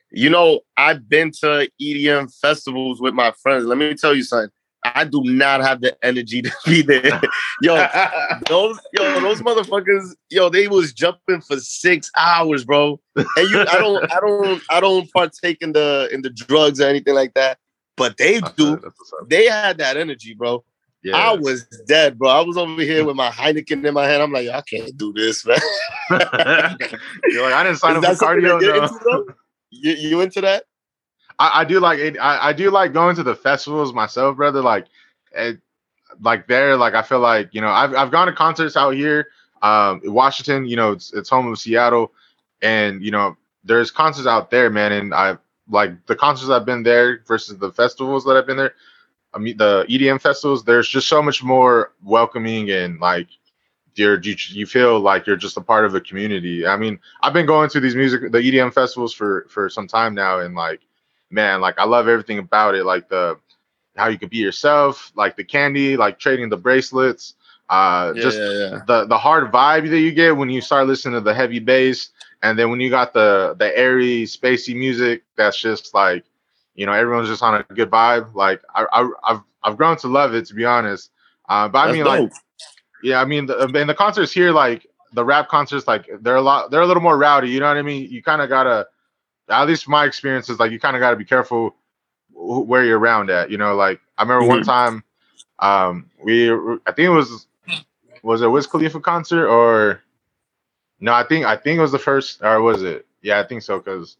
You 0.09 0.29
know, 0.29 0.61
I've 0.77 1.09
been 1.09 1.31
to 1.41 1.69
EDM 1.81 2.33
festivals 2.39 3.01
with 3.01 3.13
my 3.13 3.33
friends. 3.43 3.65
Let 3.65 3.77
me 3.77 3.93
tell 3.93 4.15
you 4.15 4.23
something. 4.23 4.49
I 4.97 5.03
do 5.03 5.21
not 5.23 5.61
have 5.61 5.81
the 5.81 5.95
energy 6.03 6.41
to 6.41 6.51
be 6.65 6.81
there. 6.81 7.21
yo, 7.61 7.75
those 8.49 8.79
yo, 8.93 9.19
those 9.21 9.41
motherfuckers, 9.41 10.15
yo, 10.29 10.49
they 10.49 10.67
was 10.67 10.91
jumping 10.91 11.41
for 11.41 11.59
six 11.59 12.09
hours, 12.17 12.65
bro. 12.65 12.99
And 13.15 13.49
you 13.49 13.61
I 13.61 13.77
don't 13.77 14.11
I 14.11 14.19
don't 14.19 14.63
I 14.71 14.79
don't 14.79 15.11
partake 15.13 15.61
in 15.61 15.73
the 15.73 16.09
in 16.11 16.23
the 16.23 16.31
drugs 16.31 16.81
or 16.81 16.87
anything 16.87 17.13
like 17.13 17.35
that. 17.35 17.59
But 17.95 18.17
they 18.17 18.41
do. 18.55 18.79
They 19.27 19.45
had 19.45 19.77
that 19.77 19.97
energy, 19.97 20.33
bro. 20.33 20.63
Yeah. 21.03 21.15
I 21.15 21.35
was 21.35 21.67
dead, 21.87 22.17
bro. 22.17 22.29
I 22.29 22.41
was 22.41 22.57
over 22.57 22.81
here 22.81 23.05
with 23.09 23.15
my 23.15 23.29
Heineken 23.29 23.85
in 23.85 23.93
my 23.93 24.07
hand. 24.07 24.21
I'm 24.21 24.31
like, 24.31 24.49
I 24.49 24.61
can't 24.61 24.95
do 24.97 25.13
this, 25.13 25.45
man. 25.45 25.57
You're 26.09 27.43
like, 27.43 27.53
I 27.53 27.63
didn't 27.63 27.77
sign 27.77 27.97
up 27.97 28.03
for 28.03 28.25
cardio. 28.25 28.55
Into, 28.55 29.35
you, 29.69 29.93
you 29.93 30.21
into 30.21 30.41
that? 30.41 30.65
I, 31.39 31.61
I 31.61 31.65
do 31.65 31.79
like 31.79 31.99
it. 31.99 32.17
I, 32.17 32.49
I 32.49 32.53
do 32.53 32.71
like 32.71 32.93
going 32.93 33.15
to 33.15 33.23
the 33.23 33.35
festivals 33.35 33.93
myself, 33.93 34.37
brother. 34.37 34.61
Like, 34.61 34.87
it, 35.33 35.59
like 36.21 36.47
there, 36.47 36.75
like 36.75 36.93
I 36.93 37.01
feel 37.01 37.19
like 37.19 37.53
you 37.53 37.61
know 37.61 37.69
I've 37.69 37.93
I've 37.95 38.11
gone 38.11 38.27
to 38.27 38.33
concerts 38.33 38.75
out 38.75 38.91
here, 38.91 39.27
um, 39.61 40.01
Washington. 40.03 40.65
You 40.65 40.75
know, 40.75 40.91
it's 40.91 41.13
it's 41.13 41.29
home 41.29 41.47
of 41.47 41.59
Seattle, 41.59 42.11
and 42.61 43.01
you 43.03 43.11
know 43.11 43.37
there's 43.63 43.91
concerts 43.91 44.27
out 44.27 44.49
there, 44.49 44.69
man. 44.69 44.91
And 44.91 45.13
I 45.13 45.37
like 45.69 46.05
the 46.07 46.15
concerts 46.15 46.49
I've 46.49 46.65
been 46.65 46.83
there 46.83 47.21
versus 47.27 47.57
the 47.57 47.71
festivals 47.71 48.23
that 48.25 48.37
I've 48.37 48.47
been 48.47 48.57
there. 48.57 48.73
I 49.33 49.39
mean, 49.39 49.57
the 49.57 49.85
EDM 49.89 50.21
festivals. 50.21 50.63
There's 50.63 50.87
just 50.87 51.07
so 51.07 51.21
much 51.21 51.43
more 51.43 51.93
welcoming 52.03 52.71
and 52.71 52.99
like 52.99 53.27
you're 53.95 54.19
you, 54.21 54.35
you 54.49 54.65
feel 54.65 54.99
like 54.99 55.27
you're 55.27 55.35
just 55.35 55.57
a 55.57 55.61
part 55.61 55.85
of 55.85 55.95
a 55.95 56.01
community. 56.01 56.65
I 56.65 56.77
mean, 56.77 56.99
I've 57.21 57.33
been 57.33 57.45
going 57.45 57.69
to 57.71 57.79
these 57.79 57.95
music 57.95 58.31
the 58.31 58.39
EDM 58.39 58.73
festivals 58.73 59.13
for 59.13 59.45
for 59.49 59.69
some 59.69 59.87
time 59.87 60.15
now, 60.15 60.39
and 60.39 60.55
like 60.55 60.81
man, 61.29 61.61
like 61.61 61.77
I 61.77 61.85
love 61.85 62.07
everything 62.07 62.39
about 62.39 62.75
it. 62.75 62.85
Like 62.85 63.09
the 63.09 63.37
how 63.95 64.07
you 64.07 64.19
could 64.19 64.29
be 64.29 64.37
yourself, 64.37 65.11
like 65.15 65.35
the 65.35 65.43
candy, 65.43 65.97
like 65.97 66.19
trading 66.19 66.49
the 66.49 66.57
bracelets, 66.57 67.35
uh, 67.69 68.13
yeah, 68.15 68.21
just 68.21 68.37
yeah, 68.37 68.51
yeah. 68.51 68.79
the 68.87 69.05
the 69.05 69.17
hard 69.17 69.51
vibe 69.51 69.89
that 69.89 69.99
you 69.99 70.11
get 70.11 70.37
when 70.37 70.49
you 70.49 70.61
start 70.61 70.87
listening 70.87 71.15
to 71.15 71.21
the 71.21 71.33
heavy 71.33 71.59
bass, 71.59 72.09
and 72.41 72.57
then 72.57 72.69
when 72.69 72.79
you 72.79 72.89
got 72.89 73.13
the 73.13 73.55
the 73.59 73.77
airy, 73.77 74.23
spacey 74.23 74.75
music, 74.75 75.23
that's 75.35 75.59
just 75.59 75.93
like, 75.93 76.23
you 76.75 76.85
know, 76.85 76.93
everyone's 76.93 77.27
just 77.27 77.43
on 77.43 77.55
a 77.55 77.73
good 77.73 77.89
vibe. 77.89 78.33
Like 78.33 78.61
I, 78.73 78.85
I 78.91 79.09
I've 79.23 79.41
I've 79.63 79.77
grown 79.77 79.97
to 79.97 80.07
love 80.07 80.33
it 80.33 80.45
to 80.45 80.53
be 80.53 80.63
honest. 80.63 81.11
Uh, 81.49 81.67
but 81.67 81.79
I 81.79 81.85
that's 81.87 81.95
mean, 81.95 82.05
dope. 82.05 82.31
like, 82.31 82.31
yeah, 83.03 83.21
I 83.21 83.25
mean, 83.25 83.45
the, 83.45 83.67
in 83.67 83.87
the 83.87 83.93
concerts 83.93 84.31
here, 84.31 84.51
like 84.51 84.87
the 85.13 85.23
rap 85.23 85.49
concerts, 85.49 85.87
like 85.87 86.09
they're 86.21 86.35
a 86.35 86.41
lot, 86.41 86.71
they're 86.71 86.81
a 86.81 86.85
little 86.85 87.03
more 87.03 87.17
rowdy. 87.17 87.49
You 87.49 87.59
know 87.59 87.67
what 87.67 87.77
I 87.77 87.81
mean? 87.81 88.09
You 88.09 88.23
kind 88.23 88.41
of 88.41 88.47
gotta 88.47 88.87
at 89.49 89.67
least 89.67 89.87
my 89.87 90.05
experience 90.05 90.49
is 90.49 90.59
like 90.59 90.71
you 90.71 90.79
kind 90.79 90.95
of 90.95 90.99
got 90.99 91.11
to 91.11 91.15
be 91.15 91.25
careful 91.25 91.75
where 92.33 92.83
you're 92.83 92.99
around 92.99 93.29
at. 93.29 93.49
You 93.49 93.57
know, 93.57 93.75
like 93.75 93.99
I 94.17 94.23
remember 94.23 94.43
mm-hmm. 94.43 94.49
one 94.49 94.63
time, 94.63 95.03
um, 95.59 96.09
we 96.23 96.51
I 96.51 96.91
think 96.91 97.07
it 97.07 97.09
was 97.09 97.47
was 98.23 98.41
it 98.41 98.47
Wiz 98.47 98.67
Khalifa 98.67 98.99
concert 98.99 99.47
or 99.47 100.01
no? 100.99 101.13
I 101.13 101.23
think 101.23 101.45
I 101.45 101.55
think 101.55 101.77
it 101.77 101.81
was 101.81 101.91
the 101.91 101.99
first 101.99 102.41
or 102.41 102.61
was 102.61 102.83
it? 102.83 103.05
Yeah, 103.21 103.39
I 103.39 103.43
think 103.43 103.61
so 103.61 103.79
because. 103.79 104.17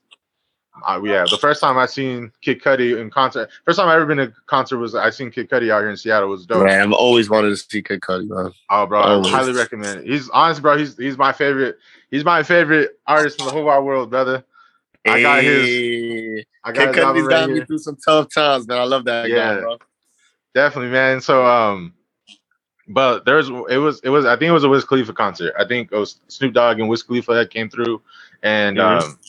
Uh, 0.87 1.01
yeah, 1.03 1.25
the 1.27 1.39
first 1.39 1.59
time 1.59 1.75
I 1.75 1.87
seen 1.87 2.31
Kid 2.43 2.61
Cudi 2.61 3.01
in 3.01 3.09
concert, 3.09 3.49
first 3.65 3.79
time 3.79 3.89
I 3.89 3.95
ever 3.95 4.05
been 4.05 4.19
to 4.19 4.31
concert 4.45 4.77
was 4.77 4.93
I 4.93 5.09
seen 5.09 5.31
Kid 5.31 5.49
Cudi 5.49 5.71
out 5.71 5.79
here 5.79 5.89
in 5.89 5.97
Seattle. 5.97 6.27
It 6.27 6.31
was 6.31 6.45
dope. 6.45 6.67
Man, 6.67 6.79
I've 6.79 6.93
always 6.93 7.31
wanted 7.31 7.49
to 7.49 7.57
see 7.57 7.81
Kid 7.81 7.99
Cudi, 8.01 8.27
man. 8.29 8.51
Oh, 8.69 8.85
bro, 8.85 9.01
always. 9.01 9.33
I 9.33 9.37
highly 9.37 9.53
recommend 9.53 10.01
it. 10.01 10.05
He's 10.05 10.29
honest, 10.29 10.61
bro. 10.61 10.77
He's 10.77 10.95
he's 10.95 11.17
my 11.17 11.33
favorite. 11.33 11.79
He's 12.11 12.23
my 12.23 12.43
favorite 12.43 12.99
artist 13.07 13.39
in 13.39 13.47
the 13.47 13.51
whole 13.51 13.63
wide 13.63 13.79
world, 13.79 14.11
brother. 14.11 14.45
I 15.09 15.21
got 15.21 15.43
his. 15.43 16.45
I 16.63 16.71
got 16.71 16.93
Kid 16.93 17.03
Cudi's 17.03 17.27
got 17.27 17.49
me 17.49 17.63
through 17.65 17.77
some 17.77 17.97
tough 17.97 18.33
times, 18.33 18.67
man. 18.67 18.79
I 18.79 18.83
love 18.83 19.05
that 19.05 19.29
yeah, 19.29 19.55
guy, 19.55 19.59
bro. 19.61 19.77
Definitely, 20.53 20.91
man. 20.91 21.21
So, 21.21 21.45
um, 21.45 21.93
but 22.87 23.25
there's 23.25 23.49
it 23.49 23.77
was 23.77 23.99
it 24.03 24.09
was 24.09 24.25
I 24.25 24.35
think 24.37 24.49
it 24.49 24.53
was 24.53 24.63
a 24.63 24.69
Wiz 24.69 24.85
Khalifa 24.85 25.13
concert. 25.13 25.53
I 25.59 25.65
think 25.65 25.91
it 25.91 25.97
was 25.97 26.19
Snoop 26.27 26.53
Dogg 26.53 26.79
and 26.79 26.89
Wiz 26.89 27.03
Khalifa 27.03 27.33
that 27.33 27.49
came 27.51 27.69
through, 27.69 28.01
and 28.43 28.77
mm-hmm. 28.77 29.05
um, 29.05 29.19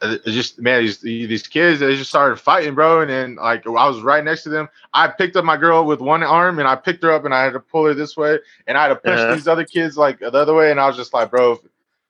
it 0.00 0.24
just 0.26 0.60
man 0.60 0.82
these 0.82 1.00
these 1.00 1.46
kids 1.46 1.80
they 1.80 1.96
just 1.96 2.10
started 2.10 2.36
fighting, 2.36 2.74
bro. 2.74 3.00
And 3.00 3.10
then 3.10 3.34
like 3.36 3.66
I 3.66 3.88
was 3.88 4.00
right 4.00 4.24
next 4.24 4.42
to 4.44 4.48
them. 4.48 4.68
I 4.92 5.08
picked 5.08 5.36
up 5.36 5.44
my 5.44 5.56
girl 5.56 5.84
with 5.84 6.00
one 6.00 6.22
arm 6.22 6.58
and 6.58 6.68
I 6.68 6.76
picked 6.76 7.02
her 7.02 7.12
up 7.12 7.24
and 7.24 7.34
I 7.34 7.44
had 7.44 7.52
to 7.52 7.60
pull 7.60 7.86
her 7.86 7.94
this 7.94 8.16
way, 8.16 8.38
and 8.66 8.76
I 8.76 8.82
had 8.82 8.88
to 8.88 8.96
push 8.96 9.18
uh-huh. 9.18 9.34
these 9.34 9.48
other 9.48 9.64
kids 9.64 9.96
like 9.96 10.20
the 10.20 10.32
other 10.32 10.54
way, 10.54 10.70
and 10.70 10.80
I 10.80 10.86
was 10.86 10.96
just 10.96 11.14
like, 11.14 11.30
bro, 11.30 11.52
if 11.52 11.58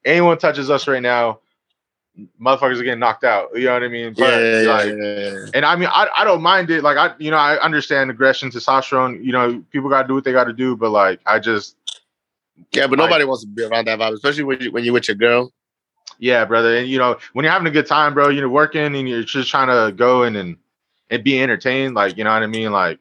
anyone 0.04 0.38
touches 0.38 0.70
us 0.70 0.88
right 0.88 1.02
now 1.02 1.40
motherfuckers 2.40 2.78
are 2.78 2.84
getting 2.84 2.98
knocked 3.00 3.24
out. 3.24 3.50
You 3.54 3.66
know 3.66 3.74
what 3.74 3.82
I 3.82 3.88
mean? 3.88 4.14
But 4.14 4.40
yeah, 4.40 4.72
like, 4.72 4.86
yeah, 4.86 5.46
and 5.54 5.64
I 5.64 5.76
mean, 5.76 5.88
I, 5.92 6.08
I 6.16 6.24
don't 6.24 6.42
mind 6.42 6.70
it. 6.70 6.82
Like 6.82 6.96
I, 6.96 7.14
you 7.18 7.30
know, 7.30 7.36
I 7.36 7.60
understand 7.60 8.10
aggression, 8.10 8.50
testosterone. 8.50 9.24
You 9.24 9.32
know, 9.32 9.62
people 9.70 9.88
got 9.88 10.02
to 10.02 10.08
do 10.08 10.14
what 10.14 10.24
they 10.24 10.32
got 10.32 10.44
to 10.44 10.52
do. 10.52 10.76
But 10.76 10.90
like, 10.90 11.20
I 11.26 11.38
just, 11.38 11.76
Yeah, 12.72 12.86
but 12.86 12.98
nobody 12.98 13.24
wants 13.24 13.42
to 13.44 13.48
be 13.48 13.64
around 13.64 13.86
that 13.86 13.98
vibe, 13.98 14.14
especially 14.14 14.44
when 14.44 14.60
you 14.60 14.72
when 14.72 14.84
you're 14.84 14.94
with 14.94 15.08
your 15.08 15.16
girl. 15.16 15.52
Yeah, 16.18 16.44
brother. 16.44 16.76
And 16.76 16.88
you 16.88 16.98
know, 16.98 17.16
when 17.32 17.44
you're 17.44 17.52
having 17.52 17.68
a 17.68 17.72
good 17.72 17.86
time, 17.86 18.14
bro, 18.14 18.28
you're 18.28 18.48
working 18.48 18.96
and 18.96 19.08
you're 19.08 19.22
just 19.22 19.50
trying 19.50 19.68
to 19.68 19.94
go 19.94 20.24
in 20.24 20.36
and 20.36 20.56
and 21.10 21.24
be 21.24 21.40
entertained, 21.40 21.94
like 21.94 22.16
you 22.16 22.24
know 22.24 22.32
what 22.32 22.42
I 22.42 22.46
mean? 22.46 22.72
Like 22.72 22.98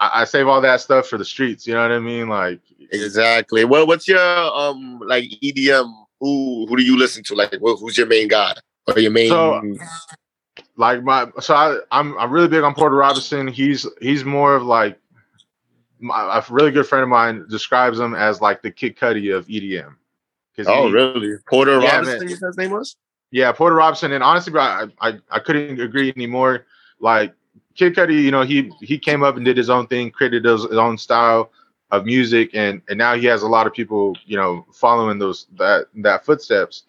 I, 0.00 0.22
I 0.22 0.24
save 0.24 0.48
all 0.48 0.60
that 0.60 0.80
stuff 0.80 1.06
for 1.06 1.18
the 1.18 1.24
streets, 1.24 1.66
you 1.66 1.74
know 1.74 1.82
what 1.82 1.92
I 1.92 1.98
mean? 1.98 2.28
Like 2.28 2.60
Exactly. 2.92 3.64
Well, 3.64 3.86
what's 3.86 4.06
your 4.06 4.20
um 4.20 5.00
like 5.04 5.24
EDM? 5.42 6.01
Who 6.22 6.66
who 6.68 6.76
do 6.76 6.84
you 6.84 6.96
listen 6.96 7.24
to? 7.24 7.34
Like 7.34 7.52
who's 7.60 7.98
your 7.98 8.06
main 8.06 8.28
guy 8.28 8.54
or 8.86 8.96
your 8.96 9.10
main 9.10 9.28
so, 9.28 9.60
like 10.76 11.02
my 11.02 11.26
so 11.40 11.52
I, 11.52 11.78
I'm 11.90 12.16
I'm 12.16 12.30
really 12.30 12.46
big 12.46 12.62
on 12.62 12.74
Porter 12.74 12.94
Robinson. 12.94 13.48
He's 13.48 13.88
he's 14.00 14.24
more 14.24 14.54
of 14.54 14.62
like 14.62 15.00
my, 15.98 16.38
a 16.38 16.44
really 16.48 16.70
good 16.70 16.86
friend 16.86 17.02
of 17.02 17.08
mine 17.08 17.44
describes 17.50 17.98
him 17.98 18.14
as 18.14 18.40
like 18.40 18.62
the 18.62 18.70
Kid 18.70 18.96
Cudi 18.96 19.36
of 19.36 19.48
EDM. 19.48 19.96
Oh, 20.68 20.86
he, 20.86 20.92
really? 20.92 21.38
Porter 21.50 21.80
yeah, 21.80 21.96
Robinson, 21.96 22.28
man. 22.28 22.38
his 22.40 22.56
name 22.56 22.70
was? 22.70 22.96
Yeah, 23.32 23.50
Porter 23.50 23.74
Robinson. 23.74 24.12
And 24.12 24.22
honestly, 24.22 24.52
bro, 24.52 24.62
I, 24.62 24.86
I, 25.00 25.18
I 25.28 25.38
couldn't 25.40 25.80
agree 25.80 26.12
anymore. 26.14 26.66
Like 27.00 27.34
Kid 27.74 27.96
Cudi, 27.96 28.22
you 28.22 28.30
know, 28.30 28.42
he 28.42 28.70
he 28.80 28.96
came 28.96 29.24
up 29.24 29.36
and 29.36 29.44
did 29.44 29.56
his 29.56 29.70
own 29.70 29.88
thing, 29.88 30.12
created 30.12 30.44
his, 30.44 30.62
his 30.62 30.78
own 30.78 30.98
style 30.98 31.50
of 31.92 32.06
music, 32.06 32.50
and 32.54 32.82
and 32.88 32.98
now 32.98 33.14
he 33.14 33.26
has 33.26 33.42
a 33.42 33.48
lot 33.48 33.66
of 33.66 33.72
people, 33.72 34.16
you 34.24 34.36
know, 34.36 34.66
following 34.72 35.18
those 35.18 35.46
that 35.56 35.86
that 35.96 36.24
footsteps. 36.24 36.84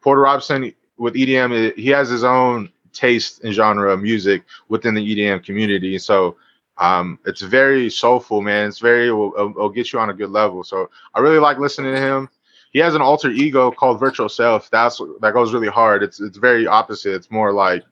Porter 0.00 0.20
Robinson 0.20 0.72
with 0.98 1.14
EDM, 1.14 1.76
he 1.76 1.88
has 1.88 2.08
his 2.08 2.22
own 2.22 2.70
taste 2.92 3.42
and 3.42 3.52
genre 3.52 3.92
of 3.92 4.00
music 4.00 4.44
within 4.68 4.94
the 4.94 5.16
EDM 5.16 5.44
community. 5.44 5.98
So 5.98 6.36
um, 6.78 7.18
it's 7.24 7.40
very 7.40 7.88
soulful, 7.90 8.42
man. 8.42 8.68
It's 8.68 8.78
very 8.78 9.06
it'll, 9.06 9.32
it'll, 9.36 9.68
get 9.70 9.92
you 9.92 9.98
on 9.98 10.10
a 10.10 10.14
good 10.14 10.30
level. 10.30 10.62
So 10.62 10.90
I 11.14 11.20
really 11.20 11.38
like 11.38 11.58
listening 11.58 11.94
to 11.94 12.00
him. 12.00 12.28
He 12.72 12.80
has 12.80 12.94
an 12.94 13.00
alter 13.00 13.30
ego 13.30 13.70
called 13.70 13.98
Virtual 13.98 14.28
Self. 14.28 14.68
That's 14.70 15.00
that 15.20 15.32
goes 15.32 15.54
really 15.54 15.68
hard. 15.68 16.02
It's 16.02 16.20
it's 16.20 16.36
very 16.36 16.66
opposite. 16.66 17.14
It's 17.14 17.30
more 17.30 17.52
like 17.52 17.82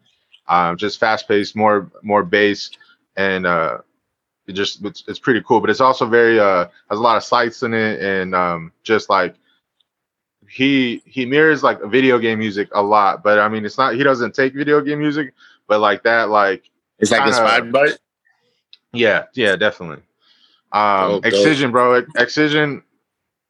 um, 0.49 0.77
just 0.77 1.01
fast 1.01 1.27
paced, 1.29 1.57
more 1.57 1.91
more 2.03 2.23
bass, 2.23 2.71
and 3.17 3.47
uh, 3.47 3.79
it 4.47 4.53
just 4.53 4.85
it's, 4.85 5.05
it's 5.07 5.19
pretty 5.19 5.43
cool. 5.47 5.61
But 5.61 5.71
it's 5.71 5.81
also 5.81 6.07
very 6.07 6.39
uh, 6.39 6.67
has 6.91 6.99
a 6.99 7.03
lot 7.03 7.17
of 7.17 7.25
sights 7.25 7.63
in 7.63 7.75
it, 7.75 8.01
and 8.03 8.35
um, 8.35 8.73
just 8.83 9.09
like 9.09 9.35
he 10.49 11.03
he 11.07 11.27
mirrors 11.27 11.63
like 11.63 11.83
video 11.85 12.19
game 12.19 12.39
music 12.39 12.69
a 12.73 12.83
lot. 12.83 13.23
But 13.23 13.39
I 13.39 13.49
mean, 13.49 13.65
it's 13.65 13.79
not 13.79 13.95
he 13.95 14.03
doesn't 14.03 14.35
take 14.35 14.55
video 14.55 14.81
game 14.81 14.99
music, 14.99 15.35
but 15.67 15.81
like 15.81 16.03
that 16.05 16.29
like 16.29 16.71
it's 16.99 17.11
like 17.11 17.23
kinda, 17.23 17.37
inspired 17.37 17.73
by 17.73 17.87
it. 17.87 17.99
Yeah, 18.93 19.25
yeah, 19.35 19.57
definitely. 19.57 20.03
Um, 20.73 21.11
oh, 21.13 21.21
Excision, 21.25 21.71
bro. 21.71 22.05
Excision 22.17 22.83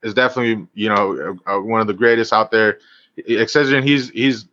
is 0.02 0.14
definitely 0.14 0.66
you 0.74 0.88
know 0.88 1.38
uh, 1.46 1.58
one 1.58 1.80
of 1.80 1.86
the 1.86 1.94
greatest 1.94 2.32
out 2.32 2.50
there. 2.50 2.78
Excision, 3.16 3.82
he's 3.82 4.10
he's 4.10 4.46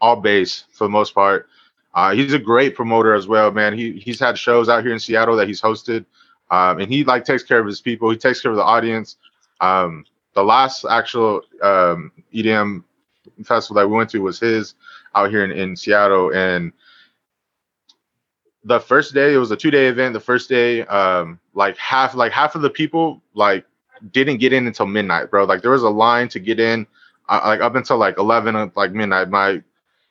all 0.00 0.16
bass 0.16 0.64
for 0.72 0.84
the 0.84 0.90
most 0.90 1.14
part. 1.14 1.48
Uh, 1.94 2.14
he's 2.14 2.32
a 2.32 2.38
great 2.38 2.74
promoter 2.74 3.14
as 3.14 3.26
well, 3.26 3.50
man. 3.50 3.76
He 3.76 3.92
he's 3.92 4.20
had 4.20 4.38
shows 4.38 4.68
out 4.68 4.82
here 4.84 4.92
in 4.92 4.98
Seattle 4.98 5.36
that 5.36 5.48
he's 5.48 5.60
hosted, 5.60 6.04
um, 6.50 6.80
and 6.80 6.92
he 6.92 7.04
like 7.04 7.24
takes 7.24 7.42
care 7.42 7.58
of 7.58 7.66
his 7.66 7.80
people. 7.80 8.10
He 8.10 8.16
takes 8.16 8.40
care 8.40 8.50
of 8.50 8.56
the 8.56 8.62
audience. 8.62 9.16
Um, 9.60 10.04
the 10.34 10.42
last 10.44 10.84
actual 10.88 11.42
um, 11.62 12.12
EDM 12.32 12.84
festival 13.44 13.80
that 13.80 13.88
we 13.88 13.96
went 13.96 14.10
to 14.10 14.20
was 14.20 14.38
his 14.38 14.74
out 15.14 15.30
here 15.30 15.44
in, 15.44 15.50
in 15.50 15.76
Seattle, 15.76 16.32
and 16.34 16.72
the 18.64 18.78
first 18.78 19.14
day 19.14 19.34
it 19.34 19.38
was 19.38 19.50
a 19.50 19.56
two 19.56 19.70
day 19.70 19.86
event. 19.86 20.12
The 20.12 20.20
first 20.20 20.48
day, 20.48 20.82
um, 20.86 21.40
like 21.54 21.76
half 21.78 22.14
like 22.14 22.32
half 22.32 22.54
of 22.54 22.62
the 22.62 22.70
people 22.70 23.22
like 23.34 23.64
didn't 24.12 24.38
get 24.38 24.52
in 24.52 24.66
until 24.66 24.86
midnight, 24.86 25.30
bro. 25.30 25.44
Like 25.44 25.62
there 25.62 25.70
was 25.70 25.82
a 25.82 25.88
line 25.88 26.28
to 26.28 26.38
get 26.38 26.60
in, 26.60 26.86
uh, 27.28 27.40
like 27.44 27.60
up 27.60 27.74
until 27.74 27.96
like 27.96 28.18
eleven, 28.18 28.70
like 28.76 28.92
midnight. 28.92 29.30
My 29.30 29.62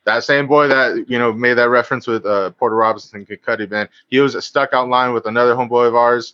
that 0.07 0.23
same 0.23 0.47
boy 0.47 0.69
that 0.69 1.09
you 1.09 1.19
know 1.19 1.33
made 1.33 1.55
that 1.55 1.69
reference 1.69 2.07
with 2.07 2.25
uh, 2.25 2.51
Porter 2.51 2.77
Robinson 2.77 3.25
Kid 3.25 3.41
Cudi, 3.43 3.69
man, 3.69 3.89
he 4.07 4.19
was 4.21 4.43
stuck 4.43 4.71
out 4.71 4.87
line 4.87 5.13
with 5.13 5.25
another 5.25 5.53
homeboy 5.53 5.85
of 5.85 5.95
ours 5.95 6.33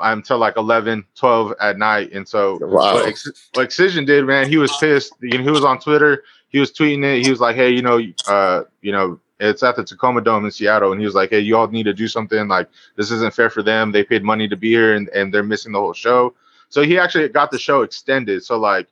until 0.00 0.38
like 0.38 0.56
11, 0.56 1.04
12 1.14 1.54
at 1.60 1.78
night. 1.78 2.10
And 2.12 2.26
so 2.26 2.58
wow. 2.62 2.94
what, 2.94 3.06
Ex- 3.06 3.48
what 3.54 3.62
Excision 3.62 4.04
did, 4.04 4.24
man, 4.24 4.48
he 4.48 4.56
was 4.56 4.74
pissed. 4.78 5.12
You 5.20 5.38
know, 5.38 5.44
he 5.44 5.50
was 5.50 5.64
on 5.64 5.78
Twitter, 5.78 6.24
he 6.48 6.58
was 6.58 6.72
tweeting 6.72 7.04
it. 7.04 7.24
He 7.24 7.30
was 7.30 7.38
like, 7.38 7.54
hey, 7.54 7.70
you 7.70 7.82
know, 7.82 8.00
uh, 8.26 8.64
you 8.82 8.90
know, 8.90 9.20
it's 9.38 9.62
at 9.62 9.76
the 9.76 9.84
Tacoma 9.84 10.20
Dome 10.20 10.44
in 10.44 10.50
Seattle, 10.50 10.90
and 10.92 11.00
he 11.00 11.06
was 11.06 11.14
like, 11.14 11.30
"Hey, 11.30 11.40
you 11.40 11.56
all 11.56 11.66
need 11.66 11.84
to 11.84 11.94
do 11.94 12.06
something. 12.08 12.46
Like, 12.46 12.68
this 12.96 13.10
isn't 13.10 13.32
fair 13.32 13.48
for 13.48 13.62
them. 13.62 13.90
They 13.90 14.04
paid 14.04 14.22
money 14.22 14.46
to 14.46 14.56
be 14.56 14.68
here, 14.68 14.96
and, 14.96 15.08
and 15.10 15.32
they're 15.32 15.42
missing 15.42 15.72
the 15.72 15.78
whole 15.78 15.94
show." 15.94 16.34
So 16.68 16.82
he 16.82 16.98
actually 16.98 17.26
got 17.30 17.50
the 17.50 17.58
show 17.58 17.80
extended. 17.80 18.44
So 18.44 18.58
like, 18.58 18.86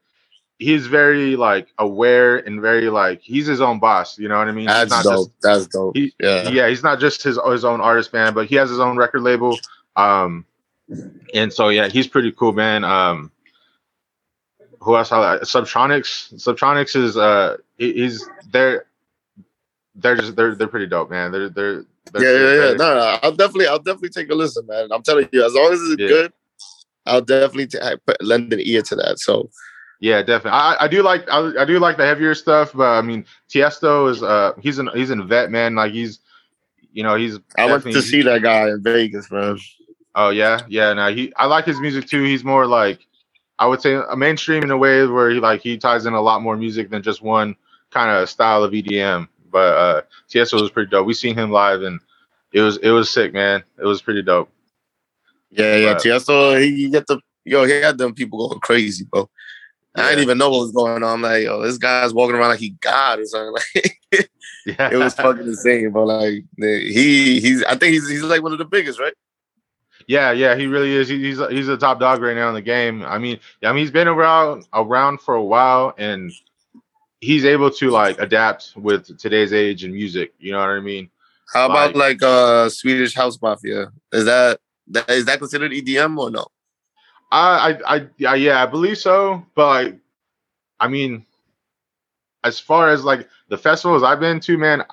he's 0.59 0.87
very 0.87 1.37
like 1.37 1.69
aware 1.79 2.39
and 2.39 2.61
very 2.61 2.91
like 2.91 3.23
he's 3.23 3.47
his 3.47 3.61
own 3.61 3.79
boss. 3.79 4.19
You 4.19 4.29
know 4.29 4.39
what 4.39 4.49
I 4.49 4.53
mean? 4.53 4.67
That's 4.67 5.03
dope. 5.03 5.29
Just, 5.29 5.31
That's 5.41 5.67
dope. 5.67 5.97
He, 5.97 6.13
yeah, 6.21 6.49
yeah. 6.49 6.69
He's 6.69 6.83
not 6.83 7.01
just 7.01 7.23
his 7.23 7.39
his 7.47 7.65
own 7.65 7.81
artist, 7.81 8.13
man, 8.13 8.35
but 8.35 8.47
he 8.47 8.57
has 8.57 8.69
his 8.69 8.81
own 8.81 8.97
record 8.97 9.23
label. 9.23 9.59
Um, 9.97 10.45
and 11.35 11.53
so 11.53 11.69
yeah, 11.69 11.89
he's 11.89 12.07
pretty 12.07 12.33
cool, 12.33 12.53
man. 12.53 12.85
Um, 12.85 13.31
who 14.81 14.97
else? 14.97 15.11
Subtronics. 15.11 16.35
Subtronics 16.35 16.97
is 16.97 17.17
uh, 17.17 17.57
he's 17.77 18.29
there. 18.51 18.87
They're 19.95 20.17
just 20.17 20.37
they're 20.37 20.55
they're 20.55 20.69
pretty 20.69 20.87
dope, 20.87 21.11
man. 21.11 21.33
They're 21.33 21.49
they're, 21.49 21.85
they're 22.13 22.23
yeah 22.23 22.55
yeah 22.55 22.71
yeah. 22.71 22.75
No, 22.75 22.95
no, 22.95 23.19
I'll 23.23 23.33
definitely 23.33 23.67
I'll 23.67 23.79
definitely 23.79 24.11
take 24.11 24.31
a 24.31 24.35
listen, 24.35 24.67
man. 24.67 24.89
I'm 24.93 25.03
telling 25.03 25.29
you, 25.33 25.45
as 25.45 25.55
long 25.55 25.73
as 25.73 25.81
it's 25.83 26.01
yeah. 26.01 26.09
good, 26.09 26.33
I'll 27.07 27.21
definitely 27.21 27.67
t- 27.67 27.79
lend 28.21 28.53
an 28.53 28.61
ear 28.63 28.83
to 28.83 28.97
that. 28.97 29.19
So 29.19 29.51
yeah, 30.01 30.23
definitely. 30.23 30.59
I, 30.59 30.77
I 30.81 30.89
do 30.89 31.03
like 31.03 31.29
I, 31.31 31.53
I 31.61 31.65
do 31.65 31.79
like 31.79 31.97
the 31.97 32.07
heavier 32.07 32.35
stuff, 32.35 32.73
but 32.75 32.91
I 32.99 33.03
mean 33.03 33.25
Tiesto 33.49 34.11
is 34.11 34.23
uh 34.23 34.53
he's 34.61 34.79
an 34.79 34.91
he's 34.95 35.11
an 35.11 35.27
vet 35.27 35.51
man. 35.51 35.75
Like 35.75 35.93
he's 35.93 36.21
you 36.93 37.03
know 37.03 37.17
he's 37.17 37.39
I 37.57 37.67
went 37.67 37.85
to 37.85 38.03
see 38.03 38.23
that 38.23 38.43
guy 38.43 38.69
in 38.69 38.83
Vegas, 38.83 39.31
man. 39.31 39.59
Oh 40.15 40.31
yeah, 40.31 40.61
yeah. 40.69 40.93
Now 40.93 41.09
he 41.09 41.33
I 41.37 41.47
like 41.47 41.65
his 41.65 41.81
music 41.81 42.07
too. 42.07 42.23
He's 42.23 42.45
more 42.45 42.67
like 42.67 43.01
I 43.59 43.67
would 43.67 43.83
say 43.83 43.95
a 43.95 44.17
mainstream 44.17 44.63
in 44.63 44.71
a 44.71 44.77
way 44.79 45.05
where 45.07 45.31
he 45.31 45.41
like 45.41 45.63
he 45.63 45.79
ties 45.79 46.07
in 46.07 46.15
a 46.15 46.21
lot 46.21 46.43
more 46.43 46.57
music 46.57 46.91
than 46.91 47.03
just 47.03 47.23
one 47.23 47.57
kind 47.91 48.11
of 48.11 48.31
style 48.31 48.63
of 48.63 48.73
EDM. 48.73 49.29
But 49.51 49.75
uh 49.77 50.03
Tiesto 50.31 50.61
was 50.61 50.71
pretty 50.71 50.91
dope. 50.91 51.07
We 51.07 51.15
seen 51.15 51.37
him 51.37 51.51
live 51.51 51.83
and 51.83 52.01
it 52.53 52.61
was 52.61 52.77
it 52.79 52.91
was 52.91 53.11
sick, 53.11 53.33
man. 53.33 53.65
It 53.79 53.87
was 53.87 54.01
pretty 54.03 54.23
dope. 54.23 54.51
Yeah, 55.51 55.77
yeah. 55.77 55.95
But, 55.95 56.03
Tiesto, 56.05 56.61
he 56.63 56.89
get 56.91 57.07
the 57.09 57.21
yo, 57.45 57.65
he 57.67 57.73
had 57.81 57.99
them 57.99 58.15
people 58.15 58.49
going 58.49 58.61
crazy, 58.61 59.05
bro. 59.05 59.29
Yeah. 59.99 60.07
I 60.07 60.11
didn't 60.11 60.25
even 60.25 60.39
know 60.39 60.51
what 60.51 60.61
was 60.61 60.73
going 60.73 61.03
on. 61.03 61.05
I'm 61.05 61.23
like, 61.23 61.45
yo, 61.45 61.61
this 61.63 61.79
guy's 61.79 62.15
walking 62.15 62.37
around 62.37 62.51
like 62.51 62.61
he 62.61 62.71
God 62.81 63.21
or 63.21 63.27
something. 63.27 63.63
Like, 64.11 64.31
yeah. 64.65 64.91
it 64.91 64.97
was 64.97 65.15
fucking 65.15 65.47
insane, 65.47 65.91
but 65.91 66.07
like 66.07 66.45
he 66.59 67.41
he's 67.41 67.63
I 67.65 67.75
think 67.75 67.93
he's 67.93 68.09
he's 68.09 68.23
like 68.23 68.43
one 68.43 68.53
of 68.53 68.59
the 68.59 68.65
biggest, 68.65 68.99
right? 68.99 69.15
Yeah, 70.07 70.33
yeah, 70.33 70.57
he 70.57 70.67
really 70.67 70.93
is. 70.93 71.09
He, 71.09 71.23
he's 71.23 71.39
he's 71.49 71.69
a 71.69 71.77
top 71.77 72.01
dog 72.01 72.21
right 72.23 72.35
now 72.35 72.49
in 72.49 72.55
the 72.55 72.63
game. 72.63 73.03
I 73.03 73.19
mean, 73.19 73.39
I 73.63 73.73
mean, 73.73 73.81
he's 73.81 73.91
been 73.91 74.09
around 74.09 74.67
around 74.73 75.21
for 75.21 75.35
a 75.35 75.43
while, 75.43 75.95
and 75.99 76.33
he's 77.21 77.45
able 77.45 77.71
to 77.71 77.91
like 77.91 78.19
adapt 78.19 78.73
with 78.77 79.19
today's 79.19 79.53
age 79.53 79.85
and 79.85 79.93
music. 79.93 80.33
You 80.39 80.53
know 80.53 80.59
what 80.59 80.71
I 80.71 80.81
mean? 80.81 81.11
How 81.53 81.67
about 81.67 81.95
like, 81.95 82.21
like 82.21 82.23
uh 82.23 82.69
Swedish 82.69 83.15
House 83.15 83.41
Mafia? 83.41 83.93
Is 84.13 84.25
that, 84.27 84.61
that 84.89 85.09
is 85.11 85.25
that 85.27 85.39
considered 85.39 85.73
EDM 85.73 86.19
or 86.19 86.31
no? 86.31 86.47
I, 87.31 87.79
I, 87.87 88.07
I, 88.27 88.35
yeah, 88.37 88.63
I 88.63 88.67
believe 88.67 88.99
so. 88.99 89.45
But 89.55 89.97
I 90.81 90.89
mean, 90.89 91.25
as 92.45 92.59
far 92.59 92.89
as 92.89 93.05
like 93.05 93.29
the 93.49 93.59
festivals 93.59 94.03
I've 94.03 94.21
been 94.21 94.41
to, 94.41 94.57
man, 94.57 94.85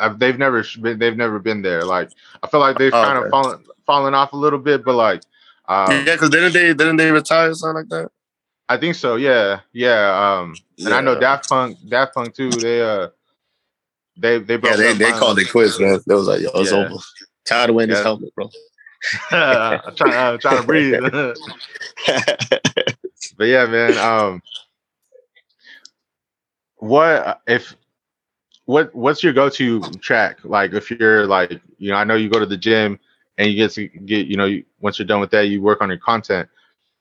I've, 0.00 0.18
they've 0.18 0.38
never 0.38 0.64
been, 0.80 0.98
they've 0.98 1.16
never 1.16 1.38
been 1.38 1.62
there. 1.62 1.82
Like, 1.82 2.10
I 2.42 2.48
feel 2.48 2.60
like 2.60 2.78
they've 2.78 2.92
oh, 2.92 3.04
kind 3.04 3.18
okay. 3.18 3.26
of 3.26 3.30
fallen, 3.30 3.64
fallen 3.86 4.14
off 4.14 4.32
a 4.32 4.36
little 4.36 4.58
bit, 4.58 4.84
but 4.84 4.94
like, 4.94 5.22
um, 5.66 5.90
yeah, 5.90 6.14
because 6.14 6.30
didn't 6.30 6.52
they, 6.52 6.68
didn't 6.74 6.96
they 6.96 7.10
retire 7.10 7.50
or 7.50 7.54
something 7.54 7.76
like 7.76 7.88
that? 7.88 8.10
I 8.68 8.76
think 8.76 8.94
so. 8.94 9.16
Yeah, 9.16 9.60
yeah. 9.72 10.38
Um, 10.40 10.54
and 10.78 10.88
yeah. 10.88 10.96
I 10.96 11.00
know 11.00 11.18
Daft 11.18 11.48
Punk, 11.48 11.78
Daft 11.88 12.14
Punk 12.14 12.34
too. 12.34 12.50
They, 12.50 12.82
uh, 12.82 13.08
they, 14.16 14.38
they, 14.38 14.58
yeah, 14.62 14.76
they, 14.76 14.92
they 14.92 15.10
called 15.12 15.38
it 15.38 15.50
quits, 15.50 15.80
man. 15.80 16.00
They 16.06 16.14
was 16.14 16.26
like, 16.26 16.40
yo, 16.40 16.50
it's 16.54 16.70
yeah. 16.70 16.78
over. 16.78 16.94
Tired 17.44 17.70
of 17.70 17.76
wearing 17.76 17.88
yeah. 17.88 17.96
this 17.96 18.04
helmet, 18.04 18.34
bro. 18.34 18.50
I'm 19.30 19.94
trying, 19.94 20.14
uh, 20.14 20.38
trying 20.38 20.60
to 20.60 20.66
breathe. 20.66 21.00
but 23.36 23.44
yeah, 23.44 23.66
man. 23.66 23.98
Um, 23.98 24.42
what 26.76 27.40
if 27.46 27.76
what 28.66 28.94
what's 28.94 29.22
your 29.22 29.32
go-to 29.32 29.80
track? 30.00 30.38
Like 30.44 30.72
if 30.72 30.90
you're 30.90 31.26
like 31.26 31.60
you 31.78 31.90
know, 31.90 31.96
I 31.96 32.04
know 32.04 32.16
you 32.16 32.28
go 32.28 32.38
to 32.38 32.46
the 32.46 32.56
gym 32.56 32.98
and 33.36 33.48
you 33.48 33.56
get 33.56 33.72
to 33.72 33.88
get 33.88 34.26
you 34.26 34.36
know 34.36 34.46
you, 34.46 34.64
once 34.80 34.98
you're 34.98 35.06
done 35.06 35.20
with 35.20 35.30
that, 35.30 35.48
you 35.48 35.62
work 35.62 35.80
on 35.80 35.88
your 35.88 35.98
content. 35.98 36.48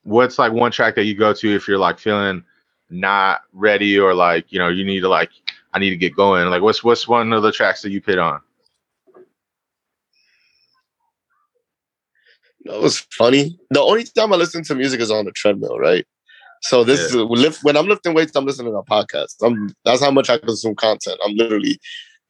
What's 0.03 0.39
like 0.39 0.53
one 0.53 0.71
track 0.71 0.95
that 0.95 1.05
you 1.05 1.15
go 1.15 1.33
to 1.33 1.55
if 1.55 1.67
you're 1.67 1.77
like 1.77 1.99
feeling 1.99 2.43
not 2.89 3.41
ready 3.51 3.99
or 3.99 4.13
like 4.13 4.51
you 4.51 4.59
know 4.59 4.69
you 4.69 4.85
need 4.85 5.01
to 5.01 5.09
like 5.09 5.31
I 5.73 5.79
need 5.79 5.89
to 5.89 5.97
get 5.97 6.15
going? 6.15 6.49
Like 6.49 6.61
what's 6.61 6.83
what's 6.83 7.07
one 7.07 7.33
of 7.33 7.43
the 7.43 7.51
tracks 7.51 7.81
that 7.81 7.91
you 7.91 8.01
put 8.01 8.17
on? 8.17 8.41
That 12.67 12.81
was 12.81 12.99
funny. 12.99 13.57
The 13.69 13.81
only 13.81 14.03
time 14.03 14.33
I 14.33 14.35
listen 14.35 14.63
to 14.65 14.75
music 14.75 14.99
is 14.99 15.11
on 15.11 15.25
the 15.25 15.31
treadmill, 15.31 15.79
right? 15.79 16.05
So 16.61 16.83
this 16.83 16.99
yeah. 16.99 17.05
is 17.05 17.15
lift, 17.15 17.63
when 17.63 17.77
I'm 17.77 17.87
lifting 17.87 18.13
weights, 18.13 18.35
I'm 18.35 18.45
listening 18.45 18.73
to 18.73 18.79
a 18.79 18.85
podcast. 18.85 19.35
I'm 19.43 19.73
that's 19.85 20.01
how 20.01 20.11
much 20.11 20.29
I 20.29 20.37
consume 20.37 20.75
content. 20.75 21.19
I'm 21.23 21.35
literally 21.35 21.79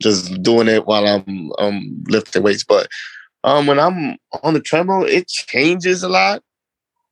just 0.02 0.42
doing 0.44 0.68
it 0.68 0.86
while 0.86 1.08
I'm 1.08 1.52
um 1.58 2.04
lifting 2.08 2.44
weights. 2.44 2.64
But 2.64 2.88
um 3.44 3.68
when 3.68 3.80
I'm 3.80 4.18
on 4.44 4.54
the 4.54 4.62
treadmill, 4.62 5.04
it 5.04 5.28
changes 5.28 6.04
a 6.04 6.10
lot. 6.10 6.44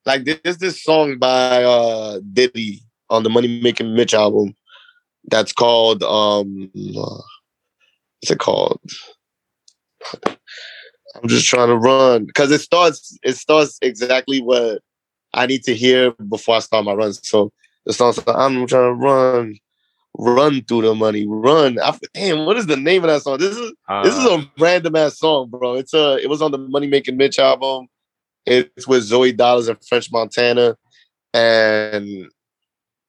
Like 0.05 0.25
there's 0.25 0.57
this 0.57 0.83
song 0.83 1.17
by 1.17 1.63
uh 1.63 2.19
Diddy 2.33 2.81
on 3.09 3.23
the 3.23 3.29
Money 3.29 3.59
Making 3.61 3.95
Mitch 3.95 4.13
album 4.13 4.55
that's 5.27 5.51
called 5.51 6.03
um 6.03 6.69
what's 6.73 8.31
it 8.31 8.39
called? 8.39 8.79
I'm 11.15 11.29
just 11.29 11.47
trying 11.47 11.67
to 11.67 11.77
run 11.77 12.25
because 12.25 12.51
it 12.51 12.61
starts. 12.61 13.17
It 13.23 13.33
starts 13.33 13.77
exactly 13.81 14.41
what 14.41 14.81
I 15.33 15.45
need 15.45 15.63
to 15.63 15.75
hear 15.75 16.11
before 16.11 16.55
I 16.55 16.59
start 16.59 16.85
my 16.85 16.93
run. 16.93 17.13
So 17.13 17.51
the 17.85 17.93
song 17.93 18.13
says, 18.13 18.23
"I'm 18.27 18.67
trying 18.67 18.91
to 18.91 18.93
run, 18.93 19.55
run 20.17 20.63
through 20.63 20.81
the 20.81 20.95
money, 20.95 21.25
run." 21.27 21.79
I, 21.79 21.97
damn, 22.13 22.45
what 22.45 22.57
is 22.57 22.67
the 22.67 22.77
name 22.77 23.03
of 23.03 23.09
that 23.09 23.21
song? 23.21 23.37
This 23.37 23.55
is 23.55 23.73
uh, 23.87 24.03
this 24.03 24.15
is 24.15 24.25
a 24.25 24.33
uh. 24.33 24.45
random 24.59 24.95
ass 24.95 25.19
song, 25.19 25.49
bro. 25.49 25.75
It's 25.75 25.93
a. 25.93 26.17
It 26.17 26.29
was 26.29 26.41
on 26.41 26.51
the 26.51 26.57
Money 26.57 26.87
Making 26.87 27.17
Mitch 27.17 27.39
album. 27.39 27.87
It's 28.45 28.87
with 28.87 29.09
Zoey 29.09 29.35
Dollaz 29.35 29.69
and 29.69 29.77
French 29.87 30.11
Montana, 30.11 30.77
and 31.33 32.29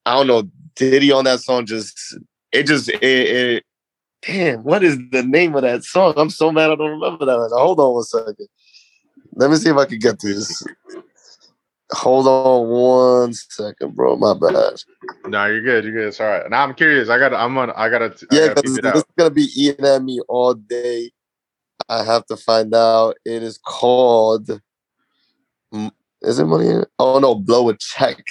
I 0.05 0.15
don't 0.15 0.27
know. 0.27 0.49
Diddy 0.77 1.11
on 1.11 1.25
that 1.25 1.41
song 1.41 1.65
just 1.65 2.19
it 2.53 2.67
just 2.67 2.91
it, 2.91 3.03
it 3.03 3.65
damn, 4.23 4.63
what 4.63 4.83
is 4.83 4.99
the 5.11 5.23
name 5.23 5.55
of 5.55 5.63
that 5.63 5.85
song? 5.85 6.15
I'm 6.17 6.31
so 6.31 6.53
mad 6.53 6.71
I 6.71 6.75
don't 6.75 7.01
remember 7.01 7.25
that. 7.27 7.51
Hold 7.55 7.81
on 7.81 7.95
one 7.95 8.03
second. 8.05 8.49
Let 9.35 9.51
me 9.51 9.57
see 9.57 9.71
if 9.71 9.77
I 9.77 9.85
can 9.85 9.99
get 9.99 10.21
this. 10.21 10.65
Hold 11.93 12.27
on 12.27 12.69
one 12.69 13.35
second, 13.35 13.95
bro. 13.95 14.17
My 14.17 14.35
bad. 14.35 14.75
No, 15.27 15.47
you're 15.47 15.63
good. 15.63 15.85
You're 15.85 15.93
good. 15.93 16.09
It's 16.09 16.21
all 16.21 16.27
right. 16.27 16.51
Now 16.51 16.65
I'm 16.65 16.75
curious. 16.75 17.09
I 17.09 17.19
got. 17.19 17.33
I'm 17.33 17.55
gonna. 17.55 17.75
I 17.77 17.89
gotta. 17.89 18.15
Yeah, 18.31 18.55
because 18.55 18.79
it's 18.79 19.05
gonna 19.17 19.31
be 19.31 19.49
eating 19.55 19.85
at 19.85 20.03
me 20.03 20.21
all 20.29 20.55
day. 20.55 21.13
I 21.89 22.03
have 22.03 22.27
to 22.27 22.37
find 22.37 22.75
out. 22.75 23.17
It 23.25 23.43
is 23.43 23.59
called. 23.59 24.61
Mm, 25.73 25.93
is 26.23 26.39
it 26.39 26.47
money? 26.47 26.85
Oh 26.99 27.19
no, 27.21 27.35
blow 27.37 27.69
a 27.69 27.77
check. 27.77 28.25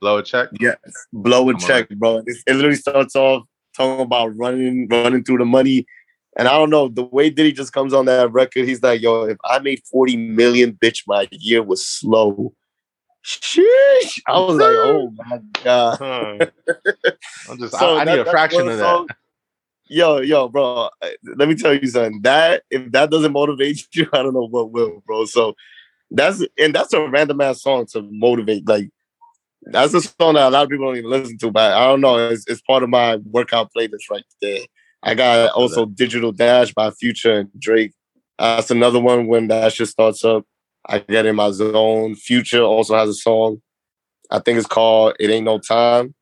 Blow 0.00 0.18
a 0.18 0.22
check. 0.22 0.48
Yes, 0.58 0.78
blow 1.12 1.48
a 1.48 1.52
I'm 1.52 1.60
check, 1.60 1.88
bro. 1.90 2.22
It, 2.26 2.36
it 2.46 2.54
literally 2.54 2.76
starts 2.76 3.14
off 3.14 3.44
talking 3.76 4.04
about 4.04 4.36
running, 4.36 4.88
running 4.88 5.24
through 5.24 5.38
the 5.38 5.44
money. 5.44 5.86
And 6.36 6.48
I 6.48 6.52
don't 6.52 6.70
know, 6.70 6.88
the 6.88 7.04
way 7.04 7.28
Diddy 7.28 7.52
just 7.52 7.72
comes 7.72 7.92
on 7.92 8.06
that 8.06 8.32
record, 8.32 8.66
he's 8.66 8.82
like, 8.82 9.02
yo, 9.02 9.24
if 9.24 9.36
I 9.44 9.58
made 9.58 9.82
40 9.90 10.16
million, 10.16 10.72
bitch, 10.72 11.02
my 11.06 11.28
year 11.30 11.62
was 11.62 11.86
slow. 11.86 12.54
Sheesh. 13.24 14.20
I 14.26 14.38
was 14.38 14.56
like, 14.56 14.76
oh 14.76 15.12
my 15.14 15.40
God. 15.62 16.00
I'm 17.50 17.58
just, 17.58 17.78
so 17.78 17.96
I, 17.96 18.00
I 18.00 18.04
that, 18.04 18.12
need 18.12 18.20
a 18.20 18.24
fraction 18.24 18.68
of 18.68 18.78
that. 18.78 19.06
Yo, 19.88 20.20
yo, 20.20 20.48
bro, 20.48 20.88
let 21.36 21.48
me 21.48 21.54
tell 21.54 21.74
you 21.74 21.86
something. 21.86 22.22
That, 22.22 22.62
if 22.70 22.90
that 22.92 23.10
doesn't 23.10 23.32
motivate 23.32 23.86
you, 23.94 24.08
I 24.12 24.22
don't 24.22 24.32
know 24.32 24.48
what 24.48 24.72
will, 24.72 25.02
bro. 25.06 25.26
So 25.26 25.54
that's, 26.10 26.42
and 26.58 26.74
that's 26.74 26.94
a 26.94 27.06
random 27.08 27.42
ass 27.42 27.62
song 27.62 27.86
to 27.92 28.02
motivate. 28.10 28.66
Like, 28.66 28.90
that's 29.64 29.94
a 29.94 30.00
song 30.00 30.34
that 30.34 30.48
a 30.48 30.50
lot 30.50 30.64
of 30.64 30.68
people 30.68 30.86
don't 30.86 30.96
even 30.96 31.10
listen 31.10 31.38
to, 31.38 31.50
but 31.50 31.72
I 31.72 31.86
don't 31.86 32.00
know. 32.00 32.28
It's, 32.28 32.46
it's 32.48 32.62
part 32.62 32.82
of 32.82 32.88
my 32.88 33.16
workout 33.16 33.70
playlist 33.76 34.10
right 34.10 34.24
there. 34.40 34.60
I 35.02 35.14
got 35.14 35.50
also 35.52 35.86
Digital 35.86 36.32
Dash 36.32 36.72
by 36.72 36.90
Future 36.90 37.32
and 37.32 37.50
Drake. 37.58 37.92
That's 38.38 38.70
another 38.70 39.00
one 39.00 39.26
when 39.26 39.48
that 39.48 39.72
shit 39.72 39.88
starts 39.88 40.24
up. 40.24 40.44
I 40.86 40.98
get 40.98 41.26
in 41.26 41.36
my 41.36 41.50
zone. 41.50 42.14
Future 42.14 42.62
also 42.62 42.96
has 42.96 43.08
a 43.08 43.14
song. 43.14 43.62
I 44.30 44.40
think 44.40 44.58
it's 44.58 44.66
called 44.66 45.14
"It 45.20 45.30
Ain't 45.30 45.44
No 45.44 45.58
Time." 45.58 46.14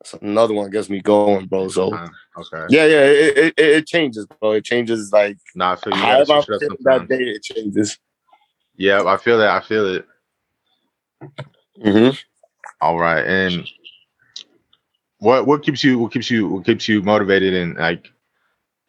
That's 0.00 0.22
another 0.22 0.54
one 0.54 0.70
gets 0.70 0.88
me 0.88 1.00
going, 1.00 1.46
bro. 1.46 1.68
So 1.68 1.94
okay, 1.94 2.66
yeah, 2.68 2.86
yeah, 2.86 3.04
it, 3.04 3.38
it, 3.38 3.54
it 3.58 3.86
changes, 3.86 4.26
bro. 4.40 4.52
It 4.52 4.64
changes 4.64 5.10
like 5.12 5.38
nah, 5.54 5.72
I 5.72 5.76
feel 5.76 5.96
you. 5.96 5.98
However 6.00 6.32
I 6.32 6.42
feel 6.42 6.58
that 6.80 7.06
day, 7.08 7.22
it 7.22 7.42
changes. 7.42 7.98
Yeah, 8.76 9.02
I 9.04 9.16
feel 9.16 9.38
that. 9.38 9.50
I 9.50 9.60
feel 9.60 9.94
it. 9.94 10.06
Mm-hmm. 11.82 12.16
All 12.80 12.98
right, 12.98 13.24
and 13.24 13.68
what 15.18 15.46
what 15.46 15.62
keeps 15.62 15.82
you 15.82 15.98
what 15.98 16.12
keeps 16.12 16.30
you 16.30 16.48
what 16.48 16.64
keeps 16.64 16.88
you 16.88 17.02
motivated 17.02 17.54
and 17.54 17.76
like 17.76 18.08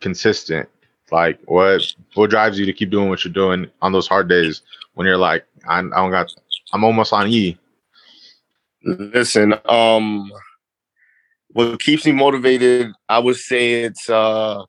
consistent? 0.02 0.68
Like 1.12 1.40
what 1.46 1.82
what 2.16 2.30
drives 2.30 2.60
you 2.60 2.66
to 2.66 2.74
keep 2.74 2.90
doing 2.90 3.10
what 3.10 3.24
you're 3.24 3.34
doing 3.34 3.70
on 3.82 3.92
those 3.92 4.08
hard 4.08 4.28
days 4.28 4.62
when 4.96 5.08
you're 5.08 5.18
like 5.18 5.46
I, 5.68 5.80
I 5.80 5.82
don't 5.82 6.12
got 6.12 6.34
I'm 6.74 6.84
almost 6.84 7.14
on 7.14 7.28
E. 7.28 7.58
Listen, 8.84 9.54
um, 9.66 10.32
what 11.50 11.82
keeps 11.82 12.06
me 12.06 12.12
motivated, 12.12 12.92
I 13.10 13.20
would 13.20 13.38
say 13.38 13.84
it's 13.84 14.10
uh 14.10 14.64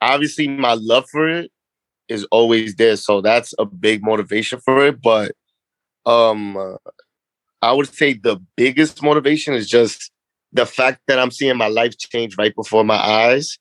obviously 0.00 0.48
my 0.48 0.74
love 0.74 1.06
for 1.10 1.28
it 1.28 1.50
is 2.08 2.24
always 2.30 2.74
there, 2.76 2.96
so 2.96 3.20
that's 3.20 3.54
a 3.58 3.64
big 3.64 4.02
motivation 4.02 4.60
for 4.60 4.86
it. 4.86 5.00
But 5.00 5.32
um, 6.04 6.76
I 7.66 7.72
would 7.72 7.92
say 7.92 8.12
the 8.14 8.40
biggest 8.56 9.02
motivation 9.02 9.52
is 9.52 9.68
just 9.68 10.12
the 10.52 10.66
fact 10.66 11.00
that 11.08 11.18
I'm 11.18 11.32
seeing 11.32 11.56
my 11.56 11.66
life 11.66 11.98
change 11.98 12.38
right 12.38 12.54
before 12.54 12.84
my 12.84 12.94
eyes. 12.94 13.58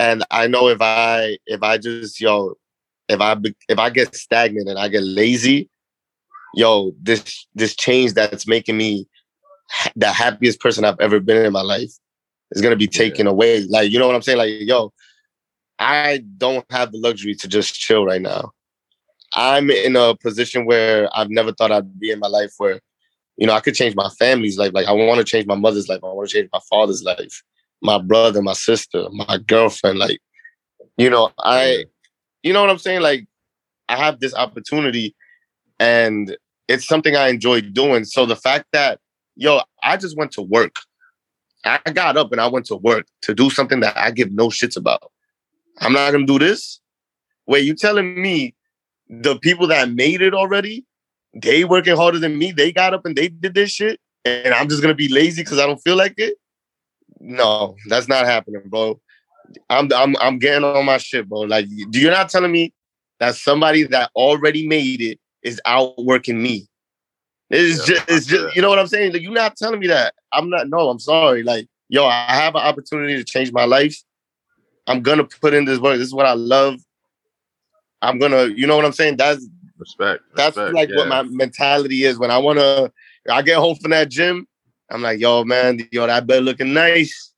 And 0.00 0.24
I 0.32 0.48
know 0.48 0.66
if 0.68 0.78
I 0.80 1.38
if 1.46 1.62
I 1.62 1.78
just 1.78 2.20
yo 2.20 2.54
if 3.08 3.20
I 3.20 3.36
if 3.68 3.78
I 3.78 3.90
get 3.90 4.16
stagnant 4.16 4.68
and 4.68 4.76
I 4.76 4.88
get 4.88 5.04
lazy, 5.04 5.70
yo, 6.52 6.92
this 7.00 7.46
this 7.54 7.76
change 7.76 8.14
that's 8.14 8.48
making 8.48 8.76
me 8.76 9.06
the 9.94 10.10
happiest 10.10 10.58
person 10.58 10.84
I've 10.84 10.98
ever 10.98 11.20
been 11.20 11.46
in 11.46 11.52
my 11.52 11.62
life 11.62 11.92
is 12.50 12.60
gonna 12.60 12.74
be 12.74 12.88
taken 12.88 13.26
yeah. 13.26 13.32
away. 13.32 13.60
Like, 13.68 13.92
you 13.92 14.00
know 14.00 14.08
what 14.08 14.16
I'm 14.16 14.22
saying? 14.22 14.38
Like, 14.38 14.54
yo, 14.58 14.92
I 15.78 16.24
don't 16.38 16.66
have 16.70 16.90
the 16.90 16.98
luxury 16.98 17.36
to 17.36 17.46
just 17.46 17.72
chill 17.74 18.04
right 18.04 18.20
now. 18.20 18.50
I'm 19.36 19.70
in 19.70 19.94
a 19.94 20.16
position 20.16 20.66
where 20.66 21.08
I've 21.16 21.30
never 21.30 21.52
thought 21.52 21.70
I'd 21.70 22.00
be 22.00 22.10
in 22.10 22.18
my 22.18 22.26
life 22.26 22.54
where 22.58 22.80
you 23.38 23.46
know, 23.46 23.54
I 23.54 23.60
could 23.60 23.74
change 23.74 23.94
my 23.94 24.10
family's 24.18 24.58
life. 24.58 24.72
Like 24.74 24.86
I 24.86 24.92
want 24.92 25.18
to 25.18 25.24
change 25.24 25.46
my 25.46 25.54
mother's 25.54 25.88
life. 25.88 26.00
I 26.02 26.08
want 26.08 26.28
to 26.28 26.34
change 26.34 26.50
my 26.52 26.60
father's 26.68 27.04
life, 27.04 27.42
my 27.80 27.96
brother, 27.96 28.42
my 28.42 28.52
sister, 28.52 29.06
my 29.12 29.38
girlfriend. 29.46 30.00
Like, 30.00 30.18
you 30.96 31.08
know, 31.08 31.30
I, 31.38 31.84
you 32.42 32.52
know 32.52 32.60
what 32.60 32.68
I'm 32.68 32.78
saying? 32.78 33.00
Like, 33.00 33.26
I 33.88 33.96
have 33.96 34.18
this 34.18 34.34
opportunity, 34.34 35.14
and 35.78 36.36
it's 36.66 36.86
something 36.86 37.14
I 37.14 37.28
enjoy 37.28 37.60
doing. 37.60 38.04
So 38.04 38.26
the 38.26 38.36
fact 38.36 38.66
that, 38.72 38.98
yo, 39.36 39.60
I 39.82 39.96
just 39.96 40.18
went 40.18 40.32
to 40.32 40.42
work. 40.42 40.74
I 41.64 41.78
got 41.92 42.16
up 42.16 42.32
and 42.32 42.40
I 42.40 42.48
went 42.48 42.66
to 42.66 42.76
work 42.76 43.06
to 43.22 43.34
do 43.34 43.50
something 43.50 43.80
that 43.80 43.96
I 43.96 44.10
give 44.10 44.32
no 44.32 44.48
shits 44.48 44.76
about. 44.76 45.12
I'm 45.80 45.92
not 45.92 46.10
gonna 46.10 46.26
do 46.26 46.38
this. 46.38 46.80
Wait, 47.46 47.64
you 47.64 47.74
telling 47.74 48.20
me 48.20 48.54
the 49.08 49.38
people 49.38 49.68
that 49.68 49.90
made 49.90 50.22
it 50.22 50.34
already 50.34 50.84
they 51.34 51.64
working 51.64 51.96
harder 51.96 52.18
than 52.18 52.38
me. 52.38 52.52
They 52.52 52.72
got 52.72 52.94
up 52.94 53.04
and 53.06 53.16
they 53.16 53.28
did 53.28 53.54
this 53.54 53.70
shit, 53.70 54.00
and 54.24 54.54
I'm 54.54 54.68
just 54.68 54.82
gonna 54.82 54.94
be 54.94 55.08
lazy 55.08 55.42
because 55.42 55.58
I 55.58 55.66
don't 55.66 55.82
feel 55.82 55.96
like 55.96 56.14
it. 56.18 56.34
No, 57.20 57.76
that's 57.88 58.08
not 58.08 58.26
happening, 58.26 58.62
bro. 58.66 59.00
I'm 59.70 59.92
I'm 59.92 60.16
I'm 60.16 60.38
getting 60.38 60.64
on 60.64 60.84
my 60.84 60.98
shit, 60.98 61.28
bro. 61.28 61.40
Like, 61.40 61.66
do 61.90 62.00
you're 62.00 62.12
not 62.12 62.30
telling 62.30 62.52
me 62.52 62.72
that 63.20 63.34
somebody 63.34 63.84
that 63.84 64.10
already 64.14 64.66
made 64.66 65.00
it 65.00 65.18
is 65.42 65.60
outworking 65.66 66.42
me? 66.42 66.68
It's 67.50 67.78
yeah, 67.88 67.94
just 67.94 68.10
it's 68.10 68.26
just 68.26 68.56
you 68.56 68.62
know 68.62 68.68
what 68.68 68.78
I'm 68.78 68.86
saying. 68.86 69.12
Like, 69.12 69.22
you're 69.22 69.32
not 69.32 69.56
telling 69.56 69.80
me 69.80 69.88
that. 69.88 70.14
I'm 70.32 70.50
not. 70.50 70.68
No, 70.68 70.88
I'm 70.88 70.98
sorry. 70.98 71.42
Like, 71.42 71.66
yo, 71.88 72.06
I 72.06 72.34
have 72.34 72.54
an 72.54 72.62
opportunity 72.62 73.16
to 73.16 73.24
change 73.24 73.52
my 73.52 73.64
life. 73.64 73.96
I'm 74.86 75.02
gonna 75.02 75.24
put 75.24 75.54
in 75.54 75.64
this 75.64 75.78
work. 75.78 75.98
This 75.98 76.08
is 76.08 76.14
what 76.14 76.26
I 76.26 76.34
love. 76.34 76.80
I'm 78.00 78.18
gonna, 78.18 78.46
you 78.46 78.66
know 78.66 78.76
what 78.76 78.84
I'm 78.84 78.92
saying? 78.92 79.16
That's 79.16 79.46
Respect. 79.78 80.24
That's 80.34 80.56
respect, 80.56 80.74
like 80.74 80.88
yeah. 80.90 80.96
what 80.96 81.08
my 81.08 81.22
mentality 81.22 82.04
is 82.04 82.18
when 82.18 82.30
I 82.30 82.38
wanna. 82.38 82.92
I 83.30 83.42
get 83.42 83.58
home 83.58 83.76
from 83.76 83.90
that 83.92 84.08
gym. 84.10 84.46
I'm 84.90 85.02
like, 85.02 85.20
yo, 85.20 85.44
man, 85.44 85.80
yo, 85.92 86.06
that 86.06 86.26
bed 86.26 86.44
looking 86.44 86.72
nice. 86.72 87.32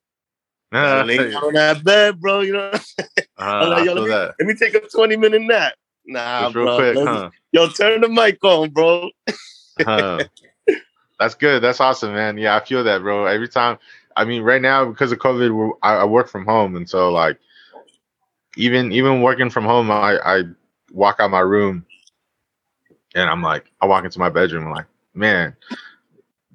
Uh, 0.73 1.03
lay 1.05 1.17
down 1.17 1.35
on 1.45 1.53
that 1.55 1.83
bed, 1.83 2.21
bro. 2.21 2.41
You 2.41 2.53
know. 2.53 2.71
uh, 3.39 3.69
like, 3.69 3.85
yo, 3.85 3.95
let 3.95 4.05
me, 4.05 4.11
let 4.11 4.41
me, 4.41 4.55
take 4.55 4.75
a 4.75 4.81
20 4.81 5.17
minute 5.17 5.43
nap. 5.43 5.75
Nah, 6.07 6.43
Just 6.43 6.53
bro. 6.55 6.77
Quick, 6.77 6.97
huh? 6.97 7.31
Yo, 7.53 7.69
turn 7.69 8.01
the 8.01 8.09
mic 8.09 8.43
on, 8.45 8.71
bro. 8.71 9.11
huh. 9.81 10.21
That's 11.19 11.35
good. 11.35 11.63
That's 11.63 11.81
awesome, 11.81 12.15
man. 12.15 12.39
Yeah, 12.39 12.57
I 12.57 12.65
feel 12.65 12.85
that, 12.85 13.03
bro. 13.03 13.27
Every 13.27 13.49
time. 13.49 13.79
I 14.17 14.25
mean, 14.25 14.43
right 14.43 14.61
now 14.61 14.85
because 14.85 15.13
of 15.13 15.19
COVID, 15.19 15.73
I, 15.83 15.97
I 15.97 16.05
work 16.05 16.29
from 16.29 16.45
home, 16.45 16.77
and 16.77 16.89
so 16.89 17.11
like, 17.11 17.39
even 18.57 18.93
even 18.93 19.23
working 19.23 19.51
from 19.51 19.65
home, 19.65 19.91
I 19.91 20.19
I 20.25 20.43
walk 20.93 21.17
out 21.21 21.31
my 21.31 21.41
room 21.41 21.87
and 23.15 23.29
I'm 23.29 23.43
like, 23.43 23.71
I 23.81 23.87
walk 23.87 24.05
into 24.05 24.19
my 24.19 24.29
bedroom, 24.29 24.67
I'm 24.67 24.73
like, 24.73 24.87
man, 25.15 25.57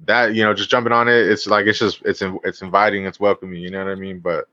that 0.04 0.34
you 0.34 0.42
know, 0.42 0.54
just 0.54 0.70
jumping 0.70 0.92
on 0.92 1.08
it, 1.08 1.28
it's 1.28 1.46
like 1.46 1.66
it's 1.66 1.78
just 1.78 2.02
it's 2.04 2.22
it's 2.44 2.62
inviting, 2.62 3.06
it's 3.06 3.20
welcoming, 3.20 3.60
you 3.60 3.70
know 3.70 3.84
what 3.84 3.90
I 3.90 3.94
mean? 3.94 4.18
But 4.20 4.48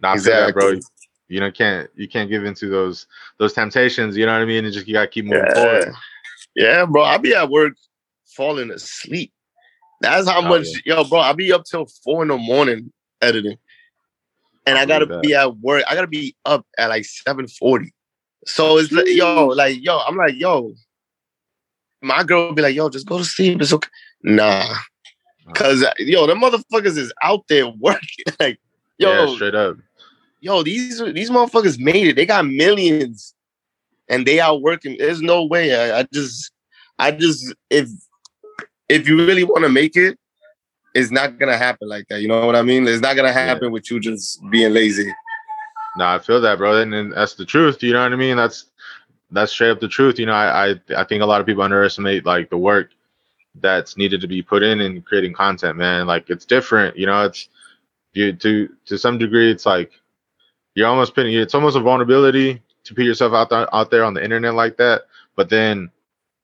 not 0.00 0.16
exactly. 0.16 0.46
that, 0.46 0.54
bro. 0.54 0.80
you 1.28 1.40
know 1.40 1.50
can't 1.50 1.88
you 1.94 2.08
can't 2.08 2.28
give 2.28 2.44
into 2.44 2.68
those 2.68 3.06
those 3.38 3.52
temptations. 3.52 4.16
You 4.16 4.26
know 4.26 4.32
what 4.32 4.42
I 4.42 4.46
mean? 4.46 4.64
And 4.64 4.74
just 4.74 4.86
you 4.86 4.94
gotta 4.94 5.06
keep 5.08 5.24
moving 5.24 5.46
Yeah. 5.46 5.54
forward. 5.54 5.94
Yeah, 6.56 6.84
bro. 6.86 7.02
I'll 7.02 7.18
be 7.18 7.34
at 7.34 7.48
work 7.48 7.74
falling 8.36 8.70
asleep. 8.70 9.32
That's 10.00 10.28
how 10.28 10.40
Oh, 10.40 10.48
much, 10.48 10.66
yeah. 10.84 10.96
yo, 10.96 11.04
bro. 11.04 11.20
I'll 11.20 11.34
be 11.34 11.52
up 11.52 11.64
till 11.64 11.86
four 12.02 12.22
in 12.22 12.28
the 12.28 12.38
morning 12.38 12.92
editing, 13.20 13.58
and 14.66 14.78
I 14.78 14.82
I 14.82 14.86
gotta 14.86 15.20
be 15.20 15.34
at 15.34 15.58
work. 15.58 15.84
I 15.86 15.94
gotta 15.94 16.06
be 16.06 16.34
up 16.44 16.66
at 16.78 16.88
like 16.88 17.04
seven 17.04 17.46
forty. 17.46 17.92
So 18.46 18.78
it's 18.78 18.90
like, 18.90 19.06
yo, 19.08 19.46
like 19.48 19.82
yo, 19.84 19.98
I'm 19.98 20.16
like 20.16 20.34
yo. 20.36 20.74
My 22.02 22.22
girl 22.24 22.48
will 22.48 22.54
be 22.54 22.62
like, 22.62 22.74
yo, 22.74 22.88
just 22.88 23.06
go 23.06 23.18
to 23.18 23.24
sleep. 23.24 23.60
It's 23.60 23.72
okay. 23.72 23.88
Nah, 24.22 24.74
cause 25.54 25.84
yo, 25.98 26.26
the 26.26 26.34
motherfuckers 26.34 26.96
is 26.96 27.12
out 27.22 27.46
there 27.48 27.68
working. 27.68 28.24
like, 28.40 28.58
yo, 28.98 29.26
yeah, 29.26 29.34
straight 29.34 29.54
up. 29.54 29.76
yo, 30.40 30.62
these 30.62 30.98
these 30.98 31.30
motherfuckers 31.30 31.78
made 31.78 32.08
it. 32.08 32.16
They 32.16 32.26
got 32.26 32.46
millions, 32.46 33.34
and 34.08 34.26
they 34.26 34.40
out 34.40 34.62
working. 34.62 34.96
There's 34.98 35.22
no 35.22 35.44
way. 35.44 35.74
I, 35.74 36.00
I 36.00 36.06
just, 36.12 36.52
I 36.98 37.10
just, 37.12 37.54
if 37.70 37.88
if 38.88 39.08
you 39.08 39.24
really 39.24 39.44
want 39.44 39.64
to 39.64 39.70
make 39.70 39.96
it, 39.96 40.18
it's 40.94 41.10
not 41.10 41.38
gonna 41.38 41.56
happen 41.56 41.88
like 41.88 42.06
that. 42.08 42.20
You 42.20 42.28
know 42.28 42.44
what 42.46 42.56
I 42.56 42.62
mean? 42.62 42.86
It's 42.86 43.02
not 43.02 43.16
gonna 43.16 43.32
happen 43.32 43.72
with 43.72 43.90
you 43.90 44.00
just 44.00 44.40
being 44.50 44.72
lazy. 44.72 45.12
No, 45.96 46.06
I 46.06 46.18
feel 46.18 46.40
that, 46.40 46.58
bro, 46.58 46.80
and, 46.80 46.94
and 46.94 47.12
that's 47.12 47.34
the 47.34 47.44
truth. 47.44 47.82
You 47.82 47.92
know 47.92 48.02
what 48.02 48.12
I 48.12 48.16
mean? 48.16 48.36
That's 48.36 48.66
that's 49.32 49.52
straight 49.52 49.70
up 49.70 49.80
the 49.80 49.88
truth. 49.88 50.18
You 50.18 50.26
know, 50.26 50.32
I, 50.32 50.70
I 50.70 50.74
I 50.98 51.04
think 51.04 51.22
a 51.22 51.26
lot 51.26 51.40
of 51.40 51.46
people 51.46 51.62
underestimate 51.62 52.26
like 52.26 52.50
the 52.50 52.58
work 52.58 52.90
that's 53.60 53.96
needed 53.96 54.20
to 54.20 54.28
be 54.28 54.42
put 54.42 54.62
in 54.62 54.80
in 54.80 55.02
creating 55.02 55.32
content, 55.34 55.76
man. 55.76 56.06
Like 56.06 56.30
it's 56.30 56.44
different. 56.44 56.96
You 56.96 57.06
know, 57.06 57.24
it's 57.24 57.48
you 58.12 58.32
to 58.32 58.68
to 58.86 58.98
some 58.98 59.18
degree, 59.18 59.50
it's 59.50 59.66
like 59.66 59.92
you're 60.74 60.88
almost 60.88 61.14
putting 61.14 61.34
it's 61.34 61.54
almost 61.54 61.76
a 61.76 61.80
vulnerability 61.80 62.62
to 62.84 62.94
put 62.94 63.04
yourself 63.04 63.32
out 63.32 63.50
there 63.50 63.72
out 63.74 63.90
there 63.90 64.04
on 64.04 64.14
the 64.14 64.22
internet 64.24 64.54
like 64.54 64.76
that. 64.78 65.02
But 65.36 65.48
then, 65.50 65.90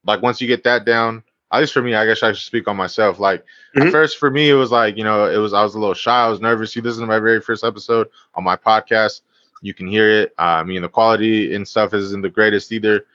like 0.05 0.23
once 0.23 0.41
you 0.41 0.47
get 0.49 0.65
that 0.65 0.85
down, 0.85 1.23
at 1.53 1.61
least 1.61 1.73
for 1.73 1.83
me, 1.83 1.95
I 1.95 2.07
guess 2.07 2.23
I 2.23 2.33
should 2.33 2.45
speak 2.45 2.69
on 2.69 2.77
myself. 2.77 3.19
Like 3.19 3.45
Mhm. 3.77 3.87
at 3.87 3.91
first, 3.93 4.19
for 4.19 4.31
me, 4.31 4.49
it 4.51 4.55
was 4.55 4.71
like 4.73 4.97
you 4.97 5.05
know, 5.05 5.27
it 5.31 5.39
was 5.39 5.53
I 5.53 5.63
was 5.63 5.75
a 5.75 5.79
little 5.79 5.95
shy. 5.95 6.25
I 6.25 6.29
was 6.29 6.41
nervous. 6.41 6.75
You 6.77 6.83
listen 6.83 7.03
to 7.03 7.07
my 7.07 7.19
very 7.19 7.41
first 7.41 7.65
episode 7.65 8.09
on 8.35 8.45
my 8.45 8.57
podcast 8.57 9.23
you 9.63 9.75
can 9.75 9.87
hear 9.87 10.09
it. 10.09 10.35
Uh, 10.39 10.61
I 10.61 10.63
mean, 10.65 10.83
the 10.83 10.89
quality 10.89 11.55
and 11.55 11.67
stuff 11.67 11.95
isn't 11.95 12.23
the 12.23 12.29
greatest 12.31 12.73
either, 12.73 13.07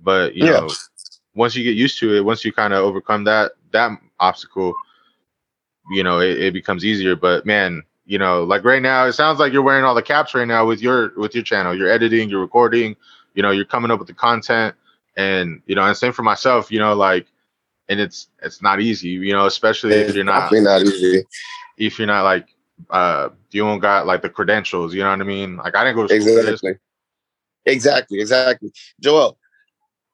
but 0.00 0.34
you 0.34 0.44
Yeah. 0.46 0.60
know, 0.60 0.68
once 1.34 1.54
you 1.54 1.64
get 1.64 1.76
used 1.76 1.98
to 2.00 2.14
it, 2.16 2.24
once 2.24 2.44
you 2.44 2.52
kind 2.52 2.72
of 2.72 2.84
overcome 2.84 3.24
that 3.24 3.52
that 3.72 3.90
obstacle, 4.20 4.74
you 5.92 6.02
know, 6.02 6.20
it, 6.20 6.40
it 6.40 6.52
becomes 6.52 6.84
easier. 6.84 7.16
But 7.16 7.46
man, 7.46 7.82
you 8.06 8.18
know, 8.18 8.44
like 8.44 8.64
right 8.64 8.82
now, 8.82 9.04
it 9.06 9.12
sounds 9.12 9.38
like 9.38 9.52
you're 9.52 9.62
wearing 9.62 9.84
all 9.84 9.94
the 9.94 10.02
caps 10.02 10.34
right 10.34 10.48
now 10.48 10.66
with 10.66 10.80
your 10.80 11.12
with 11.16 11.34
your 11.34 11.44
channel. 11.44 11.76
You're 11.76 11.90
editing, 11.90 12.28
you're 12.28 12.40
recording, 12.40 12.96
you 13.34 13.42
know, 13.42 13.50
you're 13.50 13.64
coming 13.64 13.90
up 13.90 13.98
with 13.98 14.08
the 14.08 14.14
content, 14.14 14.74
and 15.16 15.62
you 15.66 15.74
know, 15.74 15.82
and 15.82 15.96
same 15.96 16.12
for 16.12 16.22
myself. 16.22 16.72
You 16.72 16.78
know, 16.78 16.94
like, 16.94 17.26
and 17.88 18.00
it's 18.00 18.28
it's 18.42 18.62
not 18.62 18.80
easy. 18.80 19.08
You 19.10 19.32
know, 19.32 19.46
especially 19.46 19.94
if 19.94 20.14
you're 20.14 20.24
not 20.24 20.52
not 20.52 20.82
easy. 20.82 21.24
if 21.76 21.98
you're 21.98 22.06
not 22.06 22.24
like 22.24 22.54
uh 22.90 23.28
you 23.50 23.62
don't 23.62 23.80
got 23.80 24.06
like 24.06 24.22
the 24.22 24.28
credentials. 24.28 24.94
You 24.94 25.02
know 25.02 25.10
what 25.10 25.20
I 25.20 25.24
mean? 25.24 25.56
Like 25.56 25.74
I 25.74 25.84
didn't 25.84 25.96
go 25.96 26.06
to 26.06 26.20
school. 26.20 26.38
Exactly. 26.38 26.74
Exactly. 27.66 28.20
Exactly. 28.20 28.70
Joel, 29.00 29.38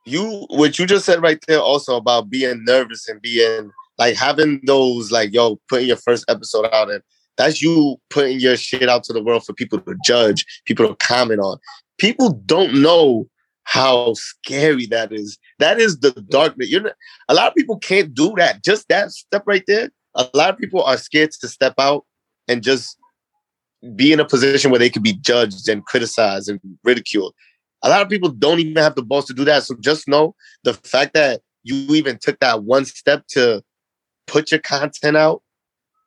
you 0.04 0.46
what 0.50 0.78
you 0.78 0.86
just 0.86 1.04
said 1.04 1.22
right 1.22 1.38
there 1.46 1.60
also 1.60 1.96
about 1.96 2.30
being 2.30 2.64
nervous 2.64 3.08
and 3.08 3.20
being 3.20 3.70
like 3.98 4.16
having 4.16 4.60
those 4.66 5.10
like 5.10 5.32
yo 5.32 5.60
putting 5.68 5.88
your 5.88 5.96
first 5.96 6.24
episode 6.28 6.66
out 6.72 6.90
and 6.90 7.02
that's 7.36 7.62
you 7.62 7.96
putting 8.10 8.38
your 8.38 8.56
shit 8.56 8.88
out 8.88 9.04
to 9.04 9.12
the 9.12 9.22
world 9.22 9.44
for 9.44 9.54
people 9.54 9.80
to 9.80 9.96
judge, 10.04 10.44
people 10.66 10.86
to 10.86 10.94
comment 10.96 11.40
on. 11.40 11.58
People 11.98 12.30
don't 12.46 12.80
know 12.80 13.28
how 13.64 14.14
scary 14.14 14.86
that 14.86 15.12
is. 15.12 15.38
That 15.58 15.80
is 15.80 15.98
the 15.98 16.12
darkness. 16.28 16.70
You're 16.70 16.82
not, 16.82 16.94
a 17.28 17.34
lot 17.34 17.48
of 17.48 17.54
people 17.54 17.78
can't 17.78 18.14
do 18.14 18.34
that. 18.36 18.62
Just 18.62 18.88
that 18.88 19.10
step 19.10 19.42
right 19.46 19.64
there. 19.66 19.90
A 20.14 20.28
lot 20.34 20.50
of 20.50 20.58
people 20.58 20.82
are 20.84 20.96
scared 20.96 21.32
to 21.32 21.48
step 21.48 21.74
out 21.78 22.04
and 22.46 22.62
just 22.62 22.98
be 23.94 24.12
in 24.12 24.20
a 24.20 24.24
position 24.24 24.70
where 24.70 24.78
they 24.78 24.90
could 24.90 25.02
be 25.02 25.14
judged 25.14 25.68
and 25.68 25.84
criticized 25.84 26.48
and 26.48 26.60
ridiculed. 26.82 27.34
A 27.82 27.88
lot 27.88 28.02
of 28.02 28.08
people 28.08 28.30
don't 28.30 28.60
even 28.60 28.76
have 28.76 28.94
the 28.94 29.02
balls 29.02 29.26
to 29.26 29.34
do 29.34 29.44
that. 29.44 29.62
So 29.64 29.74
just 29.80 30.08
know 30.08 30.34
the 30.62 30.74
fact 30.74 31.14
that 31.14 31.42
you 31.64 31.76
even 31.94 32.18
took 32.18 32.38
that 32.40 32.64
one 32.64 32.84
step 32.84 33.26
to 33.28 33.62
put 34.26 34.50
your 34.50 34.60
content 34.60 35.16
out 35.16 35.42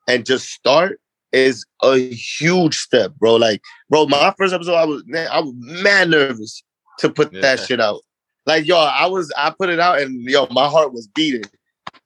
and 0.07 0.25
just 0.25 0.49
start 0.49 0.99
is 1.31 1.65
a 1.83 1.97
huge 1.97 2.77
step, 2.77 3.13
bro. 3.15 3.35
Like, 3.35 3.61
bro, 3.89 4.07
my 4.07 4.33
first 4.37 4.53
episode, 4.53 4.75
I 4.75 4.85
was 4.85 5.03
man, 5.05 5.27
I 5.31 5.39
was 5.39 5.53
mad 5.57 6.09
nervous 6.09 6.63
to 6.99 7.09
put 7.09 7.31
that 7.41 7.59
shit 7.59 7.79
out. 7.79 8.01
Like, 8.45 8.65
yo, 8.65 8.77
I 8.77 9.05
was 9.07 9.31
I 9.37 9.51
put 9.51 9.69
it 9.69 9.79
out 9.79 10.01
and 10.01 10.23
yo, 10.23 10.47
my 10.51 10.67
heart 10.67 10.93
was 10.93 11.07
beating. 11.07 11.43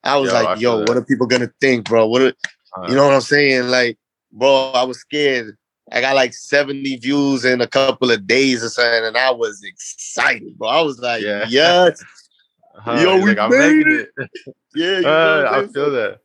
I 0.04 0.16
was 0.16 0.32
Yo, 0.32 0.42
like, 0.42 0.58
feel 0.58 0.78
yo, 0.78 0.78
what 0.80 0.96
are 0.96 1.04
people 1.04 1.26
gonna 1.26 1.52
think, 1.60 1.88
bro? 1.88 2.06
What 2.06 2.22
are, 2.22 2.34
Uh, 2.76 2.86
you 2.88 2.94
know 2.94 3.04
what 3.04 3.14
I'm 3.14 3.20
saying? 3.20 3.68
Like, 3.68 3.96
bro, 4.32 4.72
I 4.72 4.82
was 4.82 4.98
scared. 4.98 5.56
I 5.90 6.00
got 6.00 6.14
like 6.14 6.32
70 6.32 6.96
views 6.96 7.44
in 7.44 7.60
a 7.60 7.66
couple 7.66 8.10
of 8.10 8.26
days 8.26 8.62
or 8.62 8.68
something, 8.68 9.04
and 9.04 9.16
I 9.16 9.30
was 9.30 9.62
excited, 9.64 10.56
bro. 10.56 10.68
I 10.68 10.80
was 10.82 10.98
like, 10.98 11.22
Yeah. 11.22 11.46
yes, 11.48 12.02
uh, 12.86 13.00
Yo, 13.02 13.20
we 13.20 13.34
like, 13.34 13.50
made 13.50 13.76
making 13.76 14.06
it. 14.16 14.30
yeah. 14.74 14.98
You 14.98 15.02
know 15.02 15.10
Uh, 15.10 15.50
I 15.50 15.66
feel 15.66 15.90
that. 15.90 16.20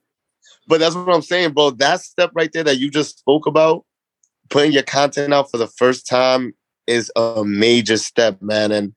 But 0.68 0.80
that's 0.80 0.95
what 0.95 1.14
I'm 1.14 1.22
saying, 1.22 1.53
bro. 1.53 1.72
That 1.72 2.01
step 2.01 2.32
right 2.36 2.51
there 2.51 2.64
that 2.66 2.78
you 2.78 2.91
just 2.91 3.20
spoke 3.20 3.47
about, 3.47 3.86
putting 4.49 4.74
your 4.74 4.84
content 4.84 5.34
out 5.34 5.49
for 5.49 5.58
the 5.58 5.68
first 5.68 6.08
time 6.08 6.53
is 6.86 7.12
a 7.16 7.43
major 7.45 7.97
step, 7.97 8.41
man. 8.41 8.72
And 8.72 8.93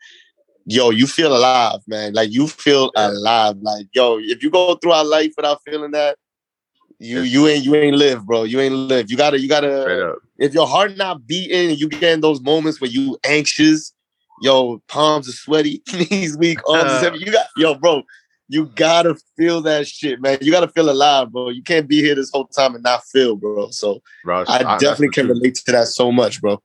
yo, 0.66 0.90
you 0.90 1.06
feel 1.06 1.36
alive, 1.36 1.80
man. 1.86 2.12
Like 2.12 2.32
you 2.32 2.48
feel 2.48 2.90
alive. 2.96 3.56
Like, 3.61 3.86
yo, 3.92 4.18
if 4.18 4.42
you 4.42 4.50
go 4.50 4.74
through 4.76 4.92
our 4.92 5.04
life 5.04 5.32
without 5.36 5.61
feeling 5.64 5.92
that, 5.92 6.16
you 7.01 7.22
you 7.22 7.48
ain't 7.48 7.64
you 7.64 7.74
ain't 7.74 7.96
live, 7.96 8.26
bro. 8.26 8.44
You 8.44 8.61
ain't 8.61 8.74
live. 8.74 9.11
You 9.11 9.16
gotta 9.16 9.40
you 9.40 9.48
gotta 9.48 10.16
if 10.38 10.55
your 10.55 10.66
heart 10.66 10.96
not 10.96 11.26
beating, 11.26 11.76
you 11.76 11.88
get 11.88 12.12
in 12.14 12.20
those 12.20 12.40
moments 12.40 12.80
where 12.80 12.90
you 12.90 13.18
anxious, 13.24 13.92
yo, 14.42 14.82
palms 14.86 15.28
are 15.28 15.32
sweaty, 15.32 15.82
knees 15.92 16.36
weak, 16.36 16.59
arms 16.68 17.01
heavy. 17.01 17.18
You 17.18 17.32
got 17.32 17.46
yo, 17.57 17.74
bro. 17.74 18.03
You 18.48 18.66
gotta 18.74 19.16
feel 19.36 19.62
that 19.62 19.86
shit, 19.86 20.20
man. 20.20 20.38
You 20.40 20.51
gotta 20.53 20.68
feel 20.68 20.90
alive, 20.90 21.32
bro. 21.32 21.51
You 21.51 21.62
can't 21.62 21.88
be 21.88 22.03
here 22.03 22.14
this 22.14 22.30
whole 22.30 22.46
time 22.46 22.74
and 22.74 22.82
not 22.82 23.05
feel, 23.05 23.36
bro. 23.36 23.70
So 23.70 24.03
Bro, 24.24 24.44
I 24.48 24.62
that's 24.62 24.82
definitely 24.82 25.11
can 25.11 25.28
relate 25.28 25.55
to 25.66 25.72
that 25.72 25.86
so 25.86 26.12
much, 26.12 26.40
bro. 26.40 26.61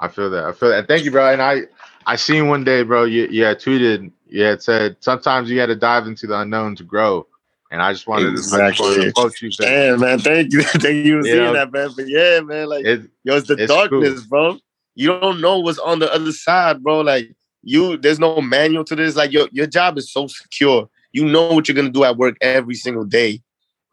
I 0.00 0.08
feel 0.08 0.30
that. 0.30 0.44
I 0.44 0.52
feel 0.52 0.70
that. 0.70 0.88
Thank 0.88 1.04
you, 1.04 1.10
bro. 1.10 1.32
And 1.32 1.42
I, 1.42 1.62
I 2.06 2.16
seen 2.16 2.48
one 2.48 2.64
day, 2.64 2.82
bro. 2.82 3.04
You, 3.04 3.44
had 3.44 3.60
tweeted. 3.60 4.10
You 4.28 4.42
had 4.42 4.62
said 4.62 4.96
sometimes 5.00 5.50
you 5.50 5.56
got 5.56 5.66
to 5.66 5.76
dive 5.76 6.06
into 6.06 6.26
the 6.26 6.38
unknown 6.38 6.76
to 6.76 6.84
grow. 6.84 7.26
And 7.70 7.82
I 7.82 7.92
just 7.92 8.06
wanted, 8.06 8.22
to, 8.24 8.28
I 8.30 8.34
just 8.36 8.54
Exactly. 8.54 9.04
to 9.04 9.12
quote 9.12 9.42
you. 9.42 9.50
That 9.50 9.64
Damn, 9.66 10.00
man. 10.00 10.18
Thank 10.18 10.52
you. 10.52 10.62
Thank 10.64 11.04
you 11.04 11.20
for 11.20 11.26
You 11.28 11.34
seeing 11.34 11.36
know, 11.44 11.52
that, 11.52 11.70
man. 11.70 11.90
But 11.94 12.08
yeah, 12.08 12.40
man, 12.40 12.68
like 12.68 12.84
it, 12.84 13.02
yo, 13.24 13.36
it's 13.36 13.48
the 13.48 13.54
it's 13.54 13.72
darkness, 13.72 14.24
bro. 14.24 14.58
You 14.94 15.18
don't 15.20 15.40
know 15.40 15.58
what's 15.58 15.78
on 15.78 15.98
the 15.98 16.12
other 16.12 16.32
side, 16.32 16.82
bro. 16.82 17.00
Like 17.00 17.34
you, 17.62 17.96
there's 17.98 18.18
no 18.18 18.40
manual 18.40 18.84
to 18.84 18.96
this. 18.96 19.16
Like 19.16 19.32
your 19.32 19.48
your 19.52 19.66
job 19.66 19.98
is 19.98 20.10
so 20.10 20.26
secure. 20.28 20.88
You 21.12 21.26
know 21.26 21.52
what 21.52 21.68
you're 21.68 21.74
gonna 21.76 21.90
do 21.90 22.04
at 22.04 22.16
work 22.16 22.36
every 22.40 22.74
single 22.74 23.04
day. 23.04 23.42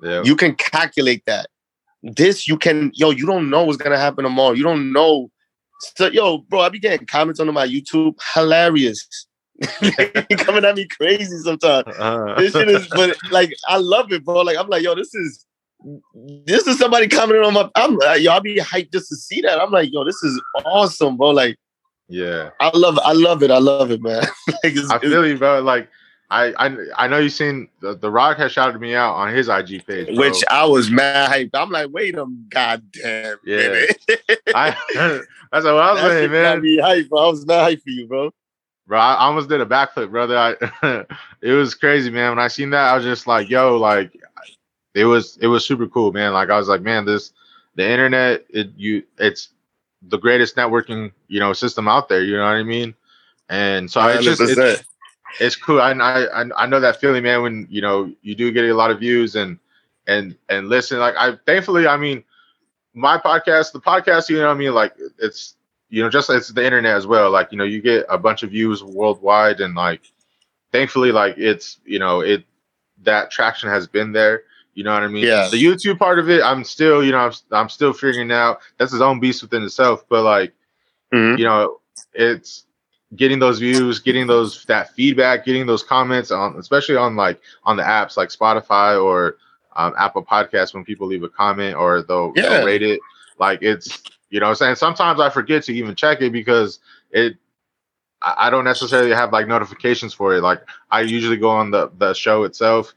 yeah, 0.02 0.24
You 0.24 0.36
can 0.36 0.56
calculate 0.56 1.24
that. 1.26 1.48
This 2.02 2.48
you 2.48 2.58
can, 2.58 2.92
yo, 2.94 3.10
you 3.10 3.26
don't 3.26 3.50
know 3.50 3.64
what's 3.66 3.78
gonna 3.78 3.98
happen 3.98 4.24
tomorrow. 4.24 4.54
You 4.54 4.64
don't 4.64 4.94
know. 4.94 5.32
So, 5.98 6.08
yo, 6.08 6.40
bro, 6.40 6.62
I 6.62 6.70
be 6.70 6.80
getting 6.80 7.06
comments 7.06 7.40
on 7.40 7.54
my 7.54 7.68
YouTube, 7.68 8.16
hilarious. 8.34 9.28
coming 10.46 10.66
at 10.66 10.76
me 10.76 10.86
crazy 10.86 11.38
sometimes. 11.40 11.86
uh, 11.88 12.36
This 12.38 12.54
shit 12.54 12.70
is, 12.70 12.88
but 12.88 13.18
like, 13.32 13.54
I 13.68 13.78
love 13.78 14.12
it, 14.12 14.24
bro. 14.24 14.42
Like, 14.42 14.58
I'm 14.58 14.68
like, 14.68 14.84
yo, 14.84 14.96
this 14.96 15.14
is, 15.16 15.46
this 16.46 16.68
is 16.68 16.78
somebody 16.78 17.08
commenting 17.08 17.46
on 17.46 17.54
my. 17.54 17.70
I'm, 17.76 18.00
uh, 18.02 18.14
yo, 18.14 18.32
I 18.32 18.40
be 18.40 18.58
hyped 18.58 18.92
just 18.92 19.10
to 19.10 19.16
see 19.16 19.42
that. 19.42 19.62
I'm 19.62 19.72
like, 19.72 19.92
yo, 19.92 20.04
this 20.04 20.22
is 20.24 20.42
awesome, 20.66 21.18
bro. 21.18 21.30
Like, 21.30 21.58
yeah. 22.08 22.52
I 22.60 22.76
love, 22.76 23.00
I 23.00 23.14
love 23.14 23.44
it, 23.44 23.52
I 23.52 23.58
love 23.58 23.92
it, 23.92 24.02
man. 24.02 24.22
like, 24.48 24.58
it's, 24.64 24.90
I 24.90 25.00
feel 25.00 25.26
you, 25.26 25.38
bro. 25.38 25.62
Like 25.62 25.90
I, 26.30 26.54
I, 26.58 26.78
I 26.98 27.08
know 27.08 27.20
you 27.20 27.30
seen 27.30 27.70
the, 27.82 27.96
the 27.96 28.10
Rock 28.10 28.38
has 28.38 28.52
shouted 28.52 28.80
me 28.80 28.96
out 28.96 29.14
on 29.14 29.34
his 29.34 29.48
IG 29.48 29.86
page, 29.86 30.08
bro. 30.08 30.16
which 30.18 30.44
I 30.50 30.66
was 30.66 30.90
mad 30.90 31.32
hyped. 31.32 31.52
I'm 31.54 31.70
like, 31.70 31.90
wait 31.92 32.16
a 32.16 32.26
goddamn 32.50 33.38
Yeah. 33.46 33.58
minute. 33.58 33.98
I, 34.56 34.76
that's 35.52 35.66
what 35.66 35.66
I 35.68 35.94
was 35.94 36.02
That 36.02 36.10
saying, 36.10 36.32
man. 36.32 36.62
bro. 36.62 36.86
I 36.86 37.28
was 37.30 37.46
mad 37.46 37.72
hyped 37.72 37.84
for 37.84 37.90
you, 37.90 38.08
bro. 38.08 38.32
Bro, 38.88 39.00
I 39.00 39.16
almost 39.18 39.50
did 39.50 39.62
a 39.62 39.66
backflip, 39.66 40.12
brother. 40.12 40.38
I, 40.38 41.06
it 41.42 41.52
was 41.52 41.74
crazy, 41.74 42.10
man. 42.12 42.32
When 42.32 42.40
I 42.40 42.48
seen 42.48 42.70
that, 42.72 42.92
I 42.92 42.96
was 42.96 43.04
just 43.04 43.28
like, 43.28 43.50
"Yo!" 43.50 43.78
Like, 43.78 44.16
it 44.94 45.06
was, 45.06 45.38
it 45.42 45.48
was 45.48 45.66
super 45.66 45.88
cool, 45.88 46.12
man. 46.12 46.34
Like, 46.34 46.50
I 46.50 46.58
was 46.58 46.68
like, 46.68 46.82
"Man, 46.82 47.06
this, 47.06 47.32
the 47.76 47.88
internet, 47.90 48.46
it, 48.50 48.70
you, 48.76 49.04
it's 49.18 49.50
the 50.02 50.18
greatest 50.18 50.56
networking, 50.56 51.12
you 51.28 51.40
know, 51.40 51.54
system 51.54 51.88
out 51.88 52.10
there." 52.10 52.24
You 52.24 52.38
know 52.38 52.44
what 52.44 52.56
I 52.56 52.64
mean? 52.64 52.94
And 53.50 53.90
so 53.90 54.06
it's 54.08 54.24
just, 54.24 54.44
it's, 54.44 54.84
it's 55.40 55.56
cool. 55.56 55.82
I, 55.82 55.92
I, 55.94 56.42
I- 56.44 56.64
I 56.64 56.66
know 56.68 56.80
that 56.80 57.00
feeling, 57.00 57.24
man. 57.24 57.42
When 57.42 57.68
you 57.70 57.82
know 57.82 58.12
you 58.22 58.36
do 58.36 58.52
get 58.52 58.66
a 58.66 58.74
lot 58.74 58.92
of 58.92 59.00
views 59.00 59.36
and 59.36 59.60
and 60.08 60.36
and 60.50 60.70
listen, 60.70 61.00
like 61.00 61.16
I, 61.18 61.36
thankfully, 61.46 61.88
I 61.88 61.98
mean, 61.98 62.24
my 62.94 63.18
podcast, 63.18 63.72
the 63.74 63.80
podcast, 63.82 64.30
you 64.30 64.38
know, 64.38 64.48
what 64.48 64.56
I 64.56 64.58
mean, 64.58 64.74
like 64.74 64.94
it's 65.20 65.56
you 65.96 66.04
know, 66.04 66.10
just 66.10 66.30
it's 66.30 66.50
the 66.50 66.66
internet 66.66 66.94
as 66.94 67.08
well. 67.08 67.32
Like, 67.32 67.54
you 67.54 67.58
know, 67.58 67.64
you 67.64 67.82
get 67.82 68.06
a 68.10 68.18
bunch 68.18 68.44
of 68.44 68.50
views 68.50 68.84
worldwide, 68.84 69.62
and 69.62 69.76
like, 69.76 70.02
thankfully, 70.74 71.14
like 71.14 71.38
it's 71.38 71.78
you 71.86 72.00
know, 72.00 72.20
it 72.20 72.44
that 73.04 73.32
traction 73.32 73.70
has 73.70 73.88
been 73.88 74.12
there. 74.12 74.44
You 74.74 74.84
know 74.84 74.92
what 74.92 75.04
I 75.04 75.08
mean? 75.08 75.24
Yeah. 75.24 75.48
The 75.50 75.64
YouTube 75.64 75.98
part 75.98 76.20
of 76.20 76.30
it, 76.30 76.44
I'm 76.44 76.66
still, 76.66 77.02
you 77.02 77.14
know, 77.14 77.20
I'm, 77.20 77.32
I'm 77.52 77.70
still 77.70 77.94
figuring 77.94 78.30
out. 78.30 78.60
That's 78.78 78.92
his 78.92 79.00
own 79.00 79.22
beast 79.22 79.42
within 79.42 79.64
itself. 79.64 80.04
But 80.10 80.24
like, 80.24 80.52
Mhm. 81.14 81.38
you 81.40 81.46
know, 81.46 81.80
it's 82.14 82.66
getting 83.16 83.40
those 83.40 83.60
views, 83.60 84.00
getting 84.00 84.28
those 84.28 84.66
that 84.66 84.94
feedback, 84.94 85.46
getting 85.46 85.66
those 85.66 85.82
comments 85.82 86.30
on, 86.30 86.58
especially 86.58 86.98
on 86.98 87.16
like 87.16 87.40
on 87.64 87.78
the 87.78 87.84
apps 87.84 88.18
like 88.18 88.28
Spotify 88.28 89.02
or 89.02 89.38
um, 89.78 89.94
Apple 89.98 90.26
Podcasts 90.26 90.74
when 90.74 90.84
people 90.84 91.08
leave 91.08 91.24
a 91.24 91.30
comment 91.30 91.78
or 91.78 92.02
they'll, 92.02 92.34
they'll 92.34 92.66
rate 92.66 92.84
it. 92.84 93.00
Like 93.40 93.60
it's, 93.62 94.04
you 94.30 94.40
know, 94.40 94.48
what 94.48 94.52
I'm 94.52 94.56
saying 94.56 94.76
sometimes 94.76 95.20
I 95.20 95.30
forget 95.30 95.64
to 95.64 95.74
even 95.74 95.96
check 95.96 96.22
it 96.22 96.32
because 96.32 96.80
it. 97.12 97.38
I 98.22 98.50
don't 98.50 98.64
necessarily 98.64 99.12
have 99.12 99.32
like 99.32 99.48
notifications 99.48 100.12
for 100.14 100.34
it. 100.34 100.42
Like 100.42 100.62
I 100.90 101.02
usually 101.02 101.38
go 101.38 101.50
on 101.50 101.70
the 101.70 101.92
the 102.00 102.14
show 102.14 102.44
itself, 102.44 102.94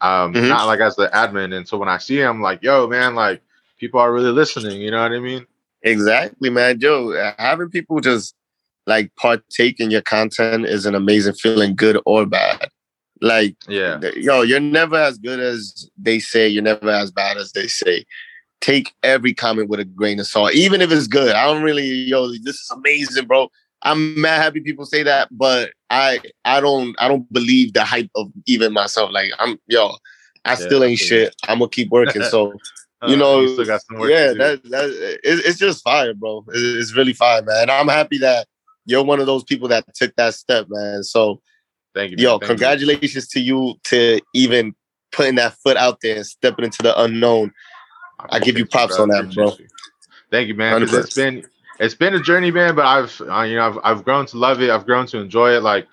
um, 0.00 0.32
Mhm. 0.32 0.48
not 0.48 0.66
like 0.66 0.80
as 0.80 0.96
the 0.96 1.08
admin. 1.12 1.54
And 1.54 1.68
so 1.68 1.76
when 1.76 1.88
I 1.88 1.98
see 1.98 2.16
him, 2.18 2.40
like, 2.40 2.62
yo, 2.62 2.86
man, 2.86 3.14
like 3.14 3.42
people 3.78 4.00
are 4.00 4.10
really 4.12 4.30
listening. 4.30 4.80
You 4.80 4.90
know 4.90 5.02
what 5.02 5.12
I 5.12 5.18
mean? 5.18 5.46
Exactly, 5.82 6.48
man. 6.48 6.80
Joe, 6.80 7.12
having 7.36 7.68
people 7.68 8.00
just 8.00 8.34
like 8.86 9.14
partake 9.16 9.80
in 9.80 9.90
your 9.90 10.00
content 10.02 10.64
is 10.64 10.86
an 10.86 10.94
amazing 10.94 11.34
feeling, 11.34 11.74
good 11.76 12.00
or 12.06 12.24
bad. 12.24 12.70
Like, 13.20 13.56
Yeah. 13.68 14.00
yo, 14.16 14.40
you're 14.42 14.60
never 14.60 14.96
as 14.96 15.18
good 15.18 15.40
as 15.40 15.90
they 15.98 16.20
say. 16.20 16.48
You're 16.48 16.62
never 16.62 16.88
as 16.88 17.10
bad 17.10 17.36
as 17.36 17.52
they 17.52 17.66
say. 17.66 18.06
Take 18.60 18.92
every 19.02 19.32
comment 19.32 19.68
with 19.68 19.80
a 19.80 19.84
grain 19.84 20.20
of 20.20 20.26
salt, 20.26 20.52
even 20.54 20.80
if 20.80 20.92
it's 20.92 21.06
good. 21.06 21.34
I 21.34 21.46
don't 21.46 21.62
really, 21.62 21.86
yo, 21.86 22.28
this 22.28 22.56
is 22.56 22.70
amazing, 22.72 23.26
bro. 23.26 23.48
I'm 23.82 24.20
mad 24.20 24.42
happy 24.42 24.60
people 24.60 24.84
say 24.84 25.02
that, 25.02 25.28
but 25.30 25.72
I, 25.88 26.20
I 26.44 26.60
don't, 26.60 26.94
I 26.98 27.08
don't 27.08 27.30
believe 27.32 27.72
the 27.72 27.84
hype 27.84 28.10
of 28.14 28.30
even 28.46 28.72
myself. 28.74 29.10
Like, 29.12 29.30
I'm, 29.38 29.58
yo, 29.66 29.96
I 30.44 30.54
still 30.56 30.84
ain't 30.84 30.98
shit. 30.98 31.34
I'm 31.48 31.58
gonna 31.60 31.70
keep 31.70 31.90
working. 31.90 32.22
So 32.24 32.52
You 33.06 33.14
Uh, 33.14 33.16
know, 33.16 33.46
still 33.46 33.64
got 33.64 33.80
some 33.82 33.98
work 33.98 34.10
yeah, 34.10 34.34
that 34.34 34.62
that 34.64 35.18
it, 35.24 35.40
it's 35.46 35.58
just 35.58 35.82
fire, 35.82 36.12
bro. 36.12 36.44
It- 36.48 36.76
it's 36.78 36.94
really 36.94 37.14
fire, 37.14 37.40
man. 37.42 37.70
I'm 37.70 37.88
happy 37.88 38.18
that 38.18 38.46
you're 38.84 39.02
one 39.04 39.20
of 39.20 39.26
those 39.26 39.42
people 39.42 39.68
that 39.68 39.84
took 39.94 40.14
that 40.16 40.34
step, 40.34 40.66
man. 40.68 41.02
So, 41.02 41.40
Thank 41.94 42.10
you. 42.10 42.16
man. 42.18 42.24
yo, 42.24 42.30
Thank 42.32 42.40
you. 42.40 42.46
congratulations 42.48 43.26
to 43.28 43.40
you 43.40 43.76
to 43.84 44.20
even 44.34 44.74
putting 45.12 45.36
that 45.36 45.54
foot 45.64 45.78
out 45.78 46.00
there 46.02 46.16
and 46.16 46.26
stepping 46.26 46.66
into 46.66 46.82
the 46.82 46.98
unknown. 47.00 47.52
I 48.30 48.38
give 48.38 48.58
you 48.58 48.66
props 48.66 48.96
bro. 48.96 49.04
on 49.04 49.08
that, 49.10 49.34
bro. 49.34 49.56
you. 49.58 49.68
Thank 50.30 50.48
you, 50.48 50.54
man. 50.54 50.82
it's 50.82 50.92
100%. 50.92 51.14
been 51.16 51.44
it's 51.80 51.94
been 51.94 52.14
a 52.14 52.20
journey, 52.20 52.50
man. 52.50 52.74
But 52.74 52.86
I've 52.86 53.20
uh, 53.22 53.42
you 53.42 53.56
know 53.56 53.66
I've 53.66 53.78
I've 53.82 54.04
grown 54.04 54.26
to 54.26 54.38
love 54.38 54.60
it. 54.60 54.70
I've 54.70 54.86
grown 54.86 55.06
to 55.06 55.18
enjoy 55.18 55.56
it. 55.56 55.62
Like 55.62 55.86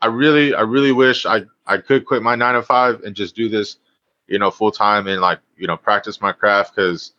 I 0.00 0.06
really 0.06 0.54
I 0.54 0.62
really 0.62 0.92
wish 0.92 1.26
I 1.26 1.42
I 1.66 1.78
could 1.78 2.06
quit 2.06 2.22
my 2.22 2.34
nine 2.34 2.54
to 2.54 2.62
five 2.62 3.02
and 3.02 3.14
just 3.14 3.34
do 3.34 3.48
this, 3.48 3.76
you 4.28 4.38
know, 4.38 4.50
full 4.50 4.70
time 4.70 5.06
and 5.06 5.20
like 5.20 5.40
you 5.56 5.66
know 5.66 5.76
practice 5.76 6.20
my 6.20 6.32
craft 6.32 6.74
because 6.74 7.12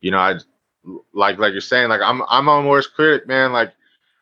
you 0.00 0.10
know 0.10 0.18
I 0.18 0.36
like 1.12 1.38
like 1.38 1.52
you're 1.52 1.60
saying 1.60 1.88
like 1.88 2.00
I'm 2.02 2.22
I'm 2.28 2.44
my 2.44 2.64
worst 2.64 2.94
critic, 2.94 3.26
man. 3.26 3.52
Like 3.52 3.72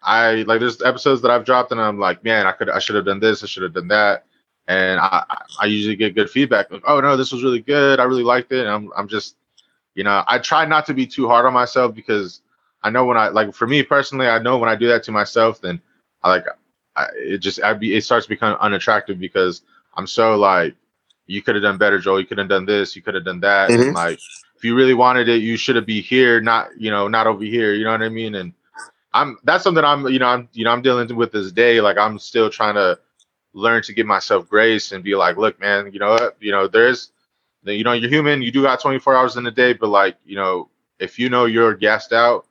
I 0.03 0.43
like 0.43 0.61
there's 0.61 0.83
episodes 0.83 1.23
that 1.23 1.31
I've 1.31 1.45
dropped 1.45 1.73
and 1.73 1.81
I'm 1.81 1.99
like, 1.99 2.25
man, 2.25 2.47
I 2.47 2.53
could 2.53 2.71
I 2.71 2.79
should 2.79 2.97
have 2.97 3.05
done 3.05 3.21
this, 3.21 3.43
I 3.43 3.47
should 3.47 3.63
have 3.65 3.75
done 3.75 3.89
that. 3.89 4.25
And 4.69 5.01
I, 5.01 5.25
I- 5.29 5.43
I 5.61 5.67
usually 5.67 5.97
get 5.97 6.15
good 6.15 6.31
feedback. 6.31 6.71
Like, 6.71 6.83
oh 6.87 7.01
no, 7.01 7.17
this 7.17 7.33
was 7.33 7.43
really 7.43 7.61
good. 7.61 7.99
I 7.99 8.05
really 8.05 8.23
liked 8.23 8.53
it. 8.53 8.61
And 8.61 8.69
I'm 8.69 8.91
I'm 8.97 9.09
just, 9.09 9.35
you 9.99 10.05
know, 10.05 10.23
I 10.29 10.39
try 10.39 10.65
not 10.65 10.87
to 10.87 10.95
be 10.95 11.09
too 11.09 11.27
hard 11.27 11.45
on 11.45 11.53
myself 11.53 11.93
because 11.93 12.43
I 12.85 12.91
know 12.91 13.05
when 13.05 13.19
I 13.19 13.31
like 13.31 13.53
for 13.53 13.67
me 13.67 13.83
personally, 13.83 14.29
I 14.29 14.39
know 14.39 14.57
when 14.59 14.71
I 14.71 14.77
do 14.77 14.87
that 14.89 15.03
to 15.05 15.13
myself, 15.13 15.61
then 15.61 15.83
I 16.23 16.31
like 16.31 16.47
I, 16.95 17.09
it 17.17 17.39
just 17.39 17.61
I 17.65 17.75
be 17.75 17.97
it 17.97 18.05
starts 18.05 18.27
to 18.27 18.31
become 18.31 18.57
unattractive 18.61 19.19
because 19.19 19.63
I'm 19.97 20.07
so 20.07 20.37
like, 20.37 20.77
you 21.27 21.43
could 21.43 21.57
have 21.57 21.65
done 21.65 21.79
better, 21.79 21.99
Joel. 21.99 22.21
You 22.21 22.27
could 22.27 22.39
have 22.39 22.49
done 22.49 22.65
this. 22.65 22.95
You 22.95 23.03
could 23.03 23.17
have 23.17 23.25
done 23.25 23.41
that. 23.41 23.75
Mhm. 23.75 23.89
And 23.89 23.93
like, 23.93 24.21
if 24.57 24.65
you 24.65 24.77
really 24.77 24.95
wanted 24.95 25.29
it, 25.29 25.43
you 25.43 25.57
should 25.57 25.77
have 25.77 25.87
be 25.87 26.01
here, 26.01 26.41
not 26.41 26.71
you 26.79 26.93
know, 26.93 27.09
not 27.09 27.27
over 27.27 27.43
here. 27.43 27.75
You 27.75 27.85
know 27.85 27.91
what 27.93 28.03
I 28.03 28.09
mean? 28.09 28.37
And 28.37 28.55
I'm 29.15 29.39
that's 29.45 29.65
something 29.65 29.85
I'm 29.85 30.07
you 30.09 30.21
know 30.21 30.29
I'm 30.29 30.49
you 30.53 30.65
know 30.65 30.71
I'm 30.71 30.83
dealing 30.83 31.15
with 31.17 31.33
this 31.33 31.53
day. 31.53 31.81
Like 31.81 31.99
I'm 31.99 32.21
still 32.21 32.51
trying 32.51 32.77
to 32.77 33.01
learn 33.55 33.83
to 33.83 33.95
give 33.95 34.07
myself 34.07 34.49
grace 34.49 34.93
and 34.93 35.03
be 35.03 35.17
like, 35.17 35.37
look, 35.39 35.61
man, 35.61 35.93
you 35.93 35.99
know 35.99 36.11
what? 36.13 36.37
You 36.41 36.53
know, 36.53 36.69
there's 36.69 37.11
you 37.77 37.85
know 37.85 37.93
you're 37.93 38.11
human. 38.11 38.43
You 38.43 38.51
do 38.53 38.63
got 38.63 38.81
24 38.81 39.17
hours 39.17 39.37
in 39.37 39.47
a 39.47 39.51
day, 39.51 39.73
but 39.73 39.89
like 39.89 40.17
you 40.25 40.37
know, 40.37 40.69
if 40.99 41.19
you 41.19 41.29
know 41.29 41.45
you're 41.45 41.75
gassed 41.75 42.13
out, 42.13 42.47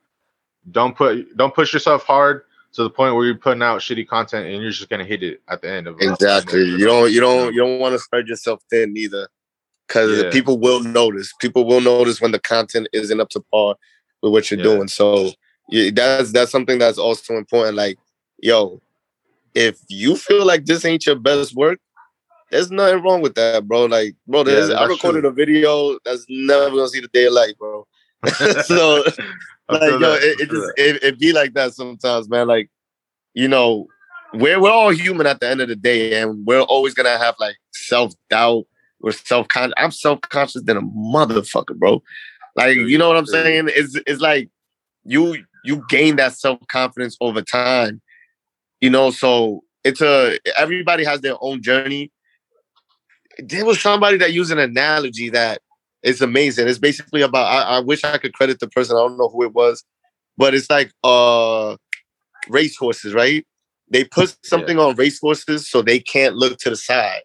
don't 0.72 0.95
put 0.95 1.36
don't 1.38 1.53
push 1.53 1.74
yourself 1.74 2.03
hard 2.03 2.43
to 2.74 2.84
the 2.84 2.89
point 2.89 3.15
where 3.15 3.26
you're 3.26 3.36
putting 3.36 3.63
out 3.63 3.80
shitty 3.80 4.07
content 4.07 4.45
and 4.47 4.61
you're 4.61 4.72
just 4.72 4.89
gonna 4.89 5.03
hit 5.03 5.24
it 5.24 5.41
at 5.47 5.61
the 5.61 5.70
end 5.70 5.88
of 5.88 5.99
it. 5.99 6.09
Exactly. 6.09 6.63
You 6.63 6.86
don't 6.86 7.11
you 7.11 7.20
don't 7.20 7.53
you 7.53 7.59
don't 7.61 7.80
want 7.80 7.93
to 7.93 7.99
spread 7.99 8.28
yourself 8.28 8.61
thin 8.70 8.95
either. 8.97 9.28
Cause 9.88 10.18
Yeah. 10.18 10.30
people 10.32 10.59
will 10.59 10.82
notice. 10.82 11.34
People 11.39 11.65
will 11.65 11.80
notice 11.80 12.20
when 12.20 12.32
the 12.32 12.39
content 12.39 12.89
isn't 12.91 13.20
up 13.20 13.30
to 13.30 13.39
par 13.51 13.76
with 14.22 14.34
what 14.34 14.51
you're 14.51 14.59
Yeah. 14.59 14.63
doing. 14.63 14.88
So 14.89 15.32
yeah, 15.70 15.91
that's 15.93 16.32
that's 16.32 16.51
something 16.51 16.78
that's 16.78 16.97
also 16.97 17.36
important. 17.38 17.78
Like, 17.78 17.97
yo, 18.38 18.82
if 19.55 19.80
you 19.88 20.15
feel 20.18 20.45
like 20.45 20.65
this 20.65 20.86
ain't 20.86 21.05
your 21.05 21.15
best 21.15 21.55
work, 21.55 21.80
there's 22.51 22.71
nothing 22.71 23.03
wrong 23.03 23.21
with 23.21 23.35
that, 23.35 23.67
bro. 23.67 23.85
Like, 23.85 24.15
bro, 24.27 24.43
there's, 24.43 24.69
I 24.69 24.85
recorded 24.85 25.21
true. 25.21 25.29
a 25.29 25.33
video 25.33 25.97
that's 26.05 26.25
never 26.29 26.69
gonna 26.69 26.87
see 26.87 27.01
the 27.01 27.09
day 27.09 27.25
of 27.25 27.33
light, 27.33 27.57
bro. 27.57 27.85
so 28.65 29.03
like 29.69 29.91
yo, 29.91 29.99
that. 29.99 30.19
it, 30.23 30.39
it 30.41 30.49
just 30.49 30.71
it, 30.77 31.03
it 31.03 31.19
be 31.19 31.33
like 31.33 31.53
that 31.53 31.73
sometimes, 31.73 32.29
man. 32.29 32.47
Like, 32.47 32.69
you 33.33 33.47
know, 33.47 33.87
we're 34.33 34.59
we're 34.61 34.71
all 34.71 34.89
human 34.89 35.27
at 35.27 35.39
the 35.39 35.49
end 35.49 35.61
of 35.61 35.67
the 35.67 35.75
day, 35.75 36.19
and 36.19 36.45
we're 36.45 36.61
always 36.61 36.93
gonna 36.93 37.17
have 37.17 37.35
like 37.39 37.57
self 37.73 38.13
doubt. 38.29 38.65
We're 39.01 39.11
self 39.11 39.47
conscious. 39.49 39.73
I'm 39.77 39.91
self 39.91 40.21
conscious 40.21 40.63
than 40.63 40.77
a 40.77 40.81
motherfucker, 40.81 41.75
bro. 41.75 42.01
Like, 42.55 42.77
you 42.77 42.97
know 42.97 43.07
what 43.07 43.17
I'm 43.17 43.25
saying? 43.25 43.69
It's 43.75 43.95
it's 44.07 44.21
like 44.21 44.49
you 45.03 45.43
you 45.63 45.83
gain 45.89 46.15
that 46.15 46.33
self 46.33 46.59
confidence 46.67 47.17
over 47.21 47.41
time. 47.41 48.01
You 48.79 48.89
know, 48.89 49.11
so 49.11 49.63
it's 49.83 50.01
a 50.01 50.39
everybody 50.57 51.03
has 51.03 51.21
their 51.21 51.35
own 51.41 51.61
journey. 51.61 52.11
There 53.39 53.65
was 53.65 53.81
somebody 53.81 54.17
that 54.17 54.33
used 54.33 54.51
an 54.51 54.59
analogy 54.59 55.29
that 55.29 55.61
is 56.03 56.21
amazing. 56.21 56.67
It's 56.67 56.79
basically 56.79 57.21
about 57.21 57.45
I, 57.45 57.77
I 57.77 57.79
wish 57.79 58.03
I 58.03 58.17
could 58.17 58.33
credit 58.33 58.59
the 58.59 58.67
person. 58.67 58.95
I 58.95 58.99
don't 58.99 59.17
know 59.17 59.29
who 59.29 59.43
it 59.43 59.53
was, 59.53 59.83
but 60.38 60.53
it's 60.53 60.69
like 60.69 60.91
uh 61.03 61.75
racehorses, 62.49 63.13
right? 63.13 63.45
They 63.89 64.03
put 64.03 64.35
something 64.43 64.79
on 64.79 64.95
racehorses 64.95 65.69
so 65.69 65.81
they 65.81 65.99
can't 65.99 66.35
look 66.35 66.57
to 66.59 66.69
the 66.69 66.75
side. 66.75 67.21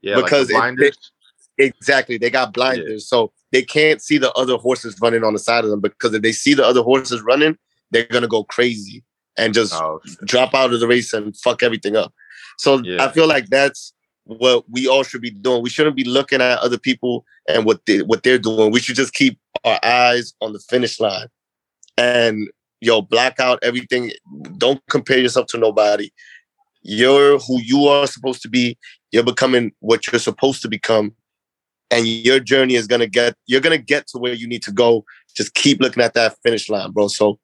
yeah, 0.00 0.16
like 0.16 0.24
because 0.24 0.48
the 0.48 0.54
it- 0.54 0.58
blinders. 0.58 1.12
Exactly. 1.58 2.16
They 2.16 2.30
got 2.30 2.54
blinders. 2.54 3.06
So 3.06 3.30
they 3.52 3.62
can't 3.62 4.00
see 4.00 4.16
the 4.16 4.32
other 4.32 4.56
horses 4.56 4.96
running 5.02 5.22
on 5.22 5.34
the 5.34 5.38
side 5.38 5.64
of 5.64 5.70
them 5.70 5.80
because 5.80 6.14
if 6.14 6.22
they 6.22 6.32
see 6.32 6.54
the 6.54 6.66
other 6.66 6.82
horses 6.82 7.20
running, 7.20 7.56
they're 7.90 8.06
gonna 8.06 8.26
go 8.26 8.42
crazy 8.44 9.04
and 9.36 9.52
just 9.52 9.74
oh, 9.74 10.00
drop 10.24 10.54
out 10.54 10.72
of 10.72 10.80
the 10.80 10.88
race 10.88 11.12
and 11.12 11.36
fuck 11.36 11.62
everything 11.62 11.94
up. 11.94 12.12
So 12.58 12.80
Yeah. 12.82 13.04
I 13.04 13.12
feel 13.12 13.26
like 13.28 13.48
that's 13.48 13.92
what 14.24 14.64
we 14.70 14.86
all 14.86 15.02
should 15.02 15.22
be 15.22 15.30
doing. 15.30 15.62
We 15.62 15.70
shouldn't 15.70 15.96
be 15.96 16.04
looking 16.04 16.40
at 16.40 16.58
other 16.60 16.78
people 16.78 17.24
and 17.48 17.64
what 17.64 17.84
they 17.86 18.02
what 18.02 18.22
they're 18.22 18.38
doing. 18.38 18.70
We 18.72 18.80
should 18.80 18.96
just 18.96 19.14
keep 19.14 19.38
our 19.64 19.78
eyes 19.84 20.34
on 20.40 20.52
the 20.52 20.58
finish 20.58 21.00
line 21.00 21.28
and 21.96 22.48
yo 22.80 23.02
black 23.02 23.38
out 23.40 23.58
everything. 23.62 24.12
Don't 24.58 24.82
compare 24.90 25.18
yourself 25.18 25.46
to 25.48 25.58
nobody. 25.58 26.10
You're 26.82 27.38
who 27.38 27.60
you 27.60 27.86
are 27.86 28.06
supposed 28.06 28.42
to 28.42 28.48
be. 28.48 28.76
You're 29.12 29.22
becoming 29.22 29.72
what 29.80 30.10
you're 30.10 30.18
supposed 30.18 30.62
to 30.62 30.68
become. 30.68 31.14
And 31.90 32.06
your 32.06 32.40
journey 32.40 32.74
is 32.74 32.86
gonna 32.86 33.06
get 33.06 33.34
you're 33.46 33.60
gonna 33.60 33.78
get 33.78 34.06
to 34.08 34.18
where 34.18 34.34
you 34.34 34.48
need 34.48 34.62
to 34.62 34.72
go. 34.72 35.04
Just 35.36 35.54
keep 35.54 35.80
looking 35.80 36.02
at 36.02 36.14
that 36.14 36.36
finish 36.42 36.68
line, 36.68 36.90
bro. 36.90 37.08
So 37.08 37.38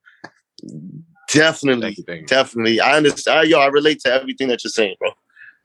definitely 1.30 1.82
thank 1.82 1.98
you, 1.98 2.04
thank 2.04 2.20
you. 2.22 2.26
Definitely. 2.26 2.80
I 2.80 2.96
understand. 2.96 3.48
Yo, 3.48 3.60
I 3.60 3.66
relate 3.66 4.00
to 4.00 4.12
everything 4.12 4.48
that 4.48 4.64
you're 4.64 4.70
saying, 4.70 4.96
bro. 4.98 5.10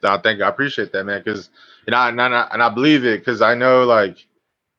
No, 0.03 0.17
think. 0.19 0.41
I 0.41 0.49
appreciate 0.49 0.91
that, 0.93 1.05
man. 1.05 1.21
Because 1.23 1.49
you 1.87 1.91
know, 1.91 1.97
and 2.07 2.21
I, 2.21 2.49
and 2.53 2.63
I 2.63 2.69
believe 2.69 3.05
it 3.05 3.21
because 3.21 3.41
I 3.41 3.55
know, 3.55 3.85
like, 3.85 4.25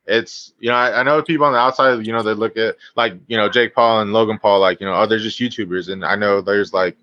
it's 0.06 0.52
you 0.60 0.70
know, 0.70 0.76
I, 0.76 1.00
I 1.00 1.02
know 1.04 1.22
people 1.22 1.46
on 1.46 1.52
the 1.52 1.58
outside, 1.58 2.06
you 2.06 2.12
know, 2.12 2.22
they 2.22 2.34
look 2.34 2.56
at 2.56 2.76
like 2.96 3.14
you 3.28 3.36
know 3.36 3.48
Jake 3.48 3.74
Paul 3.74 4.00
and 4.02 4.12
Logan 4.12 4.38
Paul, 4.38 4.60
like 4.60 4.80
you 4.80 4.86
know, 4.86 4.94
oh, 4.94 5.06
they're 5.06 5.18
just 5.20 5.40
YouTubers, 5.40 5.92
and 5.92 6.04
I 6.04 6.16
know 6.16 6.40
there's 6.40 6.72
like, 6.74 6.96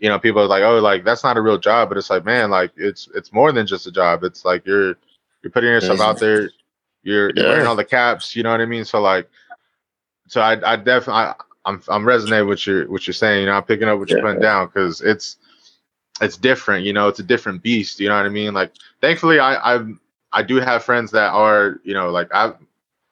you 0.00 0.08
know, 0.10 0.18
people 0.18 0.42
are 0.42 0.46
like, 0.48 0.64
oh, 0.64 0.78
like 0.80 1.04
that's 1.04 1.24
not 1.24 1.38
a 1.38 1.42
real 1.42 1.58
job, 1.58 1.88
but 1.90 1.98
it's 1.98 2.10
like, 2.10 2.24
man, 2.26 2.50
like 2.50 2.72
it's 2.76 3.08
it's 3.14 3.32
more 3.32 3.52
than 3.52 3.66
just 3.66 3.86
a 3.88 3.92
job. 3.92 4.24
It's 4.24 4.44
like 4.44 4.66
you're 4.66 4.96
you're 5.42 5.52
putting 5.52 5.70
yourself 5.70 6.00
out 6.00 6.20
there, 6.20 6.52
you're, 7.04 7.34
you're 7.36 7.46
Yeah. 7.46 7.46
wearing 7.46 7.66
all 7.66 7.76
the 7.76 7.84
caps, 7.84 8.36
you 8.36 8.42
know 8.44 8.50
what 8.52 8.60
I 8.62 8.66
mean? 8.66 8.84
So 8.86 9.00
like, 9.02 9.28
so 10.28 10.40
I 10.42 10.52
I 10.72 10.76
definitely 10.76 11.14
I, 11.14 11.34
I'm 11.66 11.82
I'm 11.88 12.06
resonating 12.06 12.48
with 12.48 12.66
your 12.66 12.90
what 12.90 13.06
you're 13.06 13.14
saying. 13.14 13.40
You 13.42 13.46
know, 13.46 13.54
I'm 13.54 13.64
picking 13.64 13.88
up 13.88 13.98
what 13.98 14.12
you're 14.12 14.20
putting 14.20 14.40
down 14.40 14.66
because 14.68 15.00
it's 15.02 15.38
it's 16.20 16.36
different. 16.36 16.84
You 16.84 16.92
know, 16.92 17.08
it's 17.08 17.20
a 17.20 17.24
different 17.24 17.62
beast. 17.62 18.00
You 18.00 18.08
know 18.08 18.16
what 18.16 18.26
I 18.26 18.30
mean? 18.30 18.54
Like, 18.54 18.72
thankfully, 19.00 19.38
I 19.38 19.76
I 19.76 19.84
I 20.32 20.42
do 20.42 20.56
have 20.56 20.84
friends 20.84 21.10
that 21.12 21.32
are 21.32 21.80
you 21.84 21.94
know 21.94 22.10
like 22.10 22.32
I 22.32 22.52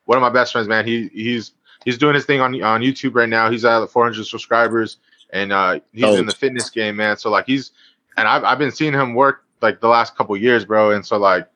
one 0.04 0.18
of 0.18 0.22
my 0.22 0.30
best 0.30 0.52
friends, 0.52 0.68
man. 0.68 0.86
He 0.86 1.08
he's 1.12 1.52
he's 1.84 1.98
doing 1.98 2.14
his 2.14 2.24
thing 2.24 2.40
on 2.40 2.60
on 2.62 2.80
YouTube 2.80 3.14
right 3.14 3.28
now. 3.28 3.50
He's 3.50 3.64
at 3.64 3.86
400 3.86 4.24
subscribers, 4.24 4.98
and 5.30 5.52
uh, 5.52 5.80
he's 5.92 6.04
oh. 6.04 6.16
in 6.16 6.26
the 6.26 6.32
fitness 6.32 6.70
game, 6.70 6.96
man. 6.96 7.16
So 7.16 7.30
like 7.30 7.46
he's, 7.46 7.72
and 8.16 8.28
I've 8.28 8.44
I've 8.44 8.58
been 8.58 8.72
seeing 8.72 8.92
him 8.92 9.14
work 9.14 9.44
like 9.60 9.80
the 9.80 9.88
last 9.88 10.16
couple 10.16 10.36
years, 10.36 10.64
bro. 10.64 10.90
And 10.92 11.04
so 11.04 11.16
like, 11.16 11.48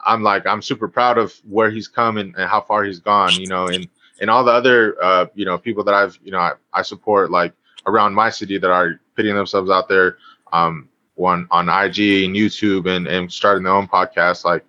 I'm 0.00 0.22
like 0.22 0.46
I'm 0.46 0.62
super 0.62 0.88
proud 0.88 1.18
of 1.18 1.34
where 1.48 1.70
he's 1.70 1.88
come 1.88 2.18
and, 2.18 2.34
and 2.36 2.48
how 2.48 2.60
far 2.60 2.84
he's 2.84 3.00
gone, 3.00 3.32
you 3.34 3.46
know, 3.46 3.66
and 3.68 3.88
and 4.20 4.30
all 4.30 4.44
the 4.44 4.52
other 4.52 4.96
uh, 5.02 5.26
you 5.34 5.44
know 5.44 5.58
people 5.58 5.84
that 5.84 5.94
I've 5.94 6.18
you 6.22 6.32
know 6.32 6.38
I, 6.38 6.52
I 6.72 6.82
support 6.82 7.30
like 7.30 7.52
around 7.86 8.14
my 8.14 8.30
city 8.30 8.58
that 8.58 8.70
are 8.70 9.00
putting 9.14 9.34
themselves 9.34 9.70
out 9.70 9.88
there 9.88 10.18
um 10.56 10.88
one 11.14 11.48
on 11.50 11.68
IG 11.68 12.24
and 12.24 12.36
YouTube 12.36 12.86
and 12.94 13.06
and 13.06 13.32
starting 13.32 13.64
their 13.64 13.72
own 13.72 13.88
podcast 13.88 14.44
like 14.44 14.64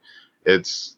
it's 0.46 0.98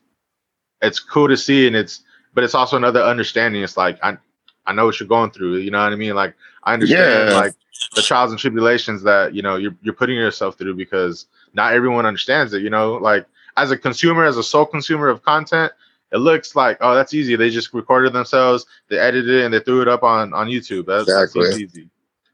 it's 0.81 0.99
cool 0.99 1.27
to 1.27 1.37
see 1.37 1.67
and 1.67 1.75
it's 1.75 2.03
but 2.33 2.43
it's 2.43 2.55
also 2.55 2.77
another 2.77 3.01
understanding. 3.01 3.63
It's 3.63 3.77
like 3.77 3.99
I 4.03 4.17
I 4.65 4.73
know 4.73 4.85
what 4.85 4.99
you're 4.99 5.09
going 5.09 5.31
through 5.31 5.57
you 5.57 5.71
know 5.71 5.83
what 5.83 5.91
I 5.91 5.95
mean? 5.95 6.15
Like 6.15 6.35
I 6.63 6.73
understand 6.73 7.29
yeah. 7.29 7.35
like 7.35 7.53
the 7.95 8.01
trials 8.01 8.31
and 8.31 8.39
tribulations 8.39 9.01
that 9.03 9.33
you 9.33 9.41
know 9.41 9.55
you're 9.55 9.75
you're 9.81 9.93
putting 9.93 10.15
yourself 10.15 10.57
through 10.57 10.75
because 10.75 11.25
not 11.53 11.73
everyone 11.73 12.05
understands 12.05 12.53
it 12.53 12.61
you 12.61 12.69
know? 12.69 12.93
Like 12.93 13.25
as 13.57 13.71
a 13.71 13.77
consumer 13.77 14.23
as 14.23 14.37
a 14.37 14.43
sole 14.43 14.65
consumer 14.65 15.09
of 15.09 15.23
content 15.23 15.73
it 16.11 16.17
looks 16.17 16.55
like 16.55 16.77
oh 16.81 16.95
that's 16.95 17.13
easy. 17.13 17.35
They 17.35 17.49
just 17.49 17.73
recorded 17.73 18.13
themselves 18.13 18.65
they 18.87 18.99
edited 18.99 19.29
it 19.29 19.45
and 19.45 19.53
they 19.53 19.59
threw 19.59 19.81
it 19.81 19.87
up 19.87 20.03
on 20.03 20.33
on 20.33 20.47
youtube. 20.47 20.85
That's, 20.85 21.09
exactly. 21.09 21.43
that's 21.43 21.57
easy 21.57 21.89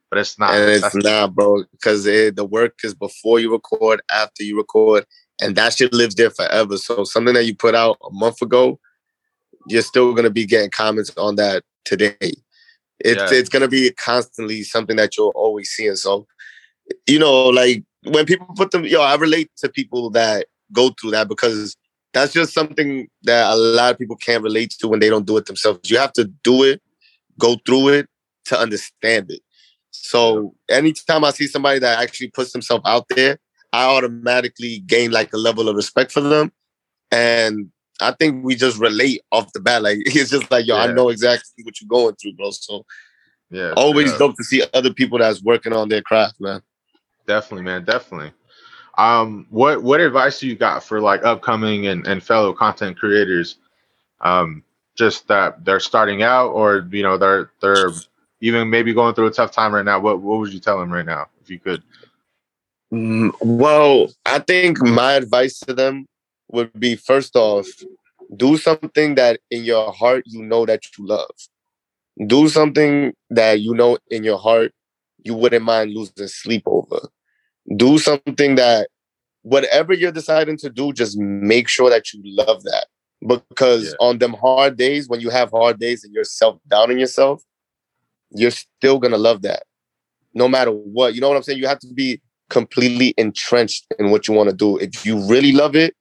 but 0.10 0.20
it's 0.20 0.38
not 0.40 0.54
and 0.54 0.70
it's 0.70 0.96
not 0.96 1.34
bro 1.34 1.64
because 1.72 2.04
the 2.04 2.48
work 2.50 2.80
is 2.84 2.94
before 2.94 3.40
you 3.40 3.52
record 3.52 4.02
after 4.12 4.44
you 4.44 4.58
record 4.58 5.06
and 5.42 5.56
that 5.56 5.74
shit 5.74 5.94
lives 5.94 6.16
there 6.16 6.30
forever 6.30 6.78
so 6.78 7.04
something 7.04 7.34
that 7.34 7.46
you 7.46 7.56
put 7.56 7.76
out 7.76 7.98
a 8.06 8.12
month 8.12 8.42
ago 8.42 8.80
you're 9.68 9.82
still 9.82 10.12
going 10.12 10.24
to 10.24 10.30
be 10.30 10.46
getting 10.46 10.70
comments 10.70 11.12
on 11.18 11.36
that 11.36 11.64
today 11.86 12.16
it's 13.00 13.32
yeah. 13.32 13.38
it's 13.38 13.50
going 13.50 13.62
to 13.62 13.68
be 13.68 13.92
constantly 13.92 14.64
something 14.64 14.96
that 14.96 15.18
you're 15.18 15.34
always 15.36 15.70
seeing 15.70 15.96
so 15.96 16.26
you 17.08 17.20
know 17.20 17.48
like 17.48 17.84
when 18.04 18.26
people 18.26 18.48
put 18.56 18.72
them 18.72 18.86
yo 18.86 19.02
i 19.02 19.16
relate 19.16 19.50
to 19.58 19.68
people 19.70 20.10
that 20.10 20.46
go 20.72 20.92
through 21.00 21.12
that 21.12 21.28
because 21.28 21.76
that's 22.16 22.32
just 22.32 22.54
something 22.54 23.10
that 23.24 23.54
a 23.54 23.56
lot 23.58 23.92
of 23.92 24.00
people 24.00 24.16
can't 24.16 24.42
relate 24.42 24.74
to 24.80 24.88
when 24.88 25.02
they 25.02 25.10
don't 25.10 25.28
do 25.28 25.36
it 25.36 25.48
themselves. 25.48 25.92
You 25.92 25.98
have 25.98 26.14
to 26.14 26.24
do 26.44 26.64
it, 26.64 26.82
go 27.38 27.58
through 27.66 27.90
it 27.90 28.08
to 28.46 28.58
understand 28.58 29.30
it. 29.30 29.42
So 30.06 30.54
anytime 30.70 31.24
I 31.24 31.32
see 31.32 31.48
somebody 31.48 31.80
that 31.80 31.98
actually 32.00 32.30
puts 32.30 32.52
themselves 32.52 32.84
out 32.86 33.08
there, 33.10 33.40
I 33.74 33.86
automatically 33.86 34.80
gain 34.86 35.10
like 35.10 35.34
a 35.34 35.38
level 35.38 35.68
of 35.68 35.76
respect 35.76 36.12
for 36.12 36.22
them. 36.22 36.52
And 37.12 37.72
I 38.00 38.12
think 38.12 38.46
we 38.46 38.54
just 38.54 38.78
relate 38.78 39.22
off 39.32 39.52
the 39.54 39.60
bat. 39.60 39.82
Like 39.82 39.98
it's 40.06 40.30
just 40.30 40.52
like, 40.52 40.68
yo, 40.68 40.76
yeah. 40.76 40.84
I 40.84 40.94
know 40.94 41.10
exactly 41.10 41.64
what 41.64 41.82
you're 41.82 41.88
going 41.88 42.16
through, 42.16 42.34
bro. 42.34 42.52
So 42.52 42.86
yeah, 43.50 43.74
always 43.76 44.12
yeah. 44.12 44.20
dope 44.20 44.36
to 44.38 44.44
see 44.44 44.64
other 44.76 44.94
people 44.94 45.18
that's 45.18 45.42
working 45.42 45.74
on 45.74 45.90
their 45.90 46.04
craft, 46.04 46.36
man. 46.40 46.62
Definitely, 47.26 47.64
man. 47.64 47.84
Definitely. 47.84 48.32
Um, 49.00 49.48
what 49.50 49.82
what 49.82 50.02
advice 50.02 50.40
do 50.40 50.48
you 50.48 50.56
got 50.56 50.84
for 50.84 51.02
like 51.02 51.26
upcoming 51.26 51.88
and, 51.88 52.06
and 52.06 52.22
fellow 52.22 52.54
content 52.54 53.00
creators? 53.00 53.58
Um, 54.22 54.64
just 54.94 55.28
that 55.30 55.66
they're 55.66 55.80
starting 55.80 56.22
out, 56.22 56.52
or 56.52 56.88
you 56.92 57.02
know, 57.02 57.18
they're 57.18 57.50
they're 57.60 57.90
even 58.42 58.70
maybe 58.70 58.94
going 58.94 59.16
through 59.16 59.28
a 59.28 59.32
tough 59.32 59.52
time 59.52 59.74
right 59.74 59.86
now. 59.86 60.00
What 60.00 60.22
what 60.22 60.40
would 60.40 60.54
you 60.54 60.60
tell 60.60 60.80
them 60.80 60.92
right 60.92 61.06
now, 61.06 61.28
if 61.42 61.50
you 61.50 61.60
could? 61.60 61.84
Mm, 62.94 63.34
well, 63.42 64.12
I 64.26 64.40
think 64.40 64.82
my 64.82 65.14
advice 65.14 65.60
to 65.62 65.74
them 65.74 66.08
would 66.52 66.72
be 66.80 66.96
first 66.96 67.36
off, 67.36 67.68
do 68.36 68.58
something 68.58 69.16
that 69.16 69.40
in 69.50 69.64
your 69.64 69.92
heart 69.92 70.24
you 70.26 70.44
know 70.44 70.66
that 70.66 70.84
you 70.98 71.08
love. 71.08 71.36
Do 72.28 72.48
something 72.48 73.14
that 73.30 73.60
you 73.60 73.74
know 73.74 73.98
in 74.10 74.24
your 74.24 74.38
heart 74.38 74.72
you 75.24 75.34
wouldn't 75.34 75.66
mind 75.66 75.94
losing 75.94 76.28
sleep 76.28 76.64
over 76.66 77.10
do 77.76 77.98
something 77.98 78.56
that 78.56 78.90
whatever 79.42 79.94
you're 79.94 80.12
deciding 80.12 80.58
to 80.58 80.70
do, 80.70 80.94
just 80.94 81.18
make 81.18 81.68
sure 81.68 81.90
that 81.90 82.14
you 82.14 82.22
love 82.24 82.64
that. 82.64 82.88
Because 83.26 83.86
yeah. 83.90 83.96
on 84.00 84.20
them 84.20 84.34
hard 84.34 84.78
days, 84.78 85.08
when 85.08 85.20
you 85.20 85.30
have 85.30 85.52
hard 85.52 85.80
days 85.80 86.04
and 86.04 86.14
you're 86.14 86.24
self 86.24 86.60
doubting 86.68 87.00
yourself, 87.00 87.44
you're 88.32 88.52
still 88.52 89.00
gonna 89.00 89.18
love 89.18 89.42
that. 89.44 89.64
No 90.34 90.48
matter 90.48 90.72
what. 90.72 91.16
You 91.16 91.22
know 91.22 91.30
what 91.30 91.38
I'm 91.38 91.44
saying? 91.44 91.60
You 91.60 91.68
have 91.68 91.80
to 91.80 91.94
be 91.94 92.22
completely 92.50 93.14
entrenched 93.18 93.86
in 93.98 94.12
what 94.12 94.28
you 94.28 94.34
want 94.34 94.50
to 94.50 94.56
do. 94.56 94.78
If 94.78 95.06
you 95.06 95.26
really 95.28 95.52
love 95.52 95.76
it, 95.76 95.96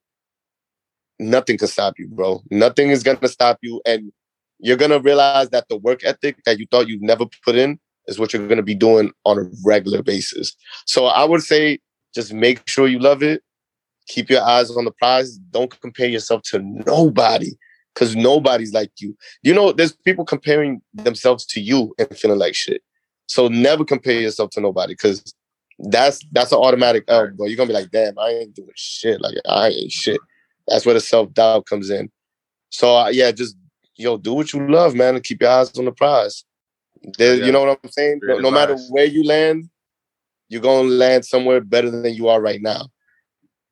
nothing 1.18 1.58
can 1.58 1.68
stop 1.68 1.94
you, 1.98 2.08
bro. 2.08 2.42
Nothing 2.50 2.90
is 2.90 3.02
gonna 3.02 3.28
stop 3.28 3.58
you. 3.62 3.80
And 3.86 4.12
you're 4.58 4.76
gonna 4.76 5.00
realize 5.00 5.50
that 5.50 5.68
the 5.68 5.76
work 5.76 6.04
ethic 6.04 6.36
that 6.46 6.58
you 6.58 6.66
thought 6.70 6.88
you'd 6.88 7.02
never 7.02 7.24
put 7.44 7.54
in 7.54 7.78
is 8.06 8.18
what 8.18 8.32
you're 8.32 8.46
to 8.46 8.62
be 8.62 8.74
doing 8.74 9.12
on 9.24 9.38
a 9.38 9.50
regular 9.64 10.02
basis. 10.02 10.54
So 10.86 11.06
I 11.06 11.24
would 11.24 11.42
say 11.42 11.78
just 12.14 12.32
make 12.32 12.66
sure 12.68 12.86
you 12.86 12.98
love 12.98 13.22
it. 13.22 13.42
Keep 14.06 14.30
your 14.30 14.42
eyes 14.42 14.70
on 14.70 14.84
the 14.84 14.92
prize. 14.92 15.36
Don't 15.50 15.80
compare 15.80 16.08
yourself 16.08 16.42
to 16.50 16.58
nobody 16.58 17.52
because 17.94 18.16
nobody's 18.16 18.72
like 18.72 18.90
you. 18.98 19.16
You 19.42 19.54
know, 19.54 19.72
there's 19.72 19.92
people 19.92 20.24
comparing 20.24 20.82
themselves 20.92 21.46
to 21.46 21.60
you 21.60 21.94
and 21.98 22.16
feeling 22.16 22.38
like 22.38 22.54
shit. 22.54 22.82
So 23.26 23.48
never 23.48 23.84
compare 23.84 24.20
yourself 24.20 24.50
to 24.50 24.60
nobody 24.60 24.94
because 24.94 25.34
that's 25.78 26.20
that's 26.32 26.52
an 26.52 26.58
automatic 26.58 27.04
L, 27.08 27.28
bro. 27.34 27.46
You're 27.46 27.56
gonna 27.56 27.68
be 27.68 27.74
like, 27.74 27.90
damn, 27.90 28.18
I 28.18 28.30
ain't 28.30 28.54
doing 28.54 28.70
shit. 28.74 29.20
Like 29.20 29.34
I 29.48 29.68
ain't 29.68 29.92
shit. 29.92 30.20
That's 30.68 30.84
where 30.84 30.94
the 30.94 31.00
self 31.00 31.32
doubt 31.32 31.66
comes 31.66 31.90
in. 31.90 32.10
So 32.70 32.96
uh, 32.96 33.08
yeah, 33.08 33.30
just 33.32 33.56
yo, 33.96 34.16
do 34.16 34.34
what 34.34 34.52
you 34.52 34.68
love, 34.68 34.94
man, 34.94 35.14
and 35.14 35.24
keep 35.24 35.40
your 35.40 35.50
eyes 35.50 35.76
on 35.78 35.84
the 35.84 35.92
prize. 35.92 36.44
There, 37.18 37.36
yeah. 37.36 37.46
You 37.46 37.52
know 37.52 37.64
what 37.64 37.78
I'm 37.82 37.90
saying? 37.90 38.20
No, 38.22 38.38
no 38.38 38.50
matter 38.50 38.76
where 38.90 39.04
you 39.04 39.24
land, 39.24 39.68
you're 40.48 40.62
gonna 40.62 40.88
land 40.88 41.24
somewhere 41.24 41.60
better 41.60 41.90
than 41.90 42.14
you 42.14 42.28
are 42.28 42.40
right 42.40 42.60
now. 42.60 42.88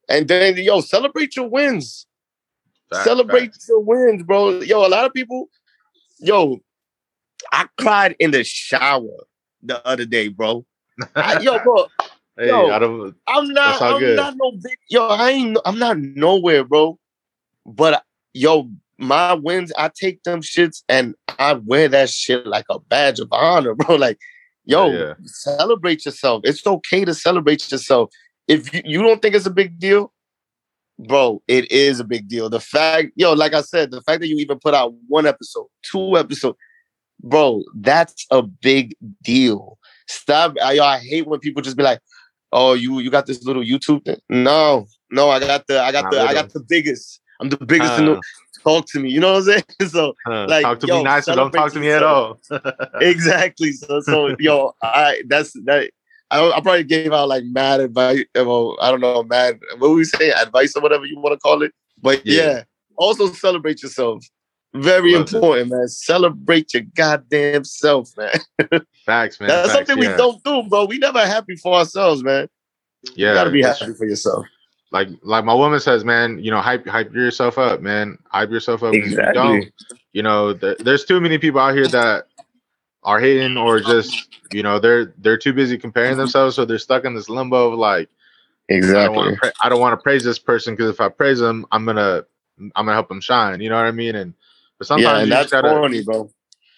And 0.09 0.27
then 0.27 0.57
yo, 0.57 0.81
celebrate 0.81 1.35
your 1.35 1.49
wins. 1.49 2.05
Celebrate 2.93 3.55
your 3.67 3.79
wins, 3.79 4.23
bro. 4.23 4.61
Yo, 4.61 4.85
a 4.85 4.89
lot 4.89 5.05
of 5.05 5.13
people, 5.13 5.49
yo, 6.19 6.59
I 7.51 7.67
cried 7.79 8.15
in 8.19 8.31
the 8.31 8.43
shower 8.43 9.25
the 9.61 9.85
other 9.85 10.05
day, 10.05 10.27
bro. 10.27 10.65
I, 11.15 11.39
yo, 11.39 11.59
bro. 11.63 11.87
Hey, 12.37 12.47
yo, 12.47 12.71
I'm 13.27 13.53
not. 13.53 13.81
I'm 13.81 13.99
good. 13.99 14.15
not 14.15 14.33
no 14.37 14.51
big. 14.51 14.77
Yo, 14.89 15.05
I 15.07 15.29
ain't. 15.31 15.57
I'm 15.65 15.77
not 15.77 15.97
nowhere, 15.99 16.63
bro. 16.63 16.97
But 17.65 18.03
yo, 18.33 18.69
my 18.97 19.33
wins, 19.33 19.71
I 19.77 19.89
take 19.89 20.23
them 20.23 20.41
shits 20.41 20.83
and 20.89 21.15
I 21.39 21.53
wear 21.53 21.87
that 21.89 22.09
shit 22.09 22.45
like 22.47 22.65
a 22.69 22.79
badge 22.79 23.19
of 23.19 23.27
honor, 23.31 23.75
bro. 23.75 23.95
Like, 23.95 24.19
yo, 24.65 24.91
yeah, 24.91 24.97
yeah. 24.97 25.13
celebrate 25.25 26.05
yourself. 26.05 26.41
It's 26.43 26.65
okay 26.65 27.05
to 27.05 27.13
celebrate 27.13 27.71
yourself. 27.71 28.11
If 28.47 28.73
you, 28.73 28.81
you 28.83 29.01
don't 29.03 29.21
think 29.21 29.35
it's 29.35 29.45
a 29.45 29.51
big 29.51 29.79
deal, 29.79 30.11
bro, 30.99 31.41
it 31.47 31.71
is 31.71 31.99
a 31.99 32.03
big 32.03 32.27
deal. 32.27 32.49
The 32.49 32.59
fact, 32.59 33.11
yo, 33.15 33.33
like 33.33 33.53
I 33.53 33.61
said, 33.61 33.91
the 33.91 34.01
fact 34.01 34.21
that 34.21 34.27
you 34.27 34.37
even 34.37 34.59
put 34.59 34.73
out 34.73 34.93
one 35.07 35.25
episode, 35.25 35.67
two 35.89 36.17
episodes, 36.17 36.57
bro, 37.21 37.63
that's 37.75 38.25
a 38.31 38.41
big 38.41 38.95
deal. 39.21 39.77
Stop. 40.07 40.55
I, 40.61 40.79
I 40.79 40.99
hate 40.99 41.27
when 41.27 41.39
people 41.39 41.61
just 41.61 41.77
be 41.77 41.83
like, 41.83 41.99
"Oh, 42.51 42.73
you 42.73 42.99
you 42.99 43.09
got 43.09 43.25
this 43.25 43.43
little 43.43 43.63
YouTube 43.63 44.05
thing." 44.05 44.19
No, 44.29 44.85
no, 45.11 45.29
I 45.29 45.39
got 45.39 45.65
the 45.67 45.81
I 45.81 45.91
got 45.91 46.05
Not 46.05 46.11
the 46.11 46.17
little. 46.17 46.29
I 46.29 46.33
got 46.33 46.53
the 46.53 46.59
biggest. 46.59 47.21
I'm 47.39 47.49
the 47.49 47.57
biggest 47.57 47.93
uh, 47.93 47.97
in 47.97 48.05
the 48.05 48.21
talk 48.63 48.85
to 48.87 48.99
me. 48.99 49.09
You 49.09 49.19
know 49.19 49.33
what 49.33 49.39
I'm 49.39 49.43
saying? 49.43 49.63
So 49.89 50.13
huh, 50.25 50.45
like 50.47 50.63
talk 50.63 50.79
to 50.81 50.87
yo, 50.87 50.97
me 50.97 51.03
nice 51.03 51.25
don't 51.25 51.51
talk 51.51 51.71
to 51.73 51.79
me 51.79 51.89
at 51.89 52.03
all. 52.03 52.39
exactly. 53.01 53.71
So 53.71 54.01
so 54.01 54.35
yo, 54.39 54.73
I 54.81 55.23
that's 55.27 55.53
that 55.65 55.91
I, 56.33 56.57
I 56.57 56.61
probably 56.61 56.83
gave 56.83 57.13
out 57.13 57.29
like 57.29 57.43
mad 57.45 57.79
advice. 57.79 58.23
Well, 58.35 58.77
I 58.81 58.91
don't 58.91 59.01
know, 59.01 59.23
mad 59.23 59.59
what 59.77 59.89
we 59.89 60.03
say, 60.03 60.31
advice 60.31 60.75
or 60.75 60.81
whatever 60.81 61.05
you 61.05 61.19
want 61.19 61.33
to 61.33 61.39
call 61.39 61.61
it. 61.61 61.71
But 62.01 62.25
yeah, 62.25 62.43
yeah 62.43 62.63
also 62.95 63.31
celebrate 63.31 63.81
yourself. 63.83 64.25
Very 64.75 65.13
important, 65.13 65.71
it. 65.71 65.75
man. 65.75 65.87
Celebrate 65.87 66.73
your 66.73 66.83
goddamn 66.95 67.63
self, 67.63 68.09
man. 68.17 68.31
Facts, 69.05 69.39
man. 69.39 69.49
That's 69.49 69.71
Facts, 69.71 69.87
something 69.87 70.03
yeah. 70.03 70.11
we 70.11 70.17
don't 70.17 70.43
do, 70.43 70.63
bro. 70.67 70.85
We 70.85 70.97
never 70.97 71.19
happy 71.25 71.55
for 71.55 71.75
ourselves, 71.75 72.23
man. 72.23 72.47
Yeah, 73.15 73.29
you 73.29 73.33
gotta 73.35 73.51
be 73.51 73.61
happy 73.61 73.93
for 73.93 74.05
yourself 74.05 74.45
like 74.93 75.09
like 75.23 75.43
my 75.43 75.53
woman 75.53 75.79
says, 75.79 76.05
man, 76.05 76.39
you 76.41 76.51
know, 76.51 76.61
hype 76.61 76.87
hype 76.87 77.13
yourself 77.13 77.57
up, 77.57 77.81
man. 77.81 78.17
Hype 78.27 78.51
yourself 78.51 78.83
up. 78.83 78.93
Exactly. 78.93 79.27
You 79.27 79.33
don't, 79.33 79.73
you 80.13 80.21
know, 80.21 80.53
th- 80.53 80.77
there's 80.77 81.03
too 81.03 81.19
many 81.19 81.39
people 81.39 81.59
out 81.59 81.73
here 81.73 81.87
that 81.87 82.27
are 83.05 83.19
hating 83.19 83.57
or 83.57 83.79
just, 83.79 84.37
you 84.51 84.63
know, 84.63 84.79
they're 84.79 85.13
they're 85.17 85.37
too 85.37 85.53
busy 85.53 85.77
comparing 85.77 86.11
mm-hmm. 86.11 86.19
themselves, 86.19 86.55
so 86.55 86.65
they're 86.65 86.79
stuck 86.79 87.05
in 87.05 87.13
this 87.13 87.29
limbo 87.29 87.71
of 87.71 87.79
like, 87.79 88.09
exactly. 88.69 89.37
I 89.61 89.69
don't 89.69 89.79
want 89.79 89.93
to 89.93 89.97
pra- 89.97 90.03
praise 90.03 90.23
this 90.23 90.39
person 90.39 90.75
because 90.75 90.89
if 90.89 91.01
I 91.01 91.09
praise 91.09 91.39
them, 91.39 91.65
I'm 91.71 91.85
gonna 91.85 92.25
I'm 92.59 92.85
gonna 92.85 92.93
help 92.93 93.09
them 93.09 93.21
shine. 93.21 93.61
You 93.61 93.69
know 93.69 93.75
what 93.75 93.85
I 93.85 93.91
mean? 93.91 94.15
And 94.15 94.33
but 94.77 94.87
sometimes 94.87 95.05
yeah, 95.05 95.23
and 95.23 95.31
that's 95.31 95.51
gotta, 95.51 95.69
corny, 95.69 96.03
bro. 96.03 96.29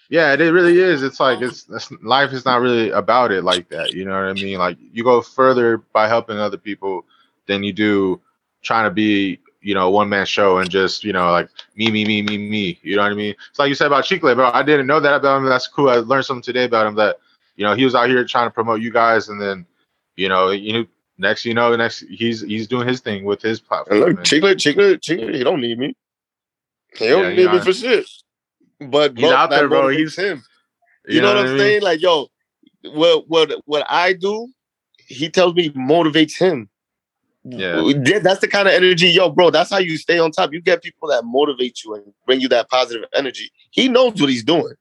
Yeah, 0.10 0.34
it 0.34 0.40
really 0.40 0.78
is. 0.78 1.02
It's 1.02 1.20
like 1.20 1.42
it's, 1.42 1.68
it's 1.70 1.92
life 2.04 2.32
is 2.32 2.46
not 2.46 2.62
really 2.62 2.92
about 2.92 3.32
it 3.32 3.44
like 3.44 3.70
that. 3.70 3.94
You 3.94 4.06
know 4.06 4.12
what 4.12 4.30
I 4.30 4.34
mean? 4.34 4.58
Like 4.58 4.78
you 4.80 5.04
go 5.04 5.22
further 5.22 5.78
by 5.78 6.08
helping 6.08 6.38
other 6.38 6.58
people 6.58 7.06
than 7.48 7.64
you 7.64 7.74
do 7.74 8.22
trying 8.62 8.86
to 8.86 8.92
be 8.92 9.40
you 9.66 9.74
know, 9.74 9.90
one 9.90 10.08
man 10.08 10.28
show 10.28 10.60
and 10.60 10.70
just, 10.70 11.04
you 11.04 11.12
know, 11.12 11.32
like 11.32 11.50
me, 11.76 11.90
me, 11.90 12.06
me, 12.06 12.22
me, 12.22 12.38
me. 12.38 12.80
You 12.84 12.96
know 12.98 13.02
what 13.02 13.12
I 13.12 13.16
mean? 13.16 13.34
It's 13.50 13.58
like 13.58 13.68
you 13.68 13.74
said 13.74 13.88
about 13.88 14.06
Chicle, 14.06 14.34
bro. 14.36 14.52
I 14.54 14.62
didn't 14.62 14.86
know 14.86 15.00
that 15.00 15.16
about 15.16 15.38
him. 15.40 15.46
That's 15.46 15.68
cool. 15.68 15.90
I 15.90 15.96
learned 15.96 16.26
something 16.26 16.44
today 16.44 16.66
about 16.66 16.86
him 16.86 16.94
that, 16.96 17.18
you 17.56 17.66
know, 17.66 17.74
he 17.74 17.84
was 17.84 17.96
out 17.96 18.08
here 18.08 18.24
trying 18.26 18.46
to 18.46 18.52
promote 18.54 18.80
you 18.80 18.92
guys, 18.92 19.28
and 19.30 19.42
then, 19.42 19.66
you 20.18 20.30
know, 20.30 20.52
you 20.52 20.74
know, 20.74 20.86
next 21.18 21.46
you 21.46 21.56
know, 21.56 21.76
next 21.76 22.02
he's 22.10 22.42
he's 22.42 22.68
doing 22.68 22.88
his 22.88 23.00
thing 23.00 23.24
with 23.24 23.42
his 23.42 23.60
platform. 23.60 24.04
And 24.04 24.16
look, 24.18 24.24
Chicle, 24.24 24.54
Chicle, 24.54 24.98
Chicle, 25.02 25.34
he 25.34 25.44
don't 25.44 25.62
need 25.62 25.80
me. 25.80 25.96
He 26.94 27.08
don't 27.08 27.24
Yeah, 27.24 27.30
need 27.30 27.42
you 27.42 27.50
me 27.50 27.58
know, 27.58 27.64
for 27.64 27.74
shit. 27.74 28.06
But 28.80 29.18
He's 29.18 29.28
bro, 29.28 29.36
out 29.36 29.50
there, 29.50 29.68
bro. 29.68 29.88
He's- 29.88 30.16
him. 30.16 30.44
You, 31.08 31.22
know, 31.22 31.30
what 31.30 31.38
I'm 31.38 31.46
mean? 31.48 31.58
saying? 31.60 31.82
Like, 31.82 32.02
yo, 32.02 32.28
what 32.84 33.28
what 33.28 33.52
what 33.66 33.86
I 33.90 34.14
do, 34.14 34.48
he 35.08 35.30
tells 35.30 35.56
me 35.56 35.70
motivates 35.72 36.38
him. 36.38 36.70
Yeah. 37.46 37.92
Yeah, 38.06 38.20
That's 38.20 38.42
the 38.42 38.48
kind 38.48 38.68
of 38.68 38.74
energy, 38.74 39.08
yo, 39.10 39.30
bro. 39.30 39.50
That's 39.52 39.70
how 39.70 39.78
you 39.78 39.98
stay 39.98 40.20
on 40.20 40.32
top. 40.32 40.52
You 40.54 40.62
get 40.62 40.82
people 40.84 41.10
that 41.10 41.24
motivate 41.26 41.84
you 41.84 41.94
and 41.96 42.14
bring 42.26 42.42
you 42.42 42.48
that 42.50 42.70
positive 42.70 43.08
energy. 43.14 43.52
He 43.72 43.88
knows 43.88 44.20
what 44.20 44.30
he's 44.30 44.44
doing. 44.44 44.74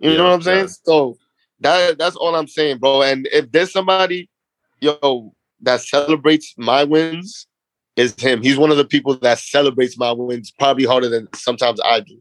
You 0.00 0.10
Yeah, 0.10 0.16
know 0.18 0.24
what 0.24 0.34
I'm 0.34 0.42
saying? 0.42 0.66
yeah. 0.66 0.72
So 0.84 1.16
that 1.60 1.98
that's 1.98 2.16
all 2.16 2.34
I'm 2.34 2.48
saying, 2.48 2.78
bro. 2.78 3.02
And 3.02 3.26
if 3.32 3.50
there's 3.52 3.72
somebody, 3.72 4.28
yo, 4.80 5.34
that 5.60 5.80
celebrates 5.80 6.54
my 6.58 6.84
wins, 6.84 7.46
is 7.96 8.14
him. 8.18 8.42
He's 8.42 8.58
one 8.58 8.70
of 8.70 8.76
the 8.76 8.84
people 8.84 9.16
that 9.18 9.38
celebrates 9.38 9.96
my 9.96 10.12
wins 10.12 10.50
probably 10.50 10.84
harder 10.84 11.08
than 11.08 11.28
sometimes 11.34 11.80
I 11.84 12.00
do. 12.00 12.20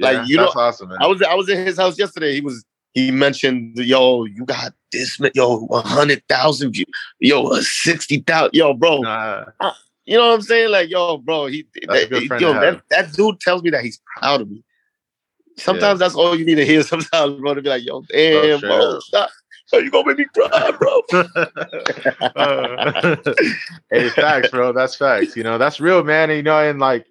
like, 0.00 0.16
Yeah, 0.16 0.24
you 0.26 0.38
know, 0.38 0.52
awesome. 0.56 0.90
I 1.00 1.06
was 1.06 1.22
I 1.22 1.34
was 1.34 1.48
in 1.48 1.64
his 1.64 1.76
house 1.78 1.98
yesterday. 1.98 2.34
He 2.34 2.40
was 2.40 2.64
he 2.92 3.10
mentioned, 3.10 3.76
yo, 3.78 4.24
you 4.24 4.44
got 4.44 4.72
this, 4.92 5.18
ma- 5.18 5.28
yo, 5.34 5.58
one 5.60 5.84
hundred 5.84 6.22
thousand 6.28 6.72
views, 6.72 6.86
yo, 7.18 7.46
uh, 7.46 7.60
sixty 7.62 8.18
thousand, 8.20 8.54
yo, 8.54 8.74
bro. 8.74 9.02
Nah, 9.02 9.44
You 10.04 10.16
know 10.18 10.28
what 10.28 10.34
I'm 10.34 10.42
saying? 10.42 10.70
Like, 10.70 10.90
yo, 10.90 11.18
bro, 11.18 11.46
he 11.46 11.66
That's 11.86 12.04
a 12.04 12.06
good 12.08 12.22
that, 12.22 12.26
friend 12.28 12.42
yo, 12.42 12.52
that, 12.54 12.82
that 12.90 13.12
dude 13.12 13.40
tells 13.40 13.62
me 13.62 13.70
that 13.70 13.84
he's 13.84 14.00
proud 14.16 14.40
of 14.40 14.50
me. 14.50 14.62
Sometimes 15.58 16.00
that's 16.00 16.14
all 16.14 16.36
you 16.36 16.44
need 16.44 16.56
to 16.56 16.64
hear. 16.66 16.82
Sometimes, 16.82 17.40
bro, 17.40 17.54
to 17.54 17.62
be 17.62 17.68
like, 17.68 17.84
yo, 17.84 18.02
damn, 18.08 18.60
bro, 18.60 18.96
up. 18.96 19.02
stop. 19.02 19.30
So 19.66 19.78
you 19.78 19.90
gonna 19.90 20.08
make 20.08 20.18
me 20.18 20.26
cry, 20.34 20.72
bro? 20.78 21.02
Uh, 22.34 22.92
hey, 23.90 24.08
facts, 24.10 24.50
bro. 24.50 24.72
That's 24.72 24.94
facts. 24.94 25.36
You 25.36 25.42
know, 25.42 25.58
that's 25.58 25.80
real, 25.80 26.02
man. 26.02 26.30
And, 26.30 26.36
you 26.36 26.42
know, 26.42 26.58
and 26.58 26.78
like, 26.78 27.06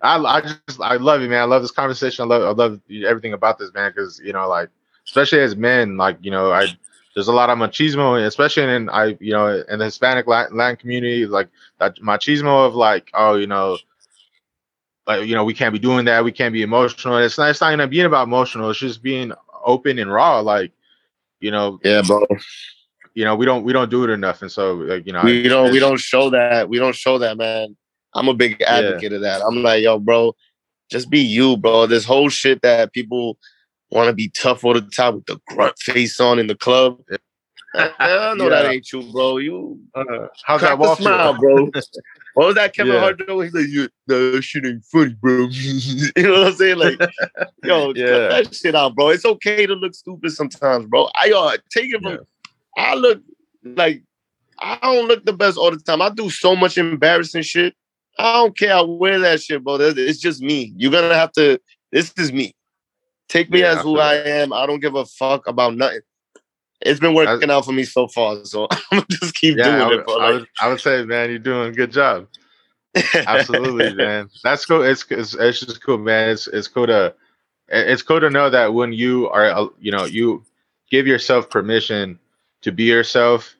I, 0.00 0.16
I 0.18 0.40
just, 0.40 0.80
I 0.80 0.96
love 0.96 1.22
you, 1.22 1.28
man. 1.28 1.42
I 1.42 1.44
love 1.44 1.62
this 1.62 1.70
conversation. 1.70 2.24
I 2.24 2.26
love, 2.26 2.42
I 2.42 2.62
love 2.62 2.80
everything 3.06 3.32
about 3.32 3.58
this, 3.58 3.72
man. 3.72 3.90
Because 3.90 4.20
you 4.24 4.32
know, 4.32 4.48
like, 4.48 4.68
especially 5.06 5.40
as 5.40 5.56
men, 5.56 5.96
like, 5.96 6.18
you 6.20 6.30
know, 6.30 6.52
I 6.52 6.66
there's 7.14 7.28
a 7.28 7.32
lot 7.32 7.50
of 7.50 7.58
machismo, 7.58 8.24
especially 8.26 8.64
in 8.74 8.88
I, 8.90 9.16
you 9.20 9.32
know, 9.32 9.64
in 9.68 9.78
the 9.78 9.84
Hispanic 9.84 10.26
Latin, 10.26 10.56
Latin 10.56 10.76
community, 10.76 11.26
like 11.26 11.48
that 11.78 11.96
machismo 11.96 12.66
of 12.66 12.74
like, 12.74 13.10
oh, 13.14 13.36
you 13.36 13.46
know. 13.46 13.78
Like 15.06 15.26
you 15.26 15.34
know, 15.34 15.44
we 15.44 15.52
can't 15.52 15.74
be 15.74 15.78
doing 15.78 16.06
that. 16.06 16.24
We 16.24 16.32
can't 16.32 16.54
be 16.54 16.62
emotional. 16.62 17.18
It's 17.18 17.36
not. 17.36 17.50
It's 17.50 17.60
not 17.60 17.74
even 17.74 17.90
being 17.90 18.06
about 18.06 18.26
emotional. 18.26 18.70
It's 18.70 18.78
just 18.78 19.02
being 19.02 19.32
open 19.62 19.98
and 19.98 20.10
raw. 20.10 20.40
Like, 20.40 20.72
you 21.40 21.50
know, 21.50 21.78
Yeah, 21.84 22.00
bro. 22.00 22.24
you 23.12 23.26
know, 23.26 23.36
we 23.36 23.44
don't 23.44 23.64
we 23.64 23.74
don't 23.74 23.90
do 23.90 24.04
it 24.04 24.10
enough, 24.10 24.40
and 24.40 24.50
so 24.50 24.72
like 24.72 25.06
you 25.06 25.12
know, 25.12 25.22
We 25.22 25.46
don't 25.46 25.70
we 25.70 25.78
don't 25.78 26.00
show 26.00 26.30
that. 26.30 26.70
We 26.70 26.78
don't 26.78 26.94
show 26.94 27.18
that, 27.18 27.36
man. 27.36 27.76
I'm 28.14 28.28
a 28.28 28.34
big 28.34 28.62
advocate 28.62 29.12
of 29.12 29.20
that. 29.20 29.42
I'm 29.42 29.62
like, 29.62 29.82
yo, 29.82 29.98
bro, 29.98 30.34
just 30.90 31.10
be 31.10 31.20
you, 31.20 31.58
bro. 31.58 31.86
This 31.86 32.04
whole 32.06 32.30
shit 32.30 32.62
that 32.62 32.94
people 32.94 33.36
want 33.94 34.08
to 34.08 34.12
be 34.12 34.28
tough 34.28 34.64
all 34.64 34.74
the 34.74 34.82
time 34.82 35.14
with 35.14 35.26
the 35.26 35.40
grunt 35.46 35.78
face 35.78 36.20
on 36.20 36.38
in 36.38 36.48
the 36.48 36.56
club. 36.56 37.00
I 37.74 38.34
know 38.36 38.50
that 38.50 38.66
ain't 38.66 38.92
you, 38.92 39.02
bro. 39.12 39.38
You 39.38 39.80
Uh, 39.94 40.26
how's 40.44 40.60
that 40.60 40.78
wall 40.78 40.96
smile, 40.96 41.34
bro. 41.38 41.70
What 42.34 42.46
was 42.46 42.54
that 42.56 42.74
Kevin 42.74 42.94
Yeah. 42.94 42.98
Hart 42.98 43.22
though? 43.24 43.40
He's 43.40 43.54
like, 43.54 43.68
you, 43.68 43.88
no, 44.08 44.32
that 44.32 44.42
shit 44.42 44.66
ain't 44.66 44.84
funny, 44.86 45.14
bro. 45.20 45.46
you 45.50 46.10
know 46.16 46.32
what 46.32 46.46
I'm 46.48 46.54
saying? 46.54 46.78
Like, 46.78 47.00
yo, 47.62 47.92
Yeah. 47.94 48.08
cut 48.08 48.28
that 48.28 48.54
shit 48.56 48.74
out, 48.74 48.96
bro. 48.96 49.10
It's 49.10 49.24
okay 49.24 49.66
to 49.66 49.74
look 49.74 49.94
stupid 49.94 50.32
sometimes, 50.32 50.86
bro. 50.86 51.08
I 51.14 51.30
uh, 51.30 51.56
take 51.70 51.94
it 51.94 52.02
from. 52.02 52.14
Yeah. 52.14 52.18
I 52.76 52.94
look 52.94 53.22
like 53.62 54.02
I 54.58 54.78
don't 54.82 55.06
look 55.06 55.24
the 55.24 55.32
best 55.32 55.56
all 55.56 55.70
the 55.70 55.78
time. 55.78 56.02
I 56.02 56.10
do 56.10 56.28
so 56.28 56.56
much 56.56 56.76
embarrassing 56.76 57.42
shit. 57.42 57.74
I 58.18 58.32
don't 58.32 58.58
care. 58.58 58.74
I 58.74 58.80
wear 58.82 59.20
that 59.20 59.40
shit, 59.40 59.62
bro. 59.62 59.76
It's 59.80 60.18
just 60.18 60.42
me. 60.42 60.72
You're 60.76 60.90
gonna 60.90 61.14
have 61.14 61.30
to. 61.32 61.60
This 61.92 62.12
is 62.16 62.32
me. 62.32 62.52
Take 63.28 63.50
me 63.50 63.60
Yeah, 63.60 63.72
as 63.72 63.78
I 63.78 63.82
who 63.82 63.98
I 63.98 64.14
am. 64.14 64.52
I 64.52 64.66
don't 64.66 64.80
give 64.80 64.94
a 64.94 65.04
fuck 65.06 65.46
about 65.46 65.76
nothing. 65.76 66.00
It's 66.80 67.00
been 67.00 67.14
working 67.14 67.50
out 67.50 67.64
for 67.64 67.72
me 67.72 67.84
so 67.84 68.08
far, 68.08 68.44
so 68.44 68.68
I'm 68.70 68.78
gonna 68.90 69.06
just 69.08 69.34
keep 69.34 69.56
Yeah, 69.56 69.68
I 69.68 69.88
doing 69.88 69.98
would, 69.98 70.00
it. 70.00 70.06
I, 70.08 70.16
Like, 70.18 70.34
would, 70.34 70.48
I 70.60 70.68
would 70.68 70.80
say, 70.80 71.04
man, 71.04 71.30
you're 71.30 71.38
doing 71.38 71.68
a 71.68 71.72
good 71.72 71.90
job. 71.92 72.28
Absolutely, 73.26 73.94
man. 73.94 74.28
That's 74.42 74.64
cool. 74.66 74.82
It's, 74.82 75.04
it's 75.10 75.34
it's 75.34 75.60
just 75.60 75.82
cool, 75.82 75.98
man. 75.98 76.28
It's 76.30 76.46
it's 76.46 76.68
cool 76.68 76.86
to 76.86 77.14
it's 77.68 78.02
cool 78.02 78.20
to 78.20 78.30
know 78.30 78.50
that 78.50 78.74
when 78.74 78.92
you 78.92 79.28
are, 79.30 79.46
uh, 79.50 79.66
you 79.80 79.90
know, 79.90 80.04
you 80.04 80.44
give 80.90 81.06
yourself 81.06 81.48
permission 81.50 82.18
to 82.62 82.70
be 82.70 82.84
yourself, 82.84 83.56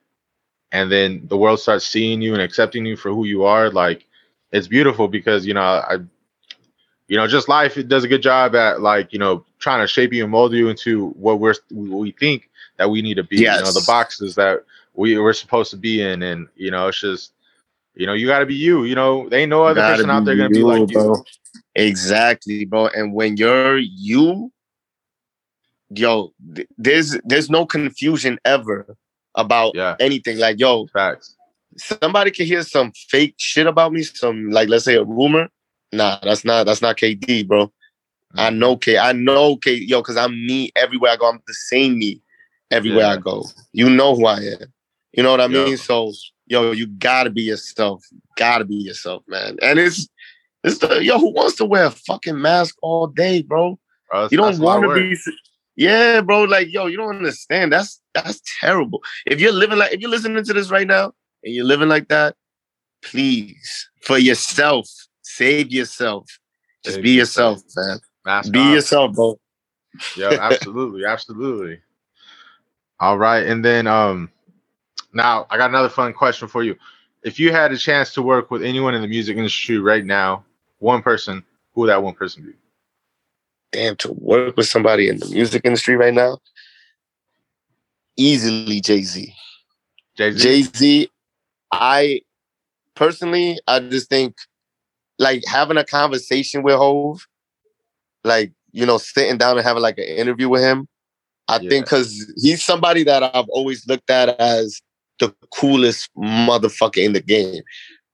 and 0.70 0.92
then 0.92 1.26
the 1.28 1.36
world 1.36 1.60
starts 1.60 1.86
seeing 1.86 2.20
you 2.22 2.32
and 2.34 2.42
accepting 2.42 2.84
you 2.86 2.96
for 2.96 3.10
who 3.10 3.24
you 3.24 3.44
are. 3.44 3.70
Like, 3.70 4.06
it's 4.52 4.68
beautiful 4.68 5.08
because 5.08 5.46
you 5.46 5.54
know 5.54 5.62
I, 5.62 5.96
you 7.08 7.16
know, 7.16 7.26
just 7.26 7.48
life 7.48 7.76
it 7.76 7.88
does 7.88 8.04
a 8.04 8.08
good 8.08 8.22
job 8.22 8.54
at 8.54 8.80
like 8.80 9.12
you 9.12 9.18
know 9.18 9.44
trying 9.64 9.80
to 9.80 9.88
shape 9.88 10.12
you 10.12 10.22
and 10.22 10.30
mold 10.30 10.52
you 10.52 10.68
into 10.68 11.08
what 11.10 11.40
we're 11.40 11.54
what 11.70 11.98
we 11.98 12.12
think 12.12 12.50
that 12.76 12.90
we 12.90 13.00
need 13.00 13.14
to 13.14 13.24
be. 13.24 13.38
You 13.38 13.46
know, 13.46 13.72
the 13.72 13.84
boxes 13.86 14.34
that 14.34 14.62
we 14.92 15.18
we're 15.18 15.32
supposed 15.32 15.70
to 15.70 15.78
be 15.78 16.02
in, 16.02 16.22
and 16.22 16.46
you 16.54 16.70
know, 16.70 16.88
it's 16.88 17.00
just 17.00 17.32
you 17.94 18.06
know, 18.06 18.12
you 18.12 18.26
got 18.26 18.40
to 18.40 18.46
be 18.46 18.54
you. 18.54 18.84
You 18.84 18.94
know, 18.94 19.26
there 19.30 19.40
ain't 19.40 19.48
no 19.48 19.64
other 19.64 19.80
person 19.82 20.10
out 20.10 20.26
there 20.26 20.36
gonna 20.36 20.50
be 20.50 20.58
you, 20.58 20.66
like 20.66 20.90
you. 20.90 20.94
bro. 20.94 21.24
Exactly, 21.74 22.66
bro. 22.66 22.88
And 22.88 23.14
when 23.14 23.38
you're 23.38 23.78
you, 23.78 24.52
yo, 25.88 26.32
th- 26.54 26.68
there's 26.76 27.18
there's 27.24 27.48
no 27.48 27.64
confusion 27.64 28.38
ever 28.44 28.96
about 29.34 29.72
Yeah, 29.74 29.96
anything. 29.98 30.38
Like, 30.38 30.60
yo, 30.60 30.86
facts. 30.88 31.36
somebody 31.78 32.30
can 32.30 32.44
hear 32.44 32.62
some 32.62 32.92
fake 33.08 33.36
shit 33.38 33.66
about 33.66 33.94
me, 33.94 34.02
some 34.02 34.50
like 34.50 34.68
let's 34.68 34.84
say 34.84 34.96
a 34.96 35.04
rumor. 35.04 35.48
Nah, 35.90 36.18
that's 36.22 36.44
not 36.44 36.66
that's 36.66 36.82
not 36.82 36.98
KD, 36.98 37.46
bro. 37.48 37.72
I 38.36 38.50
know 38.50 38.76
K. 38.76 38.98
I 38.98 39.12
know 39.12 39.56
K. 39.56 39.74
Yo, 39.74 40.00
because 40.00 40.16
I'm 40.16 40.32
me 40.46 40.70
everywhere 40.76 41.12
I 41.12 41.16
go. 41.16 41.28
I'm 41.28 41.40
the 41.46 41.54
same 41.54 41.98
me 41.98 42.20
everywhere 42.70 43.06
I 43.06 43.16
go. 43.16 43.44
You 43.72 43.88
know 43.90 44.14
who 44.14 44.26
I 44.26 44.38
am. 44.38 44.72
You 45.12 45.22
know 45.22 45.30
what 45.30 45.40
I 45.40 45.46
Yeah. 45.46 45.64
mean? 45.64 45.76
So, 45.76 46.12
yo, 46.46 46.72
you 46.72 46.86
gotta 46.86 47.30
be 47.30 47.42
yourself. 47.42 48.04
Gotta 48.36 48.64
be 48.64 48.76
yourself, 48.76 49.22
man. 49.28 49.56
And 49.62 49.78
it's 49.78 50.08
it's 50.64 50.78
the 50.78 51.04
yo. 51.04 51.18
Who 51.18 51.32
wants 51.32 51.56
to 51.56 51.64
wear 51.64 51.86
a 51.86 51.90
fucking 51.90 52.40
mask 52.40 52.76
all 52.82 53.06
day, 53.06 53.42
bro? 53.42 53.78
Bro, 54.10 54.28
You 54.30 54.38
don't 54.38 54.58
want 54.60 54.82
to 54.82 54.94
be. 54.94 55.16
Yeah, 55.76 56.20
bro. 56.20 56.44
Like, 56.44 56.72
yo, 56.72 56.86
you 56.86 56.96
don't 56.96 57.16
understand. 57.16 57.72
That's 57.72 58.00
that's 58.14 58.40
terrible. 58.60 59.02
If 59.26 59.40
you're 59.40 59.52
living 59.52 59.78
like, 59.78 59.92
if 59.92 60.00
you're 60.00 60.10
listening 60.10 60.44
to 60.44 60.52
this 60.52 60.70
right 60.70 60.86
now 60.86 61.12
and 61.42 61.54
you're 61.54 61.64
living 61.64 61.88
like 61.88 62.08
that, 62.08 62.36
please, 63.02 63.88
for 64.02 64.18
yourself, 64.18 64.88
save 65.22 65.70
yourself. 65.72 66.26
Just 66.84 66.96
Save 66.96 67.02
be 67.04 67.10
yourself. 67.12 67.58
yourself, 67.58 67.86
man. 67.88 67.98
Mask 68.24 68.52
Be 68.52 68.58
off. 68.58 68.74
yourself, 68.74 69.14
bro. 69.14 69.38
Yeah, 70.16 70.36
absolutely, 70.40 71.04
absolutely. 71.08 71.80
All 73.00 73.18
right, 73.18 73.46
and 73.46 73.64
then 73.64 73.86
um, 73.86 74.30
now 75.12 75.46
I 75.50 75.56
got 75.56 75.70
another 75.70 75.88
fun 75.88 76.12
question 76.12 76.48
for 76.48 76.62
you. 76.62 76.76
If 77.22 77.38
you 77.38 77.52
had 77.52 77.72
a 77.72 77.78
chance 77.78 78.12
to 78.14 78.22
work 78.22 78.50
with 78.50 78.62
anyone 78.62 78.94
in 78.94 79.02
the 79.02 79.08
music 79.08 79.36
industry 79.36 79.78
right 79.78 80.04
now, 80.04 80.44
one 80.78 81.02
person, 81.02 81.42
who 81.72 81.82
would 81.82 81.88
that 81.88 82.02
one 82.02 82.14
person 82.14 82.44
be? 82.44 82.52
Damn, 83.72 83.96
to 83.96 84.12
work 84.12 84.56
with 84.56 84.68
somebody 84.68 85.08
in 85.08 85.18
the 85.18 85.26
music 85.30 85.62
industry 85.64 85.96
right 85.96 86.14
now, 86.14 86.38
easily 88.16 88.80
Jay 88.80 89.02
Z. 89.02 89.34
Jay 90.16 90.32
Z. 90.32 90.38
Jay 90.38 90.62
Z, 90.62 91.10
I 91.72 92.20
personally, 92.94 93.58
I 93.66 93.80
just 93.80 94.08
think 94.08 94.36
like 95.18 95.42
having 95.46 95.76
a 95.76 95.84
conversation 95.84 96.62
with 96.62 96.76
Hove, 96.76 97.26
like 98.24 98.52
you 98.72 98.84
know, 98.84 98.98
sitting 98.98 99.38
down 99.38 99.56
and 99.56 99.64
having 99.64 99.82
like 99.82 99.98
an 99.98 100.04
interview 100.04 100.48
with 100.48 100.62
him. 100.62 100.88
I 101.46 101.58
Yeah. 101.58 101.68
think 101.68 101.84
because 101.86 102.32
he's 102.36 102.64
somebody 102.64 103.04
that 103.04 103.22
I've 103.22 103.48
always 103.48 103.86
looked 103.86 104.10
at 104.10 104.30
as 104.40 104.80
the 105.20 105.32
coolest 105.54 106.10
motherfucker 106.16 107.02
in 107.04 107.12
the 107.12 107.20
game, 107.20 107.62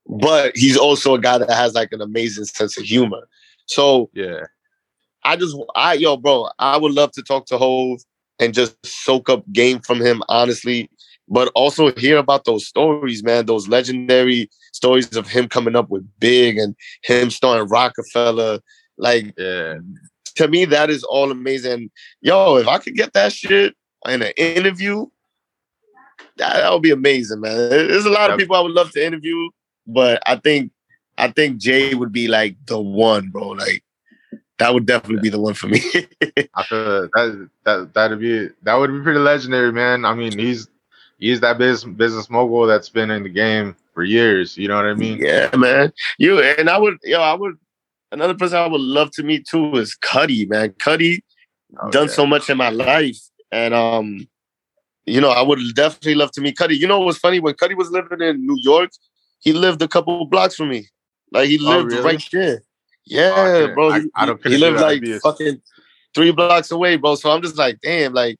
but 0.06 0.54
he's 0.54 0.76
also 0.76 1.14
a 1.14 1.20
guy 1.20 1.38
that 1.38 1.50
has 1.50 1.74
like 1.74 1.92
an 1.92 2.02
amazing 2.02 2.44
sense 2.44 2.76
of 2.76 2.84
humor. 2.84 3.26
So 3.66 4.10
Yeah, 4.12 4.42
I 5.24 5.36
just, 5.36 5.56
I 5.74 5.94
yo, 5.94 6.16
bro, 6.16 6.50
I 6.58 6.76
would 6.76 6.92
love 6.92 7.12
to 7.12 7.22
talk 7.22 7.46
to 7.46 7.58
Hove 7.58 8.00
and 8.38 8.52
just 8.52 8.76
soak 8.84 9.28
up 9.30 9.44
game 9.52 9.80
from 9.80 10.00
him, 10.00 10.22
honestly. 10.28 10.90
But 11.28 11.52
also 11.54 11.92
hear 11.94 12.18
about 12.18 12.44
those 12.44 12.66
stories, 12.66 13.22
man. 13.22 13.46
Those 13.46 13.68
legendary 13.68 14.50
stories 14.72 15.14
of 15.16 15.28
him 15.28 15.48
coming 15.48 15.76
up 15.76 15.88
with 15.88 16.06
Big 16.18 16.58
and 16.58 16.74
him 17.04 17.30
starting 17.30 17.68
Roc-A-Fella. 17.68 18.60
Like 19.00 19.34
yeah, 19.36 19.78
to 20.36 20.48
me, 20.48 20.64
that 20.66 20.90
is 20.90 21.02
all 21.04 21.30
amazing. 21.30 21.90
Yo, 22.20 22.56
if 22.56 22.68
I 22.68 22.78
could 22.78 22.94
get 22.94 23.12
that 23.14 23.32
shit 23.32 23.74
in 24.06 24.22
an 24.22 24.32
interview, 24.36 25.06
that, 26.36 26.54
that 26.54 26.72
would 26.72 26.82
be 26.82 26.90
amazing, 26.90 27.40
man. 27.40 27.56
There's 27.70 28.04
a 28.04 28.10
lot 28.10 28.30
of 28.30 28.38
people 28.38 28.56
I 28.56 28.60
would 28.60 28.72
love 28.72 28.92
to 28.92 29.04
interview, 29.04 29.48
but 29.86 30.22
I 30.26 30.36
think 30.36 30.72
I 31.18 31.28
think 31.28 31.58
Jay 31.58 31.94
would 31.94 32.12
be 32.12 32.28
like 32.28 32.56
the 32.66 32.80
one, 32.80 33.30
bro. 33.30 33.48
Like 33.48 33.82
that 34.58 34.74
would 34.74 34.86
definitely 34.86 35.22
be 35.22 35.30
the 35.30 35.40
one 35.40 35.54
for 35.54 35.68
me. 35.68 35.80
I 36.54 36.62
feel 36.64 37.08
that 37.08 37.50
that 37.64 37.94
that'd 37.94 38.20
be 38.20 38.48
that 38.62 38.74
would 38.74 38.92
be 38.92 39.00
pretty 39.00 39.18
legendary, 39.18 39.72
man. 39.72 40.04
I 40.04 40.14
mean, 40.14 40.38
he's 40.38 40.68
he's 41.18 41.40
that 41.40 41.58
business 41.58 41.94
business 41.96 42.30
mogul 42.30 42.66
that's 42.66 42.90
been 42.90 43.10
in 43.10 43.22
the 43.22 43.30
game 43.30 43.74
for 43.94 44.04
years. 44.04 44.56
You 44.56 44.68
know 44.68 44.76
what 44.76 44.86
I 44.86 44.94
mean? 44.94 45.18
Yeah, 45.18 45.54
man. 45.56 45.92
You 46.18 46.40
and 46.40 46.68
I 46.68 46.78
would, 46.78 46.98
yo, 47.02 47.20
I 47.20 47.34
would. 47.34 47.56
Another 48.12 48.34
person 48.34 48.58
I 48.58 48.66
would 48.66 48.80
love 48.80 49.10
to 49.12 49.22
meet 49.22 49.46
too 49.46 49.76
is 49.76 49.96
Cudi, 50.02 50.48
man. 50.48 50.70
Cudi 50.70 51.20
oh, 51.80 51.90
done 51.90 52.08
yeah. 52.08 52.12
so 52.12 52.26
much 52.26 52.50
in 52.50 52.56
my 52.56 52.70
life, 52.70 53.18
and 53.52 53.72
um, 53.72 54.26
you 55.06 55.20
know, 55.20 55.30
I 55.30 55.42
would 55.42 55.60
definitely 55.74 56.16
love 56.16 56.32
to 56.32 56.40
meet 56.40 56.56
Cudi. 56.56 56.78
You 56.78 56.86
know 56.86 57.00
what's 57.00 57.18
funny? 57.18 57.40
When 57.40 57.54
Cudi 57.54 57.76
was 57.76 57.90
living 57.90 58.20
in 58.20 58.46
New 58.46 58.58
York, 58.62 58.90
he 59.40 59.52
lived 59.52 59.80
a 59.82 59.88
couple 59.88 60.26
blocks 60.26 60.56
from 60.56 60.70
me. 60.70 60.88
Like 61.32 61.48
he 61.48 61.58
oh, 61.60 61.68
lived 61.68 61.92
oh, 61.92 61.96
really? 61.96 62.02
right 62.02 62.28
there. 62.32 62.62
Yeah, 63.06 63.32
oh, 63.36 63.74
bro. 63.74 63.92
He, 63.92 64.08
I, 64.14 64.30
I 64.30 64.34
he 64.44 64.56
lived 64.56 64.80
like 64.80 65.02
fucking 65.22 65.60
three 66.14 66.32
blocks 66.32 66.70
away, 66.70 66.96
bro. 66.96 67.14
So 67.14 67.30
I'm 67.30 67.42
just 67.42 67.56
like, 67.56 67.80
damn, 67.80 68.12
like, 68.12 68.36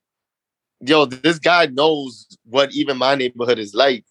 yo, 0.80 1.06
this 1.06 1.38
guy 1.38 1.66
knows 1.66 2.26
what 2.44 2.72
even 2.72 2.96
my 2.98 3.14
neighborhood 3.14 3.58
is 3.58 3.74
like. 3.74 4.04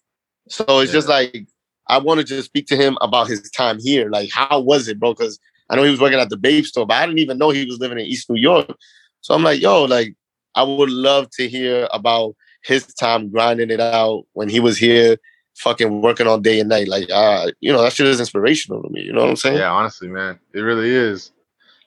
So 0.48 0.80
it's 0.80 0.90
yeah. 0.90 0.98
just 0.98 1.08
like 1.08 1.46
I 1.88 1.98
wanted 1.98 2.26
to 2.28 2.42
speak 2.42 2.66
to 2.68 2.76
him 2.76 2.98
about 3.00 3.28
his 3.28 3.50
time 3.50 3.78
here. 3.80 4.10
Like, 4.10 4.30
how 4.32 4.60
was 4.60 4.88
it, 4.88 4.98
bro? 4.98 5.12
Because 5.14 5.38
I 5.70 5.76
know 5.76 5.84
he 5.84 5.90
was 5.90 6.00
working 6.00 6.18
at 6.18 6.28
the 6.28 6.36
Bape 6.36 6.66
store, 6.66 6.86
but 6.86 6.94
I 6.94 7.06
didn't 7.06 7.20
even 7.20 7.38
know 7.38 7.50
he 7.50 7.64
was 7.64 7.78
living 7.78 7.98
in 7.98 8.06
East 8.06 8.28
New 8.28 8.40
York. 8.40 8.76
So 9.20 9.34
I'm 9.34 9.44
like, 9.44 9.60
yo, 9.60 9.84
like, 9.84 10.14
I 10.56 10.64
would 10.64 10.90
love 10.90 11.30
to 11.32 11.48
hear 11.48 11.88
about 11.92 12.34
his 12.62 12.86
time 12.94 13.30
grinding 13.30 13.70
it 13.70 13.80
out 13.80 14.24
when 14.32 14.48
he 14.48 14.58
was 14.58 14.76
here, 14.76 15.16
fucking 15.56 16.02
working 16.02 16.26
all 16.26 16.38
day 16.38 16.58
and 16.58 16.68
night. 16.68 16.88
Like, 16.88 17.08
uh, 17.10 17.52
you 17.60 17.72
know, 17.72 17.82
that 17.82 17.92
shit 17.92 18.06
is 18.06 18.18
inspirational 18.18 18.82
to 18.82 18.90
me. 18.90 19.02
You 19.02 19.12
know 19.12 19.22
what 19.22 19.30
I'm 19.30 19.36
saying? 19.36 19.58
Yeah, 19.58 19.70
honestly, 19.70 20.08
man, 20.08 20.40
it 20.52 20.60
really 20.60 20.90
is. 20.90 21.30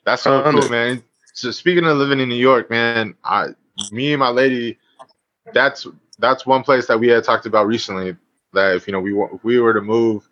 That's 0.05 0.23
so 0.23 0.41
cool, 0.49 0.69
man. 0.69 1.03
So 1.33 1.51
speaking 1.51 1.85
of 1.85 1.97
living 1.97 2.19
in 2.19 2.29
New 2.29 2.35
York, 2.35 2.69
man, 2.69 3.15
I, 3.23 3.47
me 3.91 4.13
and 4.13 4.19
my 4.19 4.29
lady, 4.29 4.77
that's 5.53 5.87
that's 6.19 6.45
one 6.45 6.63
place 6.63 6.87
that 6.87 6.99
we 6.99 7.07
had 7.07 7.23
talked 7.23 7.45
about 7.45 7.67
recently. 7.67 8.15
That 8.53 8.75
if 8.75 8.87
you 8.87 8.93
know 8.93 8.99
we 8.99 9.13
if 9.13 9.43
we 9.43 9.59
were 9.59 9.73
to 9.73 9.81
move, 9.81 10.29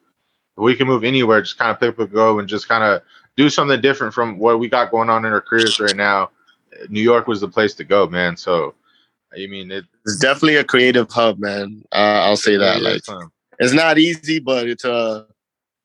we 0.57 0.75
can 0.75 0.87
move 0.87 1.03
anywhere, 1.03 1.41
just 1.41 1.57
kind 1.57 1.71
of 1.71 1.79
pick 1.79 1.99
up 1.99 2.11
go 2.11 2.39
and 2.39 2.47
just 2.47 2.67
kind 2.67 2.83
of 2.83 3.01
do 3.37 3.49
something 3.49 3.81
different 3.81 4.13
from 4.13 4.37
what 4.37 4.59
we 4.59 4.67
got 4.67 4.91
going 4.91 5.09
on 5.09 5.25
in 5.25 5.31
our 5.31 5.41
careers 5.41 5.79
right 5.79 5.95
now. 5.95 6.29
New 6.89 7.01
York 7.01 7.27
was 7.27 7.41
the 7.41 7.47
place 7.47 7.73
to 7.75 7.83
go, 7.83 8.07
man. 8.07 8.37
So, 8.37 8.73
I 9.33 9.47
mean, 9.47 9.71
it, 9.71 9.85
it's 10.05 10.19
definitely 10.19 10.55
a 10.55 10.63
creative 10.63 11.09
hub, 11.09 11.39
man. 11.39 11.83
Uh, 11.91 12.21
I'll 12.25 12.37
say 12.37 12.57
that. 12.57 12.81
Like, 12.81 13.01
it's 13.59 13.73
not 13.73 13.97
easy, 13.97 14.39
but 14.39 14.67
it's 14.67 14.85
uh 14.85 15.25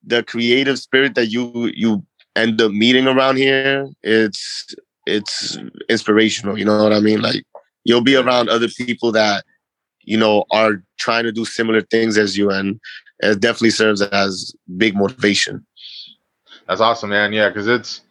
the 0.04 0.22
creative 0.22 0.78
spirit 0.78 1.14
that 1.14 1.26
you 1.26 1.70
you 1.74 2.04
end 2.34 2.60
up 2.60 2.72
meeting 2.72 3.06
around 3.06 3.36
here. 3.36 3.88
It's 4.02 4.74
it's 5.06 5.58
inspirational. 5.88 6.58
You 6.58 6.64
know 6.64 6.82
what 6.82 6.92
I 6.92 7.00
mean? 7.00 7.20
Like, 7.20 7.44
you'll 7.84 8.00
be 8.00 8.16
around 8.16 8.48
other 8.48 8.68
people 8.68 9.12
that 9.12 9.44
you 10.02 10.16
know 10.16 10.44
are 10.50 10.82
trying 10.98 11.24
to 11.24 11.32
do 11.32 11.44
similar 11.44 11.82
things 11.82 12.16
as 12.16 12.36
you, 12.36 12.50
and 12.50 12.80
it 13.20 13.40
definitely 13.40 13.70
serves 13.70 14.02
as 14.02 14.54
big 14.76 14.96
motivation. 14.96 15.64
That's 16.66 16.80
awesome, 16.80 17.10
man. 17.10 17.32
Yeah, 17.32 17.48
because 17.48 17.66
it's. 17.66 18.02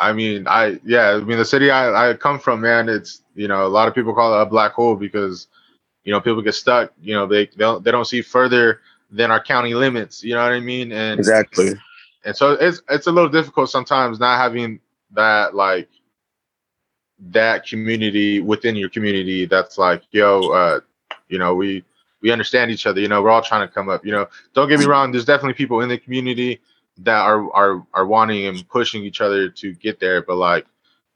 I 0.00 0.12
mean, 0.12 0.46
I 0.46 0.78
yeah, 0.84 1.10
I 1.10 1.20
mean 1.20 1.38
the 1.38 1.44
city 1.44 1.70
I, 1.70 2.10
I 2.10 2.14
come 2.14 2.38
from, 2.38 2.60
man. 2.60 2.88
It's 2.88 3.22
you 3.34 3.48
know 3.48 3.66
a 3.66 3.68
lot 3.68 3.88
of 3.88 3.94
people 3.94 4.14
call 4.14 4.38
it 4.38 4.42
a 4.42 4.46
black 4.46 4.72
hole 4.72 4.94
because 4.94 5.48
you 6.04 6.12
know 6.12 6.20
people 6.20 6.40
get 6.42 6.54
stuck. 6.54 6.92
You 7.00 7.14
know 7.14 7.26
they 7.26 7.46
they 7.46 7.56
don't, 7.56 7.84
they 7.84 7.90
don't 7.90 8.04
see 8.04 8.22
further 8.22 8.80
than 9.10 9.30
our 9.30 9.42
county 9.42 9.74
limits. 9.74 10.22
You 10.22 10.34
know 10.34 10.42
what 10.42 10.52
I 10.52 10.60
mean? 10.60 10.92
And 10.92 11.18
exactly. 11.18 11.72
And 12.24 12.36
so 12.36 12.52
it's 12.52 12.80
it's 12.88 13.06
a 13.06 13.12
little 13.12 13.30
difficult 13.30 13.70
sometimes 13.70 14.20
not 14.20 14.38
having 14.38 14.80
that 15.12 15.54
like 15.54 15.88
that 17.30 17.66
community 17.66 18.40
within 18.40 18.76
your 18.76 18.88
community 18.88 19.44
that's 19.44 19.76
like 19.76 20.02
yo 20.12 20.50
uh 20.52 20.80
you 21.28 21.38
know 21.38 21.54
we 21.54 21.84
we 22.20 22.30
understand 22.30 22.70
each 22.70 22.86
other 22.86 23.00
you 23.00 23.08
know 23.08 23.22
we're 23.22 23.30
all 23.30 23.42
trying 23.42 23.66
to 23.66 23.72
come 23.72 23.88
up 23.88 24.04
you 24.04 24.12
know 24.12 24.28
don't 24.54 24.68
get 24.68 24.78
me 24.78 24.84
wrong 24.86 25.10
there's 25.10 25.24
definitely 25.24 25.54
people 25.54 25.80
in 25.80 25.88
the 25.88 25.98
community 25.98 26.60
that 26.98 27.20
are 27.20 27.52
are 27.52 27.86
are 27.94 28.06
wanting 28.06 28.46
and 28.46 28.68
pushing 28.68 29.04
each 29.04 29.20
other 29.20 29.48
to 29.48 29.74
get 29.74 30.00
there. 30.00 30.22
But 30.22 30.36
like 30.36 30.66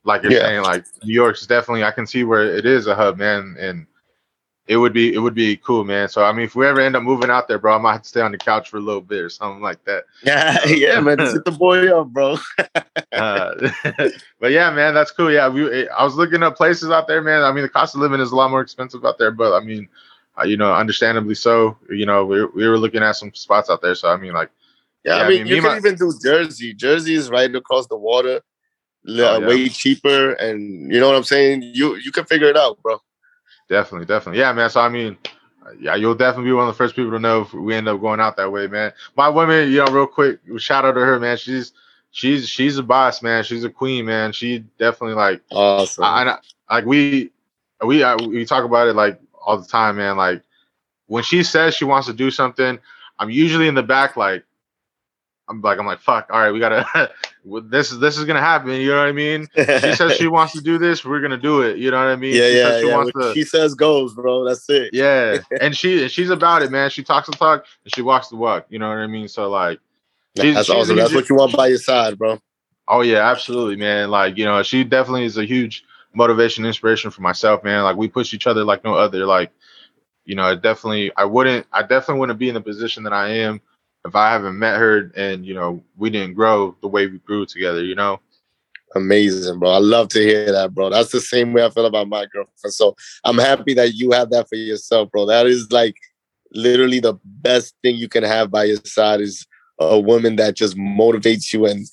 like 0.05 0.23
you're 0.23 0.33
yeah. 0.33 0.41
saying, 0.41 0.63
like 0.63 0.85
New 1.05 1.15
York's 1.15 1.47
definitely 1.47 1.85
I 1.85 1.91
can 1.91 2.07
see 2.07 2.25
where 2.25 2.45
it 2.45 2.67
is 2.67 2.87
a 2.87 2.95
hub, 2.95 3.19
man, 3.19 3.57
and 3.59 3.87
it 4.67 4.77
would 4.77 4.93
be 4.93 5.13
it 5.13 5.19
would 5.19 5.35
be 5.35 5.57
cool, 5.57 5.85
man. 5.85 6.09
So 6.09 6.25
I 6.25 6.33
mean, 6.33 6.45
if 6.45 6.55
we 6.55 6.67
ever 6.67 6.81
end 6.81 6.97
up 6.97 7.03
moving 7.03 7.31
out 7.31 7.49
there, 7.49 7.59
bro, 7.59 7.77
I 7.77 7.79
might 7.79 7.93
have 7.93 8.03
to 8.03 8.09
stay 8.09 8.21
on 8.21 8.33
the 8.33 8.39
couch 8.39 8.69
for 8.69 8.77
a 8.77 8.81
little 8.81 9.01
bit 9.01 9.21
or 9.21 9.29
something 9.29 9.61
like 9.61 9.85
that. 9.85 10.05
Yeah, 10.23 10.65
yeah, 10.67 11.01
man, 11.01 11.19
sit 11.27 11.45
the 11.45 11.51
boy 11.51 11.89
up, 11.89 12.09
bro. 12.09 12.37
uh, 13.13 13.71
but 14.41 14.53
yeah, 14.53 14.71
man, 14.71 14.95
that's 14.95 15.11
cool. 15.11 15.33
Yeah, 15.33 15.49
we 15.49 15.89
I 15.89 16.05
was 16.05 16.15
looking 16.15 16.43
up 16.43 16.57
places 16.57 16.91
out 16.91 17.09
there, 17.09 17.23
man. 17.23 17.43
I 17.43 17.53
mean, 17.53 17.63
the 17.63 17.69
cost 17.69 17.95
of 17.95 18.01
living 18.01 18.21
is 18.21 18.33
a 18.33 18.37
lot 18.37 18.51
more 18.51 18.61
expensive 18.61 19.05
out 19.05 19.19
there, 19.19 19.33
but 19.33 19.53
I 19.53 19.65
mean, 19.65 19.89
uh, 20.39 20.45
you 20.45 20.57
know, 20.57 20.73
understandably 20.73 21.35
so. 21.35 21.77
You 21.91 22.07
know, 22.07 22.25
we 22.25 22.45
we 22.47 22.69
were 22.69 22.79
looking 22.79 23.03
at 23.03 23.17
some 23.17 23.35
spots 23.35 23.69
out 23.69 23.83
there, 23.83 23.97
so 23.97 24.09
I 24.09 24.17
mean, 24.17 24.33
like 24.33 24.51
yeah, 25.05 25.17
yeah 25.17 25.23
I, 25.23 25.29
mean, 25.29 25.41
I 25.41 25.45
mean, 25.45 25.55
you 25.55 25.63
can 25.63 25.77
even 25.77 25.95
do 25.97 26.13
Jersey. 26.23 26.75
Jersey 26.75 27.15
is 27.15 27.31
right 27.31 27.53
across 27.55 27.87
the 27.87 27.97
water, 27.97 28.41
oh, 29.09 29.13
uh, 29.13 29.39
yeah. 29.39 29.47
way 29.47 29.69
cheaper, 29.69 30.33
and 30.35 30.93
you 30.93 31.01
know 31.01 31.09
what 31.09 31.17
I'm 31.17 31.25
saying. 31.25 31.63
You 31.63 31.97
you 31.97 32.13
can 32.13 32.25
figure 32.25 32.49
it 32.49 32.57
out, 32.57 32.81
bro. 32.83 32.99
Definitely, 33.69 34.07
definitely, 34.07 34.41
yeah, 34.41 34.53
man. 34.53 34.71
So 34.71 34.81
I 34.81 34.89
mean, 34.89 35.17
yeah, 35.81 35.95
you'll 35.95 36.15
definitely 36.15 36.51
be 36.51 36.53
one 36.53 36.69
of 36.69 36.75
the 36.75 36.79
first 36.79 36.95
people 36.95 37.11
to 37.13 37.19
know 37.19 37.43
if 37.43 37.53
we 37.53 37.75
end 37.75 37.89
up 37.89 38.01
going 38.01 38.21
out 38.21 38.37
that 38.37 38.51
way, 38.51 38.67
man. 38.67 38.93
My 39.17 39.29
woman, 39.29 39.71
you 39.71 39.79
know, 39.79 39.93
real 39.93 40.07
quick, 40.07 40.41
shout 40.59 40.85
out 40.85 40.93
to 40.93 41.01
her, 41.01 41.19
man. 41.19 41.37
She's 41.37 41.73
she's 42.11 42.49
she's 42.49 42.79
a 42.79 42.83
boss, 42.83 43.23
man. 43.23 43.45
She's 43.45 43.65
a 43.65 43.71
queen, 43.71 44.07
man. 44.07 44.33
She 44.33 44.61
definitely 44.79 45.15
like 45.15 45.43
awesome. 45.51 46.05
I, 46.05 46.39
I, 46.69 46.77
like 46.77 46.85
we 46.85 47.31
we 47.85 48.05
I, 48.05 48.15
we 48.15 48.45
talk 48.45 48.65
about 48.65 48.89
it 48.89 48.95
like 48.95 49.21
all 49.45 49.59
the 49.59 49.67
time, 49.67 49.97
man. 49.97 50.17
Like 50.17 50.43
when 51.07 51.25
she 51.25 51.43
says 51.43 51.75
she 51.75 51.85
wants 51.85 52.07
to 52.07 52.13
do 52.13 52.31
something, 52.31 52.79
I'm 53.19 53.31
usually 53.31 53.69
in 53.69 53.75
the 53.75 53.83
back 53.83 54.17
like 54.17 54.45
I'm 55.53 55.61
like, 55.61 55.79
I'm 55.79 55.87
like, 55.87 56.01
fuck. 56.01 56.29
All 56.31 56.41
right, 56.41 56.51
we 56.51 56.59
gotta. 56.59 57.11
this 57.65 57.93
is 57.93 57.99
this 57.99 58.17
is 58.17 58.25
gonna 58.25 58.41
happen. 58.41 58.71
You 58.73 58.91
know 58.91 58.99
what 58.99 59.09
I 59.09 59.13
mean? 59.13 59.49
She 59.55 59.95
says 59.95 60.17
she 60.17 60.27
wants 60.29 60.55
to 60.55 60.61
do 60.61 60.79
this. 60.79 61.05
We're 61.05 61.21
gonna 61.21 61.37
do 61.37 61.61
it. 61.61 61.77
You 61.77 61.91
know 61.91 61.99
what 61.99 62.09
I 62.09 62.17
mean? 62.17 62.35
Yeah, 62.35 62.49
she 62.49 62.57
yeah, 62.57 62.81
yeah. 62.81 63.05
To, 63.05 63.35
she 63.35 63.45
says 63.45 63.75
goes, 63.75 64.15
bro. 64.15 64.45
That's 64.45 64.69
it. 64.71 64.95
Yeah, 64.95 65.39
and 65.61 65.77
she 65.77 66.09
she's 66.09 66.31
about 66.31 66.63
it, 66.63 66.71
man. 66.71 66.89
She 66.89 67.03
talks 67.03 67.29
the 67.29 67.37
talk 67.37 67.67
and 67.85 67.95
she 67.95 68.01
walks 68.01 68.29
the 68.29 68.37
walk. 68.37 68.67
You 68.71 68.79
know 68.79 68.89
what 68.89 68.99
I 68.99 69.07
mean? 69.07 69.29
So 69.29 69.51
like, 69.51 69.79
that's 70.35 70.71
awesome. 70.71 70.97
That's 70.97 71.15
what 71.15 71.29
you 71.29 71.37
want 71.37 71.55
by 71.55 71.69
your 71.69 71.79
side, 71.79 72.17
bro. 72.17 72.41
Oh 72.89 73.03
yeah, 73.03 73.31
absolutely, 73.31 73.77
man. 73.77 74.11
Like 74.11 74.39
you 74.39 74.47
know, 74.47 74.63
she 74.63 74.85
definitely 74.85 75.25
is 75.25 75.37
a 75.37 75.45
huge 75.45 75.85
motivation, 76.15 76.65
inspiration 76.65 77.11
for 77.11 77.21
myself, 77.21 77.63
man. 77.65 77.83
Like 77.85 77.97
we 77.97 78.09
push 78.09 78.33
each 78.35 78.47
other 78.47 78.65
like 78.65 78.85
no 78.85 78.95
other. 78.95 79.27
Like, 79.27 79.51
you 80.25 80.35
know, 80.35 80.45
I 80.45 80.55
definitely, 80.55 81.13
I 81.17 81.25
wouldn't, 81.25 81.67
I 81.73 81.83
definitely 81.83 82.21
wouldn't 82.21 82.39
be 82.39 82.49
in 82.49 82.55
the 82.55 82.61
position 82.61 83.03
that 83.05 83.13
I 83.13 83.29
am 83.31 83.61
if 84.05 84.17
I 84.17 84.33
haven't 84.33 84.59
met 84.59 84.79
her 84.79 85.13
and 85.17 85.47
you 85.47 85.55
know 85.55 85.83
we 85.97 86.11
didn't 86.11 86.35
grow 86.35 86.77
the 86.81 86.89
way 86.89 87.07
we 87.07 87.19
grew 87.19 87.47
together, 87.47 87.83
you 87.83 87.95
know. 87.95 88.21
Amazing, 88.95 89.59
bro. 89.59 89.71
I 89.71 89.79
love 89.79 90.09
to 90.09 90.21
hear 90.21 90.53
that, 90.53 90.75
bro. 90.75 90.91
That's 90.91 91.13
the 91.13 91.21
same 91.21 91.55
way 91.55 91.65
I 91.65 91.71
feel 91.71 91.87
about 91.87 92.09
my 92.09 92.27
girlfriend. 92.27 92.75
So 92.75 92.95
I'm 93.25 93.39
happy 93.39 93.73
that 93.75 93.95
you 93.95 94.11
have 94.11 94.31
that 94.31 94.49
for 94.49 94.57
yourself, 94.57 95.11
bro. 95.11 95.25
That 95.25 95.47
is 95.47 95.73
like 95.73 95.97
literally 96.53 97.01
the 97.01 97.15
best 97.25 97.75
thing 97.83 97.97
you 97.97 98.09
can 98.09 98.23
have 98.23 98.51
by 98.51 98.65
your 98.65 98.77
side 98.85 99.23
is 99.23 99.47
a 99.79 99.99
woman 99.99 100.37
that 100.37 100.57
just 100.57 100.77
motivates 100.77 101.55
you 101.55 101.65
and 101.65 101.87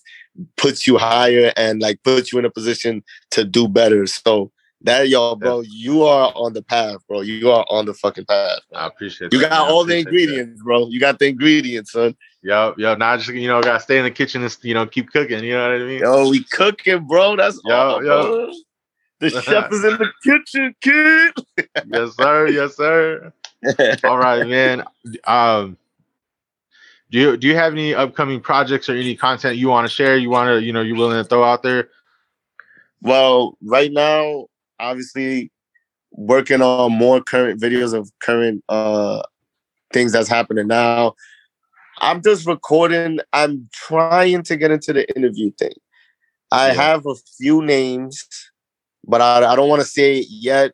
puts 0.57 0.85
you 0.85 0.97
higher 0.97 1.53
and 1.55 1.81
like 1.81 2.03
puts 2.03 2.33
you 2.33 2.39
in 2.39 2.45
a 2.45 2.51
position 2.51 3.01
to 3.31 3.45
do 3.45 3.67
better. 3.67 4.05
So 4.05 4.51
that 4.81 5.09
y'all, 5.09 5.35
bro, 5.35 5.61
you 5.61 6.03
are 6.03 6.31
on 6.35 6.53
the 6.53 6.61
path, 6.61 7.05
bro. 7.07 7.21
You 7.21 7.51
are 7.51 7.65
on 7.69 7.85
the 7.85 7.93
fucking 7.93 8.25
path. 8.25 8.59
Bro. 8.69 8.79
I 8.79 8.87
appreciate. 8.87 9.27
It. 9.27 9.33
You 9.33 9.41
got 9.41 9.69
all 9.69 9.83
the 9.83 9.97
ingredients, 9.97 10.59
that. 10.59 10.63
bro. 10.63 10.87
You 10.87 10.99
got 10.99 11.19
the 11.19 11.27
ingredients, 11.27 11.91
son. 11.91 12.15
Yo, 12.41 12.73
yo, 12.77 12.95
now 12.95 13.17
just 13.17 13.29
you 13.29 13.47
know, 13.47 13.61
gotta 13.61 13.81
stay 13.81 13.97
in 13.97 14.05
the 14.05 14.11
kitchen 14.11 14.41
and 14.41 14.57
you 14.61 14.73
know 14.73 14.85
keep 14.85 15.11
cooking. 15.11 15.43
You 15.43 15.53
know 15.53 15.69
what 15.69 15.81
I 15.81 15.83
mean? 15.85 15.99
Yo, 15.99 16.29
we 16.29 16.43
cooking, 16.43 17.05
bro. 17.07 17.35
That's 17.35 17.59
yo, 17.65 17.75
all, 17.75 18.03
yo. 18.03 18.23
Bro. 18.23 18.53
The 19.19 19.29
chef 19.41 19.71
is 19.73 19.83
in 19.83 19.97
the 19.97 20.11
kitchen, 20.23 20.73
kid. 20.79 21.33
yes, 21.87 22.15
sir. 22.15 22.47
Yes, 22.47 22.77
sir. 22.77 23.33
all 24.05 24.17
right, 24.17 24.47
man. 24.47 24.85
Um, 25.25 25.77
do 27.11 27.19
you 27.19 27.37
do 27.37 27.47
you 27.47 27.55
have 27.55 27.73
any 27.73 27.93
upcoming 27.93 28.39
projects 28.39 28.87
or 28.87 28.95
any 28.95 29.15
content 29.15 29.57
you 29.57 29.67
want 29.67 29.87
to 29.87 29.93
share? 29.93 30.15
You 30.15 30.29
want 30.29 30.47
to, 30.47 30.63
you 30.63 30.71
know, 30.71 30.81
you're 30.81 30.95
willing 30.95 31.21
to 31.21 31.27
throw 31.27 31.43
out 31.43 31.63
there? 31.63 31.89
Well, 33.01 33.57
right 33.61 33.91
now, 33.91 34.47
obviously 34.79 35.51
working 36.11 36.61
on 36.61 36.91
more 36.91 37.21
current 37.21 37.61
videos 37.61 37.93
of 37.93 38.11
current 38.21 38.63
uh 38.69 39.21
things 39.93 40.11
that's 40.11 40.29
happening 40.29 40.67
now. 40.67 41.13
I'm 42.01 42.21
just 42.21 42.47
recording. 42.47 43.19
I'm 43.33 43.69
trying 43.73 44.43
to 44.43 44.55
get 44.55 44.71
into 44.71 44.93
the 44.93 45.15
interview 45.15 45.51
thing. 45.51 45.73
I 46.51 46.67
yeah. 46.67 46.73
have 46.73 47.05
a 47.05 47.15
few 47.37 47.61
names, 47.61 48.27
but 49.05 49.21
I, 49.21 49.45
I 49.45 49.55
don't 49.55 49.69
want 49.69 49.81
to 49.81 49.87
say 49.87 50.19
it 50.19 50.27
yet 50.29 50.71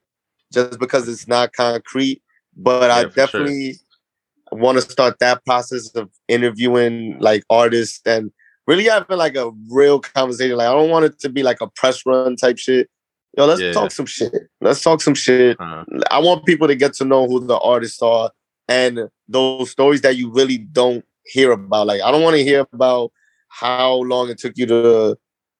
just 0.54 0.80
because 0.80 1.08
it's 1.08 1.28
not 1.28 1.54
concrete. 1.54 2.22
But 2.56 2.90
yeah, 2.90 2.96
I 2.96 3.04
definitely, 3.06 3.74
sure. 3.74 4.60
want 4.60 4.78
to 4.78 4.82
start 4.82 5.20
that 5.20 5.44
process 5.46 5.90
of 5.96 6.10
interviewing 6.28 7.18
like 7.20 7.44
artists 7.50 8.02
and 8.06 8.32
really 8.68 8.86
having 8.86 9.18
like 9.18 9.36
a 9.36 9.52
real 9.70 10.00
conversation. 10.00 10.58
Like 10.58 10.68
I 10.68 10.74
don't 10.74 10.90
want 10.90 11.06
it 11.06 11.20
to 11.20 11.30
be 11.30 11.44
like 11.44 11.62
a 11.62 11.68
press 11.68 12.06
run 12.06 12.36
type 12.36 12.58
shit. 12.58 12.90
Yo, 13.38 13.46
let's 13.46 13.62
Yeah. 13.62 13.74
talk 13.74 13.92
some 13.92 14.06
shit. 14.06 14.32
Let's 14.62 14.82
talk 14.82 15.02
some 15.02 15.14
shit. 15.14 15.58
Uh, 15.60 15.84
I 16.10 16.20
want 16.20 16.46
people 16.46 16.68
to 16.68 16.76
get 16.76 16.94
to 16.96 17.06
know 17.06 17.28
who 17.28 17.46
the 17.46 17.58
artists 17.58 18.02
are 18.02 18.32
and 18.68 19.10
those 19.28 19.72
stories 19.72 20.02
that 20.02 20.16
you 20.16 20.32
really 20.32 20.58
don't 20.58 21.04
hear 21.26 21.52
about. 21.52 21.88
Like 21.88 22.02
I 22.02 22.12
don't 22.12 22.22
want 22.24 22.38
to 22.38 22.44
hear 22.44 22.66
about 22.72 23.12
how 23.50 23.96
long 23.96 24.30
it 24.30 24.38
took 24.38 24.58
you 24.58 24.66
to 24.68 25.18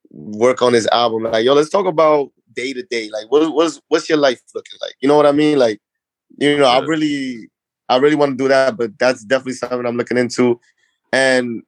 work 0.10 0.62
on 0.62 0.72
this 0.72 0.88
album. 0.92 1.24
Like, 1.24 1.46
yo, 1.46 1.54
let's 1.54 1.70
talk 1.70 1.86
about 1.86 2.32
day 2.54 2.72
to 2.74 2.84
day. 2.84 3.10
Like, 3.12 3.30
what, 3.30 3.54
what's 3.54 3.82
what's 3.90 4.08
your 4.08 4.18
life 4.18 4.42
looking 4.54 4.78
like? 4.82 4.96
You 5.02 5.10
know 5.10 5.18
what 5.18 5.26
I 5.26 5.34
mean? 5.34 5.60
Like, 5.60 5.82
you 6.40 6.58
know, 6.58 6.66
I 6.66 6.80
really, 6.80 7.50
I 7.90 7.98
really 7.98 8.16
want 8.16 8.38
to 8.38 8.44
do 8.44 8.48
that, 8.48 8.78
but 8.78 8.98
that's 8.98 9.24
definitely 9.26 9.54
something 9.54 9.86
I'm 9.86 9.98
looking 9.98 10.18
into. 10.18 10.60
And 11.12 11.64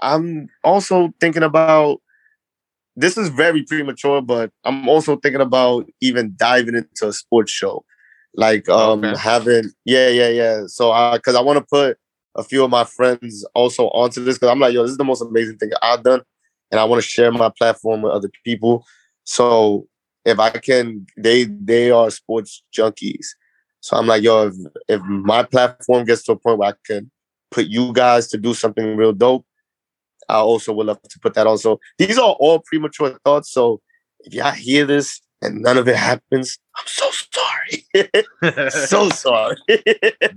I'm 0.00 0.48
also 0.64 1.12
thinking 1.20 1.42
about. 1.42 2.00
This 2.96 3.16
is 3.16 3.28
very 3.30 3.62
premature, 3.62 4.20
but 4.20 4.50
I'm 4.64 4.88
also 4.88 5.16
thinking 5.16 5.40
about 5.40 5.88
even 6.00 6.34
diving 6.36 6.74
into 6.76 7.08
a 7.08 7.12
sports 7.12 7.50
show, 7.50 7.84
like 8.34 8.68
um 8.68 9.04
Okay. 9.04 9.16
having 9.16 9.70
yeah 9.84 10.08
yeah 10.08 10.28
yeah. 10.28 10.62
So 10.66 10.92
I 10.92 11.16
because 11.16 11.34
I 11.34 11.40
want 11.40 11.58
to 11.58 11.64
put 11.64 11.98
a 12.34 12.42
few 12.42 12.64
of 12.64 12.70
my 12.70 12.84
friends 12.84 13.46
also 13.54 13.88
onto 13.88 14.22
this 14.24 14.36
because 14.36 14.50
I'm 14.50 14.60
like 14.60 14.74
yo, 14.74 14.82
this 14.82 14.92
is 14.92 14.98
the 14.98 15.04
most 15.04 15.22
amazing 15.22 15.58
thing 15.58 15.70
I've 15.82 16.02
done, 16.02 16.22
and 16.70 16.80
I 16.80 16.84
want 16.84 17.02
to 17.02 17.08
share 17.08 17.32
my 17.32 17.50
platform 17.56 18.02
with 18.02 18.12
other 18.12 18.30
people. 18.44 18.84
So 19.24 19.86
if 20.24 20.38
I 20.38 20.50
can, 20.50 21.06
they 21.16 21.44
they 21.44 21.90
are 21.90 22.10
sports 22.10 22.62
junkies. 22.76 23.26
So 23.80 23.96
I'm 23.96 24.06
like 24.06 24.22
yo, 24.22 24.48
if, 24.48 24.54
if 24.88 25.02
my 25.02 25.42
platform 25.44 26.04
gets 26.04 26.22
to 26.24 26.32
a 26.32 26.36
point 26.36 26.58
where 26.58 26.70
I 26.70 26.74
can 26.86 27.10
put 27.50 27.66
you 27.66 27.92
guys 27.92 28.28
to 28.28 28.38
do 28.38 28.54
something 28.54 28.96
real 28.96 29.12
dope, 29.12 29.44
I 30.28 30.36
also 30.36 30.72
would 30.72 30.86
love 30.86 31.02
to 31.02 31.18
put 31.20 31.34
that 31.34 31.46
on. 31.46 31.58
So 31.58 31.80
these 31.98 32.18
are 32.18 32.36
all 32.38 32.60
premature 32.60 33.18
thoughts. 33.24 33.50
So 33.50 33.80
if 34.20 34.34
y'all 34.34 34.52
hear 34.52 34.86
this 34.86 35.20
and 35.40 35.60
none 35.60 35.78
of 35.78 35.88
it 35.88 35.96
happens, 35.96 36.58
I'm 36.76 36.86
so 36.86 37.10
sorry. 37.32 38.70
so 38.70 39.08
sorry. 39.10 39.56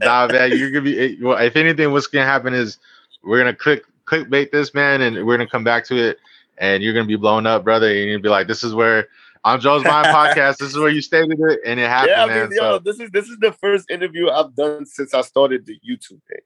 nah, 0.02 0.28
man, 0.28 0.58
you're 0.58 0.72
gonna 0.72 0.82
be. 0.82 1.22
Well, 1.22 1.38
if 1.38 1.56
anything, 1.56 1.92
what's 1.92 2.08
gonna 2.08 2.26
happen 2.26 2.54
is 2.54 2.78
we're 3.24 3.40
gonna 3.40 3.56
click 3.56 3.84
clickbait 4.06 4.52
this 4.52 4.74
man, 4.74 5.02
and 5.02 5.26
we're 5.26 5.38
gonna 5.38 5.50
come 5.50 5.64
back 5.64 5.86
to 5.86 5.96
it, 5.96 6.18
and 6.58 6.84
you're 6.84 6.94
gonna 6.94 7.06
be 7.06 7.16
blown 7.16 7.46
up, 7.46 7.64
brother. 7.64 7.88
And 7.88 7.98
you're 7.98 8.14
gonna 8.16 8.24
be 8.24 8.30
like, 8.30 8.48
"This 8.48 8.64
is 8.64 8.74
where 8.74 9.08
on 9.46 9.62
Joel's 9.62 9.84
Mind 9.84 10.08
podcast. 10.08 10.58
This 10.58 10.72
is 10.72 10.78
where 10.78 10.90
you 10.90 11.02
stated 11.02 11.40
it, 11.40 11.60
and 11.66 11.80
it 11.80 11.88
happened, 11.88 12.12
yeah, 12.16 12.24
I 12.24 12.28
man." 12.28 12.50
mean, 12.50 12.58
yo, 12.60 12.80
this 12.80 13.00
is 13.00 13.10
this 13.12 13.30
is 13.30 13.38
the 13.40 13.54
first 13.54 13.90
interview 13.90 14.30
I've 14.30 14.56
done 14.56 14.86
since 14.86 15.14
I 15.14 15.22
started 15.22 15.66
the 15.66 15.80
YouTube 15.88 16.22
thing. 16.28 16.42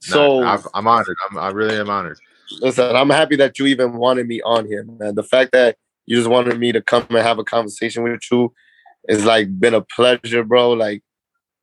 so, 0.00 0.14
So 0.14 0.40
nah, 0.40 0.54
I'm, 0.54 0.62
I'm 0.74 0.86
honored. 0.88 1.16
I'm, 1.30 1.38
I 1.38 1.50
really 1.50 1.76
am 1.76 1.90
honored. 1.90 2.18
Listen, 2.60 2.94
I'm 2.94 3.10
happy 3.10 3.36
that 3.36 3.58
you 3.58 3.66
even 3.66 3.94
wanted 3.94 4.26
me 4.26 4.40
on 4.42 4.66
here, 4.66 4.84
man. 4.84 5.14
The 5.14 5.22
fact 5.22 5.52
that 5.52 5.76
you 6.06 6.16
just 6.16 6.28
wanted 6.28 6.58
me 6.58 6.72
to 6.72 6.82
come 6.82 7.06
and 7.10 7.18
have 7.18 7.38
a 7.38 7.44
conversation 7.44 8.02
with 8.02 8.20
you 8.30 8.52
is 9.08 9.24
like 9.24 9.58
been 9.58 9.74
a 9.74 9.80
pleasure, 9.80 10.44
bro. 10.44 10.72
Like 10.72 11.02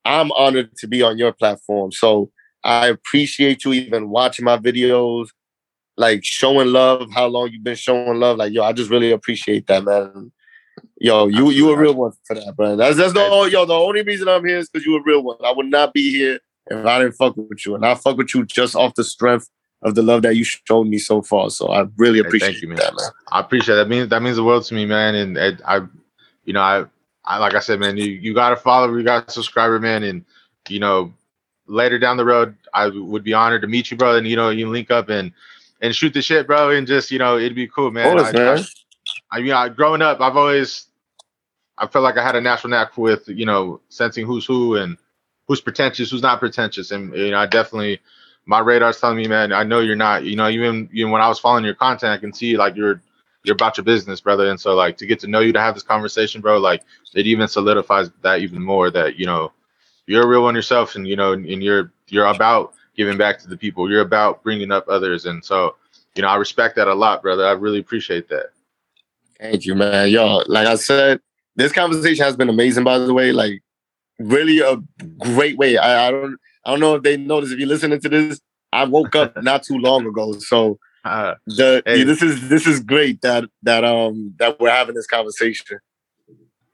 I'm 0.04 0.32
honored 0.32 0.76
to 0.78 0.88
be 0.88 1.02
on 1.02 1.18
your 1.18 1.32
platform. 1.32 1.92
So 1.92 2.30
I 2.64 2.88
appreciate 2.88 3.64
you 3.64 3.72
even 3.72 4.10
watching 4.10 4.44
my 4.44 4.58
videos, 4.58 5.28
like 5.96 6.24
showing 6.24 6.68
love, 6.68 7.08
how 7.12 7.26
long 7.26 7.50
you've 7.50 7.64
been 7.64 7.76
showing 7.76 8.18
love. 8.18 8.38
Like, 8.38 8.52
yo, 8.52 8.62
I 8.62 8.72
just 8.72 8.90
really 8.90 9.12
appreciate 9.12 9.66
that, 9.66 9.84
man. 9.84 10.32
Yo, 10.98 11.26
you 11.28 11.50
you 11.50 11.70
a 11.70 11.76
real 11.76 11.94
one 11.94 12.12
for 12.26 12.34
that, 12.34 12.54
bro. 12.56 12.76
That's 12.76 12.96
that's 12.96 13.12
the 13.12 13.20
only, 13.20 13.52
yo, 13.52 13.64
the 13.64 13.74
only 13.74 14.02
reason 14.02 14.28
I'm 14.28 14.44
here 14.44 14.58
is 14.58 14.68
because 14.68 14.86
you 14.86 14.96
a 14.96 15.02
real 15.02 15.22
one. 15.22 15.36
I 15.44 15.52
would 15.52 15.66
not 15.66 15.94
be 15.94 16.10
here 16.10 16.40
if 16.66 16.86
I 16.86 16.98
didn't 16.98 17.14
fuck 17.14 17.36
with 17.36 17.64
you. 17.66 17.74
And 17.74 17.84
I 17.84 17.94
fuck 17.94 18.16
with 18.16 18.34
you 18.34 18.44
just 18.44 18.76
off 18.76 18.94
the 18.94 19.04
strength 19.04 19.48
of 19.82 19.94
the 19.94 20.02
love 20.02 20.22
that 20.22 20.36
you 20.36 20.44
showed 20.44 20.86
me 20.86 20.98
so 20.98 21.22
far. 21.22 21.50
So 21.50 21.68
I 21.70 21.86
really 21.96 22.18
Hey, 22.20 22.28
appreciate 22.28 22.62
you, 22.62 22.68
man. 22.68 22.78
that, 22.78 22.94
man. 22.96 23.10
I 23.32 23.40
appreciate 23.40 23.76
that. 23.76 23.88
means 23.88 24.08
that 24.10 24.22
means 24.22 24.36
the 24.36 24.44
world 24.44 24.64
to 24.66 24.74
me, 24.74 24.86
man. 24.86 25.14
And 25.14 25.36
it, 25.38 25.60
I, 25.66 25.80
you 26.44 26.52
know, 26.52 26.60
I, 26.62 26.84
I 27.24 27.38
like 27.38 27.54
I 27.54 27.60
said, 27.60 27.80
man, 27.80 27.96
you, 27.96 28.06
you 28.06 28.34
got 28.34 28.52
a 28.52 28.56
follower, 28.56 28.98
you 28.98 29.04
got 29.04 29.28
a 29.28 29.30
subscriber, 29.30 29.80
man, 29.80 30.02
and 30.04 30.24
you 30.68 30.80
know, 30.80 31.14
later 31.66 31.98
down 31.98 32.16
the 32.18 32.24
road, 32.24 32.56
I 32.74 32.88
would 32.88 33.24
be 33.24 33.34
honored 33.34 33.62
to 33.62 33.68
meet 33.68 33.90
you, 33.90 33.96
bro. 33.96 34.16
And 34.16 34.26
you 34.28 34.36
know, 34.36 34.50
you 34.50 34.68
link 34.68 34.90
up 34.90 35.08
and 35.08 35.32
and 35.80 35.94
shoot 35.94 36.14
the 36.14 36.22
shit, 36.22 36.46
bro, 36.46 36.70
and 36.70 36.86
just 36.86 37.10
you 37.10 37.18
know, 37.18 37.38
it'd 37.38 37.54
be 37.54 37.68
cool, 37.68 37.90
man. 37.90 38.18
Course, 38.18 38.32
I, 38.34 38.38
man. 38.38 38.66
I, 39.32 39.38
I 39.38 39.42
mean, 39.42 39.52
I, 39.52 39.68
growing 39.70 40.02
up, 40.02 40.20
I've 40.20 40.36
always, 40.36 40.86
I 41.78 41.86
felt 41.86 42.04
like 42.04 42.18
I 42.18 42.24
had 42.24 42.36
a 42.36 42.40
natural 42.40 42.70
knack 42.70 42.98
with 42.98 43.28
you 43.28 43.46
know 43.46 43.80
sensing 43.90 44.26
who's 44.26 44.46
who 44.46 44.76
and 44.76 44.98
who's 45.48 45.60
pretentious, 45.60 46.10
who's 46.10 46.22
not 46.22 46.40
pretentious, 46.40 46.90
and 46.90 47.14
you 47.14 47.32
know, 47.32 47.38
I 47.38 47.46
definitely. 47.46 48.00
My 48.50 48.58
radar's 48.58 49.00
telling 49.00 49.16
me, 49.16 49.28
man. 49.28 49.52
I 49.52 49.62
know 49.62 49.78
you're 49.78 49.94
not. 49.94 50.24
You 50.24 50.34
know, 50.34 50.48
even 50.48 50.90
even 50.92 51.12
when 51.12 51.22
I 51.22 51.28
was 51.28 51.38
following 51.38 51.64
your 51.64 51.76
content, 51.76 52.12
I 52.12 52.18
can 52.18 52.32
see 52.32 52.56
like 52.56 52.74
you're 52.74 53.00
you're 53.44 53.54
about 53.54 53.76
your 53.76 53.84
business, 53.84 54.20
brother. 54.20 54.50
And 54.50 54.60
so 54.60 54.74
like 54.74 54.96
to 54.96 55.06
get 55.06 55.20
to 55.20 55.28
know 55.28 55.38
you, 55.38 55.52
to 55.52 55.60
have 55.60 55.74
this 55.74 55.84
conversation, 55.84 56.40
bro, 56.40 56.58
like 56.58 56.82
it 57.14 57.28
even 57.28 57.46
solidifies 57.46 58.10
that 58.22 58.40
even 58.40 58.60
more 58.60 58.90
that 58.90 59.16
you 59.20 59.24
know 59.24 59.52
you're 60.06 60.24
a 60.24 60.26
real 60.26 60.42
one 60.42 60.56
yourself, 60.56 60.96
and 60.96 61.06
you 61.06 61.14
know, 61.14 61.32
and 61.32 61.62
you're 61.62 61.92
you're 62.08 62.26
about 62.26 62.74
giving 62.96 63.16
back 63.16 63.38
to 63.38 63.48
the 63.48 63.56
people. 63.56 63.88
You're 63.88 64.00
about 64.00 64.42
bringing 64.42 64.72
up 64.72 64.88
others, 64.88 65.26
and 65.26 65.44
so 65.44 65.76
you 66.16 66.22
know, 66.22 66.28
I 66.28 66.34
respect 66.34 66.74
that 66.74 66.88
a 66.88 66.94
lot, 66.94 67.22
brother. 67.22 67.46
I 67.46 67.52
really 67.52 67.78
appreciate 67.78 68.28
that. 68.30 68.46
Thank 69.38 69.64
you, 69.64 69.76
man. 69.76 70.10
Yo, 70.10 70.42
like 70.48 70.66
I 70.66 70.74
said, 70.74 71.20
this 71.54 71.70
conversation 71.70 72.24
has 72.24 72.36
been 72.36 72.48
amazing, 72.48 72.82
by 72.82 72.98
the 72.98 73.14
way. 73.14 73.30
Like, 73.30 73.62
really 74.18 74.58
a 74.58 74.82
great 75.18 75.56
way. 75.56 75.78
I, 75.78 76.08
I 76.08 76.10
don't 76.10 76.36
I 76.64 76.70
don't 76.70 76.80
know 76.80 76.94
if 76.96 77.02
they 77.02 77.16
noticed 77.16 77.52
if 77.52 77.58
you're 77.58 77.68
listening 77.68 78.00
to 78.00 78.08
this. 78.08 78.40
I 78.72 78.84
woke 78.84 79.16
up 79.16 79.36
not 79.42 79.62
too 79.62 79.78
long 79.78 80.06
ago. 80.06 80.32
So 80.38 80.78
Uh, 81.04 81.34
the 81.46 81.82
Hey. 81.86 82.04
this 82.04 82.22
is 82.22 82.48
this 82.48 82.66
is 82.66 82.80
great 82.80 83.20
that 83.22 83.44
that 83.62 83.84
um 83.84 84.34
that 84.38 84.60
we're 84.60 84.70
having 84.70 84.94
this 84.94 85.06
conversation. 85.06 85.78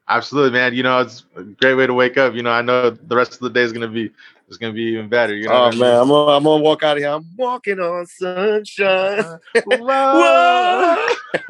absolutely, 0.09 0.51
man. 0.51 0.73
You 0.73 0.83
know, 0.83 0.99
it's 0.99 1.23
a 1.35 1.43
great 1.43 1.75
way 1.75 1.87
to 1.87 1.93
wake 1.93 2.17
up. 2.17 2.33
You 2.35 2.43
know, 2.43 2.51
I 2.51 2.61
know 2.61 2.89
the 2.91 3.15
rest 3.15 3.33
of 3.33 3.39
the 3.39 3.49
day 3.49 3.61
is 3.61 3.71
gonna 3.71 3.87
be 3.87 4.11
it's 4.47 4.57
gonna 4.57 4.73
be 4.73 4.83
even 4.83 5.07
better. 5.09 5.33
You 5.35 5.47
know, 5.47 5.55
oh 5.55 5.63
I 5.63 5.71
mean? 5.71 5.79
man, 5.79 5.99
I'm 6.01 6.07
gonna, 6.09 6.31
I'm 6.31 6.43
gonna 6.43 6.63
walk 6.63 6.83
out 6.83 6.97
of 6.97 7.03
here. 7.03 7.11
I'm 7.11 7.25
walking 7.37 7.79
on 7.79 8.05
sunshine. 8.05 9.39
Whoa. 9.65 10.95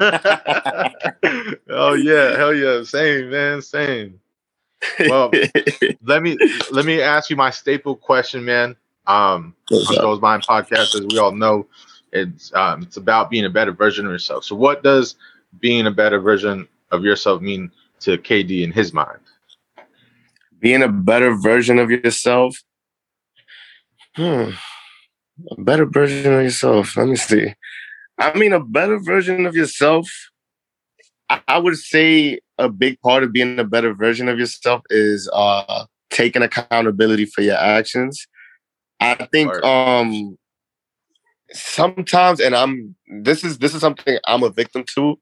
oh 1.70 1.94
yeah, 1.94 2.36
hell 2.36 2.54
yeah, 2.54 2.82
same 2.84 3.30
man, 3.30 3.62
same. 3.62 4.20
Well, 5.00 5.30
let 6.02 6.22
me 6.22 6.36
let 6.70 6.84
me 6.84 7.00
ask 7.00 7.30
you 7.30 7.36
my 7.36 7.50
staple 7.50 7.96
question, 7.96 8.44
man. 8.44 8.76
Um, 9.06 9.54
What's 9.68 9.88
on 9.90 9.96
up? 9.96 10.02
Joel's 10.02 10.20
Mind 10.20 10.42
podcast, 10.44 10.94
as 10.94 11.06
we 11.10 11.18
all 11.18 11.32
know, 11.32 11.66
it's 12.12 12.52
um, 12.54 12.82
it's 12.82 12.96
about 12.96 13.30
being 13.30 13.44
a 13.44 13.50
better 13.50 13.72
version 13.72 14.06
of 14.06 14.12
yourself. 14.12 14.44
So, 14.44 14.54
what 14.54 14.82
does 14.82 15.16
being 15.60 15.86
a 15.86 15.90
better 15.90 16.20
version 16.20 16.68
of 16.90 17.04
yourself 17.04 17.40
mean 17.42 17.70
to 18.00 18.18
KD 18.18 18.62
in 18.62 18.72
his 18.72 18.92
mind? 18.92 19.20
Being 20.60 20.82
a 20.82 20.88
better 20.88 21.34
version 21.34 21.78
of 21.78 21.90
yourself. 21.90 22.56
Hmm. 24.14 24.50
A 25.50 25.60
better 25.60 25.86
version 25.86 26.32
of 26.32 26.42
yourself. 26.42 26.96
Let 26.96 27.08
me 27.08 27.16
see. 27.16 27.54
I 28.18 28.36
mean, 28.36 28.52
a 28.52 28.60
better 28.60 28.98
version 28.98 29.46
of 29.46 29.54
yourself. 29.54 30.10
I, 31.30 31.40
I 31.46 31.58
would 31.58 31.76
say 31.76 32.40
a 32.58 32.68
big 32.68 33.00
part 33.00 33.22
of 33.22 33.32
being 33.32 33.58
a 33.58 33.64
better 33.64 33.94
version 33.94 34.28
of 34.28 34.38
yourself 34.38 34.82
is 34.90 35.28
uh 35.32 35.84
taking 36.10 36.42
accountability 36.42 37.24
for 37.26 37.42
your 37.42 37.56
actions. 37.56 38.26
I 39.00 39.14
think 39.32 39.52
um 39.64 40.36
sometimes 41.52 42.40
and 42.40 42.54
I'm 42.54 42.94
this 43.22 43.44
is 43.44 43.58
this 43.58 43.74
is 43.74 43.80
something 43.80 44.18
I'm 44.26 44.42
a 44.42 44.50
victim 44.50 44.84
to. 44.94 45.18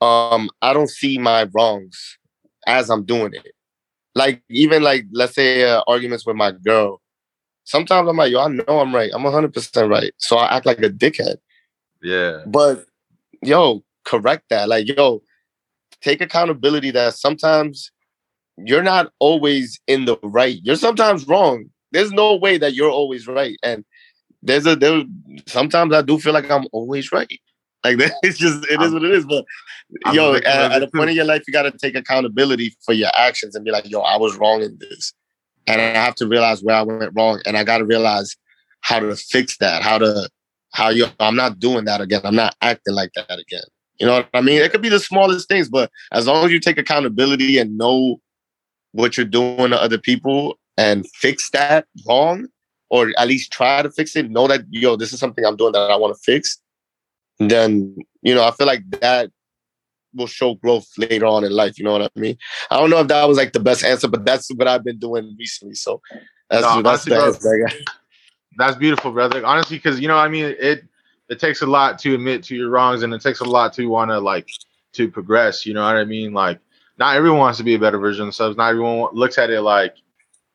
Um 0.00 0.50
I 0.60 0.72
don't 0.72 0.90
see 0.90 1.18
my 1.18 1.48
wrongs 1.54 2.18
as 2.66 2.90
I'm 2.90 3.04
doing 3.04 3.34
it. 3.34 3.52
Like 4.14 4.42
even 4.50 4.82
like 4.82 5.04
let's 5.12 5.34
say 5.34 5.68
uh, 5.68 5.82
arguments 5.86 6.26
with 6.26 6.36
my 6.36 6.52
girl. 6.52 7.00
Sometimes 7.64 8.08
I'm 8.08 8.16
like, 8.16 8.32
yo, 8.32 8.40
I 8.40 8.48
know 8.48 8.80
I'm 8.80 8.94
right. 8.94 9.10
I'm 9.14 9.22
100% 9.22 9.88
right. 9.88 10.12
So 10.18 10.36
I 10.36 10.56
act 10.56 10.66
like 10.66 10.80
a 10.80 10.90
dickhead. 10.90 11.36
Yeah, 12.02 12.38
But 12.44 12.84
yo, 13.40 13.84
correct 14.04 14.46
that. 14.50 14.68
Like, 14.68 14.88
yo, 14.88 15.22
take 16.02 16.20
accountability 16.20 16.90
that 16.90 17.14
sometimes 17.14 17.90
you're 18.58 18.82
not 18.82 19.12
always 19.18 19.80
in 19.86 20.04
the 20.04 20.18
right. 20.22 20.58
You're 20.62 20.76
sometimes 20.76 21.26
wrong. 21.26 21.66
There's 21.92 22.12
no 22.12 22.36
way 22.36 22.58
that 22.58 22.74
you're 22.74 22.90
always 22.90 23.26
right. 23.26 23.56
And 23.62 23.84
there's 24.42 24.66
a 24.66 24.76
there 24.76 25.02
sometimes 25.46 25.94
I 25.94 26.02
do 26.02 26.18
feel 26.18 26.32
like 26.32 26.50
I'm 26.50 26.66
always 26.72 27.12
right. 27.12 27.28
Like 27.84 27.96
it's 28.22 28.38
just 28.38 28.64
it 28.70 28.80
is 28.80 28.92
what 28.92 29.02
it 29.02 29.10
is. 29.10 29.26
But 29.26 29.44
I'm 30.04 30.14
yo, 30.14 30.34
at, 30.34 30.46
at 30.46 30.82
a 30.84 30.86
point 30.86 31.10
in 31.10 31.16
your 31.16 31.24
life, 31.24 31.42
you 31.48 31.52
gotta 31.52 31.72
take 31.76 31.96
accountability 31.96 32.76
for 32.86 32.92
your 32.92 33.10
actions 33.12 33.56
and 33.56 33.64
be 33.64 33.72
like, 33.72 33.90
yo, 33.90 34.02
I 34.02 34.16
was 34.16 34.36
wrong 34.36 34.62
in 34.62 34.78
this. 34.78 35.12
And 35.66 35.80
I 35.80 35.86
have 35.86 36.14
to 36.16 36.28
realize 36.28 36.62
where 36.62 36.76
I 36.76 36.82
went 36.82 37.10
wrong. 37.16 37.40
And 37.44 37.58
I 37.58 37.64
gotta 37.64 37.84
realize 37.84 38.36
how 38.82 39.00
to 39.00 39.16
fix 39.16 39.56
that, 39.58 39.82
how 39.82 39.98
to 39.98 40.28
how 40.72 40.90
you 40.90 41.06
I'm 41.18 41.34
not 41.34 41.58
doing 41.58 41.84
that 41.86 42.00
again. 42.00 42.20
I'm 42.22 42.36
not 42.36 42.54
acting 42.62 42.94
like 42.94 43.10
that 43.16 43.36
again. 43.36 43.64
You 43.98 44.06
know 44.06 44.14
what 44.14 44.28
I 44.34 44.40
mean? 44.40 44.60
It 44.60 44.72
could 44.72 44.82
be 44.82 44.88
the 44.88 44.98
smallest 44.98 45.48
things, 45.48 45.68
but 45.68 45.90
as 46.12 46.26
long 46.26 46.44
as 46.44 46.50
you 46.50 46.60
take 46.60 46.78
accountability 46.78 47.58
and 47.58 47.76
know 47.76 48.20
what 48.92 49.16
you're 49.16 49.26
doing 49.26 49.70
to 49.70 49.80
other 49.80 49.98
people 49.98 50.58
and 50.76 51.08
fix 51.10 51.50
that 51.50 51.86
wrong 52.08 52.48
or 52.90 53.10
at 53.18 53.28
least 53.28 53.52
try 53.52 53.82
to 53.82 53.90
fix 53.90 54.16
it, 54.16 54.30
know 54.30 54.46
that 54.48 54.64
yo, 54.70 54.96
this 54.96 55.12
is 55.12 55.20
something 55.20 55.44
I'm 55.44 55.56
doing 55.56 55.72
that 55.72 55.90
I 55.90 55.96
want 55.96 56.14
to 56.14 56.20
fix, 56.22 56.58
then 57.38 57.96
you 58.22 58.34
know, 58.34 58.44
I 58.44 58.50
feel 58.52 58.66
like 58.66 58.82
that 59.00 59.30
will 60.14 60.26
show 60.26 60.54
growth 60.54 60.86
later 60.98 61.26
on 61.26 61.44
in 61.44 61.52
life. 61.52 61.78
You 61.78 61.84
know 61.84 61.92
what 61.92 62.02
I 62.02 62.20
mean? 62.20 62.36
I 62.70 62.78
don't 62.78 62.90
know 62.90 63.00
if 63.00 63.08
that 63.08 63.26
was 63.26 63.36
like 63.36 63.52
the 63.52 63.60
best 63.60 63.84
answer, 63.84 64.08
but 64.08 64.24
that's 64.24 64.48
what 64.50 64.68
I've 64.68 64.84
been 64.84 64.98
doing 64.98 65.34
recently. 65.38 65.74
So 65.74 66.00
that's 66.50 66.62
no, 66.62 66.82
that's 66.82 67.08
honestly, 67.08 67.40
the 67.40 67.84
That's 68.58 68.76
beautiful, 68.76 69.12
brother. 69.12 69.44
Honestly, 69.46 69.78
because 69.78 69.98
you 69.98 70.08
know, 70.08 70.18
I 70.18 70.28
mean, 70.28 70.54
it 70.58 70.84
it 71.32 71.40
takes 71.40 71.62
a 71.62 71.66
lot 71.66 71.98
to 72.00 72.14
admit 72.14 72.44
to 72.44 72.54
your 72.54 72.68
wrongs, 72.68 73.02
and 73.02 73.14
it 73.14 73.22
takes 73.22 73.40
a 73.40 73.44
lot 73.44 73.72
to 73.72 73.86
want 73.86 74.10
to 74.10 74.18
like 74.20 74.48
to 74.92 75.10
progress. 75.10 75.64
You 75.64 75.72
know 75.72 75.82
what 75.82 75.96
I 75.96 76.04
mean? 76.04 76.34
Like, 76.34 76.60
not 76.98 77.16
everyone 77.16 77.38
wants 77.38 77.56
to 77.58 77.64
be 77.64 77.74
a 77.74 77.78
better 77.78 77.98
version 77.98 78.22
of 78.22 78.26
themselves. 78.26 78.58
Not 78.58 78.68
everyone 78.68 79.14
looks 79.14 79.38
at 79.38 79.48
it 79.48 79.62
like 79.62 79.96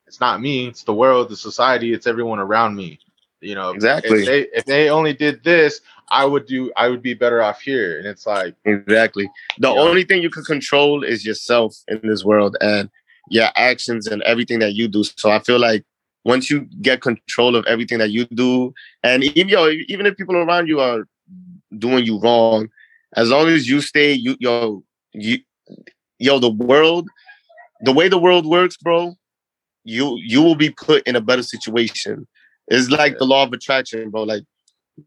it's 0.05 0.19
not 0.19 0.39
me, 0.39 0.67
it's 0.67 0.83
the 0.83 0.93
world, 0.93 1.29
the 1.29 1.35
society, 1.35 1.93
it's 1.93 2.05
everyone 2.05 2.37
around 2.37 2.75
me. 2.75 2.99
You 3.41 3.55
know, 3.55 3.71
exactly. 3.71 4.19
If 4.19 4.25
they 4.25 4.41
if 4.53 4.65
they 4.65 4.89
only 4.89 5.13
did 5.13 5.43
this, 5.43 5.81
I 6.09 6.25
would 6.25 6.45
do 6.45 6.71
I 6.77 6.89
would 6.89 7.01
be 7.01 7.15
better 7.15 7.41
off 7.41 7.59
here. 7.59 7.97
And 7.97 8.05
it's 8.05 8.27
like 8.27 8.53
exactly 8.65 9.29
the 9.57 9.69
only 9.69 10.03
thing 10.03 10.21
you 10.21 10.29
can 10.29 10.43
control 10.43 11.03
is 11.03 11.25
yourself 11.25 11.75
in 11.87 12.01
this 12.03 12.23
world 12.23 12.55
and 12.61 12.89
your 13.29 13.49
actions 13.55 14.05
and 14.05 14.21
everything 14.21 14.59
that 14.59 14.73
you 14.73 14.87
do. 14.87 15.03
So 15.03 15.31
I 15.31 15.39
feel 15.39 15.59
like 15.59 15.83
once 16.27 16.49
you 16.49 16.67
get 16.81 17.01
control 17.01 17.55
of 17.55 17.65
everything 17.67 17.99
that 17.99 18.11
you 18.11 18.25
do, 18.25 18.73
and 19.01 19.23
even 19.23 19.47
yo, 19.47 19.69
even 19.87 20.05
if 20.05 20.17
people 20.17 20.35
around 20.35 20.67
you 20.67 20.81
are 20.81 21.07
doing 21.77 22.05
you 22.05 22.19
wrong, 22.19 22.67
as 23.15 23.29
long 23.29 23.47
as 23.47 23.69
you 23.69 23.79
stay, 23.79 24.11
you 24.11 24.35
yo, 24.41 24.83
you 25.13 25.39
yo, 26.19 26.37
the 26.37 26.51
world, 26.51 27.07
the 27.81 27.93
way 27.93 28.09
the 28.09 28.17
world 28.17 28.45
works, 28.45 28.75
bro, 28.75 29.15
you 29.85 30.17
you 30.21 30.43
will 30.43 30.55
be 30.55 30.69
put 30.69 31.01
in 31.07 31.15
a 31.15 31.21
better 31.21 31.43
situation. 31.43 32.27
It's 32.67 32.89
like 32.89 33.17
the 33.17 33.25
law 33.25 33.43
of 33.43 33.53
attraction, 33.53 34.09
bro. 34.09 34.23
Like 34.23 34.43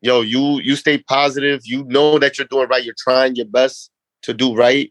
yo, 0.01 0.23
you 0.23 0.61
you 0.61 0.75
stay 0.75 0.99
positive. 0.99 1.61
You 1.65 1.85
know 1.85 2.19
that 2.19 2.39
you're 2.39 2.47
doing 2.47 2.69
right. 2.69 2.83
You're 2.83 2.95
trying 2.99 3.37
your 3.37 3.47
best 3.47 3.91
to 4.23 4.33
do 4.33 4.55
right. 4.55 4.91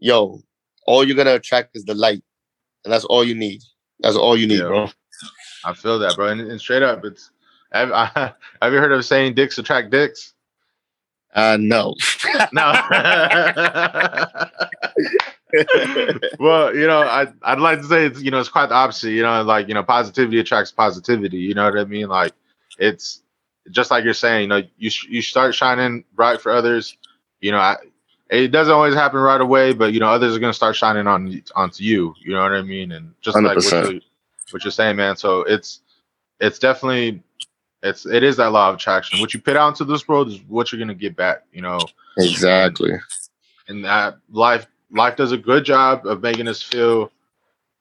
Yo, 0.00 0.42
all 0.88 1.04
you're 1.04 1.16
gonna 1.16 1.36
attract 1.36 1.76
is 1.76 1.84
the 1.84 1.94
light, 1.94 2.24
and 2.84 2.92
that's 2.92 3.04
all 3.04 3.22
you 3.22 3.36
need. 3.36 3.62
That's 4.00 4.16
all 4.16 4.36
you 4.36 4.48
need, 4.48 4.58
yeah. 4.58 4.66
bro. 4.66 4.90
I 5.64 5.72
feel 5.72 5.98
that, 5.98 6.16
bro. 6.16 6.28
And, 6.28 6.40
and 6.40 6.60
straight 6.60 6.82
up, 6.82 7.04
it's 7.04 7.30
have, 7.72 7.92
I, 7.92 8.32
have 8.62 8.72
you 8.72 8.78
heard 8.78 8.92
of 8.92 9.04
saying 9.04 9.34
dicks 9.34 9.58
attract 9.58 9.90
dicks? 9.90 10.34
Uh, 11.34 11.56
no, 11.60 11.94
no. 12.52 12.72
well, 16.38 16.74
you 16.74 16.86
know, 16.86 17.02
I 17.02 17.26
I'd 17.42 17.58
like 17.58 17.80
to 17.80 17.86
say 17.86 18.06
it's 18.06 18.22
you 18.22 18.30
know 18.30 18.38
it's 18.38 18.48
quite 18.48 18.68
the 18.68 18.74
opposite. 18.74 19.10
You 19.10 19.22
know, 19.22 19.42
like 19.42 19.66
you 19.66 19.74
know, 19.74 19.82
positivity 19.82 20.38
attracts 20.38 20.70
positivity. 20.70 21.38
You 21.38 21.54
know 21.54 21.64
what 21.64 21.78
I 21.78 21.84
mean? 21.84 22.08
Like 22.08 22.32
it's 22.78 23.22
just 23.70 23.90
like 23.90 24.04
you're 24.04 24.14
saying, 24.14 24.42
you 24.42 24.48
know, 24.48 24.62
you 24.78 24.90
you 25.08 25.22
start 25.22 25.54
shining 25.54 26.04
bright 26.14 26.40
for 26.40 26.52
others. 26.52 26.96
You 27.40 27.50
know, 27.50 27.58
I, 27.58 27.76
it 28.30 28.48
doesn't 28.48 28.72
always 28.72 28.94
happen 28.94 29.18
right 29.18 29.40
away, 29.40 29.72
but 29.72 29.92
you 29.92 30.00
know, 30.00 30.08
others 30.08 30.36
are 30.36 30.40
gonna 30.40 30.54
start 30.54 30.76
shining 30.76 31.08
on 31.08 31.42
onto 31.56 31.82
you. 31.82 32.14
You 32.20 32.34
know 32.34 32.42
what 32.42 32.52
I 32.52 32.62
mean? 32.62 32.92
And 32.92 33.12
just 33.20 33.36
100%. 33.36 33.92
like 33.92 34.02
what 34.54 34.64
you're, 34.64 34.70
saying, 34.70 34.96
man. 34.96 35.16
So 35.16 35.40
it's 35.42 35.80
it's 36.40 36.58
definitely 36.58 37.22
it's 37.82 38.06
it 38.06 38.22
is 38.22 38.36
that 38.36 38.52
law 38.52 38.70
of 38.70 38.76
attraction. 38.76 39.20
What 39.20 39.34
you 39.34 39.40
put 39.40 39.56
out 39.56 39.68
into 39.68 39.84
this 39.84 40.08
world 40.08 40.28
is 40.28 40.40
what 40.48 40.72
you're 40.72 40.78
gonna 40.78 40.94
get 40.94 41.16
back. 41.16 41.42
You 41.52 41.62
know, 41.62 41.80
exactly. 42.16 42.92
And, 42.92 43.00
and 43.68 43.84
that 43.84 44.18
life 44.30 44.66
life 44.90 45.16
does 45.16 45.32
a 45.32 45.38
good 45.38 45.64
job 45.64 46.06
of 46.06 46.22
making 46.22 46.48
us 46.48 46.62
feel 46.62 47.10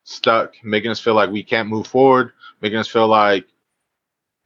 stuck, 0.03 0.53
making 0.63 0.91
us 0.91 0.99
feel 0.99 1.13
like 1.13 1.29
we 1.29 1.43
can't 1.43 1.69
move 1.69 1.87
forward, 1.87 2.33
making 2.61 2.79
us 2.79 2.87
feel 2.87 3.07
like 3.07 3.45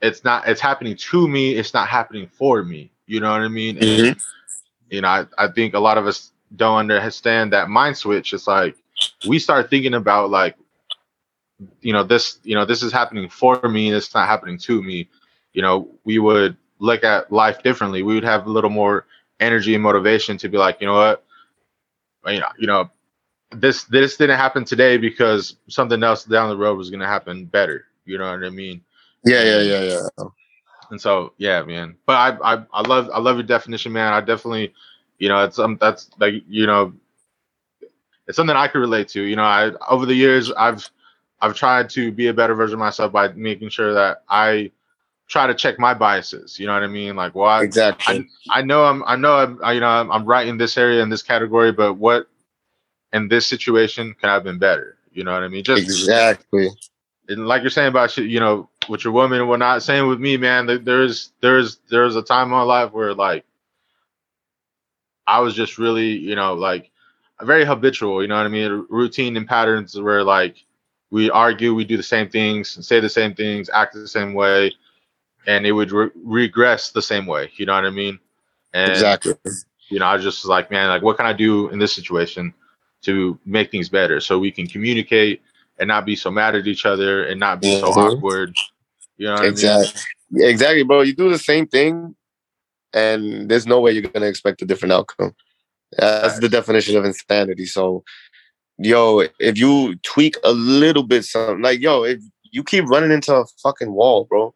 it's 0.02 0.24
not 0.24 0.48
it's 0.48 0.62
happening 0.62 0.96
to 0.96 1.28
me 1.28 1.56
it's 1.56 1.74
not 1.74 1.88
happening 1.88 2.28
for 2.28 2.64
me 2.64 2.92
you 3.06 3.20
know 3.20 3.32
what 3.32 3.42
i 3.42 3.48
mean 3.48 3.78
mm-hmm. 3.78 4.08
and 4.08 4.22
you 4.90 5.02
know 5.02 5.08
I, 5.08 5.26
I 5.38 5.48
think 5.48 5.74
a 5.74 5.80
lot 5.80 5.98
of 5.98 6.06
us 6.06 6.32
don't 6.56 6.92
understand 6.92 7.54
that 7.54 7.70
mind 7.70 7.98
switch 7.98 8.34
it's 8.34 8.48
like 8.48 8.76
we 9.28 9.40
start 9.40 9.70
thinking 9.70 9.96
about 9.96 10.30
like 10.30 10.56
you 11.82 11.94
know 11.94 12.04
this 12.04 12.40
you 12.44 12.56
know 12.56 12.66
this 12.66 12.84
is 12.84 12.92
happening 12.92 13.30
for 13.30 13.68
me 13.68 13.92
it's 13.92 14.14
not 14.14 14.28
happening 14.28 14.58
to 14.58 14.82
me 14.84 15.10
you 15.54 15.62
know 15.62 15.90
we 16.04 16.20
would 16.20 16.56
look 16.80 17.04
at 17.04 17.32
life 17.32 17.64
differently 17.64 18.04
we 18.04 18.14
would 18.14 18.24
have 18.24 18.46
a 18.46 18.50
little 18.50 18.70
more 18.70 19.06
energy 19.40 19.74
and 19.74 19.84
motivation 19.84 20.38
to 20.38 20.50
be 20.50 20.58
like 20.58 20.80
you 20.82 20.88
know 20.88 20.94
what 20.94 21.26
you 22.28 22.40
know 22.40 22.50
you 22.60 22.68
know 22.68 22.90
this 23.52 23.86
this 23.86 24.18
didn't 24.18 24.38
happen 24.38 24.66
today 24.66 24.98
because 24.98 25.56
something 25.68 26.04
else 26.04 26.26
down 26.26 26.50
the 26.50 26.58
road 26.58 26.78
was 26.78 26.90
going 26.90 27.00
to 27.00 27.08
happen 27.08 27.46
better 27.46 27.86
you 28.06 28.18
know 28.18 28.30
what 28.32 28.44
i 28.44 28.50
mean 28.50 28.82
yeah, 29.26 29.44
yeah, 29.44 29.62
yeah, 29.62 29.82
yeah. 29.82 30.08
And 30.90 31.02
so, 31.02 31.34
yeah, 31.38 31.64
man. 31.64 31.98
But 32.06 32.14
I, 32.42 32.56
I, 32.56 32.64
I 32.74 32.82
love, 32.88 33.10
I 33.14 33.20
love 33.20 33.38
your 33.38 33.44
definition, 33.44 33.92
man. 33.92 34.14
I 34.14 34.22
definitely, 34.22 34.74
you 35.20 35.28
know, 35.30 35.44
it's 35.44 35.60
um, 35.60 35.78
that's 35.82 36.10
like, 36.20 36.36
you 36.48 36.66
know, 36.66 36.94
it's 38.28 38.38
something 38.38 38.56
I 38.56 38.68
could 38.68 38.80
relate 38.80 39.10
to. 39.10 39.22
You 39.22 39.36
know, 39.36 39.44
I 39.44 39.72
over 39.90 40.06
the 40.06 40.14
years, 40.16 40.52
I've, 40.52 40.90
I've 41.40 41.56
tried 41.56 41.90
to 41.92 42.12
be 42.12 42.28
a 42.28 42.34
better 42.34 42.56
version 42.56 42.76
of 42.76 42.80
myself 42.80 43.12
by 43.12 43.30
making 43.30 43.70
sure 43.70 43.94
that 43.94 44.24
I 44.28 44.72
try 45.28 45.48
to 45.48 45.54
check 45.54 45.78
my 45.78 45.94
biases. 45.94 46.60
You 46.60 46.68
know 46.68 46.74
what 46.74 46.84
I 46.84 46.88
mean? 46.88 47.16
Like, 47.16 47.36
well, 47.36 47.50
I, 47.50 47.64
exactly. 47.64 48.28
I, 48.50 48.60
I 48.60 48.62
know 48.62 48.86
I'm, 48.86 49.04
I 49.06 49.16
know 49.16 49.36
I'm, 49.36 49.60
I, 49.64 49.74
you 49.74 49.80
know, 49.80 49.88
I'm, 49.88 50.12
I'm 50.12 50.26
right 50.26 50.48
in 50.48 50.58
this 50.58 50.78
area 50.78 51.04
in 51.04 51.10
this 51.10 51.22
category, 51.22 51.72
but 51.72 51.96
what 51.96 52.28
in 53.14 53.28
this 53.28 53.46
situation 53.46 54.16
could 54.20 54.30
I 54.30 54.34
have 54.34 54.44
been 54.44 54.58
better? 54.58 54.98
You 55.12 55.24
know 55.24 55.34
what 55.34 55.44
I 55.44 55.48
mean? 55.48 55.64
Just 55.64 55.84
exactly. 55.84 56.70
And 57.30 57.48
like 57.48 57.62
you're 57.62 57.72
saying 57.72 57.90
about 57.90 58.16
you 58.18 58.40
know, 58.40 58.70
with 58.90 59.04
your 59.04 59.14
woman 59.14 59.40
and 59.40 59.50
whatnot. 59.50 59.84
Same 59.84 60.08
with 60.08 60.20
me, 60.20 60.38
man. 60.38 60.84
There's 60.84 61.32
there's 61.42 61.80
there's 61.90 62.16
a 62.16 62.22
time 62.22 62.46
in 62.46 62.52
my 62.52 62.62
life 62.62 62.94
where 62.94 63.14
like 63.14 63.46
I 65.26 65.40
was 65.40 65.54
just 65.54 65.78
really, 65.78 66.12
you 66.12 66.36
know, 66.36 66.54
like 66.54 66.92
very 67.42 67.66
habitual. 67.66 68.22
You 68.22 68.28
know 68.28 68.38
what 68.38 68.46
I 68.46 68.50
mean? 68.50 68.86
Routine 68.90 69.36
and 69.38 69.48
patterns 69.48 70.00
where 70.00 70.24
like 70.24 70.64
we 71.12 71.30
argue, 71.30 71.74
we 71.74 71.86
do 71.86 71.98
the 71.98 72.04
same 72.04 72.30
things, 72.30 72.86
say 72.86 73.00
the 73.00 73.10
same 73.10 73.34
things, 73.34 73.70
act 73.74 73.94
the 73.94 74.08
same 74.08 74.34
way, 74.34 74.74
and 75.46 75.66
it 75.66 75.72
would 75.72 75.92
re- 75.92 76.10
regress 76.16 76.92
the 76.92 77.02
same 77.02 77.26
way. 77.26 77.52
You 77.56 77.66
know 77.66 77.74
what 77.74 77.86
I 77.86 77.90
mean? 77.90 78.20
And, 78.74 78.92
exactly. 78.92 79.34
You 79.90 80.00
know, 80.00 80.06
I 80.06 80.16
was 80.16 80.24
just 80.24 80.44
like, 80.46 80.70
man, 80.70 80.90
like, 80.90 81.02
what 81.02 81.16
can 81.16 81.26
I 81.26 81.34
do 81.34 81.70
in 81.70 81.80
this 81.80 81.94
situation 81.94 82.54
to 83.04 83.40
make 83.46 83.72
things 83.72 83.88
better 83.88 84.20
so 84.20 84.38
we 84.38 84.52
can 84.52 84.68
communicate 84.68 85.42
and 85.80 85.88
not 85.88 86.06
be 86.06 86.16
so 86.16 86.30
mad 86.30 86.56
at 86.56 86.68
each 86.68 86.86
other 86.86 87.24
and 87.26 87.40
not 87.40 87.62
be 87.62 87.68
mm-hmm. 87.68 87.86
so 87.86 87.92
awkward 87.94 88.54
you 89.18 89.28
know 89.28 89.36
exactly. 89.36 89.88
I 89.90 90.02
mean? 90.32 90.50
Exactly, 90.50 90.84
bro. 90.84 91.02
You 91.02 91.14
do 91.14 91.30
the 91.30 91.40
same 91.40 91.68
thing, 91.68 92.16
and 92.94 93.50
there's 93.50 93.68
no 93.68 93.82
way 93.82 93.92
you're 93.92 94.04
gonna 94.04 94.28
expect 94.28 94.62
a 94.62 94.66
different 94.66 94.94
outcome. 94.94 95.36
That's 95.98 96.34
right. 96.34 96.42
the 96.42 96.50
definition 96.50 96.98
of 96.98 97.06
insanity. 97.06 97.66
So, 97.66 98.04
yo, 98.78 99.24
if 99.40 99.58
you 99.58 99.96
tweak 100.04 100.36
a 100.44 100.52
little 100.52 101.04
bit, 101.04 101.26
something 101.26 101.62
like 101.62 101.80
yo, 101.80 102.04
if 102.04 102.22
you 102.52 102.64
keep 102.64 102.86
running 102.86 103.12
into 103.12 103.34
a 103.34 103.46
fucking 103.62 103.92
wall, 103.92 104.26
bro. 104.26 104.54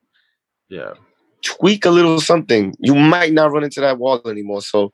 Yeah. 0.69 0.93
Tweak 1.43 1.85
a 1.85 1.89
little 1.89 2.21
something. 2.21 2.75
You 2.79 2.95
might 2.95 3.33
not 3.33 3.51
run 3.51 3.63
into 3.63 3.81
that 3.81 3.97
wall 3.97 4.21
anymore. 4.27 4.61
So 4.61 4.93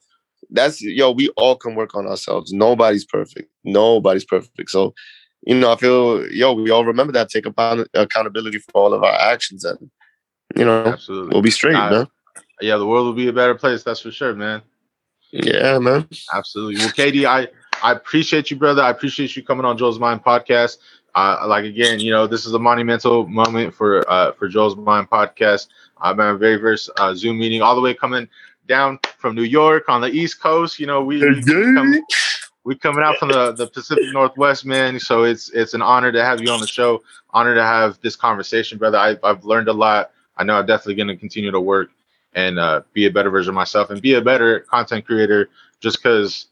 that's 0.49 0.81
yo, 0.81 1.11
we 1.11 1.29
all 1.37 1.55
can 1.55 1.75
work 1.75 1.93
on 1.95 2.07
ourselves. 2.07 2.53
Nobody's 2.53 3.05
perfect. 3.05 3.49
Nobody's 3.63 4.25
perfect. 4.25 4.69
So 4.69 4.93
you 5.47 5.55
know, 5.55 5.71
I 5.71 5.77
feel, 5.77 6.27
yo, 6.29 6.53
we 6.53 6.71
all 6.71 6.83
remember 6.83 7.13
that. 7.13 7.29
Take 7.29 7.45
upon 7.45 7.85
accountability 7.93 8.59
for 8.59 8.71
all 8.73 8.93
of 8.93 9.03
our 9.03 9.13
actions, 9.13 9.63
and 9.63 9.89
you 10.55 10.65
know, 10.65 10.85
absolutely, 10.85 11.33
we'll 11.33 11.41
be 11.41 11.51
straight, 11.51 11.75
uh, 11.75 11.89
man. 11.89 12.07
Yeah, 12.59 12.77
the 12.77 12.85
world 12.85 13.05
will 13.05 13.13
be 13.13 13.27
a 13.27 13.33
better 13.33 13.55
place. 13.55 13.83
That's 13.83 14.01
for 14.01 14.11
sure, 14.11 14.33
man. 14.33 14.61
Yeah, 15.31 15.79
man. 15.79 16.07
Absolutely. 16.33 16.79
Well, 16.79 16.89
KD, 16.89 17.25
I 17.25 17.47
I 17.83 17.91
appreciate 17.91 18.49
you, 18.51 18.57
brother. 18.57 18.81
I 18.81 18.89
appreciate 18.89 19.35
you 19.35 19.43
coming 19.43 19.65
on 19.65 19.77
Joel's 19.77 19.99
Mind 19.99 20.23
podcast. 20.23 20.77
Uh, 21.15 21.45
like 21.47 21.65
again, 21.65 21.99
you 21.99 22.11
know, 22.11 22.27
this 22.27 22.45
is 22.45 22.53
a 22.53 22.59
monumental 22.59 23.27
moment 23.27 23.73
for 23.73 24.09
uh, 24.09 24.31
for 24.33 24.47
Joel's 24.47 24.75
Mind 24.75 25.09
podcast. 25.09 25.67
I've 25.99 26.17
been 26.17 26.27
a 26.27 26.37
very 26.37 26.57
very 26.57 26.77
uh, 26.97 27.13
Zoom 27.15 27.39
meeting 27.39 27.61
all 27.61 27.75
the 27.75 27.81
way 27.81 27.93
coming 27.93 28.27
down 28.67 28.99
from 29.17 29.33
New 29.35 29.43
York 29.43 29.85
on 29.87 30.01
the 30.01 30.07
East 30.07 30.39
Coast. 30.41 30.79
You 30.79 30.87
know, 30.87 31.03
we, 31.03 31.19
we 31.19 31.41
come, 31.41 31.95
we 32.63 32.75
coming 32.75 33.03
out 33.03 33.17
from 33.17 33.29
the, 33.29 33.53
the 33.53 33.67
Pacific 33.67 34.05
Northwest, 34.11 34.65
man. 34.65 34.99
So 34.99 35.23
it's 35.23 35.49
it's 35.51 35.73
an 35.73 35.81
honor 35.81 36.11
to 36.11 36.23
have 36.23 36.41
you 36.41 36.51
on 36.51 36.59
the 36.59 36.67
show. 36.67 37.01
Honor 37.31 37.55
to 37.55 37.63
have 37.63 37.99
this 38.01 38.15
conversation, 38.15 38.77
brother. 38.77 38.97
I, 38.97 39.17
I've 39.23 39.45
learned 39.45 39.69
a 39.69 39.73
lot. 39.73 40.11
I 40.37 40.43
know 40.43 40.55
I'm 40.55 40.65
definitely 40.65 40.95
going 40.95 41.07
to 41.07 41.17
continue 41.17 41.51
to 41.51 41.59
work 41.59 41.89
and 42.33 42.59
uh, 42.59 42.81
be 42.93 43.05
a 43.05 43.11
better 43.11 43.29
version 43.29 43.49
of 43.49 43.55
myself 43.55 43.89
and 43.89 44.01
be 44.01 44.13
a 44.13 44.21
better 44.21 44.61
content 44.61 45.05
creator. 45.05 45.49
Just 45.79 45.97
because, 46.01 46.47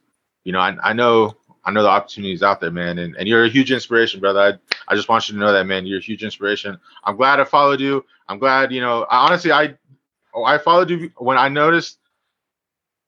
you 0.46 0.54
know, 0.54 0.60
I, 0.60 0.78
I 0.82 0.94
know 0.94 1.36
I 1.66 1.72
know 1.72 1.84
the 1.84 1.90
opportunities 1.90 2.44
out 2.44 2.62
there, 2.62 2.72
man. 2.72 3.00
And, 3.00 3.16
and 3.18 3.28
you're 3.28 3.44
a 3.44 3.50
huge 3.50 3.72
inspiration, 3.72 4.20
brother. 4.22 4.40
I, 4.40 4.54
I 4.88 4.96
just 4.96 5.10
want 5.10 5.28
you 5.28 5.34
to 5.34 5.40
know 5.40 5.52
that, 5.52 5.66
man. 5.66 5.86
You're 5.88 6.00
a 6.00 6.02
huge 6.04 6.24
inspiration. 6.24 6.80
I'm 7.04 7.18
glad 7.18 7.40
I 7.40 7.44
followed 7.44 7.82
you. 7.82 8.06
I'm 8.30 8.40
glad, 8.40 8.72
you 8.72 8.82
know, 8.82 9.04
I, 9.04 9.26
honestly, 9.26 9.52
I 9.52 9.76
I 10.46 10.58
followed 10.60 10.90
you 10.92 11.12
when 11.18 11.38
I 11.38 11.50
noticed 11.50 11.98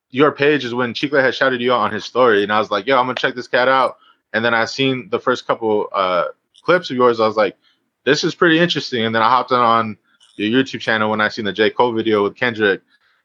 your 0.10 0.32
page 0.32 0.64
is 0.66 0.74
when 0.74 0.94
Chicle 0.94 1.22
had 1.22 1.36
shouted 1.36 1.62
you 1.62 1.74
out 1.74 1.82
on 1.82 1.92
his 1.92 2.06
story, 2.06 2.44
and 2.44 2.52
I 2.52 2.60
was 2.60 2.72
like, 2.72 2.88
"Yo, 2.88 2.98
I'm 2.98 3.06
gonna 3.06 3.16
check 3.16 3.36
this 3.36 3.48
cat 3.48 3.68
out." 3.68 3.98
And 4.34 4.44
then 4.44 4.54
I 4.54 4.66
seen 4.66 5.10
the 5.10 5.20
first 5.20 5.46
couple 5.46 5.88
uh, 5.94 6.26
clips 6.64 6.90
of 6.90 6.96
yours. 6.96 7.20
I 7.20 7.28
was 7.28 7.36
like, 7.36 7.58
"This 8.06 8.24
is 8.24 8.34
pretty 8.34 8.58
interesting." 8.60 9.06
And 9.06 9.14
then 9.14 9.22
I 9.22 9.30
hopped 9.30 9.52
on 9.52 9.98
your 10.38 10.64
YouTube 10.64 10.80
channel 10.80 11.10
when 11.10 11.20
I 11.22 11.28
seen 11.28 11.46
the 11.46 11.54
J 11.54 11.70
Cole 11.72 11.94
video 11.94 12.24
with 12.24 12.36
Kendrick, 12.36 12.82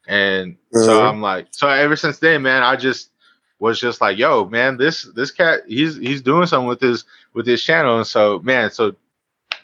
and 0.09 0.56
so 0.72 1.01
Mhm. 1.01 1.09
I'm 1.09 1.22
like, 1.22 1.47
so 1.52 1.68
ever 1.68 1.94
since 1.97 2.18
then, 2.18 2.43
man, 2.43 2.64
I 2.64 2.74
just 2.76 3.11
was 3.62 3.78
just 3.78 4.01
like, 4.01 4.18
yo, 4.18 4.44
man, 4.47 4.76
this 4.76 5.05
this 5.14 5.30
cat, 5.30 5.60
he's 5.68 5.97
he's 5.97 6.20
doing 6.20 6.47
something 6.47 6.66
with 6.66 6.80
his 6.80 7.05
with 7.32 7.47
his 7.47 7.62
channel, 7.62 7.97
and 7.97 8.06
so 8.06 8.40
man, 8.40 8.72
so 8.72 8.97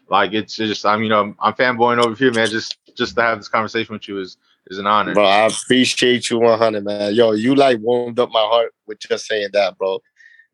like 0.09 0.33
it's 0.33 0.55
just 0.55 0.87
I'm 0.87 1.03
you 1.03 1.09
know 1.09 1.21
I'm, 1.21 1.37
I'm 1.41 1.53
fanboying 1.55 2.03
over 2.03 2.15
here, 2.15 2.33
man. 2.33 2.47
Just 2.47 2.79
just 2.97 3.17
to 3.17 3.23
have 3.23 3.39
this 3.39 3.49
conversation 3.49 3.93
with 3.93 4.07
you 4.07 4.21
is 4.21 4.37
is 4.69 4.79
an 4.79 4.87
honor. 4.87 5.15
Bro, 5.15 5.25
I 5.25 5.47
appreciate 5.47 6.31
you 6.31 6.39
100, 6.39 6.85
man. 6.85 7.13
Yo, 7.13 7.33
you 7.33 7.57
like 7.57 7.81
warmed 7.81 8.21
up 8.21 8.31
my 8.31 8.41
heart 8.41 8.73
with 8.87 9.01
just 9.01 9.27
saying 9.27 9.49
that, 9.53 9.77
bro. 9.77 9.99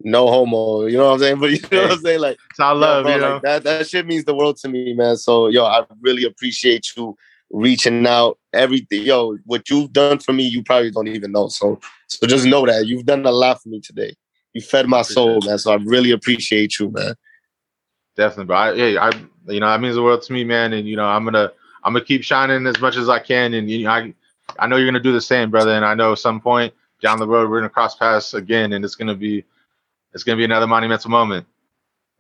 No 0.01 0.27
homo, 0.27 0.87
you 0.87 0.97
know 0.97 1.11
what 1.11 1.15
I'm 1.15 1.19
saying? 1.21 1.37
But 1.41 1.51
you 1.51 1.61
know 1.71 1.83
what 1.83 1.93
I'm 1.93 1.99
saying? 2.01 2.21
Like, 2.21 2.39
It's 2.51 2.61
all 2.61 2.77
love, 2.77 3.05
bro, 3.05 3.15
you 3.15 3.21
know. 3.21 3.33
like 3.35 3.43
that 3.43 3.65
that 3.65 3.89
shit 3.89 4.07
means 4.07 4.25
the 4.25 4.35
world 4.35 4.57
to 4.59 4.69
me, 4.71 4.95
man. 4.95 5.19
So, 5.19 5.49
yo, 5.49 5.67
I 5.67 5.85
really 6.01 6.25
appreciate 6.25 6.87
you 6.97 7.15
reaching 7.51 8.07
out. 8.07 8.39
Everything, 8.55 9.03
yo, 9.03 9.37
what 9.45 9.69
you've 9.69 9.93
done 9.93 10.19
for 10.19 10.33
me, 10.33 10.45
you 10.45 10.63
probably 10.63 10.91
don't 10.91 11.09
even 11.09 11.33
know. 11.33 11.49
So, 11.49 11.81
so 12.07 12.27
just 12.27 12.47
know 12.47 12.67
that 12.67 12.87
you've 12.87 13.07
done 13.07 13.25
a 13.27 13.31
lot 13.31 13.63
for 13.63 13.69
me 13.69 13.81
today. 13.81 14.15
You 14.53 14.61
fed 14.61 14.89
my 14.89 15.03
soul, 15.03 15.41
man. 15.45 15.59
So 15.59 15.73
I 15.73 15.77
really 15.77 16.13
appreciate 16.13 16.79
you, 16.79 16.91
man. 16.91 17.15
Definitely, 18.17 18.47
bro. 18.47 18.57
I, 18.57 18.77
hey, 18.77 18.97
I, 18.97 19.11
you 19.49 19.61
know, 19.61 19.67
that 19.67 19.81
means 19.81 19.97
the 19.97 20.03
world 20.03 20.23
to 20.23 20.33
me, 20.33 20.45
man. 20.45 20.73
And 20.73 20.89
you 20.89 20.97
know, 20.97 21.07
I'm 21.07 21.25
gonna, 21.25 21.53
I'm 21.83 21.93
gonna 21.93 22.05
keep 22.05 22.23
shining 22.23 22.67
as 22.67 22.81
much 22.81 22.97
as 22.97 23.09
I 23.09 23.19
can. 23.19 23.55
And 23.55 23.69
you 23.69 23.85
know, 23.85 23.91
I, 23.91 24.15
I 24.59 24.67
know 24.67 24.77
you're 24.77 24.87
gonna 24.87 25.01
do 25.01 25.13
the 25.13 25.21
same, 25.21 25.51
brother. 25.51 25.73
And 25.73 25.85
I 25.85 25.95
know 25.95 26.13
at 26.13 26.19
some 26.19 26.41
point 26.41 26.73
down 27.03 27.19
the 27.19 27.27
road 27.27 27.51
we're 27.51 27.59
gonna 27.59 27.69
cross 27.69 27.97
paths 27.97 28.35
again, 28.35 28.73
and 28.73 28.85
it's 28.85 28.95
gonna 28.95 29.15
be, 29.15 29.45
it's 30.13 30.23
gonna 30.23 30.37
be 30.37 30.45
another 30.45 30.67
monumental 30.67 31.11
moment. 31.11 31.47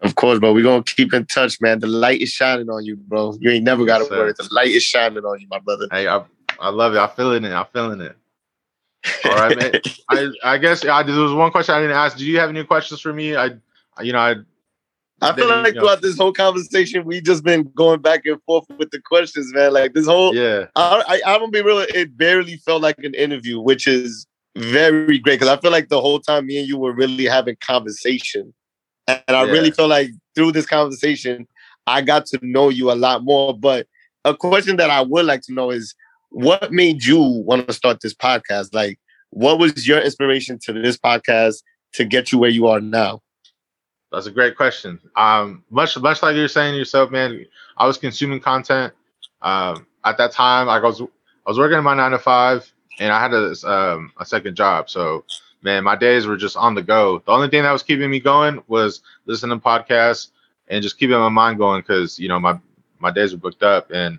Of 0.05 0.17
course, 0.17 0.39
bro. 0.39 0.53
We're 0.53 0.63
gonna 0.63 0.83
keep 0.83 1.15
in 1.15 1.25
touch, 1.27 1.61
man. 1.61 1.81
The 1.81 1.87
light 1.87 2.21
is 2.21 2.29
shining 2.29 2.69
on 2.69 2.85
you, 2.85 2.97
bro. 2.97 3.37
You 3.41 3.51
ain't 3.51 3.65
never 3.65 3.85
gotta 3.85 4.05
Yes, 4.05 4.11
worry. 4.11 4.33
The 4.37 4.49
light 4.53 4.69
is 4.69 4.83
shining 4.83 5.25
on 5.25 5.41
you, 5.41 5.47
my 5.51 5.59
brother. 5.59 5.89
Hey, 5.91 6.07
I, 6.07 6.23
I 6.61 6.69
love 6.69 6.95
it. 6.95 6.99
I'm 6.99 7.09
feeling 7.11 7.45
it. 7.45 7.53
I'm 7.53 7.67
feeling 7.73 8.01
it. 8.03 8.17
All 9.25 9.35
right, 9.35 9.57
man. 9.57 9.73
I, 10.11 10.29
I 10.45 10.59
guess 10.59 10.85
I, 10.85 11.03
there 11.03 11.17
was 11.19 11.33
one 11.33 11.51
question 11.51 11.75
I 11.75 11.81
didn't 11.81 11.97
ask. 11.97 12.19
Do 12.19 12.27
you 12.27 12.39
have 12.39 12.51
any 12.51 12.65
questions 12.65 13.01
for 13.01 13.13
me? 13.13 13.35
I, 13.35 13.47
I- 13.97 14.03
you 14.03 14.13
know, 14.13 14.19
I, 14.19 14.35
I 15.23 15.33
feel 15.35 15.49
like 15.49 15.69
you 15.69 15.73
know- 15.75 15.81
throughout 15.81 16.03
this 16.03 16.19
whole 16.19 16.33
conversation, 16.33 17.05
we 17.07 17.21
just 17.23 17.43
been 17.43 17.71
going 17.75 18.01
back 18.03 18.27
and 18.27 18.43
forth 18.43 18.67
with 18.79 18.91
the 18.91 19.01
questions, 19.01 19.53
man. 19.55 19.73
Like 19.73 19.95
this 19.95 20.07
whole, 20.07 20.35
yeah, 20.35 20.67
I, 20.77 21.03
I, 21.09 21.33
I'm 21.33 21.41
gonna 21.41 21.51
be 21.51 21.63
real. 21.63 21.79
It 21.79 22.17
barely 22.17 22.57
felt 22.59 22.83
like 22.83 22.99
an 22.99 23.15
interview, 23.15 23.59
which 23.61 23.87
is 23.87 24.27
very 24.57 25.19
great 25.19 25.41
because 25.41 25.49
I 25.49 25.57
feel 25.61 25.71
like 25.71 25.89
the 25.89 26.01
whole 26.01 26.21
time 26.21 26.47
me 26.47 26.59
and 26.59 26.69
you 26.69 26.77
were 26.77 26.93
really 26.93 27.25
having 27.25 27.57
conversation, 27.61 28.53
and 29.07 29.23
I 29.29 29.45
Yeah. 29.45 29.51
really 29.53 29.71
feel 29.71 29.89
like 29.89 30.11
through 30.35 30.53
this 30.53 30.67
conversation, 30.67 31.47
I 31.87 32.03
got 32.03 32.27
to 32.27 32.39
know 32.43 32.69
you 32.69 32.91
a 32.91 32.95
lot 32.95 33.25
more. 33.25 33.57
But 33.57 33.87
a 34.25 34.35
question 34.35 34.77
that 34.77 34.91
I 34.91 35.03
would 35.03 35.27
like 35.27 35.43
to 35.43 35.53
know 35.53 35.71
is, 35.71 35.95
what 36.31 36.73
made 36.73 37.05
you 37.05 37.21
want 37.21 37.69
to 37.69 37.75
start 37.75 38.01
this 38.01 38.15
podcast? 38.15 38.75
Like, 38.75 38.99
what 39.31 39.59
was 39.59 39.87
your 39.87 40.01
inspiration 40.01 40.59
to 40.65 40.73
this 40.73 40.97
podcast 40.97 41.63
to 41.95 42.05
get 42.05 42.33
you 42.33 42.39
where 42.39 42.51
you 42.51 42.67
are 42.67 42.81
now? 42.81 43.21
That's 44.11 44.27
a 44.27 44.31
great 44.31 44.57
question. 44.57 45.01
Um, 45.17 45.65
much 45.71 45.99
much 45.99 46.23
like 46.23 46.37
you're 46.37 46.49
saying 46.49 46.77
yourself, 46.77 47.11
man. 47.11 47.45
I 47.77 47.87
was 47.87 47.99
consuming 47.99 48.41
content. 48.41 48.93
Um, 49.43 49.87
at 50.05 50.19
that 50.19 50.33
time, 50.33 50.69
I 50.69 50.79
was 50.79 51.01
I 51.01 51.07
was 51.51 51.59
working 51.59 51.79
in 51.79 51.85
my 51.85 51.95
nine 51.95 52.13
to 52.13 52.19
five, 52.19 52.73
and 53.01 53.13
I 53.13 53.21
had 53.21 53.33
a 53.35 53.53
um, 53.69 54.13
a 54.19 54.25
second 54.25 54.55
job. 54.57 54.89
So, 54.89 55.25
man, 55.65 55.85
my 55.85 55.97
days 55.97 56.27
were 56.27 56.37
just 56.37 56.57
on 56.57 56.75
the 56.75 56.83
go. 56.83 57.23
The 57.27 57.33
only 57.33 57.49
thing 57.49 57.63
that 57.65 57.73
was 57.73 57.83
keeping 57.83 58.11
me 58.11 58.21
going 58.21 58.63
was 58.69 59.03
listening 59.27 59.59
to 59.59 59.65
podcasts 59.65 60.29
and 60.69 60.83
just 60.83 60.99
keeping 60.99 61.19
my 61.19 61.29
mind 61.29 61.59
going 61.59 61.81
because 61.81 62.19
you 62.19 62.29
know 62.29 62.39
my 62.39 62.59
my 63.01 63.11
days 63.11 63.33
were 63.33 63.39
booked 63.39 63.63
up 63.63 63.91
and 63.91 64.19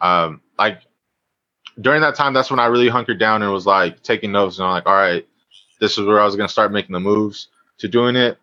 um, 0.00 0.40
like 0.58 0.82
during 1.80 2.02
that 2.02 2.14
time, 2.14 2.32
that's 2.34 2.50
when 2.50 2.60
I 2.60 2.66
really 2.66 2.88
hunkered 2.88 3.18
down 3.18 3.42
and 3.42 3.52
was 3.52 3.66
like 3.66 4.02
taking 4.02 4.32
notes 4.32 4.58
and 4.58 4.66
I'm 4.66 4.72
like, 4.72 4.86
all 4.86 4.94
right, 4.94 5.26
this 5.80 5.98
is 5.98 6.06
where 6.06 6.20
I 6.20 6.24
was 6.24 6.36
gonna 6.36 6.48
start 6.48 6.72
making 6.72 6.92
the 6.92 7.00
moves 7.00 7.48
to 7.78 7.88
doing 7.88 8.16
it. 8.16 8.38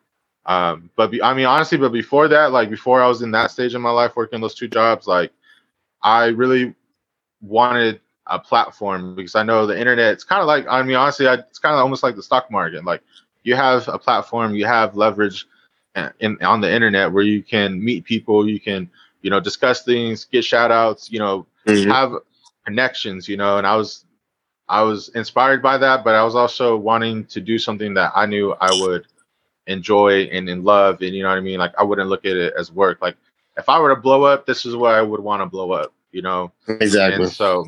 Um, 0.46 0.90
but 0.96 1.12
be, 1.12 1.22
I 1.22 1.34
mean, 1.34 1.46
honestly, 1.46 1.78
but 1.78 1.92
before 1.92 2.28
that, 2.30 2.52
like 2.52 2.70
before 2.70 3.02
I 3.02 3.08
was 3.08 3.22
in 3.22 3.32
that 3.32 3.52
stage 3.52 3.76
in 3.76 3.82
my 3.82 3.92
life 3.92 4.16
working 4.16 4.42
those 4.42 4.56
two 4.56 4.68
jobs, 4.68 5.08
like 5.08 5.32
I 6.02 6.28
really 6.28 6.74
wanted 7.42 8.02
a 8.28 8.40
platform 8.40 9.16
because 9.16 9.36
I 9.36 9.44
know 9.44 9.66
the 9.66 9.80
internet. 9.80 10.14
It's 10.14 10.24
kind 10.24 10.42
of 10.42 10.48
like 10.48 10.66
I 10.70 10.82
mean, 10.84 10.96
honestly, 10.96 11.28
I, 11.28 11.36
it's 11.36 11.60
kind 11.60 11.76
of 11.76 11.82
almost 11.82 12.04
like 12.04 12.16
the 12.16 12.24
stock 12.24 12.52
market. 12.52 12.86
Like 12.86 13.02
you 13.44 13.56
have 13.56 13.88
a 13.88 13.98
platform, 13.98 14.56
you 14.56 14.66
have 14.66 14.96
leverage 14.96 15.48
uh, 15.96 16.10
in 16.20 16.38
on 16.42 16.62
the 16.62 16.72
internet 16.72 17.12
where 17.12 17.24
you 17.24 17.44
can 17.44 17.84
meet 17.84 18.06
people, 18.06 18.48
you 18.48 18.60
can 18.60 18.90
you 19.22 19.30
know 19.30 19.40
discuss 19.40 19.84
things, 19.84 20.26
get 20.26 20.46
shout 20.46 20.72
outs, 20.72 21.12
you 21.12 21.20
know, 21.20 21.46
have 21.88 22.14
connections, 22.66 23.28
you 23.28 23.38
know, 23.38 23.58
and 23.58 23.68
I 23.68 23.76
was 23.76 24.06
I 24.70 24.84
was 24.84 25.10
inspired 25.10 25.62
by 25.62 25.78
that, 25.80 26.04
but 26.04 26.16
I 26.16 26.24
was 26.24 26.36
also 26.36 26.78
wanting 26.78 27.26
to 27.26 27.42
do 27.42 27.58
something 27.58 27.94
that 27.96 28.14
I 28.16 28.26
knew 28.26 28.54
I 28.62 28.72
would 28.82 29.06
enjoy 29.68 30.24
and, 30.24 30.48
and 30.50 30.64
love 30.64 31.02
and 31.02 31.14
you 31.14 31.24
know 31.24 31.30
what 31.30 31.38
I 31.38 31.42
mean? 31.42 31.60
Like 31.60 31.74
I 31.78 31.84
wouldn't 31.84 32.10
look 32.10 32.26
at 32.26 32.36
it 32.36 32.54
as 32.58 32.72
work. 32.72 33.02
Like 33.02 33.18
if 33.58 33.68
I 33.68 33.80
were 33.80 33.94
to 33.94 34.00
blow 34.00 34.24
up, 34.24 34.46
this 34.46 34.66
is 34.66 34.76
where 34.76 34.96
I 34.96 35.02
would 35.02 35.20
want 35.20 35.42
to 35.42 35.46
blow 35.46 35.72
up, 35.72 35.94
you 36.12 36.22
know? 36.22 36.52
Exactly. 36.68 37.24
And 37.24 37.32
so 37.32 37.66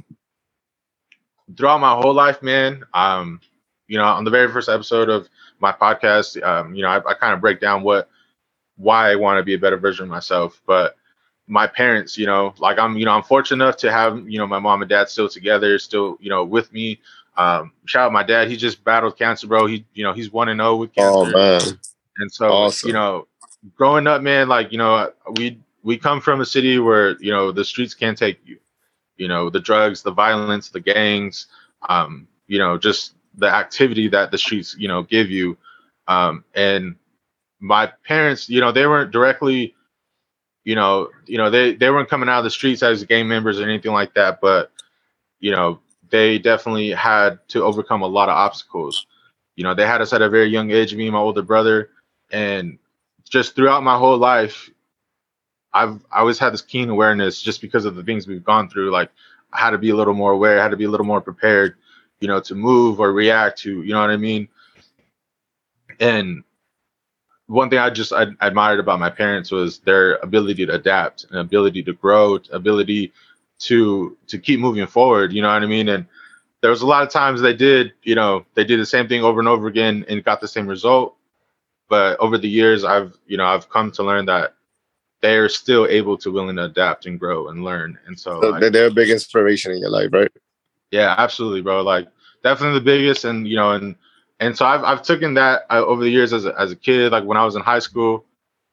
throughout 1.57 1.79
my 1.79 1.93
whole 1.93 2.13
life, 2.13 2.41
man, 2.41 2.83
um, 2.93 3.39
you 3.87 3.97
know, 3.97 4.05
on 4.05 4.23
the 4.23 4.31
very 4.31 4.51
first 4.51 4.69
episode 4.69 5.09
of 5.09 5.29
my 5.59 5.71
podcast, 5.71 6.41
um, 6.43 6.73
you 6.73 6.81
know, 6.81 6.89
I, 6.89 6.97
I 7.09 7.13
kind 7.13 7.33
of 7.33 7.41
break 7.41 7.59
down 7.59 7.83
what 7.83 8.09
why 8.77 9.11
I 9.11 9.15
want 9.15 9.37
to 9.37 9.43
be 9.43 9.53
a 9.53 9.59
better 9.59 9.77
version 9.77 10.03
of 10.03 10.09
myself. 10.09 10.61
But 10.65 10.95
my 11.47 11.67
parents, 11.67 12.17
you 12.17 12.25
know, 12.25 12.53
like 12.57 12.79
I'm, 12.79 12.97
you 12.97 13.05
know, 13.05 13.11
I'm 13.11 13.23
fortunate 13.23 13.63
enough 13.63 13.77
to 13.77 13.91
have, 13.91 14.27
you 14.27 14.39
know, 14.39 14.47
my 14.47 14.59
mom 14.59 14.81
and 14.81 14.89
dad 14.89 15.09
still 15.09 15.29
together, 15.29 15.77
still, 15.79 16.17
you 16.19 16.29
know, 16.29 16.43
with 16.43 16.71
me. 16.73 16.99
Um, 17.35 17.73
shout 17.85 18.05
out 18.05 18.13
my 18.13 18.23
dad. 18.23 18.47
He 18.47 18.57
just 18.57 18.83
battled 18.83 19.17
cancer, 19.17 19.47
bro. 19.47 19.65
He, 19.65 19.85
you 19.93 20.03
know, 20.03 20.13
he's 20.13 20.31
one 20.31 20.49
and 20.49 20.59
zero 20.59 20.75
with 20.77 20.93
cancer. 20.93 21.11
Oh 21.11 21.25
man. 21.25 21.61
And 22.17 22.31
so, 22.31 22.47
Awesome. 22.47 22.87
you 22.87 22.93
know, 22.93 23.27
growing 23.75 24.07
up, 24.07 24.21
man, 24.21 24.47
like, 24.47 24.71
you 24.71 24.77
know, 24.77 25.11
we 25.37 25.59
we 25.83 25.97
come 25.97 26.21
from 26.21 26.41
a 26.41 26.45
city 26.45 26.79
where, 26.79 27.21
you 27.21 27.31
know, 27.31 27.51
the 27.51 27.65
streets 27.65 27.93
can't 27.93 28.17
take 28.17 28.39
you. 28.45 28.57
You 29.17 29.27
know, 29.27 29.49
the 29.49 29.59
drugs, 29.59 30.01
the 30.01 30.11
violence, 30.11 30.69
the 30.69 30.79
gangs, 30.79 31.47
um, 31.87 32.27
you 32.47 32.59
know, 32.59 32.77
just 32.77 33.13
the 33.35 33.47
activity 33.47 34.07
that 34.09 34.31
the 34.31 34.37
streets, 34.37 34.75
you 34.77 34.87
know, 34.87 35.03
give 35.03 35.29
you. 35.29 35.57
Um, 36.07 36.43
and 36.53 36.95
my 37.59 37.91
parents, 38.05 38.49
you 38.49 38.59
know, 38.59 38.71
they 38.71 38.85
weren't 38.85 39.11
directly, 39.11 39.75
you 40.63 40.75
know, 40.75 41.09
you 41.25 41.37
know, 41.37 41.49
they 41.49 41.75
they 41.75 41.89
weren't 41.89 42.09
coming 42.09 42.29
out 42.29 42.39
of 42.39 42.43
the 42.43 42.49
streets 42.49 42.83
as 42.83 43.03
gang 43.03 43.27
members 43.27 43.59
or 43.59 43.63
anything 43.63 43.91
like 43.91 44.13
that, 44.15 44.41
but 44.41 44.71
you 45.39 45.51
know, 45.51 45.79
they 46.09 46.39
definitely 46.39 46.91
had 46.91 47.39
to 47.49 47.63
overcome 47.63 48.01
a 48.01 48.07
lot 48.07 48.29
of 48.29 48.35
obstacles. 48.35 49.07
You 49.55 49.63
know, 49.63 49.73
they 49.73 49.85
had 49.85 50.01
us 50.01 50.13
at 50.13 50.21
a 50.21 50.29
very 50.29 50.47
young 50.47 50.71
age, 50.71 50.95
me 50.95 51.05
and 51.05 51.13
my 51.13 51.19
older 51.19 51.41
brother, 51.41 51.89
and 52.31 52.77
just 53.29 53.55
throughout 53.55 53.83
my 53.83 53.97
whole 53.97 54.17
life, 54.17 54.69
I've 55.73 56.05
I 56.11 56.19
always 56.19 56.39
had 56.39 56.53
this 56.53 56.61
keen 56.61 56.89
awareness 56.89 57.41
just 57.41 57.61
because 57.61 57.85
of 57.85 57.95
the 57.95 58.03
things 58.03 58.27
we've 58.27 58.43
gone 58.43 58.69
through. 58.69 58.91
Like 58.91 59.09
I 59.51 59.59
had 59.59 59.71
to 59.71 59.77
be 59.77 59.89
a 59.89 59.95
little 59.95 60.13
more 60.13 60.31
aware, 60.31 60.59
I 60.59 60.63
had 60.63 60.71
to 60.71 60.77
be 60.77 60.85
a 60.85 60.89
little 60.89 61.05
more 61.05 61.21
prepared, 61.21 61.75
you 62.19 62.27
know, 62.27 62.39
to 62.41 62.55
move 62.55 62.99
or 62.99 63.11
react 63.11 63.59
to, 63.59 63.81
you 63.83 63.93
know 63.93 64.01
what 64.01 64.09
I 64.09 64.17
mean? 64.17 64.47
And 65.99 66.43
one 67.47 67.69
thing 67.69 67.79
I 67.79 67.89
just 67.89 68.13
I, 68.13 68.27
admired 68.41 68.79
about 68.79 68.99
my 68.99 69.09
parents 69.09 69.51
was 69.51 69.79
their 69.79 70.15
ability 70.17 70.65
to 70.65 70.73
adapt 70.73 71.25
and 71.25 71.39
ability 71.39 71.83
to 71.83 71.93
grow, 71.93 72.39
ability 72.51 73.13
to 73.59 74.17
to 74.27 74.39
keep 74.39 74.59
moving 74.59 74.87
forward. 74.87 75.33
You 75.33 75.41
know 75.41 75.53
what 75.53 75.63
I 75.63 75.67
mean? 75.67 75.89
And 75.89 76.05
there 76.61 76.71
was 76.71 76.81
a 76.81 76.87
lot 76.87 77.03
of 77.03 77.09
times 77.09 77.41
they 77.41 77.53
did, 77.53 77.93
you 78.03 78.15
know, 78.15 78.45
they 78.55 78.63
did 78.63 78.79
the 78.79 78.85
same 78.85 79.07
thing 79.07 79.23
over 79.23 79.39
and 79.39 79.49
over 79.49 79.67
again 79.67 80.05
and 80.07 80.23
got 80.23 80.39
the 80.41 80.47
same 80.47 80.67
result. 80.67 81.15
But 81.89 82.19
over 82.19 82.37
the 82.37 82.49
years, 82.49 82.83
I've 82.83 83.15
you 83.27 83.37
know 83.37 83.45
I've 83.45 83.69
come 83.69 83.91
to 83.91 84.03
learn 84.03 84.25
that 84.27 84.55
they 85.23 85.37
are 85.37 85.49
still 85.49 85.87
able 85.87 86.19
to 86.19 86.31
willing 86.31 86.57
to 86.57 86.65
adapt 86.65 87.07
and 87.07 87.19
grow 87.19 87.49
and 87.49 87.65
learn. 87.65 87.99
And 88.07 88.19
so, 88.19 88.41
So 88.41 88.51
like, 88.51 88.59
they're, 88.59 88.69
they're 88.71 88.87
a 88.87 88.91
big 88.91 89.09
inspiration 89.09 89.71
in 89.71 89.79
your 89.79 89.89
life, 89.89 90.09
right? 90.13 90.31
yeah, 90.91 91.15
absolutely, 91.17 91.61
bro. 91.61 91.81
Like 91.83 92.07
definitely 92.43 92.79
the 92.79 92.85
biggest, 92.85 93.25
and 93.25 93.47
you 93.47 93.55
know, 93.55 93.71
and 93.71 93.95
and 94.39 94.57
so 94.57 94.65
I've 94.65 94.83
I've 94.83 95.03
taken 95.03 95.33
that 95.35 95.63
uh, 95.69 95.83
over 95.85 96.03
the 96.03 96.09
years 96.09 96.33
as 96.33 96.45
a, 96.45 96.59
as 96.59 96.71
a 96.71 96.75
kid. 96.75 97.11
Like 97.11 97.23
when 97.25 97.37
I 97.37 97.45
was 97.45 97.55
in 97.55 97.61
high 97.61 97.79
school, 97.79 98.25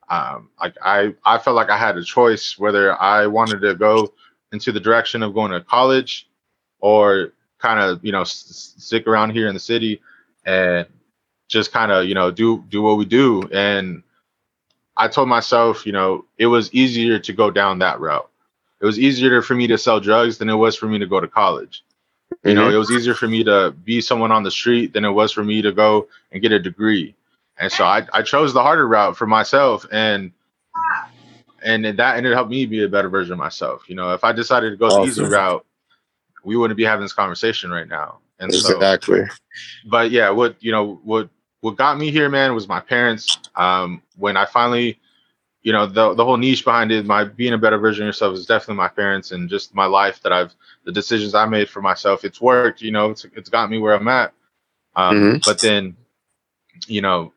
um, 0.09 0.51
like 0.61 0.75
I 0.83 1.15
I 1.25 1.39
felt 1.39 1.57
like 1.57 1.71
I 1.71 1.79
had 1.79 1.97
a 1.97 2.05
choice 2.05 2.59
whether 2.59 3.01
I 3.01 3.27
wanted 3.27 3.61
to 3.63 3.75
go 3.75 4.13
into 4.53 4.73
the 4.73 4.81
direction 4.81 5.23
of 5.23 5.35
going 5.35 5.53
to 5.53 5.61
college, 5.63 6.29
or 6.81 7.33
kind 7.59 7.81
of 7.81 8.05
you 8.05 8.13
know 8.13 8.23
s- 8.23 8.75
stick 8.79 9.07
around 9.07 9.31
here 9.31 9.49
in 9.49 9.55
the 9.55 9.61
city 9.61 10.01
and 10.47 10.87
just 11.49 11.73
kind 11.73 11.93
of 11.93 12.07
you 12.07 12.15
know 12.15 12.31
do 12.31 12.65
do 12.69 12.83
what 12.83 12.99
we 12.99 13.05
do. 13.07 13.49
And 13.53 14.03
I 15.01 15.09
told 15.09 15.29
myself, 15.29 15.87
you 15.87 15.93
know, 15.93 16.27
it 16.37 16.47
was 16.47 16.73
easier 16.75 17.19
to 17.19 17.33
go 17.33 17.51
down 17.51 17.79
that 17.79 18.01
route. 18.01 18.29
It 18.81 18.85
was 18.85 18.99
easier 18.99 19.41
for 19.41 19.55
me 19.55 19.67
to 19.69 19.79
sell 19.79 19.99
drugs 19.99 20.37
than 20.37 20.51
it 20.51 20.55
was 20.55 20.77
for 20.77 20.87
me 20.87 20.99
to 20.99 21.07
go 21.07 21.21
to 21.21 21.27
college. 21.29 21.83
You 22.45 22.55
know, 22.55 22.69
Mhm. 22.69 22.75
it 22.75 22.77
was 22.77 22.91
easier 22.91 23.15
for 23.15 23.27
me 23.27 23.43
to 23.45 23.75
be 23.85 24.03
someone 24.03 24.31
on 24.31 24.43
the 24.43 24.51
street 24.51 24.93
than 24.93 25.05
it 25.07 25.11
was 25.11 25.33
for 25.33 25.43
me 25.43 25.63
to 25.63 25.73
go 25.73 26.07
and 26.33 26.43
get 26.43 26.53
a 26.53 26.59
degree. 26.59 27.15
And 27.59 27.73
so 27.73 27.85
I, 27.85 28.07
I 28.13 28.23
chose 28.23 28.53
the 28.53 28.63
harder 28.63 28.87
route 28.87 29.17
for 29.17 29.27
myself. 29.27 29.87
And 29.91 30.33
and 31.63 31.85
that 31.85 32.17
ended 32.17 32.33
up 32.33 32.37
helped 32.37 32.51
me 32.51 32.67
be 32.67 32.85
a 32.85 32.89
better 32.89 33.09
version 33.09 33.33
of 33.33 33.39
myself. 33.39 33.89
You 33.89 33.95
know, 33.95 34.13
if 34.15 34.23
I 34.25 34.33
decided 34.33 34.71
to 34.71 34.77
go 34.77 34.89
the 34.89 35.09
easy 35.09 35.23
route, 35.25 35.65
we 36.45 36.57
wouldn't 36.57 36.77
be 36.79 36.85
having 36.85 37.03
this 37.05 37.13
conversation 37.13 37.71
right 37.71 37.89
now. 37.89 38.19
And 38.39 38.55
so, 38.55 38.77
Exactly. 38.77 39.25
but 39.87 40.11
yeah, 40.11 40.31
what 40.31 40.57
you 40.61 40.73
know, 40.73 41.01
what 41.05 41.29
what 41.61 41.77
got 41.77 41.99
me 41.99 42.11
here, 42.11 42.29
man, 42.29 42.55
was 42.55 42.69
my 42.69 42.81
parents. 42.81 43.39
Um, 43.55 44.03
when 44.17 44.37
I 44.37 44.47
finally, 44.47 44.99
you 45.63 45.73
know, 45.73 45.87
the 45.87 46.15
the 46.15 46.25
whole 46.25 46.37
niche 46.37 46.65
behind 46.65 46.91
it, 46.91 47.05
my 47.07 47.25
being 47.25 47.53
a 47.53 47.59
better 47.59 47.79
version 47.79 48.05
of 48.05 48.09
yourself 48.09 48.35
is 48.35 48.47
definitely 48.47 48.77
my 48.77 48.89
parents 48.89 49.33
and 49.33 49.49
just 49.49 49.75
my 49.75 49.87
life 49.87 50.23
that 50.23 50.33
I've 50.33 50.55
the 50.85 50.93
decisions 50.93 51.35
I 51.35 51.45
made 51.47 51.69
for 51.69 51.83
myself. 51.83 52.25
It's 52.25 52.41
worked, 52.41 52.81
you 52.81 52.91
know, 52.91 53.11
it's 53.11 53.25
it's 53.37 53.51
got 53.51 53.71
me 53.71 53.79
where 53.79 53.95
I'm 53.95 54.09
at. 54.09 54.33
Um, 54.97 55.17
Mhm. 55.17 55.45
But 55.45 55.61
then, 55.61 55.97
you 56.87 57.03
know, 57.03 57.33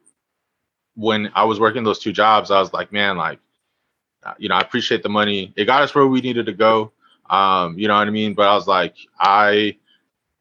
when 0.95 1.31
I 1.35 1.43
was 1.43 1.59
working 1.59 1.83
those 1.83 1.99
two 1.99 2.13
jobs, 2.13 2.51
I 2.51 2.59
was 2.59 2.71
like, 2.73 2.91
man, 2.91 3.17
like, 3.17 3.39
uh, 4.23 4.33
you 4.37 4.47
know, 4.47 4.55
I 4.55 4.61
appreciate 4.61 5.03
the 5.03 5.09
money. 5.09 5.53
It 5.55 5.65
got 5.65 5.81
us 5.81 5.93
where 5.93 6.07
we 6.07 6.21
needed 6.21 6.45
to 6.45 6.53
go. 6.53 6.91
Um, 7.29 7.77
you 7.77 7.87
know 7.87 7.95
what 7.95 8.07
I 8.07 8.11
mean? 8.11 8.33
But 8.33 8.47
I 8.47 8.53
was 8.55 8.67
like, 8.67 8.95
I 9.19 9.77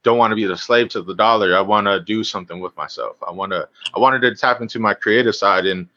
don't 0.02 0.18
want 0.18 0.32
to 0.32 0.36
be 0.36 0.44
the 0.44 0.56
slave 0.56 0.88
to 0.90 1.02
the 1.02 1.14
dollar. 1.14 1.56
I 1.56 1.60
want 1.60 1.86
to 1.86 2.00
do 2.00 2.24
something 2.24 2.60
with 2.60 2.76
myself. 2.76 3.16
I 3.26 3.30
want 3.30 3.52
to, 3.52 3.68
I 3.94 3.98
wanted 3.98 4.20
to 4.22 4.34
tap 4.34 4.60
into 4.60 4.78
my 4.78 4.94
creative 4.94 5.36
side. 5.36 5.66
And 5.66 5.88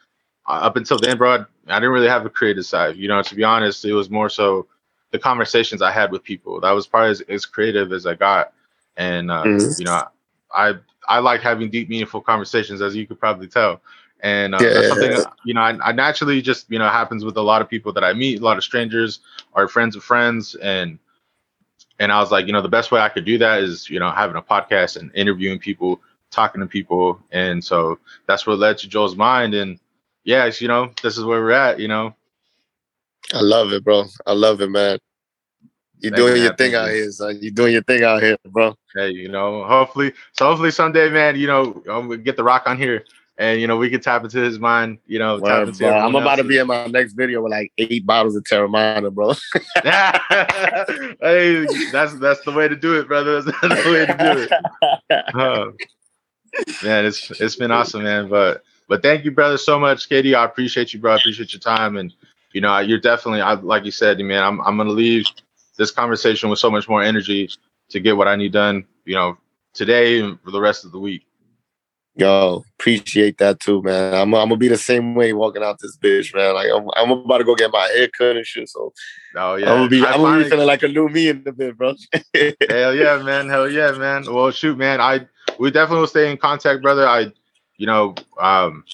uh, 0.48 0.60
up 0.62 0.76
until 0.76 1.00
then, 1.00 1.18
bro, 1.18 1.32
I, 1.32 1.46
I 1.68 1.80
didn't 1.80 1.92
really 1.92 2.08
have 2.08 2.26
a 2.26 2.30
creative 2.30 2.66
side. 2.66 2.98
You 2.98 3.08
know, 3.08 3.22
to 3.24 3.36
be 3.36 3.44
honest, 3.44 3.84
it 3.86 3.94
was 3.94 4.10
more 4.10 4.30
so 4.30 4.68
the 5.12 5.20
conversations 5.20 5.82
I 5.82 5.92
had 5.92 6.12
with 6.12 6.24
people. 6.24 6.60
That 6.60 6.72
was 6.72 6.86
probably 6.86 7.12
as, 7.12 7.22
as 7.22 7.46
creative 7.46 7.92
as 7.92 8.06
I 8.06 8.14
got. 8.14 8.54
And, 8.98 9.32
uh, 9.32 9.46
Mhm. 9.46 9.80
you 9.80 9.86
know, 9.86 10.08
I, 10.56 10.76
I 11.08 11.20
like 11.20 11.42
having 11.42 11.70
deep, 11.72 11.90
meaningful 11.90 12.22
conversations, 12.22 12.82
as 12.82 12.96
you 12.96 13.08
could 13.08 13.20
probably 13.20 13.48
tell. 13.48 13.82
And 14.22 14.54
uh, 14.56 14.62
Yeah. 14.62 14.74
that's 14.74 14.88
something, 14.90 15.24
you 15.46 15.54
know, 15.54 15.62
I, 15.62 15.78
I 15.84 15.92
naturally 15.92 16.42
just, 16.42 16.70
you 16.70 16.80
know, 16.80 16.88
happens 16.90 17.26
with 17.26 17.38
a 17.38 17.42
lot 17.42 17.62
of 17.62 17.70
people 17.70 17.92
that 17.94 18.04
I 18.04 18.14
meet, 18.14 18.40
a 18.40 18.44
lot 18.44 18.58
of 18.58 18.64
strangers 18.64 19.20
or 19.54 19.68
friends 19.68 19.96
of 19.96 20.04
friends. 20.04 20.56
And, 20.56 21.00
and 22.00 22.12
I 22.12 22.20
was 22.20 22.32
like, 22.32 22.48
you 22.48 22.54
know, 22.54 22.62
the 22.62 22.70
best 22.70 22.92
way 22.92 23.00
I 23.00 23.10
could 23.10 23.26
do 23.26 23.38
that 23.38 23.64
is, 23.64 23.90
you 23.90 24.00
know, 24.00 24.12
having 24.12 24.36
a 24.36 24.42
podcast 24.42 24.98
and 24.98 25.12
interviewing 25.16 25.60
people, 25.60 26.02
talking 26.32 26.62
to 26.62 26.68
people. 26.68 27.20
And 27.32 27.64
so 27.64 28.00
that's 28.28 28.46
what 28.46 28.60
led 28.60 28.78
to 28.80 28.90
Joel's 28.90 29.16
Mind. 29.16 29.54
And 29.54 29.80
it's, 30.26 30.62
you 30.62 30.68
know, 30.68 30.92
this 31.02 31.18
is 31.18 31.24
where 31.24 31.42
we're 31.42 31.52
at, 31.52 31.80
you 31.80 31.88
know. 31.88 32.16
I 33.34 33.42
love 33.42 33.72
it, 33.72 33.84
bro. 33.84 34.06
I 34.26 34.34
love 34.34 34.62
it, 34.62 34.70
man. 34.70 35.00
You're 36.00 36.12
you, 36.12 36.18
doing 36.18 36.42
your 36.44 36.56
thing 36.56 36.74
Thank 36.74 36.76
out 36.76 36.90
here, 36.90 37.10
son. 37.12 37.40
You're 37.42 37.52
doing 37.52 37.74
your 37.74 37.84
thing 37.84 38.04
out 38.04 38.22
here, 38.22 38.38
bro. 38.46 38.76
Hey, 38.94 39.12
you 39.12 39.30
know, 39.30 39.64
hopefully, 39.64 40.14
so 40.34 40.46
hopefully 40.46 40.72
someday, 40.72 41.10
man, 41.10 41.38
you 41.38 41.48
know, 41.48 41.82
we 42.08 42.18
get 42.18 42.36
the 42.36 42.44
rock 42.44 42.64
on 42.68 42.78
here 42.78 43.06
and, 43.38 43.60
you 43.60 43.68
know, 43.68 43.76
we 43.76 43.90
can 43.90 44.00
tap 44.00 44.24
into 44.24 44.40
his 44.40 44.60
mind, 44.60 45.00
you 45.06 45.20
know, 45.20 45.40
tap 45.40 45.68
into. 45.68 45.88
I'm 45.88 46.16
about 46.16 46.38
to 46.38 46.44
be 46.44 46.58
in 46.58 46.68
my 46.68 46.88
next 46.88 47.14
video 47.14 47.42
with 47.42 47.52
like 47.52 47.74
eight 47.78 48.06
bottles 48.06 48.36
of 48.36 48.44
Teremana, 48.44 49.14
bro. 49.14 49.34
hey, 51.22 51.66
that's 51.92 52.18
that's 52.20 52.42
the 52.42 52.54
way 52.56 52.68
to 52.68 52.76
do 52.76 53.00
it, 53.00 53.08
brother. 53.08 53.42
That's 53.42 53.62
the 53.62 53.92
way 53.92 54.06
to 54.06 54.18
do 54.18 54.48
it. 55.10 55.26
Oh, 55.34 55.74
man, 56.84 57.06
it's 57.06 57.30
it's 57.42 57.56
been 57.56 57.72
awesome, 57.72 58.04
man. 58.04 58.30
But 58.30 58.64
but 58.88 59.02
thank 59.02 59.26
you, 59.26 59.32
brother, 59.32 59.58
so 59.58 59.80
much, 59.80 60.10
KD. 60.10 60.36
I 60.36 60.46
appreciate 60.46 60.94
you, 60.94 61.00
bro. 61.00 61.14
I 61.14 61.16
appreciate 61.18 61.52
your 61.52 61.60
time, 61.60 61.98
and 61.98 62.14
you 62.54 62.62
know, 62.62 62.80
you're 62.80 63.00
definitely, 63.00 63.42
I 63.42 63.54
like 63.56 63.84
you 63.84 63.92
said, 63.92 64.18
man. 64.20 64.44
I'm 64.44 64.62
I'm 64.62 64.78
gonna 64.78 64.92
leave 64.92 65.26
this 65.78 65.92
conversation 65.92 66.50
with 66.50 66.60
so 66.60 66.72
much 66.72 66.88
more 66.88 67.04
energy 67.04 67.50
to 67.90 68.00
get 68.00 68.16
what 68.16 68.28
I 68.28 68.36
need 68.36 68.54
done, 68.54 68.86
you 69.04 69.16
know, 69.16 69.38
today 69.74 70.22
and 70.22 70.40
for 70.42 70.52
the 70.52 70.62
rest 70.62 70.86
of 70.86 70.92
the 70.92 71.00
week. 71.00 71.25
Yo, 72.18 72.64
appreciate 72.80 73.38
that 73.40 73.60
too, 73.60 73.82
man. 73.82 74.14
I'm, 74.14 74.34
I'm 74.34 74.48
gonna 74.48 74.56
be 74.56 74.70
the 74.70 74.78
same 74.78 75.16
way 75.16 75.34
walking 75.34 75.64
out 75.64 75.80
this 75.80 75.98
bitch, 75.98 76.34
man. 76.34 76.54
Like 76.54 76.70
I'm, 76.74 76.88
I'm 76.96 77.12
about 77.12 77.40
to 77.40 77.44
go 77.44 77.56
get 77.56 77.72
my 77.72 77.88
hair 77.88 78.08
cut 78.18 78.38
and 78.38 78.46
shit. 78.46 78.70
So 78.70 78.94
Oh 79.36 79.56
yeah, 79.56 79.72
I'm 79.72 79.78
gonna 79.80 79.90
be, 79.90 80.02
I 80.02 80.14
I'm 80.14 80.22
gonna 80.22 80.44
be 80.44 80.50
feeling 80.50 80.66
like 80.68 80.84
a 80.84 80.88
new 80.88 81.10
me 81.10 81.28
in 81.28 81.44
the 81.44 81.52
bit, 81.52 81.78
bro. 81.78 81.94
Hell 82.70 82.96
yeah, 82.96 83.22
man. 83.22 83.50
Hell 83.50 83.70
yeah, 83.70 83.92
man. 83.92 84.24
Well, 84.34 84.50
shoot, 84.52 84.78
man. 84.78 85.02
I 85.02 85.28
we 85.60 85.72
definitely 85.72 86.02
will 86.02 86.08
stay 86.08 86.32
in 86.32 86.38
contact, 86.38 86.82
brother. 86.82 87.06
I, 87.06 87.34
you 87.78 87.86
know, 87.86 88.16
um, 88.40 88.86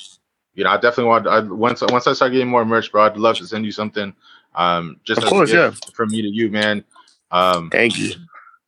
you 0.56 0.64
know, 0.64 0.72
I 0.72 0.76
definitely 0.78 1.06
want. 1.06 1.28
I 1.28 1.42
once 1.42 1.82
once 1.82 2.08
I 2.08 2.14
start 2.14 2.32
getting 2.32 2.48
more 2.48 2.66
merch, 2.66 2.92
bro, 2.92 3.04
I'd 3.06 3.18
love 3.18 3.38
to 3.38 3.46
send 3.46 3.66
you 3.66 3.72
something. 3.72 4.16
Um, 4.56 5.00
just 5.04 5.20
Of 5.20 5.26
as 5.26 5.30
a 5.30 5.34
course, 5.34 5.52
gift 5.52 5.96
from 5.96 6.10
me 6.10 6.24
to 6.24 6.28
you, 6.28 6.50
man. 6.50 6.84
Um, 7.30 7.70
Thank 7.70 8.00
you. 8.00 8.14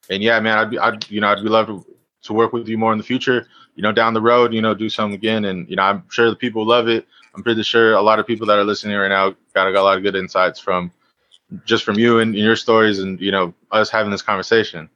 and 0.09 0.21
yeah, 0.21 0.39
man, 0.39 0.57
I'd 0.59 0.69
be, 0.69 0.79
I'd, 0.79 1.09
you 1.09 1.21
know, 1.21 1.27
I'd 1.27 1.43
be 1.43 1.49
love 1.49 1.67
to, 1.67 1.85
to 2.23 2.33
work 2.33 2.53
with 2.53 2.67
you 2.67 2.77
more 2.77 2.91
in 2.91 2.97
the 2.97 3.03
future. 3.03 3.47
You 3.75 3.83
know, 3.83 3.91
down 3.91 4.13
the 4.13 4.21
road, 4.21 4.53
you 4.53 4.61
know, 4.61 4.73
do 4.73 4.89
something 4.89 5.15
again, 5.15 5.45
and 5.45 5.69
you 5.69 5.75
know, 5.75 5.83
I'm 5.83 6.03
sure 6.09 6.29
the 6.29 6.35
people 6.35 6.65
love 6.65 6.87
it. 6.87 7.07
I'm 7.35 7.43
pretty 7.43 7.63
sure 7.63 7.93
a 7.93 8.01
lot 8.01 8.19
of 8.19 8.27
people 8.27 8.45
that 8.47 8.59
are 8.59 8.63
listening 8.63 8.95
right 8.95 9.07
now 9.07 9.31
got, 9.53 9.71
got 9.71 9.75
a 9.75 9.81
lot 9.81 9.97
of 9.97 10.03
good 10.03 10.15
insights 10.15 10.59
from 10.59 10.91
just 11.65 11.83
from 11.83 11.97
you 11.97 12.19
and, 12.19 12.35
and 12.35 12.43
your 12.43 12.55
stories, 12.55 12.99
and 12.99 13.19
you 13.19 13.31
know, 13.31 13.53
us 13.71 13.89
having 13.89 14.11
this 14.11 14.21
conversation. 14.21 14.89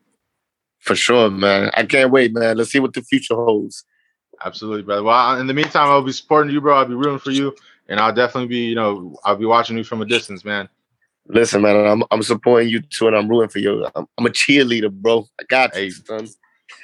For 0.79 0.95
sure, 0.95 1.29
man. 1.29 1.71
I 1.73 1.85
can't 1.85 2.11
wait, 2.11 2.33
man. 2.33 2.57
Let's 2.57 2.71
see 2.71 2.79
what 2.79 2.93
the 2.93 3.01
future 3.01 3.35
holds. 3.35 3.83
Absolutely, 4.45 4.83
brother. 4.83 5.03
Well, 5.03 5.39
in 5.39 5.47
the 5.47 5.53
meantime, 5.53 5.87
I'll 5.87 6.03
be 6.03 6.11
supporting 6.11 6.53
you, 6.53 6.61
bro. 6.61 6.77
I'll 6.77 6.85
be 6.85 6.93
rooting 6.93 7.19
for 7.19 7.31
you, 7.31 7.55
and 7.89 7.99
I'll 7.99 8.13
definitely 8.13 8.47
be, 8.47 8.65
you 8.65 8.75
know, 8.75 9.17
I'll 9.25 9.35
be 9.35 9.45
watching 9.45 9.77
you 9.77 9.83
from 9.83 10.01
a 10.01 10.05
distance, 10.05 10.45
man. 10.45 10.69
Listen, 11.27 11.61
man, 11.61 11.85
I'm 11.85 12.03
I'm 12.11 12.23
supporting 12.23 12.69
you 12.69 12.81
too, 12.81 13.07
and 13.07 13.15
I'm 13.15 13.27
rooting 13.27 13.49
for 13.49 13.59
you. 13.59 13.85
I'm, 13.95 14.07
I'm 14.17 14.25
a 14.25 14.29
cheerleader, 14.29 14.91
bro. 14.91 15.27
I 15.39 15.43
got 15.49 15.75
you, 15.75 15.91
son. 15.91 16.27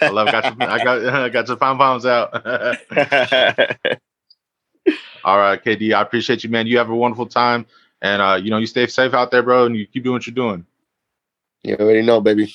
I 0.02 0.10
love 0.10 0.32
got 0.32 0.46
your, 0.46 0.70
I 0.70 0.84
got 0.84 1.06
I 1.16 1.30
got 1.30 1.48
your 1.48 1.58
pom 1.58 1.78
poms 1.78 2.06
out. 2.06 2.34
All 5.26 5.38
right, 5.38 5.64
KD, 5.64 5.94
I 5.94 6.02
appreciate 6.02 6.44
you, 6.44 6.50
man. 6.50 6.68
You 6.68 6.78
have 6.78 6.90
a 6.90 6.96
wonderful 6.96 7.28
time, 7.28 7.66
and 8.02 8.22
uh, 8.22 8.40
you 8.42 8.50
know, 8.50 8.58
you 8.58 8.68
stay 8.68 8.88
safe 8.88 9.14
out 9.14 9.32
there, 9.32 9.44
bro, 9.44 9.66
and 9.66 9.76
you 9.76 9.88
keep 9.88 10.04
doing 10.04 10.16
what 10.16 10.28
you're 10.28 10.34
doing. 10.34 10.66
you 11.64 11.76
already 11.78 12.02
know, 12.02 12.20
baby. 12.20 12.54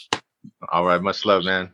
All 0.68 0.84
right, 0.84 1.00
much 1.00 1.24
love, 1.24 1.44
man. 1.44 1.72